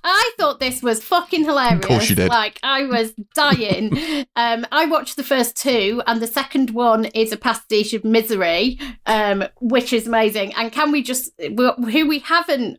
I 0.09 0.33
thought 0.39 0.61
this 0.61 0.83
was 0.83 1.03
fucking 1.03 1.45
hilarious. 1.45 1.85
Of 1.85 1.89
course 1.89 2.11
you 2.11 2.17
did. 2.17 2.29
Like 2.29 2.61
I 2.63 2.85
was 2.85 3.13
dying. 3.35 3.97
um, 4.37 4.67
I 4.71 4.87
watched 4.87 5.17
the 5.17 5.25
first 5.25 5.57
two, 5.57 6.03
and 6.07 6.21
the 6.21 6.27
second 6.27 6.71
one 6.71 7.07
is 7.07 7.33
a 7.33 7.37
pastiche 7.37 7.93
of 7.93 8.05
Misery, 8.05 8.79
um, 9.07 9.45
which 9.61 9.93
is 9.93 10.07
amazing. 10.07 10.55
And 10.55 10.71
can 10.71 10.93
we 10.93 11.03
just 11.03 11.33
who 11.39 12.09
we 12.09 12.21
haven't 12.21 12.79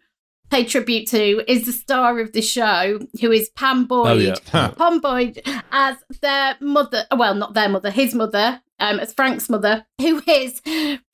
paid 0.50 0.70
tribute 0.70 1.08
to 1.10 1.44
is 1.52 1.66
the 1.66 1.74
star 1.74 2.20
of 2.20 2.32
the 2.32 2.42
show, 2.42 3.00
who 3.22 3.32
is 3.32 3.50
Pom 3.50 3.86
Boyd. 3.86 4.08
Oh, 4.08 4.14
yeah. 4.54 4.70
Pom 4.70 5.00
Boyd 5.00 5.42
as 5.72 5.98
their 6.22 6.56
mother. 6.62 7.06
Well, 7.16 7.36
not 7.36 7.54
their 7.54 7.70
mother, 7.70 7.92
his 7.92 8.14
mother. 8.14 8.62
Um, 8.80 9.00
as 9.00 9.14
Frank's 9.14 9.50
mother, 9.50 9.86
who 10.02 10.22
is 10.28 10.62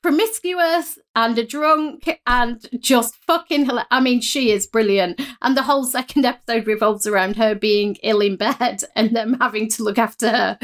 promiscuous 0.02 0.98
and 1.16 1.38
a 1.38 1.44
drunk 1.44 2.20
and 2.26 2.66
just 2.78 3.16
fucking. 3.26 3.66
Hila- 3.66 3.86
I 3.90 4.00
mean, 4.00 4.20
she 4.20 4.50
is 4.50 4.66
brilliant, 4.66 5.20
and 5.40 5.56
the 5.56 5.62
whole 5.62 5.84
second 5.84 6.26
episode 6.26 6.66
revolves 6.66 7.06
around 7.06 7.36
her 7.36 7.54
being 7.54 7.96
ill 8.02 8.20
in 8.20 8.36
bed 8.36 8.82
and 8.96 9.16
them 9.16 9.38
having 9.40 9.68
to 9.70 9.82
look 9.82 9.98
after 9.98 10.30
her. 10.30 10.58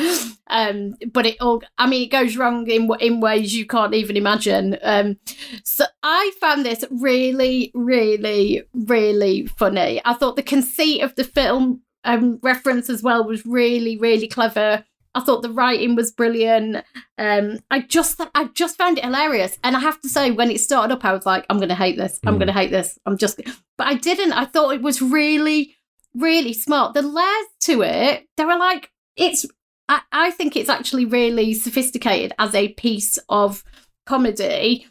Um, 0.49 0.95
but 1.13 1.27
it 1.27 1.41
all. 1.41 1.63
I 1.79 1.87
mean, 1.87 2.03
it 2.03 2.11
goes 2.11 2.37
wrong 2.37 2.69
in 2.69 2.91
in 3.01 3.21
ways 3.21 3.55
you 3.55 3.67
can't 3.67 3.95
even 3.95 4.17
imagine. 4.17 4.77
Um, 4.83 5.19
so 5.65 5.85
I 6.03 6.33
found 6.41 6.65
this 6.65 6.85
really, 6.91 7.71
really, 7.75 8.63
really 8.75 9.47
funny. 9.47 10.01
I 10.05 10.15
thought 10.15 10.37
the 10.37 10.43
conceit 10.43 11.03
of 11.03 11.15
the 11.15 11.25
film 11.25 11.83
um, 12.05 12.39
reference 12.43 12.89
as 12.89 13.03
well 13.03 13.25
was 13.25 13.45
really, 13.45 13.97
really 13.97 14.29
clever. 14.29 14.85
I 15.15 15.21
thought 15.21 15.43
the 15.43 15.51
writing 15.51 15.97
was 15.97 16.13
brilliant. 16.13 16.85
Um, 17.19 17.59
I 17.71 17.81
just, 17.81 18.21
I 18.35 18.45
just 18.55 18.79
found 18.79 18.99
it 18.99 19.05
hilarious. 19.05 19.59
And 19.65 19.77
I 19.77 19.81
have 19.81 20.01
to 20.03 20.09
say, 20.09 20.31
when 20.31 20.51
it 20.51 20.61
started 20.61 20.95
up, 20.95 21.05
I 21.05 21.13
was 21.13 21.27
like, 21.27 21.45
I'm 21.51 21.57
going 21.57 21.69
to 21.69 21.75
hate 21.75 21.97
this. 21.97 22.21
I'm 22.25 22.35
Mm. 22.37 22.39
going 22.39 22.47
to 22.47 22.53
hate 22.53 22.71
this. 22.71 22.99
I'm 23.07 23.17
just, 23.19 23.41
but 23.77 23.87
I 23.89 23.95
didn't. 23.95 24.33
I 24.33 24.45
thought 24.45 24.71
it 24.75 24.83
was 24.83 25.03
really, 25.03 25.75
really 26.15 26.53
smart. 26.53 26.95
The 26.95 27.03
layers 27.03 27.47
to 27.63 27.83
it, 27.83 28.27
they 28.37 28.45
were 28.45 28.57
like, 28.59 28.91
it's. 29.17 29.45
I, 29.89 30.03
I 30.13 30.31
think 30.31 30.55
it's 30.57 30.69
actually 30.69 31.05
really 31.07 31.53
sophisticated 31.55 32.33
as 32.39 32.55
a 32.55 32.69
piece 32.75 33.19
of 33.29 33.65
comedy. 34.07 34.87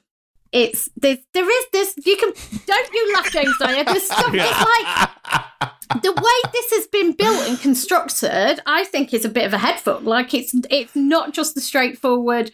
It's 0.51 0.89
there's 0.97 1.19
there 1.34 1.49
is 1.49 1.65
this 1.71 1.93
you 2.05 2.17
can 2.17 2.31
don't 2.65 2.93
you 2.93 3.13
laugh 3.13 3.31
James 3.31 3.55
Dyer. 3.59 3.84
There's 3.84 4.03
stuff 4.03 4.31
it's 4.34 4.59
like 5.93 6.03
the 6.03 6.11
way 6.11 6.51
this 6.53 6.71
has 6.71 6.88
been 6.88 7.13
built 7.13 7.47
and 7.47 7.59
constructed, 7.59 8.59
I 8.65 8.84
think 8.85 9.13
is 9.13 9.26
a 9.26 9.30
bit 9.30 9.45
of 9.45 9.53
a 9.53 9.57
head 9.57 9.80
fuck. 9.80 10.03
Like 10.03 10.34
it's 10.34 10.53
it's 10.69 10.95
not 10.95 11.34
just 11.34 11.55
the 11.55 11.61
straightforward 11.61 12.51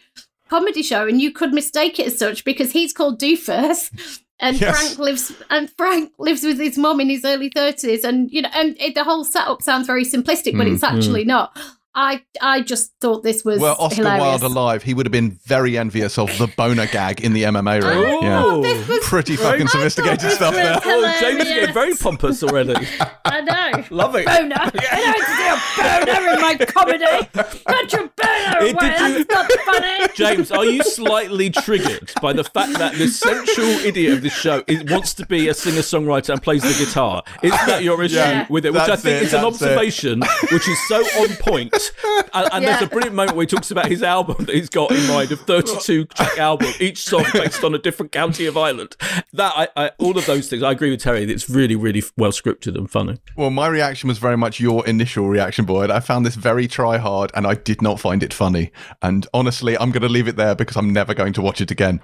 comedy 0.48 0.82
show, 0.82 1.06
and 1.06 1.20
you 1.20 1.32
could 1.32 1.52
mistake 1.52 1.98
it 1.98 2.06
as 2.08 2.18
such 2.18 2.44
because 2.44 2.72
he's 2.72 2.92
called 2.92 3.20
Doofus. 3.20 3.90
And 4.38 4.60
Yes. 4.60 4.76
Frank 4.76 4.98
lives, 4.98 5.32
and 5.48 5.70
Frank 5.70 6.12
lives 6.18 6.42
with 6.44 6.58
his 6.58 6.76
mom 6.76 7.00
in 7.00 7.08
his 7.08 7.24
early 7.24 7.48
thirties, 7.48 8.04
and 8.04 8.30
you 8.30 8.42
know, 8.42 8.50
and 8.52 8.76
it, 8.78 8.94
the 8.94 9.02
whole 9.02 9.24
setup 9.24 9.62
sounds 9.62 9.86
very 9.86 10.04
simplistic, 10.04 10.58
but 10.58 10.66
Mm, 10.66 10.74
it's 10.74 10.82
actually 10.82 11.24
not. 11.24 11.56
I, 11.98 12.22
I 12.42 12.60
just 12.60 12.92
thought 13.00 13.22
this 13.22 13.42
was 13.42 13.58
Well, 13.58 13.74
Oscar 13.78 13.96
hilarious. 14.02 14.20
Wilde 14.22 14.42
alive, 14.42 14.82
he 14.82 14.92
would 14.92 15.06
have 15.06 15.12
been 15.12 15.38
very 15.46 15.78
envious 15.78 16.18
of 16.18 16.28
the 16.36 16.46
boner 16.46 16.86
gag 16.86 17.22
in 17.22 17.32
the 17.32 17.44
MMA 17.44 17.82
ring. 17.82 17.98
Oh, 17.98 18.20
yeah. 18.22 18.44
Oh, 18.44 18.62
this 18.62 18.86
was 18.86 18.98
Pretty 19.04 19.34
fucking 19.36 19.68
sophisticated 19.68 20.20
this 20.20 20.34
stuff 20.34 20.52
was 20.54 20.62
there. 20.62 20.78
oh 20.84 21.16
James 21.20 21.36
is 21.40 21.48
hilarious. 21.48 21.48
getting 21.60 21.74
very 21.74 21.94
pompous 21.94 22.42
already. 22.42 22.74
I 23.24 23.40
know. 23.40 23.84
Love 23.90 24.14
it. 24.16 24.26
boner. 24.26 24.54
I 24.58 24.70
don't 24.70 25.24
to 25.24 25.32
see 25.32 25.48
a 25.48 26.14
boner 26.14 26.34
in 26.34 26.40
my 26.42 26.56
comedy. 26.66 27.28
Put 27.66 27.92
your 27.92 28.10
boner 28.14 28.58
away. 28.58 28.72
did 28.72 29.18
you- 29.18 29.24
That's 29.24 29.30
not 29.30 29.52
funny. 29.74 30.06
James, 30.14 30.50
are 30.52 30.64
you 30.66 30.82
slightly 30.82 31.48
triggered 31.50 32.12
by 32.20 32.32
the 32.34 32.44
fact 32.44 32.74
that 32.78 32.94
the 32.96 33.08
central 33.08 33.66
idiot 33.68 34.12
of 34.14 34.22
this 34.22 34.34
show 34.34 34.62
is, 34.66 34.84
wants 34.84 35.14
to 35.14 35.24
be 35.26 35.48
a 35.48 35.54
singer 35.54 35.80
songwriter 35.80 36.30
and 36.34 36.42
plays 36.42 36.62
the 36.62 36.84
guitar? 36.84 37.22
Is 37.42 37.52
that 37.52 37.82
your 37.82 38.02
issue 38.02 38.16
Yeah. 38.16 38.46
with 38.50 38.66
it? 38.66 38.72
Which 38.74 38.82
I 38.82 38.86
That's 38.86 39.02
think 39.02 39.22
it, 39.22 39.26
is 39.28 39.32
an 39.34 39.42
that's 39.42 39.62
it. 39.62 39.64
observation 39.64 40.20
which 40.52 40.68
is 40.68 40.88
so 40.88 40.96
on 41.22 41.28
point. 41.36 41.85
And, 42.34 42.48
and 42.52 42.64
there's 42.64 42.82
a 42.82 42.86
brilliant 42.86 43.14
moment 43.16 43.36
where 43.36 43.44
he 43.44 43.46
talks 43.46 43.70
about 43.70 43.86
his 43.86 44.02
album 44.02 44.44
that 44.46 44.54
he's 44.54 44.68
got 44.68 44.90
in 44.90 45.06
mind, 45.06 45.32
a 45.32 45.36
32 45.36 46.04
track 46.06 46.38
album, 46.38 46.68
each 46.80 47.04
song 47.04 47.24
based 47.32 47.64
on 47.64 47.74
a 47.74 47.78
different 47.78 48.12
county 48.12 48.46
of 48.46 48.56
Ireland. 48.56 48.96
That 49.32 49.52
I, 49.56 49.68
I, 49.76 49.90
all 49.98 50.16
of 50.18 50.26
those 50.26 50.48
things, 50.48 50.62
I 50.62 50.72
agree 50.72 50.90
with 50.90 51.02
Terri. 51.02 51.28
It's 51.28 51.48
really, 51.48 51.76
really 51.76 52.02
well 52.16 52.30
scripted 52.32 52.76
and 52.76 52.90
funny. 52.90 53.18
Well, 53.36 53.50
my 53.50 53.68
reaction 53.68 54.08
was 54.08 54.18
very 54.18 54.36
much 54.36 54.60
your 54.60 54.86
initial 54.86 55.28
reaction, 55.28 55.64
Boyd. 55.64 55.90
I 55.90 56.00
found 56.00 56.26
this 56.26 56.34
very 56.34 56.66
try 56.68 56.98
hard 56.98 57.30
and 57.34 57.46
I 57.46 57.54
did 57.54 57.80
not 57.82 58.00
find 58.00 58.22
it 58.22 58.32
funny. 58.34 58.70
And 59.02 59.26
honestly, 59.32 59.76
I'm 59.78 59.90
going 59.90 60.02
to 60.02 60.08
leave 60.08 60.28
it 60.28 60.36
there 60.36 60.54
because 60.54 60.76
I'm 60.76 60.92
never 60.92 61.14
going 61.14 61.32
to 61.34 61.42
watch 61.42 61.60
it 61.60 61.70
again. 61.70 62.00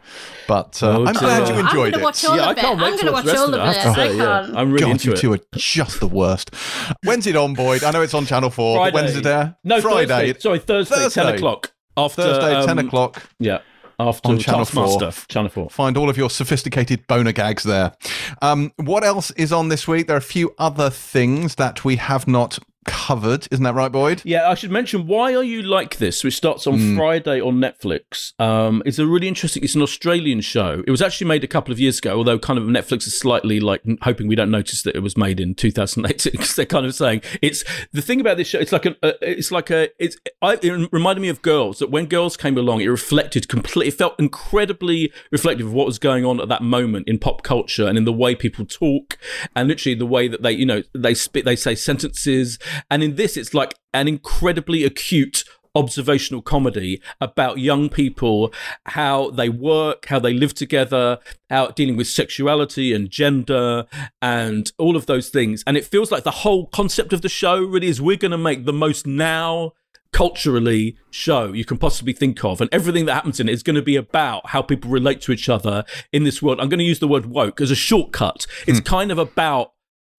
But 0.49 0.83
uh, 0.83 0.99
Oh, 0.99 1.07
I'm 1.07 1.15
glad 1.15 1.41
you 1.41 1.47
dear. 1.47 1.55
I'm 1.55 1.67
enjoyed 1.67 1.93
gonna 1.93 2.03
it. 2.03 2.05
watch 2.05 2.25
all 2.25 2.37
yeah, 2.37 2.43
I 2.47 2.51
of 2.53 2.59
it. 2.59 2.61
can't 2.61 2.79
wait 2.81 2.87
I'm 2.93 2.99
to 2.99 3.05
going 3.05 3.07
to 3.07 3.13
watch 3.13 3.25
watch 3.25 3.25
the 3.25 3.33
rest 3.33 3.43
all 3.43 3.55
of 3.55 3.61
of 3.61 3.61
it. 3.61 3.63
it. 3.63 3.63
I 3.69 3.73
have 3.73 3.83
to 3.83 4.01
I 4.01 4.09
say, 4.09 4.17
yeah. 4.17 4.25
can't. 4.47 4.57
I'm 4.57 4.73
really 4.73 4.81
God, 4.85 4.91
into 4.93 5.07
you 5.09 5.13
it. 5.13 5.19
two 5.19 5.33
are 5.35 5.39
just 5.57 6.01
the 6.01 6.07
worst. 6.09 6.55
When's 7.05 7.27
it 7.27 7.37
on, 7.37 7.55
Boyd? 7.55 7.83
I 7.85 7.91
know 7.91 8.03
it's 8.03 8.15
on 8.15 8.27
Channel 8.27 8.51
4. 8.51 8.79
but 8.79 8.95
When's 8.95 9.17
it 9.17 9.25
there? 9.25 9.57
No, 9.65 9.72
Friday. 9.81 10.07
Thursday. 10.07 10.41
Sorry, 10.41 10.59
Thursday, 10.59 10.97
Thursday. 10.97 11.23
10 11.23 11.35
o'clock. 11.35 11.73
After, 11.97 12.23
Thursday, 12.23 12.67
10 12.67 12.79
um, 12.79 12.87
o'clock. 12.87 13.23
Yeah, 13.39 13.61
after 13.99 14.31
On 14.31 14.39
Channel 14.39 14.65
4. 14.65 15.13
Channel 15.29 15.49
4. 15.49 15.71
Find 15.71 15.97
all 15.97 16.09
of 16.09 16.17
your 16.17 16.31
sophisticated 16.31 17.07
boner 17.07 17.33
gags 17.33 17.63
there. 17.63 17.93
Um, 18.41 18.73
what 18.77 19.05
else 19.05 19.31
is 19.33 19.53
on 19.53 19.69
this 19.69 19.87
week? 19.87 20.07
There 20.07 20.17
are 20.17 20.19
a 20.19 20.23
few 20.23 20.55
other 20.59 20.91
things 20.91 21.57
that 21.57 21.85
we 21.85 21.97
have 21.97 22.27
not 22.27 22.59
covered. 22.85 23.47
Isn't 23.51 23.65
that 23.65 23.75
right, 23.75 23.91
Boyd? 23.93 24.23
Yeah, 24.25 24.49
I 24.49 24.55
should 24.55 24.71
mention 24.71 25.07
why 25.07 25.35
are 25.35 25.43
you 25.45 25.63
like 25.63 25.99
this, 25.99 26.25
which 26.25 26.37
starts 26.37 26.67
on 26.67 26.73
Mm. 26.79 26.97
Friday 26.97 27.41
on 27.41 27.59
Netflix. 27.59 28.33
Um, 28.41 28.83
it's 28.87 28.99
a 28.99 29.07
really 29.07 29.29
interesting. 29.29 29.63
It's 29.63 29.75
an 29.75 29.83
Australian 29.83 30.41
show. 30.41 30.83
It 30.87 30.91
was 30.91 31.03
actually 31.03 31.27
made 31.29 31.45
a 31.45 31.47
couple 31.47 31.73
of 31.73 31.79
years 31.79 31.99
ago, 31.99 32.17
although 32.17 32.39
kind 32.39 32.59
of 32.59 32.65
Netflix 32.65 33.07
is 33.07 33.17
slightly 33.19 33.61
like 33.61 33.83
hoping 34.03 34.27
we 34.27 34.35
don't 34.35 34.51
notice 34.51 34.83
that 34.83 34.97
it 34.97 35.01
was 35.01 35.17
made 35.17 35.39
in 35.41 35.55
2008 35.55 36.33
because 36.33 36.55
they're 36.57 36.67
kind 36.67 36.87
of 36.87 36.95
saying 36.95 37.23
it's 37.41 37.65
the 37.93 38.03
thing 38.03 38.21
about 38.21 38.37
this 38.37 38.49
show. 38.49 38.59
It's 38.59 38.73
like 38.73 38.87
a, 38.87 38.97
a 39.03 39.31
it's 39.31 39.51
like 39.53 39.71
a 39.71 39.89
it's 40.03 40.17
I, 40.41 40.59
it 40.63 40.89
reminded 40.93 41.21
me 41.21 41.29
of 41.29 41.43
Girls. 41.43 41.79
That 41.79 41.91
when 41.91 42.07
Girls 42.07 42.37
came 42.37 42.57
along, 42.57 42.81
it 42.81 42.89
reflected 42.89 43.49
completely. 43.49 43.89
It 43.89 43.95
felt 43.95 44.19
incredibly 44.19 45.13
reflective 45.31 45.67
of 45.67 45.73
what 45.73 45.87
was 45.87 45.99
going 45.99 46.25
on 46.25 46.41
at 46.41 46.49
that 46.49 46.63
moment 46.63 47.09
in 47.09 47.19
pop 47.19 47.43
culture 47.43 47.87
and 47.87 47.97
in 47.97 48.05
the 48.05 48.13
way 48.13 48.35
people 48.35 48.65
talk 48.65 49.19
and 49.55 49.69
literally 49.69 49.95
the 49.95 50.07
way 50.07 50.29
that 50.29 50.43
they 50.43 50.53
you 50.53 50.67
know 50.67 50.83
they 50.95 51.15
spit 51.15 51.45
they 51.45 51.57
say 51.57 51.75
sentences 51.75 52.59
and 52.91 53.03
in 53.03 53.17
this 53.17 53.37
it's 53.37 53.55
like 53.55 53.75
an 53.93 54.09
incredibly 54.09 54.85
acute 54.85 55.45
observational 55.75 56.43
comedy 56.43 57.01
about 57.21 57.59
young 57.59 57.89
people 57.89 58.53
how 58.87 59.31
they 59.31 59.49
work 59.49 60.07
how 60.07 60.19
they 60.19 60.35
live 60.35 60.53
together 60.53 61.19
how 61.49 61.69
dealing 61.69 61.97
with 61.97 62.07
sexuality 62.07 62.93
and 62.93 63.11
gender 63.11 63.87
and 64.21 64.73
all 64.79 64.97
of 64.97 65.07
those 65.07 65.29
things. 65.29 65.63
And 65.67 65.77
it 65.77 65.85
feels 65.85 66.11
like 66.11 66.25
the 66.25 66.31
whole 66.31 66.67
concept 66.67 67.13
of 67.13 67.23
the 67.23 67.29
show 67.29 67.63
really 67.63 67.89
is 67.89 68.01
we're 68.01 68.17
going 68.17 68.33
to 68.33 68.39
make 68.39 68.65
the 68.65 68.73
most 68.73 69.07
now 69.07 69.73
culturally 70.13 70.97
show 71.11 71.53
you 71.53 71.65
can 71.65 71.79
possibly 71.79 72.13
think 72.13 72.45
of. 72.45 72.61
And 72.61 72.69
everything 72.73 73.07
that 73.07 73.15
happens 73.15 73.41
in 73.41 73.49
it 73.49 73.53
is 73.53 73.63
going 73.63 73.77
to 73.77 73.83
be 73.83 73.97
about 73.97 74.49
how 74.49 74.63
people 74.63 74.91
relate 74.91 75.21
to 75.23 75.33
each 75.33 75.49
other 75.49 75.85
in 76.13 76.25
this 76.25 76.43
world. 76.43 76.61
I'm 76.61 76.69
going 76.69 76.79
to 76.79 76.85
use 76.85 76.99
the 76.99 77.09
word 77.09 77.27
woke 77.27 77.61
as 77.61 77.71
a 77.71 77.75
shortcut. 77.77 78.47
It's 78.67 78.79
hmm. 78.79 78.85
kind 78.85 79.11
of 79.11 79.19
about 79.19 79.73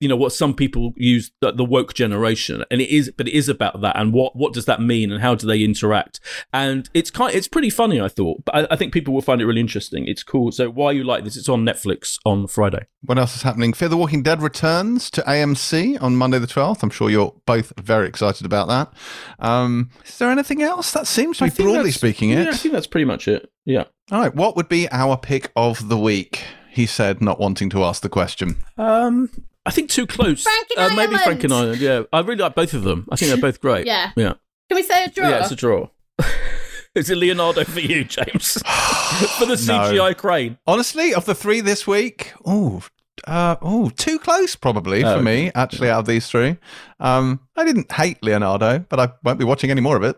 you 0.03 0.09
know 0.09 0.15
what 0.23 0.33
some 0.33 0.53
people 0.53 0.93
use 0.97 1.31
the, 1.39 1.51
the 1.51 1.63
woke 1.65 1.93
generation 1.93 2.63
and 2.69 2.81
it 2.81 2.89
is 2.89 3.11
but 3.17 3.27
it 3.27 3.33
is 3.33 3.47
about 3.49 3.79
that 3.81 3.95
and 3.99 4.13
what 4.13 4.35
what 4.35 4.51
does 4.53 4.65
that 4.65 4.81
mean 4.81 5.11
and 5.11 5.21
how 5.21 5.33
do 5.33 5.47
they 5.47 5.61
interact 5.63 6.19
and 6.51 6.89
it's 6.93 7.09
kind 7.09 7.33
it's 7.33 7.47
pretty 7.47 7.69
funny 7.69 8.01
i 8.01 8.07
thought 8.07 8.43
but 8.45 8.53
I, 8.55 8.67
I 8.73 8.75
think 8.75 8.93
people 8.93 9.13
will 9.13 9.21
find 9.29 9.39
it 9.41 9.45
really 9.45 9.61
interesting 9.61 10.07
it's 10.07 10.23
cool 10.23 10.51
so 10.51 10.69
why 10.69 10.91
you 10.91 11.03
like 11.03 11.23
this 11.23 11.37
it's 11.37 11.49
on 11.49 11.63
netflix 11.65 12.17
on 12.25 12.47
friday 12.47 12.85
What 13.05 13.17
else 13.17 13.35
is 13.35 13.41
happening? 13.43 13.73
Fear 13.73 13.89
the 13.89 13.97
Walking 13.97 14.23
Dead 14.23 14.41
returns 14.41 15.09
to 15.11 15.21
AMC 15.23 16.01
on 16.01 16.15
Monday 16.15 16.39
the 16.39 16.47
12th. 16.47 16.83
I'm 16.83 16.89
sure 16.89 17.09
you're 17.09 17.33
both 17.45 17.73
very 17.77 18.07
excited 18.07 18.45
about 18.45 18.67
that. 18.69 18.93
Um, 19.39 19.89
is 20.05 20.17
there 20.19 20.31
anything 20.31 20.61
else? 20.61 20.91
That 20.91 21.05
seems 21.07 21.37
to 21.39 21.43
I 21.45 21.47
be 21.47 21.55
think 21.55 21.69
broadly 21.69 21.91
speaking 21.91 22.29
yeah, 22.29 22.43
it. 22.43 22.47
i 22.47 22.57
think 22.57 22.73
that's 22.73 22.87
pretty 22.87 23.05
much 23.05 23.27
it 23.27 23.51
yeah 23.65 23.85
All 24.11 24.19
right, 24.21 24.33
what 24.33 24.55
would 24.55 24.69
be 24.69 24.87
our 24.91 25.17
pick 25.17 25.51
of 25.55 25.89
the 25.89 25.97
week? 25.97 26.43
He 26.69 26.85
said, 26.85 27.21
not 27.21 27.39
wanting 27.39 27.69
to 27.71 27.83
ask 27.83 28.01
the 28.01 28.09
question. 28.09 28.55
um 28.77 29.29
I 29.65 29.71
think 29.71 29.89
too 29.89 30.05
close. 30.05 30.43
Franken 30.45 30.77
uh, 30.77 30.89
maybe 30.95 31.15
Island. 31.15 31.41
Franken 31.41 31.51
Island. 31.51 31.79
Yeah, 31.81 32.03
I 32.11 32.19
really 32.19 32.41
like 32.41 32.55
both 32.55 32.73
of 32.73 32.83
them. 32.83 33.07
I 33.11 33.15
think 33.15 33.29
they're 33.29 33.41
both 33.41 33.61
great. 33.61 33.85
Yeah. 33.87 34.11
yeah, 34.15 34.33
Can 34.69 34.75
we 34.75 34.83
say 34.83 35.05
a 35.05 35.09
draw? 35.09 35.29
yeah. 35.29 35.39
It's 35.41 35.51
a 35.51 35.55
draw. 35.55 35.89
Is 36.95 37.09
it 37.09 37.15
Leonardo 37.17 37.63
for 37.63 37.79
you, 37.79 38.03
James? 38.03 38.53
for 39.37 39.45
the 39.45 39.55
CGI 39.55 40.15
crane. 40.15 40.57
Honestly, 40.67 41.13
of 41.13 41.25
the 41.25 41.33
three 41.33 41.59
this 41.59 41.87
week, 41.87 42.33
oh, 42.45 42.83
uh, 43.25 43.55
oh, 43.61 43.89
too 43.89 44.19
close 44.19 44.55
probably 44.55 45.03
Oh, 45.03 45.17
for 45.17 45.23
me. 45.23 45.49
Actually, 45.55 45.89
out 45.89 45.99
of 46.01 46.05
these 46.05 46.27
three, 46.27 46.57
um, 46.99 47.39
I 47.55 47.63
didn't 47.65 47.91
hate 47.91 48.21
Leonardo, 48.21 48.79
but 48.89 48.99
I 48.99 49.09
won't 49.23 49.39
be 49.39 49.45
watching 49.45 49.71
any 49.71 49.81
more 49.81 49.95
of 49.97 50.03
it. 50.03 50.17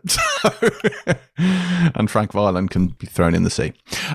And 1.37 2.09
Frank 2.09 2.31
Violin 2.31 2.67
can 2.67 2.87
be 2.87 3.07
thrown 3.07 3.35
in 3.35 3.43
the 3.43 3.49
sea. 3.49 3.73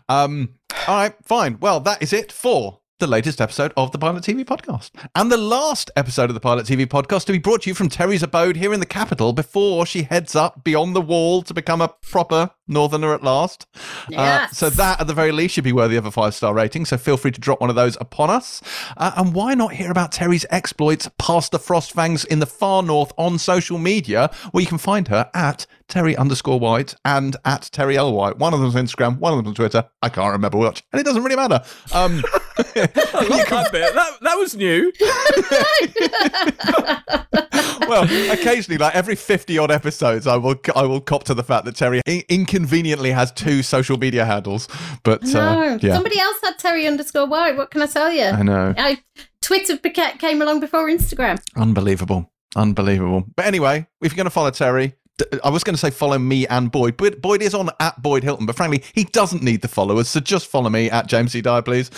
Um, 0.08 0.54
all 0.88 0.96
right, 0.96 1.14
fine. 1.22 1.58
Well, 1.60 1.80
that 1.80 2.02
is 2.02 2.12
it 2.12 2.32
for 2.32 2.79
the 3.00 3.06
latest 3.06 3.40
episode 3.40 3.72
of 3.78 3.92
the 3.92 3.98
Pilot 3.98 4.22
TV 4.22 4.44
podcast. 4.44 4.90
And 5.14 5.32
the 5.32 5.38
last 5.38 5.90
episode 5.96 6.28
of 6.28 6.34
the 6.34 6.40
Pilot 6.40 6.66
TV 6.66 6.86
podcast 6.86 7.24
to 7.24 7.32
be 7.32 7.38
brought 7.38 7.62
to 7.62 7.70
you 7.70 7.74
from 7.74 7.88
Terri's 7.88 8.22
abode 8.22 8.56
here 8.56 8.74
in 8.74 8.80
the 8.80 8.86
capital 8.86 9.32
before 9.32 9.86
she 9.86 10.02
heads 10.02 10.36
up 10.36 10.62
beyond 10.62 10.94
the 10.94 11.00
wall 11.00 11.40
to 11.42 11.54
become 11.54 11.80
a 11.80 11.88
proper 11.88 12.50
northerner 12.70 13.12
at 13.12 13.22
last. 13.22 13.66
Uh, 14.14 14.46
so 14.48 14.70
that, 14.70 15.00
at 15.00 15.06
the 15.06 15.14
very 15.14 15.32
least, 15.32 15.54
should 15.54 15.64
be 15.64 15.72
worthy 15.72 15.96
of 15.96 16.06
a 16.06 16.10
five 16.10 16.34
star 16.34 16.54
rating. 16.54 16.84
So 16.84 16.96
feel 16.96 17.16
free 17.16 17.32
to 17.32 17.40
drop 17.40 17.60
one 17.60 17.70
of 17.70 17.76
those 17.76 17.96
upon 18.00 18.30
us. 18.30 18.62
Uh, 18.96 19.12
and 19.16 19.34
why 19.34 19.54
not 19.54 19.74
hear 19.74 19.90
about 19.90 20.12
Terri's 20.12 20.46
exploits 20.50 21.08
past 21.18 21.52
the 21.52 21.58
Frostfangs 21.58 22.24
in 22.26 22.38
the 22.38 22.46
far 22.46 22.82
north 22.82 23.12
on 23.18 23.38
social 23.38 23.78
media, 23.78 24.30
where 24.52 24.62
you 24.62 24.68
can 24.68 24.78
find 24.78 25.08
her 25.08 25.30
at 25.34 25.66
Terri 25.88 26.16
underscore 26.16 26.58
White 26.60 26.94
and 27.04 27.36
at 27.44 27.62
Terri 27.62 27.96
L 27.96 28.12
White. 28.12 28.38
One 28.38 28.54
of 28.54 28.60
them's 28.60 28.76
on 28.76 28.86
Instagram, 28.86 29.18
one 29.18 29.32
of 29.32 29.38
them's 29.38 29.48
on 29.48 29.54
Twitter. 29.54 29.88
I 30.02 30.08
can't 30.08 30.32
remember 30.32 30.58
which, 30.58 30.82
and 30.92 31.00
it 31.00 31.04
doesn't 31.04 31.22
really 31.22 31.36
matter. 31.36 31.62
Um, 31.92 32.22
I 32.56 32.62
like 33.28 33.48
that 33.48 33.68
bit. 33.72 33.94
That, 33.94 34.18
that 34.20 34.34
was 34.36 34.54
new. 34.54 34.92
well, 37.88 38.04
occasionally, 38.32 38.78
like 38.78 38.94
every 38.94 39.16
fifty 39.16 39.58
odd 39.58 39.70
episodes, 39.70 40.26
I 40.26 40.36
will 40.36 40.56
I 40.74 40.82
will 40.82 41.00
cop 41.00 41.24
to 41.24 41.34
the 41.34 41.42
fact 41.42 41.64
that 41.64 41.74
Terri 41.74 42.00
in- 42.06 42.24
inconveniently 42.60 43.10
has 43.12 43.32
two 43.32 43.62
social 43.62 43.96
media 43.96 44.24
handles. 44.24 44.68
But 45.02 45.22
no, 45.22 45.40
uh, 45.40 45.78
yeah, 45.80 45.94
somebody 45.94 46.18
else 46.18 46.36
had 46.42 46.58
Terri 46.58 46.86
underscore 46.86 47.26
White. 47.26 47.56
What 47.56 47.70
can 47.70 47.82
I 47.82 47.86
tell 47.86 48.12
you? 48.12 48.24
I 48.24 48.42
know. 48.42 48.74
I 48.76 48.98
Twitter 49.40 49.76
came 49.76 50.42
along 50.42 50.60
before 50.60 50.88
Instagram. 50.88 51.40
Unbelievable. 51.56 52.30
Unbelievable. 52.56 53.24
But 53.36 53.46
anyway, 53.46 53.86
if 54.02 54.12
you're 54.12 54.16
going 54.16 54.24
to 54.24 54.30
follow 54.30 54.50
Terri, 54.50 54.94
I 55.44 55.50
was 55.50 55.64
going 55.64 55.74
to 55.74 55.80
say 55.80 55.90
follow 55.90 56.18
me 56.18 56.46
and 56.46 56.70
Boyd. 56.70 56.96
Boyd. 56.96 57.20
Boyd 57.20 57.42
is 57.42 57.54
on 57.54 57.70
at 57.80 58.00
Boyd 58.02 58.22
Hilton, 58.22 58.46
but 58.46 58.56
frankly, 58.56 58.82
he 58.94 59.04
doesn't 59.04 59.42
need 59.42 59.62
the 59.62 59.68
followers. 59.68 60.08
So 60.08 60.20
just 60.20 60.46
follow 60.46 60.70
me 60.70 60.90
at 60.90 61.06
James 61.06 61.32
C. 61.32 61.40
Dyer, 61.40 61.62
please. 61.62 61.90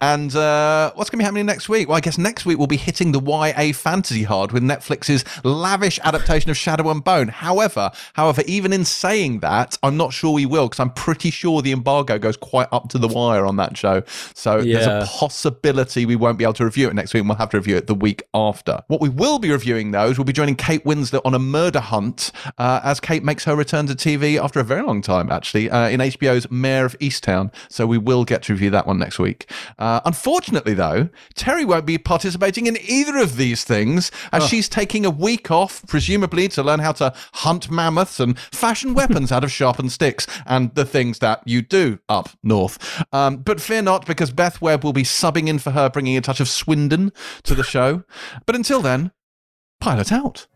And 0.00 0.34
uh, 0.34 0.92
what's 0.94 1.10
going 1.10 1.18
to 1.18 1.22
be 1.22 1.24
happening 1.24 1.46
next 1.46 1.68
week? 1.68 1.88
Well, 1.88 1.96
I 1.96 2.00
guess 2.00 2.18
next 2.18 2.46
week 2.46 2.58
we'll 2.58 2.66
be 2.66 2.76
hitting 2.76 3.12
the 3.12 3.20
YA 3.20 3.72
fantasy 3.72 4.22
hard 4.22 4.52
with 4.52 4.62
Netflix's 4.62 5.24
lavish 5.44 5.98
adaptation 6.04 6.50
of 6.50 6.56
Shadow 6.56 6.90
and 6.90 7.02
Bone. 7.02 7.28
However, 7.28 7.90
however, 8.14 8.42
even 8.46 8.72
in 8.72 8.84
saying 8.84 9.40
that, 9.40 9.76
I'm 9.82 9.96
not 9.96 10.12
sure 10.12 10.32
we 10.32 10.46
will 10.46 10.68
because 10.68 10.80
I'm 10.80 10.92
pretty 10.92 11.30
sure 11.30 11.62
the 11.62 11.72
embargo 11.72 12.18
goes 12.18 12.36
quite 12.36 12.68
up 12.72 12.88
to 12.90 12.98
the 12.98 13.08
wire 13.08 13.44
on 13.46 13.56
that 13.56 13.76
show. 13.76 14.02
So 14.34 14.62
there's 14.62 14.86
a 14.86 15.06
possibility 15.06 16.06
we 16.06 16.16
won't 16.16 16.38
be 16.38 16.44
able 16.44 16.54
to 16.54 16.64
review 16.64 16.88
it 16.88 16.94
next 16.94 17.14
week 17.14 17.20
and 17.20 17.28
we'll 17.28 17.38
have 17.38 17.50
to 17.50 17.58
review 17.58 17.76
it 17.76 17.86
the 17.86 17.94
week 17.94 18.22
after. 18.34 18.82
What 18.88 19.00
we 19.00 19.08
will 19.08 19.38
be 19.38 19.50
reviewing, 19.50 19.90
though, 19.90 20.08
is 20.08 20.18
we'll 20.18 20.24
be 20.24 20.32
joining 20.32 20.56
Kate 20.56 20.84
Winslet 20.84 21.22
on 21.24 21.34
a 21.34 21.38
murder 21.38 21.80
hunt 21.80 22.32
uh, 22.58 22.69
as 22.84 23.00
Kate 23.00 23.24
makes 23.24 23.44
her 23.44 23.56
return 23.56 23.86
to 23.86 23.94
TV 23.94 24.42
after 24.42 24.60
a 24.60 24.64
very 24.64 24.82
long 24.82 25.02
time, 25.02 25.30
actually, 25.30 25.70
uh, 25.70 25.88
in 25.88 26.00
HBO's 26.00 26.50
Mare 26.50 26.84
of 26.84 26.96
Easttown. 26.98 27.52
So 27.68 27.86
we 27.86 27.98
will 27.98 28.24
get 28.24 28.42
to 28.44 28.52
review 28.52 28.70
that 28.70 28.86
one 28.86 28.98
next 28.98 29.18
week. 29.18 29.50
Uh, 29.78 30.00
unfortunately, 30.04 30.74
though, 30.74 31.08
Terri 31.34 31.64
won't 31.64 31.86
be 31.86 31.98
participating 31.98 32.66
in 32.66 32.76
either 32.82 33.16
of 33.18 33.36
these 33.36 33.64
things 33.64 34.10
as 34.32 34.46
she's 34.46 34.68
taking 34.68 35.04
a 35.04 35.10
week 35.10 35.50
off, 35.50 35.84
presumably 35.86 36.48
to 36.48 36.62
learn 36.62 36.80
how 36.80 36.92
to 36.92 37.12
hunt 37.34 37.70
mammoths 37.70 38.20
and 38.20 38.38
fashion 38.38 38.94
weapons 38.94 39.32
out 39.32 39.44
of 39.44 39.50
sharpened 39.50 39.92
sticks 39.92 40.26
and 40.46 40.74
the 40.74 40.84
things 40.84 41.18
that 41.18 41.42
you 41.46 41.62
do 41.62 41.98
up 42.08 42.30
north. 42.42 43.02
Um, 43.12 43.38
but 43.38 43.60
fear 43.60 43.82
not, 43.82 44.06
because 44.06 44.30
Beth 44.30 44.60
Webb 44.60 44.84
will 44.84 44.92
be 44.92 45.02
subbing 45.02 45.48
in 45.48 45.58
for 45.58 45.70
her, 45.70 45.88
bringing 45.88 46.16
a 46.16 46.20
touch 46.20 46.40
of 46.40 46.48
Swindon 46.48 47.12
to 47.44 47.54
the 47.54 47.64
show. 47.64 48.04
But 48.46 48.56
until 48.56 48.80
then, 48.80 49.12
pilot 49.80 50.12
out. 50.12 50.46